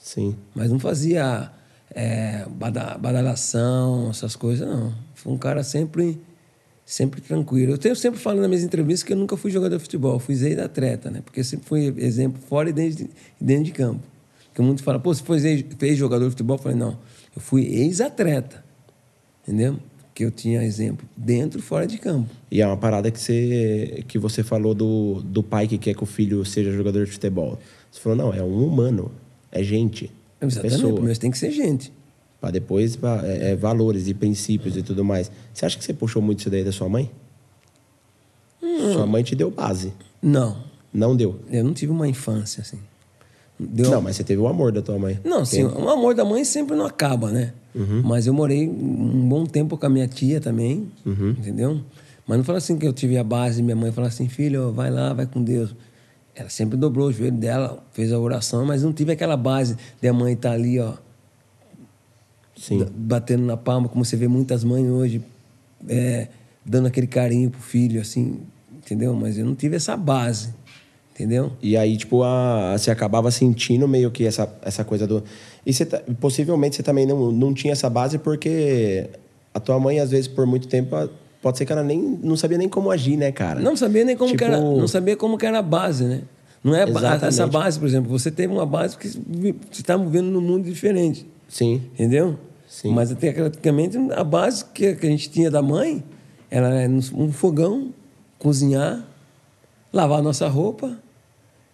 Sim. 0.00 0.36
Mas 0.54 0.70
não 0.70 0.78
fazia 0.78 1.50
é, 1.92 2.44
bada- 2.50 2.96
badalação, 2.98 4.10
essas 4.10 4.36
coisas, 4.36 4.68
não. 4.68 4.92
Fui 5.14 5.32
um 5.32 5.38
cara 5.38 5.64
sempre, 5.64 6.18
sempre 6.86 7.20
tranquilo. 7.20 7.72
Eu 7.72 7.78
tenho 7.78 7.96
sempre 7.96 8.20
falando 8.20 8.40
nas 8.42 8.48
minhas 8.48 8.62
entrevistas 8.64 9.02
que 9.02 9.12
eu 9.12 9.16
nunca 9.16 9.36
fui 9.36 9.50
jogador 9.50 9.76
de 9.76 9.82
futebol, 9.82 10.18
fui 10.20 10.34
ex-atleta, 10.34 11.10
né? 11.10 11.20
Porque 11.24 11.40
eu 11.40 11.44
sempre 11.44 11.66
fui 11.66 11.92
exemplo 11.98 12.40
fora 12.48 12.70
e 12.70 12.72
dentro 12.72 13.04
de, 13.04 13.10
dentro 13.40 13.64
de 13.64 13.72
campo. 13.72 14.00
Porque 14.48 14.62
muitos 14.62 14.84
falam, 14.84 15.00
pô, 15.00 15.12
você 15.12 15.22
foi 15.22 15.38
ex- 15.44 15.64
fez 15.76 15.98
jogador 15.98 16.24
de 16.24 16.30
futebol? 16.30 16.56
Eu 16.56 16.62
falei, 16.62 16.78
não, 16.78 16.92
eu 17.34 17.42
fui 17.42 17.64
ex-atleta, 17.66 18.64
entendeu? 19.42 19.76
Que 20.14 20.24
eu 20.24 20.30
tinha 20.30 20.62
exemplo 20.64 21.06
dentro 21.16 21.58
e 21.58 21.62
fora 21.62 21.86
de 21.86 21.98
campo. 21.98 22.30
E 22.50 22.62
é 22.62 22.66
uma 22.66 22.76
parada 22.76 23.10
que 23.10 23.20
você, 23.20 24.04
que 24.08 24.18
você 24.18 24.42
falou 24.44 24.72
do, 24.72 25.20
do 25.22 25.42
pai 25.42 25.66
que 25.66 25.76
quer 25.76 25.94
que 25.94 26.02
o 26.02 26.06
filho 26.06 26.42
seja 26.44 26.70
jogador 26.72 27.04
de 27.04 27.10
futebol. 27.10 27.58
Você 27.90 28.00
falou, 28.00 28.16
não, 28.16 28.32
é 28.32 28.42
um 28.42 28.64
humano, 28.64 29.10
é 29.52 29.62
gente. 29.62 30.10
é 30.40 30.46
Exatamente, 30.46 30.80
pessoa. 30.80 31.00
mas 31.02 31.18
tem 31.18 31.30
que 31.30 31.36
ser 31.38 31.50
gente. 31.50 31.92
Pra 32.40 32.50
depois, 32.50 32.96
pra- 32.96 33.22
é, 33.24 33.52
é 33.52 33.56
valores 33.56 34.08
e 34.08 34.14
princípios 34.14 34.76
e 34.76 34.82
tudo 34.82 35.04
mais. 35.04 35.30
Você 35.54 35.64
acha 35.66 35.78
que 35.78 35.84
você 35.84 35.92
puxou 35.94 36.20
muito 36.22 36.40
isso 36.40 36.50
daí 36.50 36.62
da 36.64 36.72
sua 36.72 36.88
mãe? 36.88 37.10
Sua 38.92 39.06
mãe 39.06 39.22
te 39.22 39.34
deu 39.34 39.50
base. 39.50 39.92
Não, 40.22 40.56
Não 40.92 41.14
deu. 41.16 41.40
eu 41.50 41.64
não 41.64 41.72
tive 41.72 41.92
uma 41.92 42.08
infância 42.08 42.60
assim. 42.62 42.78
Deu, 43.58 43.90
Não, 43.90 44.02
mas 44.02 44.16
você 44.16 44.24
teve 44.24 44.40
o 44.40 44.46
amor 44.48 44.70
da 44.70 44.82
tua 44.82 44.98
mãe. 44.98 45.18
Não, 45.24 45.44
sim, 45.44 45.64
o 45.64 45.88
amor 45.88 46.14
da 46.14 46.24
mãe 46.24 46.44
sempre 46.44 46.76
não 46.76 46.84
acaba, 46.84 47.30
né? 47.30 47.52
Mas 48.04 48.26
eu 48.26 48.32
morei 48.34 48.66
um 48.68 49.28
bom 49.28 49.44
tempo 49.44 49.76
com 49.76 49.86
a 49.86 49.88
minha 49.88 50.06
tia 50.08 50.40
também, 50.40 50.90
entendeu? 51.06 51.80
Mas 52.26 52.38
não 52.38 52.44
fala 52.44 52.58
assim 52.58 52.76
que 52.78 52.86
eu 52.86 52.92
tive 52.92 53.16
a 53.18 53.24
base, 53.24 53.62
minha 53.62 53.76
mãe 53.76 53.92
fala 53.92 54.08
assim, 54.08 54.28
filho, 54.28 54.72
vai 54.72 54.90
lá, 54.90 55.12
vai 55.12 55.26
com 55.26 55.42
Deus. 55.42 55.74
Ela 56.34 56.48
sempre 56.50 56.76
dobrou 56.76 57.08
o 57.08 57.12
joelho 57.12 57.36
dela, 57.36 57.82
fez 57.92 58.12
a 58.12 58.18
oração, 58.18 58.64
mas 58.66 58.82
não 58.82 58.92
tive 58.92 59.12
aquela 59.12 59.36
base 59.36 59.76
de 60.00 60.08
a 60.08 60.12
mãe 60.12 60.32
estar 60.34 60.52
ali, 60.52 60.78
ó, 60.78 60.94
Sim. 62.56 62.86
batendo 62.96 63.44
na 63.44 63.56
palma, 63.56 63.88
como 63.88 64.04
você 64.04 64.16
vê 64.16 64.26
muitas 64.26 64.64
mães 64.64 64.88
hoje, 64.88 65.20
é, 65.88 66.28
dando 66.64 66.86
aquele 66.88 67.06
carinho 67.06 67.50
pro 67.50 67.60
filho, 67.60 68.00
assim, 68.00 68.40
entendeu? 68.76 69.14
Mas 69.14 69.36
eu 69.38 69.44
não 69.44 69.54
tive 69.54 69.76
essa 69.76 69.96
base, 69.96 70.54
entendeu? 71.14 71.52
E 71.62 71.76
aí, 71.76 71.96
tipo, 71.96 72.22
a, 72.22 72.74
você 72.76 72.90
acabava 72.90 73.30
sentindo 73.30 73.86
meio 73.86 74.10
que 74.10 74.24
essa, 74.26 74.48
essa 74.62 74.84
coisa 74.84 75.06
do. 75.06 75.22
E 75.64 75.72
você, 75.72 75.84
ta- 75.84 76.02
possivelmente 76.20 76.76
você 76.76 76.82
também 76.82 77.04
não, 77.06 77.30
não 77.30 77.52
tinha 77.52 77.72
essa 77.72 77.90
base 77.90 78.18
porque 78.18 79.10
a 79.52 79.60
tua 79.60 79.78
mãe, 79.78 80.00
às 80.00 80.10
vezes, 80.10 80.26
por 80.28 80.46
muito 80.46 80.66
tempo, 80.66 80.96
pode 81.42 81.58
ser 81.58 81.66
que 81.66 81.72
ela 81.72 81.82
nem 81.84 82.00
não 82.22 82.36
sabia 82.36 82.56
nem 82.58 82.68
como 82.68 82.90
agir, 82.90 83.16
né, 83.16 83.30
cara? 83.32 83.60
Não 83.60 83.76
sabia 83.76 84.04
nem 84.04 84.16
como 84.16 84.30
Tipo- 84.30 84.44
era, 84.44 84.58
não 84.60 84.88
sabia 84.88 85.16
como 85.16 85.36
era 85.42 85.58
a 85.58 85.62
base, 85.62 86.04
né? 86.04 86.22
Não 86.64 86.74
é 86.74 86.82
Exatamente. 86.88 87.24
essa 87.26 87.46
base, 87.46 87.78
por 87.78 87.86
exemplo, 87.86 88.10
você 88.10 88.30
teve 88.30 88.52
uma 88.52 88.66
base 88.66 88.96
que 88.98 89.06
você 89.08 89.54
está 89.72 89.96
vivendo 89.96 90.26
num 90.26 90.40
mundo 90.40 90.64
diferente, 90.64 91.24
Sim. 91.48 91.82
entendeu? 91.94 92.38
Sim. 92.68 92.92
Mas 92.92 93.10
até 93.10 93.32
praticamente 93.32 93.96
a 94.12 94.24
base 94.24 94.64
que, 94.64 94.94
que 94.94 95.06
a 95.06 95.10
gente 95.10 95.30
tinha 95.30 95.50
da 95.50 95.62
mãe 95.62 96.04
era 96.50 96.68
um 97.14 97.32
fogão, 97.32 97.92
cozinhar, 98.38 99.04
lavar 99.92 100.18
a 100.18 100.22
nossa 100.22 100.48
roupa, 100.48 100.98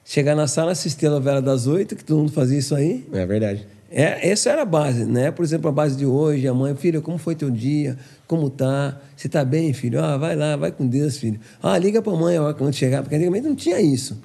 chegar 0.05 0.35
na 0.35 0.47
sala, 0.47 0.73
assistir 0.73 1.07
a 1.07 1.11
novela 1.11 1.43
das 1.43 1.67
oito, 1.67 1.97
que 1.97 2.05
todo 2.05 2.19
mundo 2.19 2.33
fazia 2.33 2.59
isso 2.59 2.75
aí. 2.75 3.07
É 3.13 3.27
verdade. 3.27 3.67
É, 3.91 4.31
essa 4.31 4.49
era 4.49 4.63
a 4.63 4.65
base, 4.65 5.05
né? 5.05 5.31
Por 5.31 5.45
exemplo, 5.45 5.69
a 5.69 5.73
base 5.73 5.97
de 5.97 6.07
hoje, 6.07 6.49
a 6.49 6.55
mãe, 6.55 6.75
filho, 6.75 7.03
como 7.03 7.19
foi 7.19 7.35
teu 7.35 7.51
dia? 7.51 7.99
Como 8.27 8.49
tá? 8.49 8.99
Você 9.15 9.29
tá 9.29 9.45
bem, 9.45 9.73
filho? 9.75 10.01
Ah, 10.03 10.17
vai 10.17 10.35
lá, 10.35 10.57
vai 10.57 10.73
com 10.73 10.87
Deus, 10.87 11.19
filho. 11.19 11.39
Ah, 11.63 11.77
liga 11.77 12.01
pra 12.01 12.13
mãe 12.15 12.37
a 12.37 12.43
hora 12.43 12.55
quando 12.55 12.73
chegar, 12.73 13.03
porque 13.03 13.17
antigamente 13.17 13.47
não 13.47 13.55
tinha 13.55 13.79
isso. 13.81 14.19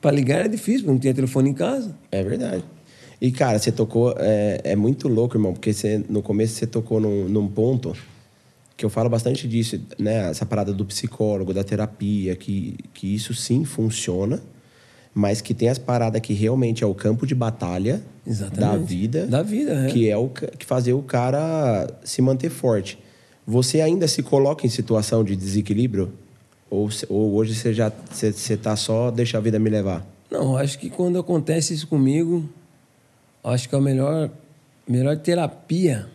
Para 0.00 0.10
ligar 0.10 0.40
era 0.40 0.48
difícil, 0.48 0.80
porque 0.80 0.92
não 0.92 0.98
tinha 0.98 1.14
telefone 1.14 1.50
em 1.50 1.54
casa. 1.54 1.94
É 2.10 2.24
verdade. 2.24 2.64
E, 3.24 3.32
cara, 3.32 3.58
você 3.58 3.72
tocou. 3.72 4.14
É, 4.18 4.60
é 4.64 4.76
muito 4.76 5.08
louco, 5.08 5.34
irmão, 5.34 5.54
porque 5.54 5.72
você, 5.72 6.04
no 6.10 6.20
começo 6.20 6.56
você 6.56 6.66
tocou 6.66 7.00
num, 7.00 7.26
num 7.26 7.48
ponto 7.48 7.96
que 8.76 8.84
eu 8.84 8.90
falo 8.90 9.08
bastante 9.08 9.48
disso, 9.48 9.80
né? 9.98 10.28
Essa 10.28 10.44
parada 10.44 10.74
do 10.74 10.84
psicólogo, 10.84 11.54
da 11.54 11.64
terapia, 11.64 12.36
que, 12.36 12.76
que 12.92 13.14
isso 13.14 13.32
sim 13.32 13.64
funciona, 13.64 14.42
mas 15.14 15.40
que 15.40 15.54
tem 15.54 15.70
as 15.70 15.78
paradas 15.78 16.20
que 16.20 16.34
realmente 16.34 16.84
é 16.84 16.86
o 16.86 16.94
campo 16.94 17.26
de 17.26 17.34
batalha 17.34 18.02
Exatamente. 18.26 18.60
da 18.60 18.76
vida. 18.76 19.26
Da 19.26 19.42
vida, 19.42 19.72
é. 19.72 19.90
Que 19.90 20.10
é 20.10 20.18
o 20.18 20.28
que 20.28 20.66
fazer 20.66 20.92
o 20.92 21.00
cara 21.00 21.88
se 22.04 22.20
manter 22.20 22.50
forte. 22.50 22.98
Você 23.46 23.80
ainda 23.80 24.06
se 24.06 24.22
coloca 24.22 24.66
em 24.66 24.68
situação 24.68 25.24
de 25.24 25.34
desequilíbrio? 25.34 26.12
Ou, 26.68 26.90
ou 27.08 27.32
hoje 27.36 27.54
você 27.54 27.72
já 27.72 27.90
você, 28.10 28.30
você 28.30 28.54
tá 28.54 28.76
só 28.76 29.10
deixa 29.10 29.38
a 29.38 29.40
vida 29.40 29.58
me 29.58 29.70
levar? 29.70 30.06
Não, 30.30 30.58
acho 30.58 30.78
que 30.78 30.90
quando 30.90 31.18
acontece 31.18 31.72
isso 31.72 31.86
comigo, 31.86 32.46
acho 33.50 33.68
que 33.68 33.74
a 33.74 33.80
melhor, 33.80 34.30
melhor 34.88 35.16
terapia 35.18 36.08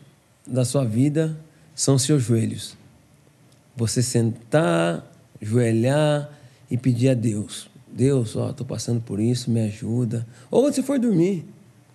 da 0.45 0.65
sua 0.65 0.84
vida 0.84 1.38
são 1.75 1.95
os 1.95 2.03
seus 2.03 2.23
joelhos. 2.23 2.75
Você 3.75 4.01
sentar, 4.01 5.09
joelhar 5.41 6.30
e 6.69 6.77
pedir 6.77 7.09
a 7.09 7.13
Deus. 7.13 7.69
Deus, 7.91 8.36
ó, 8.36 8.51
tô 8.51 8.65
passando 8.65 9.01
por 9.01 9.19
isso, 9.19 9.49
me 9.49 9.61
ajuda. 9.61 10.25
Ou 10.51 10.61
quando 10.61 10.73
você 10.73 10.84
for 10.84 10.99
dormir, 10.99 11.45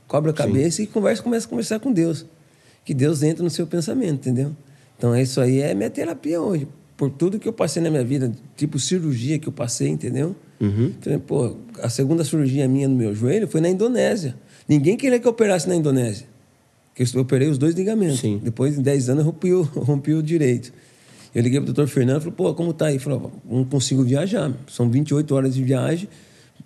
cobre 0.06 0.30
a 0.30 0.34
cabeça 0.34 0.82
e 0.82 0.86
conversa, 0.86 1.22
começa 1.22 1.46
a 1.46 1.50
conversar 1.50 1.80
com 1.80 1.92
Deus. 1.92 2.26
Que 2.84 2.92
Deus 2.94 3.22
entra 3.22 3.42
no 3.42 3.50
seu 3.50 3.66
pensamento, 3.66 4.28
entendeu? 4.28 4.54
Então 4.96 5.16
isso 5.16 5.40
aí 5.40 5.60
é 5.60 5.74
minha 5.74 5.90
terapia 5.90 6.40
hoje. 6.40 6.68
Por 6.96 7.10
tudo 7.10 7.38
que 7.38 7.48
eu 7.48 7.52
passei 7.52 7.82
na 7.82 7.90
minha 7.90 8.04
vida, 8.04 8.32
tipo 8.56 8.78
cirurgia 8.78 9.38
que 9.38 9.48
eu 9.48 9.52
passei, 9.52 9.88
entendeu? 9.88 10.36
Então, 10.86 11.18
pô, 11.20 11.56
a 11.82 11.88
segunda 11.88 12.24
cirurgia 12.24 12.68
minha 12.68 12.86
no 12.88 12.94
meu 12.94 13.14
joelho 13.14 13.48
foi 13.48 13.60
na 13.60 13.68
Indonésia. 13.68 14.36
Ninguém 14.68 14.96
queria 14.96 15.18
que 15.18 15.26
eu 15.26 15.30
operasse 15.32 15.68
na 15.68 15.74
Indonésia. 15.76 16.26
Porque 16.94 17.16
eu 17.16 17.22
operei 17.22 17.48
os 17.48 17.58
dois 17.58 17.74
ligamentos. 17.74 18.20
Sim. 18.20 18.40
Depois 18.42 18.76
de 18.76 18.82
10 18.82 19.08
anos 19.10 19.24
eu 19.24 19.30
rompi 19.30 19.52
o, 19.52 19.62
rompi 19.82 20.12
o 20.14 20.22
direito. 20.22 20.72
Eu 21.34 21.42
liguei 21.42 21.58
pro 21.58 21.66
doutor 21.72 21.88
Fernando 21.88 22.18
e 22.18 22.20
falei, 22.20 22.34
pô, 22.36 22.54
como 22.54 22.72
tá 22.72 22.86
aí? 22.86 22.94
Ele 22.94 22.98
falou, 23.00 23.32
"Ó, 23.50 23.56
não 23.56 23.64
consigo 23.64 24.04
viajar. 24.04 24.52
São 24.68 24.88
28 24.88 25.34
horas 25.34 25.54
de 25.54 25.64
viagem, 25.64 26.08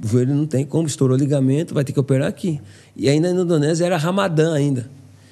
o 0.03 0.07
joelho 0.07 0.35
não 0.35 0.47
tem 0.47 0.67
como, 0.67 0.87
estourou 0.87 1.17
o 1.17 1.19
ligamento, 1.19 1.73
vai 1.73 1.83
ter 1.85 1.93
que 1.95 1.99
operar 1.99 2.29
aqui. 2.29 2.61
E 2.95 3.09
aí 3.09 3.19
na 3.19 3.31
Indonésia 3.31 3.87
era 3.87 3.97
Ramadã 3.97 4.53
ainda. 4.55 4.91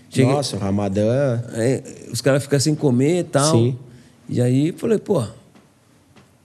Cheguei- 0.08 0.32
Nossa, 0.32 0.56
Ramadã. 0.56 1.42
Aí, 1.52 1.82
os 2.10 2.22
caras 2.22 2.42
ficam 2.44 2.58
sem 2.58 2.74
comer 2.74 3.20
e 3.20 3.24
tal. 3.24 3.52
Sim. 3.54 3.76
E 4.28 4.40
aí 4.40 4.72
falei, 4.72 4.98
pô, 4.98 5.22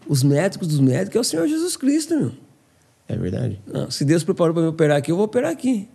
os 0.07 0.21
médicos 0.23 0.67
dos 0.67 0.79
médicos 0.81 1.15
é 1.15 1.19
o 1.19 1.23
Senhor 1.23 1.47
Jesus 1.47 1.77
Cristo, 1.77 2.13
meu. 2.19 2.31
É 3.07 3.15
verdade. 3.15 3.59
Não, 3.65 3.89
se 3.89 4.03
Deus 4.03 4.23
preparou 4.23 4.53
para 4.53 4.63
me 4.63 4.69
operar 4.69 4.97
aqui, 4.97 5.11
eu 5.11 5.15
vou 5.15 5.25
operar 5.25 5.51
aqui. 5.51 5.87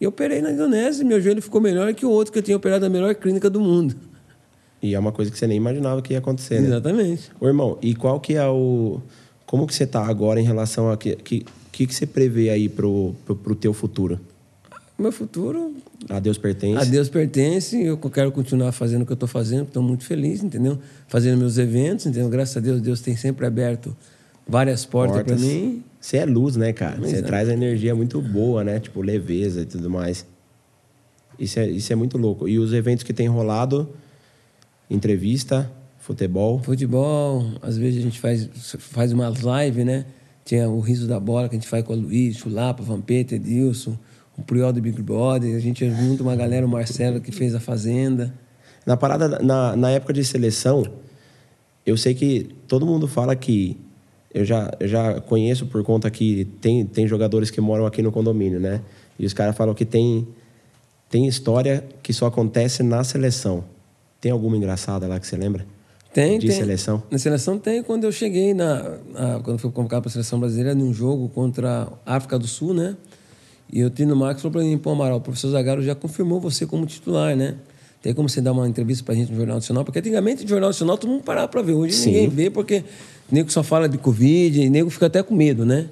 E 0.00 0.04
eu 0.04 0.10
operei 0.10 0.40
na 0.40 0.52
Indonésia 0.52 1.02
e 1.02 1.04
meu 1.04 1.20
joelho 1.20 1.42
ficou 1.42 1.60
melhor 1.60 1.92
que 1.94 2.06
o 2.06 2.10
outro 2.10 2.32
que 2.32 2.38
eu 2.38 2.42
tinha 2.42 2.56
operado 2.56 2.84
na 2.84 2.88
melhor 2.88 3.14
clínica 3.14 3.50
do 3.50 3.60
mundo. 3.60 3.96
E 4.80 4.94
é 4.94 4.98
uma 4.98 5.10
coisa 5.10 5.30
que 5.30 5.38
você 5.38 5.46
nem 5.46 5.56
imaginava 5.56 6.00
que 6.00 6.12
ia 6.12 6.18
acontecer, 6.18 6.60
né? 6.60 6.68
Exatamente. 6.68 7.30
Ô, 7.40 7.46
irmão, 7.48 7.78
e 7.82 7.94
qual 7.94 8.20
que 8.20 8.34
é 8.34 8.46
o... 8.46 9.00
Como 9.44 9.66
que 9.66 9.74
você 9.74 9.86
tá 9.86 10.06
agora 10.06 10.40
em 10.40 10.44
relação 10.44 10.90
a... 10.90 10.96
que 10.96 11.16
que, 11.16 11.44
que, 11.72 11.86
que 11.86 11.94
você 11.94 12.06
prevê 12.06 12.50
aí 12.50 12.68
pro, 12.68 13.14
pro, 13.24 13.34
pro 13.34 13.54
teu 13.54 13.72
futuro? 13.72 14.20
Meu 14.96 15.12
futuro 15.12 15.76
A 16.10 16.18
Deus 16.18 16.38
pertence? 16.38 16.76
a 16.76 16.84
Deus 16.84 17.08
pertence, 17.08 17.80
eu 17.80 17.96
quero 17.96 18.32
continuar 18.32 18.72
fazendo 18.72 19.02
o 19.02 19.06
que 19.06 19.12
eu 19.12 19.14
estou 19.14 19.28
fazendo, 19.28 19.62
estou 19.62 19.80
muito 19.82 20.04
feliz, 20.04 20.42
entendeu? 20.42 20.76
Fazendo 21.06 21.38
meus 21.38 21.56
eventos, 21.56 22.06
entendeu? 22.06 22.28
Graças 22.28 22.56
a 22.56 22.60
Deus, 22.60 22.80
Deus 22.80 23.00
tem 23.00 23.16
sempre 23.16 23.46
aberto 23.46 23.96
várias 24.46 24.84
portas 24.84 25.22
para 25.22 25.36
mim. 25.36 25.84
Você 26.00 26.18
é 26.18 26.24
luz, 26.24 26.56
né, 26.56 26.72
cara? 26.72 26.96
Você 26.96 27.16
Exato. 27.16 27.26
traz 27.26 27.48
a 27.48 27.52
energia 27.52 27.94
muito 27.94 28.20
boa, 28.20 28.62
né? 28.62 28.78
Tipo, 28.78 29.02
leveza 29.02 29.62
e 29.62 29.66
tudo 29.66 29.90
mais. 29.90 30.24
Isso 31.38 31.58
é, 31.58 31.68
isso 31.68 31.92
é 31.92 31.96
muito 31.96 32.16
louco. 32.18 32.48
E 32.48 32.58
os 32.58 32.72
eventos 32.72 33.04
que 33.04 33.12
tem 33.12 33.28
rolado, 33.28 33.88
entrevista, 34.90 35.70
futebol. 35.98 36.62
Futebol, 36.62 37.44
às 37.62 37.76
vezes 37.76 38.00
a 38.00 38.02
gente 38.02 38.18
faz, 38.18 38.48
faz 38.78 39.12
umas 39.12 39.40
lives, 39.40 39.84
né? 39.84 40.06
Tinha 40.44 40.68
o 40.68 40.80
Riso 40.80 41.06
da 41.06 41.20
Bola 41.20 41.48
que 41.48 41.56
a 41.56 41.58
gente 41.58 41.68
faz 41.68 41.84
com 41.84 41.92
o 41.92 41.96
Luiz, 41.96 42.38
Chulapa, 42.38 42.82
Vampeta, 42.82 43.34
Edilson, 43.34 43.98
o 44.36 44.42
Priol 44.42 44.72
do 44.72 44.80
Big 44.80 45.02
Brother. 45.02 45.54
A 45.54 45.60
gente 45.60 45.88
junta 45.90 46.22
uma 46.22 46.34
galera, 46.34 46.64
o 46.64 46.68
Marcelo 46.68 47.20
que 47.20 47.30
fez 47.30 47.54
a 47.54 47.60
Fazenda. 47.60 48.32
Na 48.86 48.96
parada, 48.96 49.38
na, 49.40 49.76
na 49.76 49.90
época 49.90 50.14
de 50.14 50.24
seleção, 50.24 50.86
eu 51.84 51.96
sei 51.96 52.14
que 52.14 52.48
todo 52.66 52.86
mundo 52.86 53.06
fala 53.06 53.36
que. 53.36 53.76
Eu 54.38 54.44
já, 54.44 54.70
eu 54.78 54.86
já 54.86 55.20
conheço 55.20 55.66
por 55.66 55.82
conta 55.82 56.08
que 56.10 56.44
tem, 56.60 56.86
tem 56.86 57.08
jogadores 57.08 57.50
que 57.50 57.60
moram 57.60 57.86
aqui 57.86 58.02
no 58.02 58.12
condomínio, 58.12 58.60
né? 58.60 58.80
E 59.18 59.26
os 59.26 59.32
caras 59.32 59.56
falam 59.56 59.74
que 59.74 59.84
tem, 59.84 60.28
tem 61.10 61.26
história 61.26 61.84
que 62.02 62.12
só 62.12 62.26
acontece 62.26 62.84
na 62.84 63.02
seleção. 63.02 63.64
Tem 64.20 64.30
alguma 64.30 64.56
engraçada 64.56 65.08
lá 65.08 65.18
que 65.18 65.26
você 65.26 65.36
lembra? 65.36 65.66
Tem, 66.12 66.38
de 66.38 66.46
tem. 66.46 66.56
seleção? 66.56 67.02
Na 67.10 67.18
seleção 67.18 67.58
tem. 67.58 67.82
Quando 67.82 68.04
eu 68.04 68.12
cheguei, 68.12 68.54
na, 68.54 68.98
na 69.12 69.40
quando 69.40 69.58
fui 69.58 69.72
convocado 69.72 70.02
para 70.02 70.08
a 70.08 70.12
seleção 70.12 70.38
brasileira, 70.38 70.72
num 70.74 70.92
jogo 70.94 71.28
contra 71.28 71.88
a 72.06 72.16
África 72.16 72.38
do 72.38 72.46
Sul, 72.46 72.72
né? 72.72 72.96
E 73.72 73.82
o 73.82 73.90
Tino 73.90 74.14
Marcos 74.14 74.42
falou 74.42 74.52
para 74.52 74.62
mim, 74.62 74.78
pô, 74.78 74.90
Amaral, 74.90 75.18
o 75.18 75.20
professor 75.20 75.50
Zagallo 75.50 75.82
já 75.82 75.94
confirmou 75.96 76.40
você 76.40 76.64
como 76.64 76.86
titular, 76.86 77.36
né? 77.36 77.56
Tem 78.02 78.14
como 78.14 78.28
você 78.28 78.40
dar 78.40 78.52
uma 78.52 78.68
entrevista 78.68 79.02
para 79.04 79.14
a 79.14 79.16
gente 79.16 79.30
no 79.32 79.36
Jornal 79.36 79.56
Nacional? 79.56 79.84
Porque 79.84 79.98
antigamente 79.98 80.42
no 80.44 80.48
Jornal 80.48 80.68
Nacional 80.70 80.96
todo 80.96 81.10
mundo 81.10 81.22
parava 81.22 81.48
para 81.48 81.62
ver. 81.62 81.72
Hoje 81.72 81.94
Sim. 81.94 82.06
ninguém 82.12 82.28
vê 82.28 82.50
porque 82.50 82.84
o 83.30 83.34
nego 83.34 83.50
só 83.50 83.62
fala 83.62 83.88
de 83.88 83.98
Covid 83.98 84.60
e 84.62 84.68
o 84.68 84.70
nego 84.70 84.88
fica 84.90 85.06
até 85.06 85.22
com 85.22 85.34
medo, 85.34 85.64
né? 85.66 85.86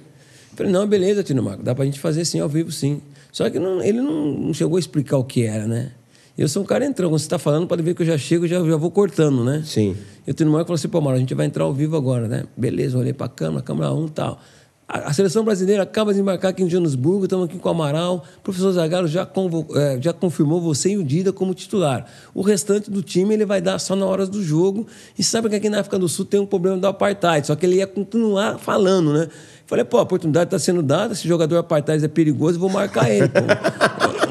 Eu 0.52 0.56
falei, 0.56 0.72
não, 0.72 0.86
beleza, 0.86 1.22
Tino 1.22 1.42
Marcos, 1.42 1.64
dá 1.64 1.74
para 1.74 1.82
a 1.82 1.86
gente 1.86 1.98
fazer 2.00 2.24
sim, 2.24 2.40
ao 2.40 2.48
vivo 2.48 2.70
sim. 2.72 3.00
Só 3.32 3.50
que 3.50 3.58
não- 3.58 3.82
ele 3.82 4.00
não, 4.00 4.32
não 4.32 4.54
chegou 4.54 4.76
a 4.76 4.80
explicar 4.80 5.18
o 5.18 5.24
que 5.24 5.42
era, 5.42 5.66
né? 5.66 5.90
Eu 6.38 6.48
sou 6.48 6.62
um 6.62 6.66
cara 6.66 6.84
entrão, 6.84 7.08
quando 7.08 7.18
você 7.18 7.24
está 7.26 7.38
falando, 7.38 7.66
pode 7.66 7.82
ver 7.82 7.94
que 7.94 8.02
eu 8.02 8.06
já 8.06 8.16
chego 8.16 8.44
e 8.44 8.48
já, 8.48 8.62
já 8.64 8.76
vou 8.76 8.90
cortando, 8.90 9.42
né? 9.44 9.62
Sim. 9.66 9.96
E 10.26 10.30
o 10.30 10.34
Tino 10.34 10.50
Marcos 10.50 10.66
falou 10.68 10.74
assim, 10.76 10.88
pô, 10.88 11.00
Mauro, 11.00 11.16
a 11.16 11.20
gente 11.20 11.34
vai 11.34 11.46
entrar 11.46 11.64
ao 11.64 11.72
vivo 11.74 11.96
agora, 11.96 12.28
né? 12.28 12.44
Beleza, 12.56 12.96
olhei 12.98 13.12
pra 13.12 13.28
câmera, 13.28 13.62
câmera 13.62 13.92
1 13.92 14.06
e 14.06 14.10
tal. 14.10 14.40
A, 14.88 15.12
seleção 15.12 15.44
brasileira 15.44 15.82
acaba 15.82 16.14
de 16.14 16.20
embarcar 16.20 16.52
aqui 16.52 16.62
em 16.62 16.70
Joanesburgo, 16.70 17.24
estamos 17.24 17.46
aqui 17.46 17.58
com 17.58 17.68
o 17.68 17.72
Amaral. 17.72 18.24
O 18.38 18.40
professor 18.40 18.70
Zagallo 18.70 19.08
já, 19.08 19.28
eh, 19.74 19.98
já 20.00 20.12
confirmou 20.12 20.60
você 20.60 20.90
e 20.90 20.96
o 20.96 21.02
Dida 21.02 21.32
como 21.32 21.52
titular. 21.54 22.06
O 22.32 22.40
restante 22.40 22.88
do 22.88 23.02
time 23.02 23.34
ele 23.34 23.44
vai 23.44 23.60
dar 23.60 23.80
só 23.80 23.96
na 23.96 24.06
hora 24.06 24.24
do 24.24 24.40
jogo. 24.40 24.86
E 25.18 25.24
sabe 25.24 25.48
que 25.48 25.56
aqui 25.56 25.68
na 25.68 25.80
África 25.80 25.98
do 25.98 26.08
Sul 26.08 26.24
tem 26.24 26.38
um 26.38 26.46
problema 26.46 26.78
do 26.78 26.86
apartheid, 26.86 27.48
só 27.48 27.56
que 27.56 27.66
ele 27.66 27.76
ia 27.76 27.86
continuar 27.86 28.58
falando, 28.58 29.12
né? 29.12 29.28
Falei, 29.66 29.84
pô, 29.84 29.98
a 29.98 30.02
oportunidade 30.02 30.46
está 30.46 30.58
sendo 30.58 30.80
dada, 30.80 31.12
esse 31.12 31.26
jogador 31.26 31.56
apartheid 31.56 32.04
é 32.04 32.08
perigoso, 32.08 32.56
eu 32.56 32.60
vou 32.60 32.70
marcar 32.70 33.10
ele. 33.10 33.28
pô. 33.28 33.40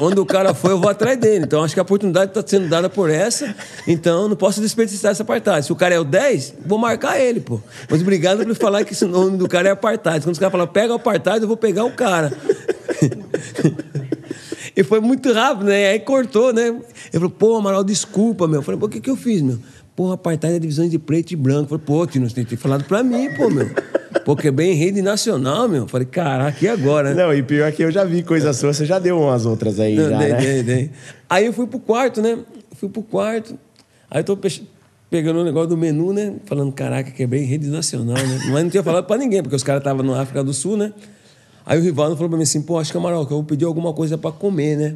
Onde 0.00 0.20
o 0.20 0.26
cara 0.26 0.52
foi, 0.54 0.72
eu 0.72 0.80
vou 0.80 0.90
atrás 0.90 1.18
dele. 1.18 1.44
Então, 1.44 1.62
acho 1.62 1.74
que 1.74 1.80
a 1.80 1.82
oportunidade 1.82 2.30
está 2.30 2.42
sendo 2.46 2.68
dada 2.68 2.88
por 2.88 3.10
essa. 3.10 3.54
Então, 3.86 4.28
não 4.28 4.36
posso 4.36 4.60
desperdiçar 4.60 5.10
essa 5.10 5.22
apartheid. 5.22 5.64
Se 5.64 5.72
o 5.72 5.76
cara 5.76 5.94
é 5.94 6.00
o 6.00 6.04
10, 6.04 6.54
vou 6.66 6.78
marcar 6.78 7.18
ele, 7.18 7.40
pô. 7.40 7.60
Mas 7.88 8.02
obrigado 8.02 8.44
por 8.44 8.54
falar 8.56 8.84
que 8.84 8.92
esse 8.92 9.04
nome 9.04 9.36
do 9.36 9.48
cara 9.48 9.68
é 9.68 9.72
apartheid. 9.72 10.24
Quando 10.24 10.32
os 10.34 10.38
caras 10.38 10.52
falam, 10.52 10.66
pega 10.66 10.92
o 10.92 10.96
apartheid, 10.96 11.40
eu 11.40 11.48
vou 11.48 11.56
pegar 11.56 11.84
o 11.84 11.92
cara. 11.92 12.32
E 14.76 14.84
foi 14.84 15.00
muito 15.00 15.32
rápido, 15.32 15.68
né? 15.68 15.88
Aí 15.88 16.00
cortou, 16.00 16.52
né? 16.52 16.66
Ele 16.66 16.82
falou, 17.12 17.30
pô, 17.30 17.56
Amaral, 17.56 17.82
desculpa, 17.82 18.46
meu. 18.46 18.58
Eu 18.58 18.62
falei, 18.62 18.78
pô, 18.78 18.84
o 18.84 18.88
que, 18.90 19.00
que 19.00 19.08
eu 19.08 19.16
fiz, 19.16 19.40
meu? 19.40 19.58
Porra, 19.96 20.14
apartheid 20.14 20.54
é 20.56 20.58
divisão 20.60 20.86
de 20.88 20.98
preto 20.98 21.32
e 21.32 21.36
branco. 21.36 21.70
Falei, 21.70 21.82
pô, 21.84 22.06
Tino, 22.06 22.28
você 22.28 22.34
tem 22.36 22.44
que 22.44 22.50
ter 22.50 22.56
falado 22.56 22.84
pra 22.84 23.02
mim, 23.02 23.30
pô, 23.34 23.48
meu. 23.50 23.68
Pô, 24.26 24.36
que 24.36 24.48
é 24.48 24.50
bem 24.50 24.74
rede 24.74 25.00
nacional, 25.00 25.66
meu. 25.68 25.82
Eu 25.84 25.88
falei, 25.88 26.06
caraca, 26.06 26.62
e 26.64 26.68
agora, 26.68 27.14
né? 27.14 27.22
Não, 27.24 27.32
e 27.32 27.42
pior 27.42 27.70
que 27.72 27.82
eu 27.82 27.90
já 27.90 28.04
vi 28.04 28.22
coisa 28.22 28.52
sua, 28.52 28.72
você 28.74 28.84
já 28.84 28.98
deu 28.98 29.18
umas 29.18 29.46
outras 29.46 29.80
aí, 29.80 29.96
Não, 29.96 30.10
já, 30.10 30.18
dei, 30.18 30.32
né? 30.32 30.38
dei, 30.38 30.62
dei. 30.62 30.90
Aí 31.30 31.46
eu 31.46 31.52
fui 31.52 31.66
pro 31.66 31.78
quarto, 31.78 32.20
né? 32.20 32.38
Fui 32.72 32.88
pro 32.90 33.02
quarto. 33.02 33.58
Aí 34.10 34.20
eu 34.20 34.24
tô 34.24 34.36
pe- 34.36 34.62
pegando 35.10 35.38
o 35.40 35.44
negócio 35.44 35.68
do 35.70 35.76
menu, 35.78 36.12
né? 36.12 36.34
Falando, 36.44 36.72
caraca, 36.72 37.10
quebrei 37.10 37.44
rede 37.44 37.68
nacional, 37.68 38.16
né? 38.16 38.40
Mas 38.50 38.64
não 38.64 38.70
tinha 38.70 38.82
falado 38.82 39.04
pra 39.06 39.16
ninguém, 39.16 39.42
porque 39.42 39.56
os 39.56 39.62
caras 39.62 39.80
estavam 39.80 40.04
na 40.04 40.20
África 40.20 40.44
do 40.44 40.52
Sul, 40.52 40.76
né? 40.76 40.92
Aí 41.64 41.78
o 41.78 41.82
Rivaldo 41.82 42.14
falou 42.16 42.28
pra 42.28 42.36
mim 42.36 42.42
assim, 42.44 42.60
pô, 42.60 42.78
acho 42.78 42.92
que 42.92 42.98
Amaral, 42.98 43.26
que 43.26 43.32
eu 43.32 43.38
vou 43.38 43.44
pedir 43.44 43.64
alguma 43.64 43.92
coisa 43.94 44.18
pra 44.18 44.30
comer, 44.30 44.76
né? 44.76 44.94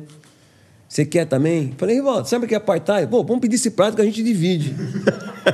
Você 0.90 1.04
quer 1.04 1.24
também? 1.24 1.72
Falei, 1.78 1.94
Rivaldo, 1.94 2.28
sabe 2.28 2.46
o 2.46 2.48
que 2.48 2.54
é 2.54 2.56
apartheid? 2.56 3.08
Pô, 3.08 3.22
vamos 3.22 3.40
pedir 3.40 3.54
esse 3.54 3.70
prato 3.70 3.94
que 3.94 4.02
a 4.02 4.04
gente 4.04 4.24
divide. 4.24 4.74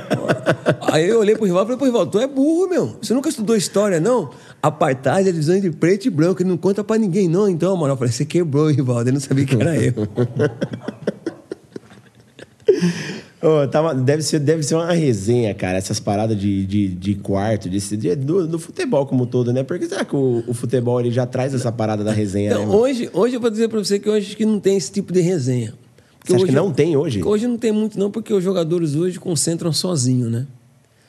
Aí 0.91 1.07
eu 1.07 1.19
olhei 1.19 1.35
pro 1.35 1.45
Rivaldo 1.45 1.71
e 1.71 1.77
falei, 1.77 1.77
pô, 1.77 1.85
Rivaldo, 1.85 2.11
tu 2.11 2.19
é 2.19 2.25
burro, 2.25 2.67
meu. 2.67 2.97
Você 2.99 3.13
nunca 3.13 3.29
estudou 3.29 3.55
história, 3.55 3.99
não? 3.99 4.31
Apartheid 4.63 5.29
é 5.29 5.31
divisão 5.31 5.55
entre 5.55 5.69
preto 5.69 6.07
e 6.07 6.09
branco, 6.09 6.41
ele 6.41 6.49
não 6.49 6.57
conta 6.57 6.83
pra 6.83 6.97
ninguém, 6.97 7.29
não. 7.29 7.47
Então, 7.47 7.77
mano, 7.77 7.93
eu 7.93 7.97
falei, 7.97 8.11
você 8.11 8.25
quebrou, 8.25 8.71
Rivaldo, 8.71 9.03
ele 9.03 9.11
não 9.11 9.19
sabia 9.19 9.45
que 9.45 9.53
era 9.53 9.77
eu. 9.77 9.93
Tava- 13.71 13.93
deve, 13.93 14.21
ser, 14.23 14.39
deve 14.39 14.63
ser 14.63 14.75
uma 14.75 14.91
resenha, 14.93 15.53
cara, 15.53 15.77
essas 15.77 15.99
paradas 15.99 16.37
de, 16.39 16.65
de, 16.65 16.87
de 16.87 17.15
quarto, 17.15 17.69
de, 17.69 17.79
de- 17.97 18.15
do, 18.15 18.47
do 18.47 18.59
futebol 18.59 19.05
como 19.05 19.23
um 19.23 19.27
todo, 19.27 19.51
né? 19.53 19.63
Porque 19.63 19.85
será 19.87 20.03
que 20.05 20.15
o, 20.15 20.43
o 20.47 20.53
futebol 20.53 20.99
ele 20.99 21.11
já 21.11 21.25
traz 21.25 21.53
essa 21.53 21.71
parada 21.71 22.03
da 22.03 22.11
resenha, 22.11 22.51
Então, 22.51 22.67
né? 22.67 22.75
hoje, 22.75 23.09
hoje 23.13 23.35
eu 23.35 23.39
vou 23.41 23.49
dizer 23.49 23.67
pra 23.69 23.79
você 23.79 23.99
que 23.99 24.09
hoje 24.09 24.27
acho 24.27 24.37
que 24.37 24.45
não 24.45 24.59
tem 24.59 24.77
esse 24.77 24.91
tipo 24.91 25.11
de 25.13 25.21
resenha. 25.21 25.73
Porque 26.19 26.31
Você 26.31 26.35
acha 26.35 26.43
hoje- 26.43 26.51
que 26.53 26.57
não 26.57 26.71
tem 26.71 26.97
hoje? 26.97 27.23
Hoje 27.23 27.47
não 27.47 27.57
tem 27.57 27.71
muito, 27.71 27.97
não, 27.99 28.09
porque 28.11 28.33
os 28.33 28.43
jogadores 28.43 28.95
hoje 28.95 29.19
concentram 29.19 29.71
sozinho, 29.71 30.29
né? 30.29 30.45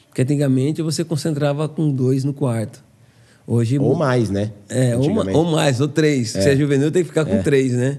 Porque 0.08 0.22
antigamente 0.22 0.82
você 0.82 1.04
concentrava 1.04 1.68
com 1.68 1.90
dois 1.90 2.24
no 2.24 2.32
quarto. 2.32 2.82
Hoje. 3.46 3.78
Ou 3.78 3.94
mais, 3.94 4.28
né? 4.28 4.52
É, 4.68 4.94
ou, 4.96 5.08
ou 5.34 5.44
mais, 5.44 5.80
ou 5.80 5.88
três. 5.88 6.30
Se 6.30 6.38
é 6.50 6.54
juvenil, 6.56 6.90
tem 6.90 7.02
que 7.02 7.08
ficar 7.08 7.24
com 7.24 7.42
três, 7.42 7.72
né? 7.72 7.98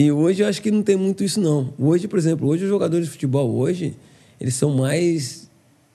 E 0.00 0.12
hoje 0.12 0.44
eu 0.44 0.46
acho 0.48 0.62
que 0.62 0.70
não 0.70 0.80
tem 0.80 0.94
muito 0.96 1.24
isso, 1.24 1.40
não. 1.40 1.72
Hoje, 1.76 2.06
por 2.06 2.20
exemplo, 2.20 2.46
hoje 2.46 2.62
os 2.62 2.70
jogadores 2.70 3.06
de 3.06 3.10
futebol, 3.10 3.50
hoje, 3.52 3.96
eles 4.40 4.54
são 4.54 4.70
mais 4.70 5.50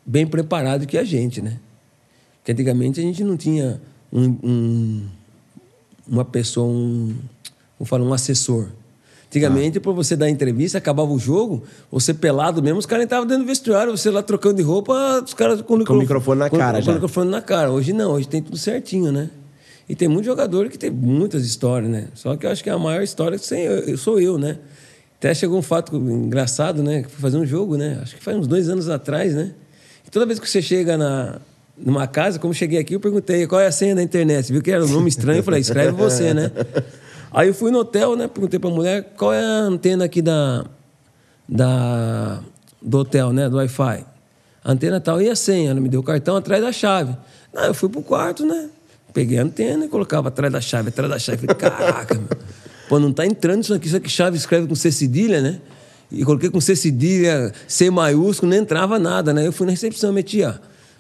bem 0.06 0.28
preparados 0.28 0.86
que 0.86 0.98
a 0.98 1.06
gente, 1.06 1.42
né? 1.42 1.58
Porque 2.40 2.52
antigamente 2.52 3.00
a 3.00 3.04
gente 3.04 3.24
não 3.24 3.38
tinha 3.38 3.80
um, 4.12 4.36
um- 4.44 5.02
uma 6.06 6.26
pessoa, 6.26 6.68
um, 6.68 7.16
vou 7.80 7.86
falar, 7.86 8.04
um 8.04 8.12
assessor. 8.14 8.68
Antigamente, 9.28 9.80
para 9.80 9.94
você 9.94 10.18
dar 10.18 10.30
entrevista, 10.30 10.78
acabava 10.78 11.10
o 11.10 11.18
jogo, 11.18 11.64
você 11.90 12.14
pelado 12.14 12.62
mesmo, 12.62 12.80
os 12.80 12.86
caras 12.86 13.06
entravam 13.06 13.26
dentro 13.26 13.46
do 13.46 13.48
vestiário, 13.48 13.96
você 13.96 14.12
lá 14.12 14.22
trocando 14.22 14.56
de 14.58 14.64
roupa, 14.64 15.24
os 15.26 15.34
caras 15.34 15.62
com 15.62 15.76
o, 15.76 15.86
Com 15.86 15.94
o 15.94 16.00
microfone 16.00 16.40
na 16.40 16.50
com- 16.50 16.58
cara 16.58 16.80
com 16.80 16.84
já. 16.84 16.92
o 16.92 16.96
microfone 16.96 17.32
na 17.32 17.42
cara. 17.42 17.72
Hoje 17.72 17.94
não, 17.94 18.12
hoje 18.12 18.28
tem 18.28 18.42
tudo 18.42 18.58
certinho, 18.58 19.14
né? 19.14 19.30
E 19.88 19.96
tem 19.96 20.08
muito 20.08 20.26
jogador 20.26 20.70
que 20.70 20.78
tem 20.78 20.90
muitas 20.90 21.46
histórias, 21.46 21.92
né? 21.92 22.08
Só 22.14 22.36
que 22.38 22.46
eu 22.46 22.52
acho 22.52 22.64
que 22.64 22.70
a 22.70 22.78
maior 22.78 23.04
história 23.04 23.38
sou 23.98 24.20
eu, 24.20 24.38
né? 24.38 24.58
Até 25.18 25.34
chegou 25.34 25.58
um 25.58 25.62
fato 25.62 25.96
engraçado, 25.96 26.82
né? 26.84 27.04
Que 27.04 27.10
fui 27.10 27.22
fazer 27.22 27.38
um 27.38 27.46
jogo, 27.46 27.78
né? 27.78 28.00
Acho 28.02 28.16
que 28.16 28.24
faz 28.24 28.38
uns 28.38 28.48
dois 28.48 28.70
anos 28.70 28.90
atrás, 28.90 29.34
né? 29.34 29.54
E 30.06 30.10
toda 30.10 30.26
vez 30.26 30.40
que 30.40 30.50
você 30.50 30.62
chega 30.62 30.98
na, 30.98 31.40
numa 31.78 32.08
casa, 32.08 32.40
como 32.40 32.54
cheguei 32.54 32.80
aqui, 32.80 32.96
eu 32.96 33.00
perguntei 33.00 33.48
qual 33.48 33.60
é 33.60 33.68
a 33.68 33.72
senha 33.72 33.96
da 33.96 34.04
internet. 34.04 34.48
Você 34.48 34.54
viu 34.54 34.62
que 34.62 34.72
era 34.72 34.84
um 34.84 34.90
nome 34.90 35.10
estranho? 35.10 35.40
Eu 35.40 35.44
falei, 35.44 35.62
escreve 35.62 35.92
você, 35.92 36.34
né? 36.34 36.52
Aí 37.32 37.48
eu 37.48 37.54
fui 37.54 37.72
no 37.72 37.80
hotel, 37.80 38.16
né? 38.16 38.28
Perguntei 38.28 38.60
pra 38.60 38.70
mulher 38.70 39.14
qual 39.18 39.34
é 39.34 39.40
a 39.44 39.60
antena 39.62 40.06
aqui 40.06 40.22
da, 40.22 40.66
da, 41.50 42.42
do 42.82 43.00
hotel, 43.00 43.34
né? 43.34 43.50
Do 43.50 43.58
Wi-Fi. 43.58 44.06
A 44.64 44.72
antena 44.72 45.02
tal 45.02 45.22
e 45.22 45.30
a 45.30 45.36
senha. 45.36 45.72
Ela 45.72 45.82
me 45.82 45.90
deu 45.90 46.00
o 46.00 46.04
cartão 46.04 46.36
atrás 46.36 46.62
da 46.62 46.72
chave. 46.72 47.18
Não, 47.54 47.64
eu 47.64 47.74
fui 47.74 47.90
pro 47.90 48.02
quarto, 48.02 48.46
né? 48.46 48.70
Peguei 49.14 49.38
a 49.38 49.44
antena 49.44 49.86
e 49.86 49.88
colocava 49.88 50.30
atrás 50.30 50.52
da 50.52 50.60
chave, 50.60 50.90
atrás 50.90 51.10
da 51.10 51.20
chave. 51.20 51.46
Falei, 51.46 51.56
caraca, 51.56 52.16
meu. 52.18 52.28
Pô, 52.90 53.00
não 53.00 53.14
tá 53.14 53.26
entrando 53.26 53.64
isso 53.64 53.74
aqui. 53.74 53.88
Isso 53.88 53.98
aqui 53.98 54.10
chave 54.10 54.38
escreve 54.38 54.68
com 54.68 54.76
C 54.76 54.92
cedilha, 54.92 55.42
né? 55.42 55.60
E 56.12 56.24
coloquei 56.24 56.50
com 56.50 56.62
C 56.62 56.76
cedilha, 56.76 57.52
C 57.68 57.90
maiúsculo, 57.90 58.52
não 58.52 58.58
entrava 58.58 59.00
nada, 59.00 59.34
né? 59.34 59.48
Eu 59.48 59.52
fui 59.52 59.66
na 59.66 59.72
recepção, 59.72 60.12
meti, 60.14 60.44
ó. 60.44 60.54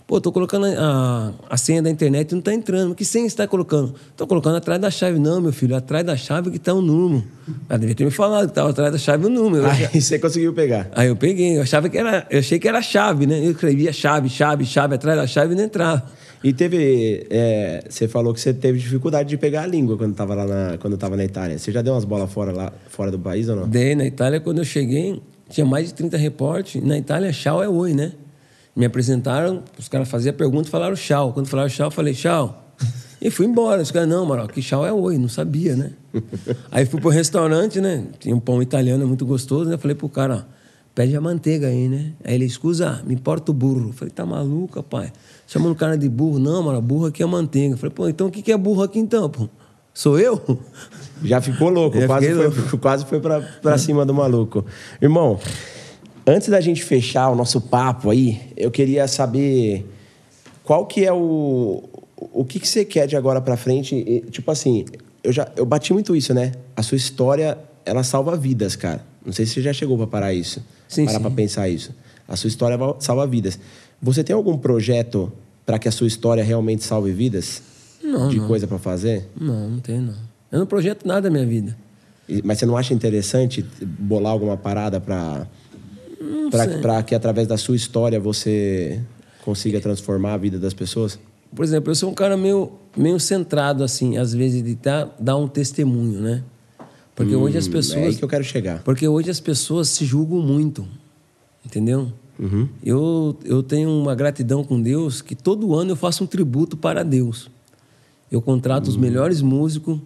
Pô, 0.05 0.19
tô 0.19 0.33
colocando 0.33 0.65
a, 0.65 1.33
a, 1.49 1.55
senha 1.55 1.81
da 1.81 1.89
internet 1.89 2.31
e 2.31 2.35
não 2.35 2.41
tá 2.41 2.53
entrando. 2.53 2.93
Que 2.93 3.05
senha 3.05 3.29
você 3.29 3.37
tá 3.37 3.47
colocando? 3.47 3.95
Tô 4.17 4.27
colocando 4.27 4.57
atrás 4.57 4.79
da 4.79 4.91
chave. 4.91 5.17
Não, 5.17 5.39
meu 5.39 5.53
filho, 5.53 5.75
atrás 5.75 6.05
da 6.05 6.17
chave 6.17 6.51
que 6.51 6.59
tá 6.59 6.73
o 6.73 6.81
número. 6.81 7.23
Ela 7.69 7.79
devia 7.79 7.95
ter 7.95 8.03
me 8.03 8.11
falado 8.11 8.49
que 8.49 8.53
tava 8.53 8.71
atrás 8.71 8.91
da 8.91 8.97
chave 8.97 9.25
o 9.25 9.29
número. 9.29 9.63
Eu 9.63 9.69
Aí 9.69 9.87
você 10.01 10.19
conseguiu 10.19 10.51
pegar. 10.51 10.89
Aí 10.93 11.07
eu 11.07 11.15
peguei, 11.15 11.57
eu 11.57 11.61
achava 11.61 11.87
que 11.87 11.97
era, 11.97 12.27
eu 12.29 12.39
achei 12.39 12.59
que 12.59 12.67
era 12.67 12.81
chave, 12.81 13.25
né? 13.25 13.39
Eu 13.39 13.51
escrevia 13.51 13.93
chave, 13.93 14.27
chave, 14.27 14.65
chave 14.65 14.95
atrás 14.95 15.17
da 15.17 15.25
chave 15.25 15.53
e 15.53 15.55
não 15.55 15.63
entrava. 15.63 16.03
E 16.43 16.51
teve. 16.51 17.25
é, 17.29 17.85
você 17.89 18.07
falou 18.07 18.33
que 18.33 18.41
você 18.41 18.53
teve 18.53 18.77
dificuldade 18.77 19.29
de 19.29 19.37
pegar 19.37 19.63
a 19.63 19.67
língua 19.67 19.97
quando 19.97 20.13
tava 20.13 20.35
lá 20.35 20.45
na, 20.45 20.77
quando 20.77 20.97
tava 20.97 21.15
na 21.15 21.23
Itália. 21.23 21.57
Você 21.57 21.71
já 21.71 21.81
deu 21.81 21.93
umas 21.93 22.03
bolas 22.03 22.31
fora 22.31 22.51
lá 22.51 22.73
fora 22.89 23.09
do 23.09 23.17
país 23.17 23.47
ou 23.47 23.55
não? 23.55 23.69
Daí 23.69 23.95
na 23.95 24.05
Itália, 24.05 24.41
quando 24.41 24.57
eu 24.57 24.65
cheguei, 24.65 25.21
tinha 25.49 25.65
mais 25.65 25.87
de 25.87 25.93
30 25.93 26.17
repórteres. 26.17 26.85
Na 26.85 26.97
Itália, 26.97 27.31
tchau 27.31 27.63
é 27.63 27.69
oi, 27.69 27.93
né? 27.93 28.11
Me 28.75 28.85
apresentaram, 28.85 29.63
os 29.77 29.87
caras 29.87 30.09
faziam 30.09 30.33
pergunta 30.33 30.67
e 30.67 30.71
falaram 30.71 30.95
tchau. 30.95 31.31
Quando 31.31 31.47
falaram 31.47 31.69
tchau, 31.69 31.87
eu 31.87 31.91
falei 31.91 32.13
tchau. 32.13 32.75
E 33.21 33.29
fui 33.29 33.45
embora. 33.45 33.81
Os 33.81 33.89
caras, 33.89 34.09
não, 34.09 34.25
Maral, 34.25 34.47
que 34.49 34.61
tchau 34.61 34.85
é 34.85 34.91
oi, 34.91 35.17
não 35.17 35.29
sabia, 35.29 35.77
né? 35.77 35.91
aí 36.69 36.85
fui 36.85 36.99
pro 36.99 37.09
restaurante, 37.09 37.79
né? 37.79 38.03
Tinha 38.19 38.35
um 38.35 38.39
pão 38.39 38.61
italiano 38.61 39.07
muito 39.07 39.25
gostoso, 39.25 39.69
né? 39.69 39.77
Falei 39.77 39.95
pro 39.95 40.09
cara, 40.09 40.45
ó, 40.49 40.53
pede 40.93 41.15
a 41.15 41.21
manteiga 41.21 41.67
aí, 41.67 41.87
né? 41.87 42.13
Aí 42.23 42.35
ele, 42.35 42.45
escusa, 42.45 43.01
me 43.05 43.13
importa 43.13 43.51
o 43.51 43.53
burro. 43.53 43.89
Eu 43.89 43.93
falei, 43.93 44.11
tá 44.13 44.25
maluco, 44.25 44.81
pai? 44.83 45.11
Chamando 45.47 45.71
o 45.71 45.75
cara 45.75 45.97
de 45.97 46.07
burro. 46.07 46.39
Não, 46.39 46.63
Maral, 46.63 46.81
burro 46.81 47.07
aqui 47.07 47.23
é 47.23 47.25
manteiga. 47.25 47.73
Eu 47.73 47.77
falei, 47.77 47.93
pô, 47.93 48.07
então 48.07 48.27
o 48.27 48.31
que 48.31 48.41
que 48.41 48.51
é 48.51 48.57
burro 48.57 48.83
aqui 48.83 48.99
então, 48.99 49.29
pô? 49.29 49.49
Sou 49.93 50.19
eu? 50.19 50.41
Já 51.23 51.39
ficou 51.39 51.69
louco, 51.69 51.99
Já 51.99 52.07
quase 52.07 52.33
foi, 52.33 52.79
quase 52.79 53.05
foi 53.05 53.19
pra, 53.19 53.41
pra 53.41 53.77
cima 53.77 54.05
do 54.05 54.13
maluco. 54.13 54.65
Irmão, 55.01 55.39
antes 56.25 56.49
da 56.49 56.59
gente 56.59 56.83
fechar 56.83 57.29
o 57.29 57.35
nosso 57.35 57.61
papo 57.61 58.09
aí, 58.09 58.41
eu 58.57 58.71
queria 58.71 59.07
saber 59.07 59.85
qual 60.63 60.85
que 60.85 61.05
é 61.05 61.13
o. 61.13 61.83
O 62.31 62.45
que, 62.45 62.59
que 62.59 62.67
você 62.67 62.85
quer 62.85 63.05
de 63.05 63.17
agora 63.17 63.41
pra 63.41 63.57
frente? 63.57 63.95
E, 63.95 64.21
tipo 64.31 64.49
assim, 64.49 64.85
eu 65.23 65.31
já 65.31 65.49
eu 65.57 65.65
bati 65.65 65.91
muito 65.91 66.15
isso, 66.15 66.33
né? 66.33 66.53
A 66.75 66.81
sua 66.81 66.95
história, 66.95 67.57
ela 67.85 68.03
salva 68.03 68.35
vidas, 68.37 68.75
cara. 68.75 69.05
Não 69.25 69.31
sei 69.33 69.45
se 69.45 69.53
você 69.53 69.61
já 69.61 69.73
chegou 69.73 69.97
pra 69.97 70.07
parar 70.07 70.33
isso. 70.33 70.61
Sim, 70.87 71.05
parar 71.05 71.19
pra 71.19 71.31
pensar 71.31 71.69
isso. 71.69 71.91
A 72.27 72.35
sua 72.35 72.47
história 72.47 72.77
salva 72.99 73.25
vidas. 73.27 73.59
Você 74.01 74.23
tem 74.23 74.35
algum 74.35 74.57
projeto 74.57 75.31
pra 75.65 75.79
que 75.79 75.87
a 75.87 75.91
sua 75.91 76.07
história 76.07 76.43
realmente 76.43 76.83
salve 76.83 77.11
vidas? 77.11 77.61
Não, 78.03 78.27
De 78.29 78.37
não. 78.37 78.47
coisa 78.47 78.67
pra 78.67 78.77
fazer? 78.77 79.29
Não, 79.39 79.69
não 79.69 79.79
tem, 79.79 79.99
não. 79.99 80.13
Eu 80.51 80.59
não 80.59 80.65
projeto 80.65 81.07
nada 81.07 81.21
da 81.21 81.29
minha 81.29 81.45
vida. 81.45 81.75
Mas 82.43 82.59
você 82.59 82.65
não 82.65 82.77
acha 82.77 82.93
interessante 82.93 83.65
bolar 83.81 84.31
alguma 84.31 84.57
parada 84.57 84.99
pra. 84.99 85.47
Para 86.81 87.03
que 87.03 87.13
através 87.15 87.47
da 87.47 87.57
sua 87.57 87.75
história 87.75 88.19
você 88.19 89.01
consiga 89.43 89.81
transformar 89.81 90.33
a 90.33 90.37
vida 90.37 90.57
das 90.57 90.73
pessoas? 90.73 91.19
Por 91.53 91.65
exemplo, 91.65 91.91
eu 91.91 91.95
sou 91.95 92.09
um 92.09 92.13
cara 92.13 92.37
meio, 92.37 92.71
meio 92.95 93.19
centrado, 93.19 93.83
assim, 93.83 94.17
às 94.17 94.33
vezes, 94.33 94.63
de 94.63 94.75
dar, 94.75 95.13
dar 95.19 95.35
um 95.37 95.47
testemunho, 95.47 96.19
né? 96.21 96.43
Porque 97.15 97.35
hoje 97.35 97.57
as 97.57 97.67
Hum, 97.67 97.71
pessoas. 97.71 97.97
É 98.03 98.07
aí 98.07 98.15
que 98.15 98.23
eu 98.23 98.27
quero 98.29 98.43
chegar. 98.43 98.81
Porque 98.83 99.07
hoje 99.07 99.29
as 99.29 99.39
pessoas 99.39 99.87
se 99.89 100.03
julgam 100.05 100.39
muito, 100.41 100.87
entendeu? 101.65 102.11
Uhum. 102.39 102.67
Eu, 102.83 103.37
eu 103.45 103.61
tenho 103.61 103.89
uma 103.89 104.15
gratidão 104.15 104.63
com 104.63 104.81
Deus 104.81 105.21
que 105.21 105.35
todo 105.35 105.75
ano 105.75 105.91
eu 105.91 105.95
faço 105.95 106.23
um 106.23 106.27
tributo 106.27 106.75
para 106.75 107.03
Deus. 107.03 107.49
Eu 108.31 108.41
contrato 108.41 108.87
Hum. 108.87 108.89
os 108.89 108.97
melhores 108.97 109.41
músicos. 109.41 109.99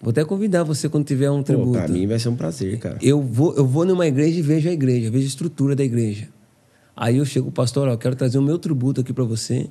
Vou 0.00 0.10
até 0.10 0.22
convidar 0.24 0.62
você 0.62 0.90
quando 0.90 1.06
tiver 1.06 1.30
um 1.30 1.42
tributo. 1.42 1.72
pra 1.72 1.88
mim 1.88 2.06
vai 2.06 2.18
ser 2.18 2.28
um 2.28 2.36
prazer, 2.36 2.78
cara. 2.78 2.98
Eu 3.00 3.22
vou, 3.22 3.54
eu 3.56 3.66
vou 3.66 3.86
numa 3.86 4.06
igreja 4.06 4.38
e 4.38 4.42
vejo 4.42 4.68
a 4.68 4.72
igreja, 4.72 5.10
vejo 5.10 5.24
a 5.24 5.28
estrutura 5.28 5.74
da 5.74 5.82
igreja. 5.82 6.28
Aí 6.94 7.16
eu 7.16 7.24
chego, 7.24 7.50
pastor, 7.50 7.88
ó, 7.88 7.92
eu 7.92 7.98
quero 7.98 8.14
trazer 8.14 8.36
o 8.38 8.42
meu 8.42 8.58
tributo 8.58 9.00
aqui 9.00 9.12
para 9.12 9.24
você, 9.24 9.68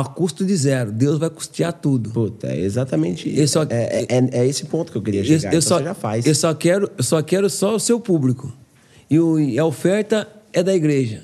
a 0.00 0.04
custo 0.04 0.44
de 0.44 0.54
zero. 0.56 0.92
Deus 0.92 1.18
vai 1.18 1.30
custear 1.30 1.72
tudo. 1.72 2.10
Puta, 2.10 2.48
é 2.48 2.60
exatamente 2.60 3.32
Eu 3.38 3.46
só- 3.48 3.62
é, 3.64 4.04
é, 4.08 4.40
é 4.40 4.46
esse 4.46 4.64
ponto 4.66 4.92
que 4.92 4.98
eu 4.98 5.02
queria 5.02 5.24
chegar. 5.24 5.44
eu 5.52 5.58
então 5.58 5.60
só, 5.62 5.82
já 5.82 5.94
faz. 5.94 6.26
eu 6.26 6.34
só 6.34 6.52
quero, 6.54 6.90
eu 6.98 7.04
só 7.04 7.22
quero 7.22 7.48
só 7.48 7.74
o 7.76 7.80
seu 7.80 7.98
público. 8.00 8.52
E, 9.10 9.18
o- 9.18 9.38
e 9.38 9.58
a 9.58 9.64
oferta 9.64 10.28
é 10.52 10.62
da 10.62 10.74
igreja. 10.74 11.22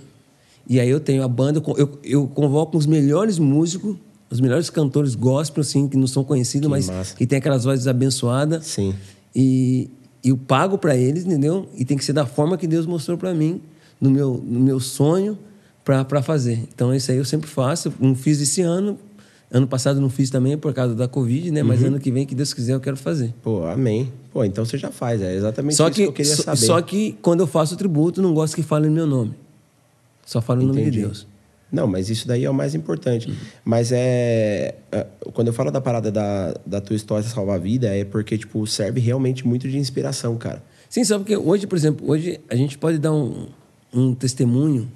E 0.69 0.79
aí 0.81 0.89
eu 0.89 1.01
tenho 1.01 1.23
a 1.23 1.29
banda, 1.29 1.63
eu, 1.77 1.99
eu 2.05 2.27
convoco 2.29 2.79
os 2.79 2.87
melhores 2.87 3.39
músicos, 3.39 3.97
os 4.31 4.41
melhores 4.41 4.71
cantores 4.71 5.15
gospel, 5.15 5.61
assim, 5.61 5.89
que 5.89 5.97
não 5.97 6.07
são 6.07 6.25
conhecidos, 6.25 6.67
Que 6.67 6.71
mas 6.71 6.87
massa. 6.89 7.17
que 7.17 7.27
tem 7.27 7.39
aquelas 7.39 7.65
vozes 7.65 7.87
abençoadas. 7.87 8.65
Sim. 8.67 8.95
E, 9.35 9.91
e 10.25 10.29
eu 10.31 10.37
pago 10.39 10.79
para 10.79 10.97
eles, 10.97 11.25
entendeu? 11.27 11.69
E 11.77 11.85
tem 11.85 11.97
que 11.99 12.05
ser 12.05 12.13
da 12.13 12.25
forma 12.25 12.57
que 12.57 12.67
Deus 12.67 12.87
mostrou 12.87 13.19
para 13.19 13.35
mim, 13.35 13.61
no 14.01 14.11
meu, 14.11 14.41
no 14.47 14.61
meu 14.61 14.79
sonho, 14.81 15.37
para 15.85 16.23
fazer. 16.23 16.63
Então, 16.75 16.95
isso 16.95 17.11
aí 17.11 17.17
eu 17.17 17.25
sempre 17.25 17.49
faço. 17.49 17.93
Não 18.01 18.15
fiz 18.15 18.41
esse 18.41 18.61
ano. 18.63 18.99
Ano 19.51 19.67
passado 19.67 20.01
não 20.01 20.09
fiz 20.09 20.31
também 20.31 20.57
por 20.57 20.73
causa 20.73 20.95
da 20.95 21.07
Covid, 21.07 21.51
né? 21.51 21.61
Uhum. 21.61 21.69
Mas 21.69 21.85
ano 21.85 22.01
que 22.01 22.11
vem, 22.11 22.25
que 22.25 22.35
Deus 22.35 22.55
quiser, 22.55 22.73
eu 22.73 22.81
quero 22.81 22.97
fazer. 22.97 23.35
Pô, 23.43 23.67
amém. 23.67 24.11
Pô, 24.33 24.43
então 24.45 24.65
você 24.65 24.79
já 24.79 24.91
faz. 24.91 25.21
É 25.21 25.35
exatamente 25.35 25.77
Só 25.77 25.89
isso 25.89 25.95
que, 25.95 26.03
que 26.03 26.09
eu 26.09 26.13
queria 26.13 26.37
só, 26.37 26.43
saber. 26.43 26.57
só 26.57 26.81
que 26.81 27.19
quando 27.21 27.41
eu 27.41 27.47
faço 27.47 27.75
o 27.75 27.77
tributo, 27.77 28.23
não 28.23 28.33
gosto 28.33 28.55
que 28.55 28.63
falem 28.63 28.91
meu 28.91 29.07
nome. 29.07 29.35
Só 30.25 30.41
falo 30.41 30.63
o 30.63 30.67
nome 30.67 30.91
de. 30.91 31.01
Deus. 31.01 31.27
Não, 31.71 31.87
mas 31.87 32.11
isso 32.11 32.29
daí 32.29 32.45
é 32.45 32.51
o 32.51 32.55
mais 32.55 32.75
importante. 32.75 33.33
Mas 33.65 33.93
é, 33.93 34.75
é, 34.91 35.07
Quando 35.33 35.49
eu 35.49 35.55
falo 35.55 35.71
da 35.71 35.81
parada 35.81 36.13
da, 36.13 36.55
da 36.65 36.81
tua 36.83 36.95
história 36.95 37.27
salvar 37.27 37.57
a 37.57 37.59
vida, 37.59 37.89
é 37.89 38.05
porque, 38.05 38.37
tipo, 38.37 38.67
serve 38.67 39.01
realmente 39.01 39.47
muito 39.47 39.69
de 39.69 39.79
inspiração, 39.79 40.37
cara. 40.37 40.63
Sim, 40.89 41.03
sabe 41.05 41.25
porque 41.25 41.37
hoje, 41.37 41.67
por 41.67 41.77
exemplo, 41.77 42.11
hoje 42.11 42.39
a 42.51 42.55
gente 42.55 42.77
pode 42.77 42.99
dar 42.99 43.13
um, 43.13 43.47
um 43.93 44.15
testemunho 44.15 44.87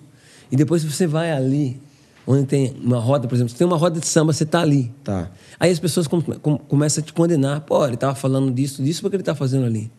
e 0.51 0.57
depois 0.57 0.85
você 0.85 1.07
vai 1.07 1.33
ali, 1.33 1.81
onde 2.27 2.47
tem 2.47 2.75
uma 2.83 2.99
roda, 2.99 3.29
por 3.29 3.35
exemplo, 3.35 3.51
se 3.51 3.57
tem 3.57 3.67
uma 3.67 3.77
roda 3.77 4.01
de 4.01 4.07
samba, 4.07 4.33
você 4.33 4.45
tá 4.45 4.61
ali. 4.61 4.93
Tá. 5.05 5.31
Aí 5.59 5.71
as 5.71 5.79
pessoas 5.79 6.07
com, 6.07 6.21
com, 6.21 6.59
começam 6.59 7.03
a 7.03 7.07
te 7.07 7.13
condenar. 7.13 7.61
Pô, 7.63 7.87
ele 7.87 7.97
tava 7.97 8.15
falando 8.15 8.53
disso, 8.53 8.83
disso, 8.83 9.01
porque 9.03 9.17
ele 9.17 9.23
tá 9.23 9.35
fazendo 9.35 9.67
ali. 9.67 9.91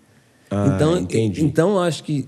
Ah, 0.49 0.74
então, 0.76 0.98
entendi. 0.98 1.44
então, 1.44 1.80
acho 1.80 2.03
que 2.03 2.28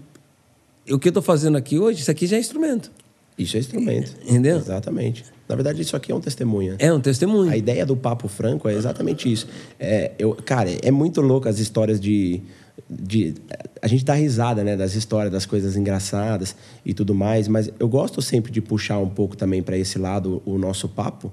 o 0.90 1.00
que 1.00 1.10
eu 1.10 1.14
tô 1.14 1.22
fazendo 1.22 1.58
aqui 1.58 1.78
hoje, 1.78 2.02
isso 2.02 2.12
aqui 2.12 2.28
já 2.28 2.38
é 2.38 2.40
instrumento. 2.40 2.92
Isso 3.38 3.56
é 3.56 3.60
instrumento. 3.60 4.16
Entendeu? 4.24 4.58
Exatamente. 4.58 5.24
Na 5.48 5.56
verdade, 5.56 5.82
isso 5.82 5.96
aqui 5.96 6.12
é 6.12 6.16
um 6.16 6.20
testemunho. 6.20 6.76
É 6.78 6.92
um 6.92 7.00
testemunho. 7.00 7.50
A 7.50 7.58
ideia 7.58 7.86
do 7.86 7.96
Papo 7.96 8.28
Franco 8.28 8.68
é 8.68 8.74
exatamente 8.74 9.32
isso. 9.32 9.48
É, 9.80 10.12
eu, 10.20 10.36
cara, 10.36 10.70
é 10.84 10.92
muito 10.92 11.22
louco 11.22 11.48
as 11.48 11.58
histórias 11.58 12.00
de, 12.00 12.42
de. 12.90 13.36
A 13.82 13.88
gente 13.88 14.06
dá 14.06 14.14
risada, 14.14 14.64
né? 14.64 14.78
Das 14.78 14.94
histórias, 14.94 15.32
das 15.32 15.46
coisas 15.46 15.76
engraçadas 15.76 16.56
e 16.86 16.94
tudo 16.94 17.16
mais, 17.16 17.48
mas 17.48 17.70
eu 17.80 17.88
gosto 17.88 18.22
sempre 18.22 18.52
de 18.52 18.62
puxar 18.62 19.00
um 19.00 19.10
pouco 19.10 19.36
também 19.36 19.64
para 19.64 19.78
esse 19.78 19.98
lado 19.98 20.42
o 20.46 20.58
nosso 20.58 20.88
papo, 20.88 21.32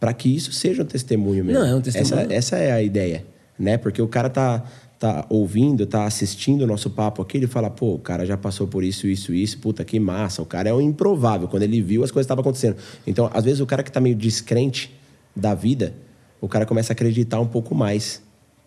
para 0.00 0.12
que 0.12 0.34
isso 0.34 0.52
seja 0.52 0.82
um 0.82 0.86
testemunho 0.86 1.44
mesmo. 1.44 1.60
Não, 1.60 1.68
é 1.68 1.74
um 1.74 1.80
testemunho. 1.80 2.14
Essa, 2.14 2.34
essa 2.34 2.56
é 2.56 2.72
a 2.72 2.82
ideia, 2.82 3.24
né? 3.58 3.78
Porque 3.78 4.02
o 4.02 4.08
cara 4.08 4.28
tá, 4.28 4.64
tá 4.98 5.26
ouvindo, 5.28 5.86
tá 5.86 6.04
assistindo 6.04 6.62
o 6.62 6.66
nosso 6.66 6.88
papo 6.88 7.22
aqui, 7.22 7.36
ele 7.36 7.46
fala, 7.46 7.68
pô, 7.68 7.94
o 7.94 7.98
cara 7.98 8.24
já 8.24 8.36
passou 8.36 8.66
por 8.66 8.84
isso, 8.84 9.06
isso, 9.06 9.34
isso, 9.34 9.58
puta 9.58 9.84
que 9.84 9.98
massa. 9.98 10.40
O 10.42 10.46
cara 10.46 10.68
é 10.68 10.72
um 10.72 10.80
improvável. 10.80 11.48
Quando 11.48 11.64
ele 11.64 11.80
viu, 11.82 12.04
as 12.04 12.10
coisas 12.10 12.24
estavam 12.24 12.42
acontecendo. 12.42 12.76
Então, 13.06 13.30
às 13.32 13.44
vezes, 13.44 13.60
o 13.60 13.66
cara 13.66 13.82
que 13.82 13.90
tá 13.90 14.00
meio 14.00 14.14
descrente 14.14 14.92
da 15.34 15.54
vida, 15.54 15.94
o 16.40 16.48
cara 16.48 16.64
começa 16.66 16.92
a 16.92 16.94
acreditar 16.94 17.40
um 17.40 17.46
pouco 17.46 17.74
mais. 17.74 18.22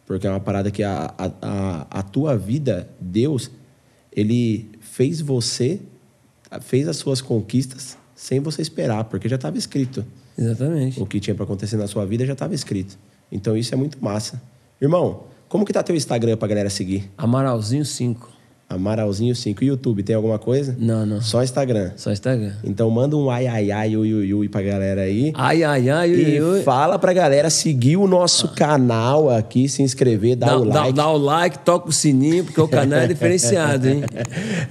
Porque 0.06 0.28
é 0.28 0.30
uma 0.30 0.40
parada 0.40 0.70
que 0.70 0.84
a, 0.84 1.14
a, 1.18 1.32
a, 1.42 2.00
a 2.00 2.04
tua 2.04 2.38
vida, 2.38 2.88
Deus, 3.00 3.50
ele 4.12 4.70
fez 4.80 5.20
você, 5.20 5.80
fez 6.62 6.88
as 6.88 6.98
suas 6.98 7.22
conquistas 7.22 7.98
sem 8.16 8.40
você 8.40 8.62
esperar, 8.62 9.04
porque 9.06 9.28
já 9.28 9.36
estava 9.36 9.58
escrito. 9.58 10.06
Exatamente. 10.38 11.02
O 11.02 11.06
que 11.06 11.20
tinha 11.20 11.36
para 11.36 11.44
acontecer 11.44 11.78
na 11.78 11.88
sua 11.88 12.06
vida 12.06 12.26
já 12.26 12.34
estava 12.34 12.54
escrito. 12.54 12.98
Então 13.32 13.58
isso 13.58 13.74
é 13.74 13.78
muito 13.78 14.04
massa. 14.04 14.42
Irmão, 14.80 15.24
como 15.50 15.66
que 15.66 15.74
tá 15.74 15.82
teu 15.82 15.96
Instagram 15.96 16.38
pra 16.38 16.48
galera 16.48 16.70
seguir? 16.70 17.12
Amaralzinho 17.18 17.86
5. 17.86 18.35
Amaralzinho 18.68 19.36
5. 19.36 19.64
E 19.64 19.68
YouTube, 19.68 20.02
tem 20.02 20.16
alguma 20.16 20.40
coisa? 20.40 20.76
Não, 20.80 21.06
não. 21.06 21.22
Só 21.22 21.44
Instagram. 21.44 21.92
Só 21.96 22.12
Instagram. 22.12 22.52
Então 22.64 22.90
manda 22.90 23.16
um 23.16 23.30
ai, 23.30 23.46
ai, 23.46 23.70
ai, 23.72 23.96
ui, 23.96 24.12
ui, 24.12 24.34
ui 24.34 24.50
pra 24.50 24.62
galera 24.64 25.02
aí. 25.02 25.32
Ai, 25.36 25.64
ai, 25.64 25.88
ai, 25.90 26.10
E 26.10 26.42
ui, 26.42 26.56
ui. 26.58 26.62
fala 26.64 26.98
pra 26.98 27.14
galera 27.14 27.50
seguir 27.52 27.96
o 27.98 28.08
nosso 28.08 28.50
canal 28.56 29.30
aqui, 29.30 29.70
se 29.70 29.84
inscrever, 29.84 30.36
dar 30.36 30.48
Dá, 30.48 30.58
o 30.58 30.66
dá- 30.66 30.80
like. 30.82 30.94
dá 30.94 31.10
o 31.12 31.18
like, 31.18 31.60
toca 31.60 31.90
o 31.90 31.92
sininho, 31.94 32.44
porque 32.44 32.60
o 32.60 32.68
canal 32.68 33.00
é 33.02 33.08
diferenciado, 33.08 33.88
hein? 33.88 34.02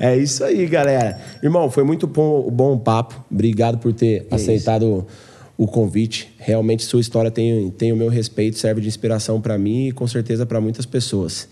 É 0.00 0.16
isso 0.16 0.42
aí, 0.42 0.66
galera. 0.66 1.16
Irmão, 1.40 1.70
foi 1.70 1.84
muito 1.84 2.06
bom, 2.08 2.50
bom 2.50 2.72
o 2.74 2.78
papo. 2.80 3.24
Obrigado 3.30 3.78
por 3.78 3.92
ter 3.92 4.26
aceitado 4.30 5.06
o 5.56 5.68
convite. 5.68 6.34
Realmente, 6.38 6.84
sua 6.84 7.00
história 7.00 7.30
tem, 7.30 7.70
tem 7.70 7.92
o 7.92 7.96
meu 7.96 8.08
respeito, 8.08 8.58
serve 8.58 8.80
de 8.80 8.88
inspiração 8.88 9.40
para 9.40 9.56
mim 9.56 9.86
e 9.86 9.92
com 9.92 10.06
certeza 10.08 10.44
para 10.44 10.60
muitas 10.60 10.84
pessoas. 10.84 11.48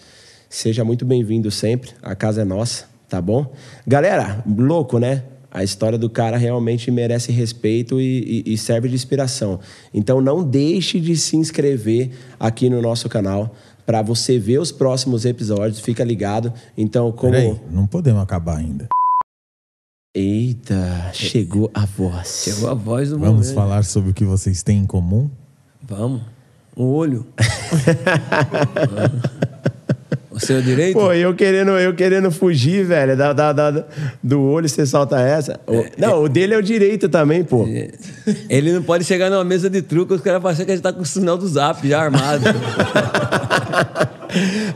Seja 0.52 0.84
muito 0.84 1.06
bem-vindo 1.06 1.50
sempre. 1.50 1.92
A 2.02 2.14
casa 2.14 2.42
é 2.42 2.44
nossa, 2.44 2.84
tá 3.08 3.22
bom? 3.22 3.54
Galera, 3.86 4.44
louco, 4.46 4.98
né? 4.98 5.22
A 5.50 5.64
história 5.64 5.96
do 5.96 6.10
cara 6.10 6.36
realmente 6.36 6.90
merece 6.90 7.32
respeito 7.32 7.98
e, 7.98 8.42
e- 8.46 8.52
e 8.52 8.58
serve 8.58 8.86
de 8.86 8.94
inspiração. 8.94 9.58
Então 9.94 10.20
não 10.20 10.44
deixe 10.44 11.00
de 11.00 11.16
se 11.16 11.38
inscrever 11.38 12.10
aqui 12.38 12.68
no 12.68 12.82
nosso 12.82 13.08
canal 13.08 13.54
para 13.86 14.02
você 14.02 14.38
ver 14.38 14.58
os 14.58 14.70
próximos 14.70 15.24
episódios. 15.24 15.80
Fica 15.80 16.04
ligado. 16.04 16.52
Então, 16.76 17.10
como 17.12 17.32
Peraí, 17.32 17.58
não 17.70 17.86
podemos 17.86 18.22
acabar 18.22 18.58
ainda. 18.58 18.88
Eita, 20.14 21.08
chegou 21.14 21.70
a 21.72 21.86
voz. 21.86 22.42
Chegou 22.44 22.68
a 22.68 22.74
voz 22.74 23.08
do 23.08 23.18
Vamos 23.18 23.46
momento. 23.46 23.54
falar 23.54 23.84
sobre 23.84 24.10
o 24.10 24.14
que 24.14 24.24
vocês 24.26 24.62
têm 24.62 24.80
em 24.80 24.86
comum? 24.86 25.30
Vamos. 25.82 26.20
Um 26.76 26.84
olho. 26.84 27.26
o 30.32 30.40
seu 30.40 30.60
direito? 30.62 30.94
Pô, 30.94 31.12
eu 31.12 31.34
querendo, 31.34 31.70
eu 31.72 31.94
querendo 31.94 32.30
fugir, 32.30 32.84
velho, 32.84 33.16
da, 33.16 33.32
da- 33.32 33.52
da- 33.52 33.84
do 34.22 34.40
olho, 34.40 34.68
você 34.68 34.84
solta 34.86 35.20
essa. 35.20 35.60
O- 35.66 35.84
não, 35.98 36.22
o 36.24 36.28
dele 36.28 36.54
é 36.54 36.58
o 36.58 36.62
direito 36.62 37.08
também, 37.08 37.42
pô. 37.44 37.66
Ele 38.48 38.72
não 38.72 38.82
pode 38.82 39.04
chegar 39.04 39.30
numa 39.30 39.44
mesa 39.44 39.68
de 39.70 39.82
truco, 39.82 40.14
os 40.14 40.20
caras 40.20 40.40
vão 40.42 40.50
achar 40.50 40.64
que 40.64 40.70
a 40.70 40.74
gente 40.74 40.82
tá 40.82 40.92
com 40.92 41.02
o 41.02 41.06
sinal 41.06 41.36
do 41.36 41.46
zap 41.48 41.86
já 41.86 42.00
armado. 42.00 42.44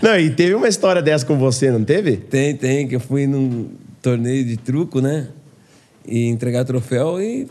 Não, 0.03 0.19
e 0.19 0.31
teve 0.31 0.55
uma 0.55 0.69
história 0.69 1.01
dessa 1.01 1.25
com 1.25 1.39
você, 1.39 1.71
não 1.71 1.83
teve? 1.83 2.17
tem, 2.17 2.55
tem, 2.55 2.87
que 2.87 2.97
eu 2.97 3.01
fui 3.01 3.27
num 3.27 3.69
torneio 4.03 4.45
de 4.45 4.57
truco, 4.57 5.01
né? 5.01 5.29
E 6.07 6.27
entregar 6.29 6.65
troféu 6.65 7.21
e 7.21 7.49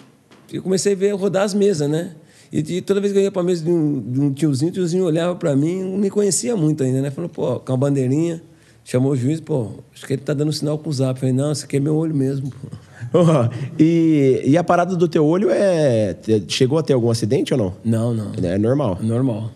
eu 0.53 0.61
comecei 0.61 0.93
a 0.93 0.95
ver 0.95 1.11
rodar 1.15 1.43
as 1.43 1.53
mesas, 1.53 1.89
né? 1.89 2.11
E, 2.57 2.77
e 2.77 2.81
toda 2.81 3.01
vez 3.01 3.11
que 3.11 3.19
eu 3.19 3.23
ia 3.23 3.31
pra 3.31 3.43
mesa 3.43 3.63
de 3.63 3.69
um, 3.71 3.99
de 3.99 4.21
um 4.21 4.31
tiozinho, 4.33 4.71
o 4.71 4.73
tiozinho 4.73 5.03
olhava 5.03 5.35
pra 5.35 5.55
mim, 5.55 5.83
não 5.83 5.97
me 5.97 6.09
conhecia 6.09 6.55
muito 6.55 6.83
ainda, 6.83 7.01
né? 7.01 7.11
Falou, 7.11 7.29
pô, 7.29 7.59
com 7.59 7.73
a 7.73 7.77
bandeirinha, 7.77 8.41
chamou 8.83 9.11
o 9.11 9.15
juiz, 9.15 9.39
pô, 9.41 9.71
acho 9.93 10.05
que 10.07 10.13
ele 10.13 10.21
tá 10.21 10.33
dando 10.33 10.53
sinal 10.53 10.77
com 10.77 10.89
o 10.89 10.93
zap. 10.93 11.17
Eu 11.17 11.19
falei, 11.19 11.33
não, 11.35 11.51
esse 11.51 11.65
aqui 11.65 11.77
é 11.77 11.79
meu 11.79 11.95
olho 11.95 12.15
mesmo, 12.15 12.49
pô. 12.51 12.67
Ó, 13.19 13.49
e, 13.79 14.41
e 14.45 14.57
a 14.57 14.63
parada 14.63 14.95
do 14.95 15.07
teu 15.07 15.25
olho 15.25 15.49
é. 15.51 16.15
Chegou 16.47 16.77
a 16.79 16.83
ter 16.83 16.93
algum 16.93 17.09
acidente 17.09 17.53
ou 17.53 17.57
não? 17.57 17.73
Não, 17.83 18.13
não. 18.13 18.31
É 18.43 18.57
normal. 18.57 18.99
Normal. 19.01 19.51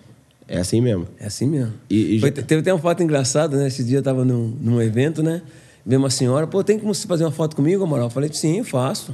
É 0.48 0.58
assim 0.60 0.82
mesmo. 0.82 1.08
É 1.20 1.26
assim 1.28 1.48
mesmo. 1.48 1.74
E- 1.90 2.16
e 2.16 2.20
Foi- 2.20 2.32
teve 2.32 2.62
até 2.62 2.74
uma 2.74 2.80
foto 2.82 3.02
engraçada, 3.04 3.56
né? 3.58 3.68
Esse 3.68 3.84
dia 3.84 4.00
eu 4.00 4.04
tava 4.04 4.26
num, 4.26 4.54
num 4.62 4.82
evento, 4.82 5.22
né? 5.24 5.42
Veio 5.86 6.00
uma 6.02 6.10
senhora, 6.10 6.46
pô, 6.48 6.64
tem 6.64 6.78
como 6.80 6.94
você 6.94 7.08
fazer 7.08 7.24
uma 7.24 7.32
foto 7.32 7.56
comigo, 7.56 7.84
Amaral? 7.84 8.08
Eu 8.08 8.12
falei, 8.12 8.30
sim, 8.34 8.58
eu 8.60 8.64
faço. 8.66 9.14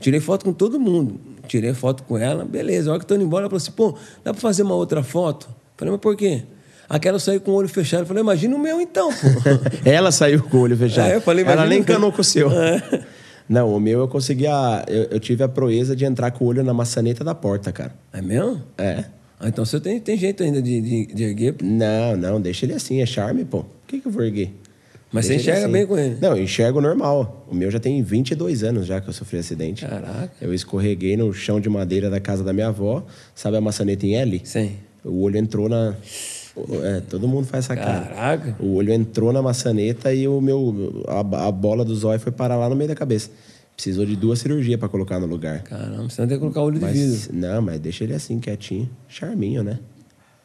Tirei 0.00 0.20
foto 0.20 0.44
com 0.44 0.52
todo 0.52 0.78
mundo. 0.80 1.20
Tirei 1.48 1.74
foto 1.74 2.02
com 2.04 2.16
ela, 2.16 2.44
beleza. 2.44 2.90
A 2.90 2.92
hora 2.92 3.00
que 3.00 3.04
eu 3.04 3.08
tô 3.08 3.14
indo 3.14 3.24
embora, 3.24 3.42
ela 3.42 3.50
falou 3.50 3.56
assim, 3.56 3.72
pô, 3.72 3.96
dá 4.22 4.32
pra 4.32 4.40
fazer 4.40 4.62
uma 4.62 4.74
outra 4.74 5.02
foto? 5.02 5.48
Falei, 5.76 5.90
mas 5.90 6.00
por 6.00 6.14
quê? 6.14 6.42
Aquela 6.88 7.18
saiu 7.18 7.40
com 7.40 7.50
o 7.50 7.54
olho 7.54 7.68
fechado. 7.68 8.02
Eu 8.02 8.06
falei, 8.06 8.22
imagina 8.22 8.54
o 8.54 8.58
meu 8.58 8.80
então, 8.80 9.10
pô. 9.10 9.26
Ela 9.84 10.10
saiu 10.12 10.42
com 10.42 10.58
o 10.58 10.60
olho 10.60 10.76
fechado. 10.76 11.10
É, 11.10 11.16
eu 11.16 11.20
falei, 11.20 11.44
Ela 11.44 11.66
nem 11.66 11.80
encanou 11.80 12.12
com 12.12 12.20
o 12.20 12.24
seu. 12.24 12.50
É. 12.50 13.04
Não, 13.48 13.74
o 13.74 13.80
meu 13.80 14.00
eu 14.00 14.08
consegui 14.08 14.46
a. 14.46 14.84
Eu, 14.86 15.04
eu 15.04 15.20
tive 15.20 15.42
a 15.42 15.48
proeza 15.48 15.96
de 15.96 16.04
entrar 16.04 16.30
com 16.30 16.44
o 16.44 16.48
olho 16.48 16.62
na 16.62 16.74
maçaneta 16.74 17.24
da 17.24 17.34
porta, 17.34 17.72
cara. 17.72 17.94
É 18.12 18.20
mesmo? 18.20 18.62
É. 18.76 19.04
Ah, 19.40 19.48
então 19.48 19.64
você 19.64 19.80
tem, 19.80 19.98
tem 20.00 20.18
jeito 20.18 20.42
ainda 20.42 20.60
de, 20.60 20.80
de, 20.80 21.06
de 21.14 21.24
erguer. 21.24 21.54
pô. 21.54 21.64
Não, 21.64 22.16
não, 22.16 22.40
deixa 22.40 22.66
ele 22.66 22.74
assim, 22.74 23.00
é 23.00 23.06
charme, 23.06 23.44
pô. 23.44 23.60
Por 23.60 23.68
que, 23.86 24.00
que 24.00 24.08
eu 24.08 24.12
vou 24.12 24.22
erguer? 24.22 24.52
Mas 25.10 25.24
você 25.26 25.34
Deixa 25.36 25.52
enxerga 25.52 25.68
bem 25.68 25.86
com 25.86 25.96
ele? 25.98 26.18
Não, 26.20 26.36
eu 26.36 26.42
enxergo 26.42 26.80
normal. 26.80 27.46
O 27.50 27.54
meu 27.54 27.70
já 27.70 27.80
tem 27.80 28.02
22 28.02 28.62
anos 28.62 28.86
já 28.86 29.00
que 29.00 29.08
eu 29.08 29.12
sofri 29.12 29.38
acidente. 29.38 29.86
Caraca. 29.86 30.30
Eu 30.40 30.52
escorreguei 30.52 31.16
no 31.16 31.32
chão 31.32 31.60
de 31.60 31.68
madeira 31.68 32.10
da 32.10 32.20
casa 32.20 32.44
da 32.44 32.52
minha 32.52 32.68
avó. 32.68 33.04
Sabe 33.34 33.56
a 33.56 33.60
maçaneta 33.60 34.04
em 34.06 34.16
L? 34.16 34.40
Sim. 34.44 34.72
O 35.04 35.22
olho 35.22 35.38
entrou 35.38 35.68
na. 35.68 35.94
É, 36.84 37.00
todo 37.08 37.26
mundo 37.28 37.46
faz 37.46 37.64
essa 37.64 37.76
cara. 37.76 38.06
Caraca. 38.06 38.56
O 38.60 38.74
olho 38.74 38.92
entrou 38.92 39.32
na 39.32 39.40
maçaneta 39.40 40.12
e 40.12 40.26
o 40.28 40.40
meu, 40.40 41.04
a, 41.06 41.46
a 41.46 41.52
bola 41.52 41.84
do 41.84 41.94
zóio 41.94 42.18
foi 42.20 42.32
parar 42.32 42.56
lá 42.56 42.68
no 42.68 42.76
meio 42.76 42.88
da 42.88 42.96
cabeça. 42.96 43.30
Precisou 43.74 44.04
de 44.04 44.16
duas 44.16 44.40
cirurgias 44.40 44.78
pra 44.78 44.88
colocar 44.88 45.20
no 45.20 45.26
lugar. 45.26 45.62
Caramba, 45.62 46.10
você 46.10 46.20
não 46.20 46.28
tem 46.28 46.36
que 46.36 46.40
colocar 46.40 46.62
olho 46.62 46.80
de 46.80 46.84
Mas, 46.84 47.26
vidro. 47.26 47.36
não, 47.38 47.62
mas 47.62 47.78
deixa 47.78 48.02
ele 48.02 48.12
assim, 48.12 48.40
quietinho. 48.40 48.90
Charminho, 49.06 49.62
né? 49.62 49.78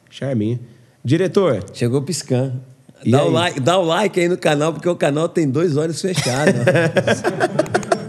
Charminho. 0.10 0.60
Diretor, 1.04 1.66
Chegou 1.74 2.02
piscando. 2.04 2.62
E 3.06 3.12
Dá 3.12 3.22
aí? 3.22 3.28
o, 3.28 3.32
like, 3.32 3.60
dá 3.60 3.78
o 3.78 3.84
like 3.84 4.20
aí 4.20 4.30
no 4.30 4.38
canal, 4.38 4.72
porque 4.74 4.88
o 4.88 4.96
canal 4.96 5.28
tem 5.28 5.50
dois 5.50 5.76
olhos 5.76 6.02
fechados. 6.02 6.54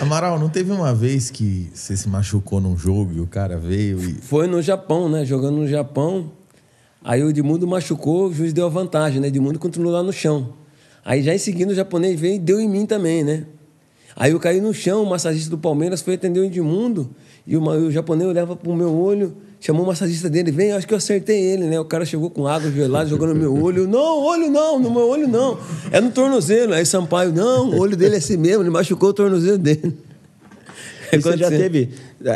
Amaral, 0.00 0.38
não 0.38 0.48
teve 0.48 0.70
uma 0.70 0.94
vez 0.94 1.30
que 1.30 1.68
você 1.74 1.96
se 1.96 2.08
machucou 2.08 2.60
num 2.60 2.76
jogo 2.76 3.12
e 3.14 3.20
o 3.20 3.26
cara 3.26 3.56
veio 3.58 4.00
e. 4.00 4.14
Foi 4.14 4.46
no 4.46 4.60
Japão, 4.62 5.08
né? 5.08 5.24
Jogando 5.24 5.56
no 5.56 5.66
Japão. 5.66 6.30
Aí 7.02 7.22
o 7.22 7.30
Edmundo 7.30 7.66
machucou, 7.66 8.28
o 8.28 8.34
juiz 8.34 8.52
deu 8.52 8.66
a 8.66 8.68
vantagem, 8.68 9.20
né? 9.20 9.28
Edmundo 9.28 9.58
continuou 9.58 9.92
lá 9.92 10.02
no 10.02 10.12
chão. 10.12 10.50
Aí 11.04 11.22
já 11.22 11.34
em 11.34 11.38
seguida 11.38 11.72
o 11.72 11.74
japonês 11.74 12.18
veio 12.18 12.34
e 12.34 12.38
deu 12.38 12.60
em 12.60 12.68
mim 12.68 12.84
também, 12.84 13.24
né? 13.24 13.44
Aí 14.14 14.32
eu 14.32 14.40
caí 14.40 14.60
no 14.60 14.74
chão, 14.74 15.02
o 15.02 15.08
massagista 15.08 15.50
do 15.50 15.58
Palmeiras 15.58 16.02
foi 16.02 16.14
atender 16.14 16.40
o 16.40 16.44
Edmundo 16.44 17.10
e 17.46 17.56
o, 17.56 17.62
o 17.62 17.90
japonês 17.90 18.28
olhava 18.28 18.56
pro 18.56 18.74
meu 18.74 18.92
olho, 18.92 19.36
chamou 19.60 19.84
o 19.84 19.86
massagista 19.86 20.28
dele, 20.28 20.50
vem, 20.50 20.72
acho 20.72 20.86
que 20.86 20.94
eu 20.94 20.98
acertei 20.98 21.40
ele, 21.40 21.64
né? 21.64 21.80
O 21.80 21.84
cara 21.84 22.04
chegou 22.04 22.30
com 22.30 22.46
água 22.46 22.70
gelada, 22.70 23.08
jogando 23.08 23.34
no 23.34 23.40
meu 23.40 23.62
olho. 23.62 23.88
Não, 23.88 24.22
olho 24.22 24.50
não, 24.50 24.78
no 24.78 24.90
meu 24.90 25.08
olho 25.08 25.26
não. 25.26 25.58
É 25.90 26.00
no 26.00 26.10
tornozelo. 26.10 26.74
Aí 26.74 26.84
Sampaio, 26.84 27.32
não, 27.32 27.70
o 27.70 27.78
olho 27.78 27.96
dele 27.96 28.14
é 28.14 28.18
assim 28.18 28.36
mesmo, 28.36 28.62
ele 28.62 28.70
machucou 28.70 29.10
o 29.10 29.12
tornozelo 29.12 29.58
dele. 29.58 29.96
e 31.12 31.18
você 31.18 31.36
já 31.36 31.46
Aconteceu. 31.46 31.58
teve. 31.58 31.90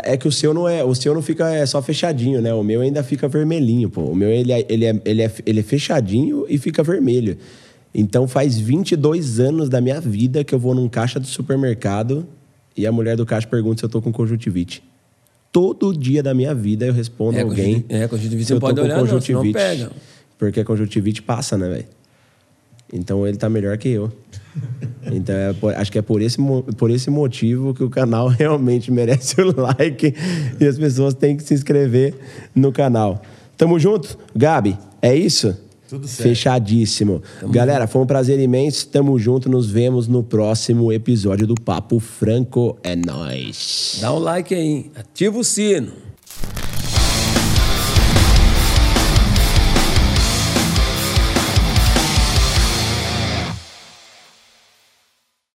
É 0.04 0.16
que 0.16 0.28
o 0.28 0.32
seu 0.32 0.54
não 0.54 0.68
é. 0.68 0.84
O 0.84 0.94
seu 0.94 1.14
não 1.14 1.22
fica 1.22 1.48
é, 1.52 1.64
só 1.66 1.80
fechadinho, 1.82 2.40
né? 2.40 2.52
O 2.54 2.62
meu 2.62 2.80
ainda 2.80 3.02
fica 3.02 3.28
vermelhinho, 3.28 3.90
pô. 3.90 4.02
O 4.02 4.14
meu 4.14 4.28
ele 4.28 4.52
é, 4.52 4.66
ele 4.68 4.84
é, 4.84 5.00
ele 5.04 5.22
é, 5.22 5.32
ele 5.46 5.60
é 5.60 5.62
fechadinho 5.62 6.46
e 6.48 6.58
fica 6.58 6.82
vermelho. 6.82 7.36
Então 7.94 8.28
faz 8.28 8.58
22 8.58 9.40
anos 9.40 9.68
da 9.68 9.80
minha 9.80 10.00
vida 10.00 10.44
que 10.44 10.54
eu 10.54 10.58
vou 10.58 10.74
num 10.74 10.88
caixa 10.88 11.18
do 11.18 11.26
supermercado 11.26 12.26
e 12.76 12.86
a 12.86 12.92
mulher 12.92 13.16
do 13.16 13.26
caixa 13.26 13.48
pergunta 13.48 13.80
se 13.80 13.84
eu 13.84 13.88
tô 13.88 14.00
com 14.00 14.12
conjuntivite. 14.12 14.82
Todo 15.52 15.96
dia 15.96 16.22
da 16.22 16.32
minha 16.32 16.54
vida 16.54 16.86
eu 16.86 16.92
respondo 16.92 17.36
É, 17.38 17.42
alguém. 17.42 17.84
é, 17.88 18.06
conjuntivite 18.06 18.46
você 18.46 18.52
eu 18.52 18.56
não 18.56 18.60
pode 18.60 18.80
olhar, 18.80 19.02
não, 19.04 19.20
senão 19.20 19.52
pega. 19.52 19.90
Porque 20.38 20.60
a 20.60 20.64
conjuntivite 20.64 21.22
passa, 21.22 21.58
né, 21.58 21.68
velho? 21.68 21.84
Então 22.92 23.26
ele 23.26 23.36
tá 23.36 23.48
melhor 23.48 23.76
que 23.78 23.88
eu. 23.88 24.10
Então 25.12 25.34
é 25.34 25.52
por- 25.54 25.74
acho 25.74 25.90
que 25.90 25.98
é 25.98 26.02
por 26.02 26.20
esse, 26.20 26.36
por 26.76 26.90
esse 26.90 27.08
motivo 27.10 27.72
que 27.74 27.82
o 27.82 27.88
canal 27.88 28.28
realmente 28.28 28.90
merece 28.92 29.40
o 29.40 29.58
like 29.60 30.14
e 30.60 30.64
as 30.66 30.76
pessoas 30.78 31.14
têm 31.14 31.36
que 31.36 31.42
se 31.42 31.54
inscrever 31.54 32.14
no 32.54 32.70
canal. 32.70 33.22
Tamo 33.56 33.78
junto? 33.78 34.16
Gabi, 34.36 34.76
é 35.00 35.14
isso? 35.16 35.56
Tudo 35.90 36.06
certo. 36.06 36.28
Fechadíssimo. 36.28 37.20
Galera, 37.50 37.88
foi 37.88 38.00
um 38.00 38.06
prazer 38.06 38.38
imenso. 38.38 38.86
Tamo 38.86 39.18
junto. 39.18 39.50
Nos 39.50 39.68
vemos 39.68 40.06
no 40.06 40.22
próximo 40.22 40.92
episódio 40.92 41.48
do 41.48 41.56
Papo 41.56 41.98
Franco. 41.98 42.78
É 42.84 42.94
nóis. 42.94 43.98
Dá 44.00 44.14
um 44.14 44.20
like 44.20 44.54
aí, 44.54 44.88
ativa 44.94 45.36
o 45.36 45.42
sino. 45.42 45.90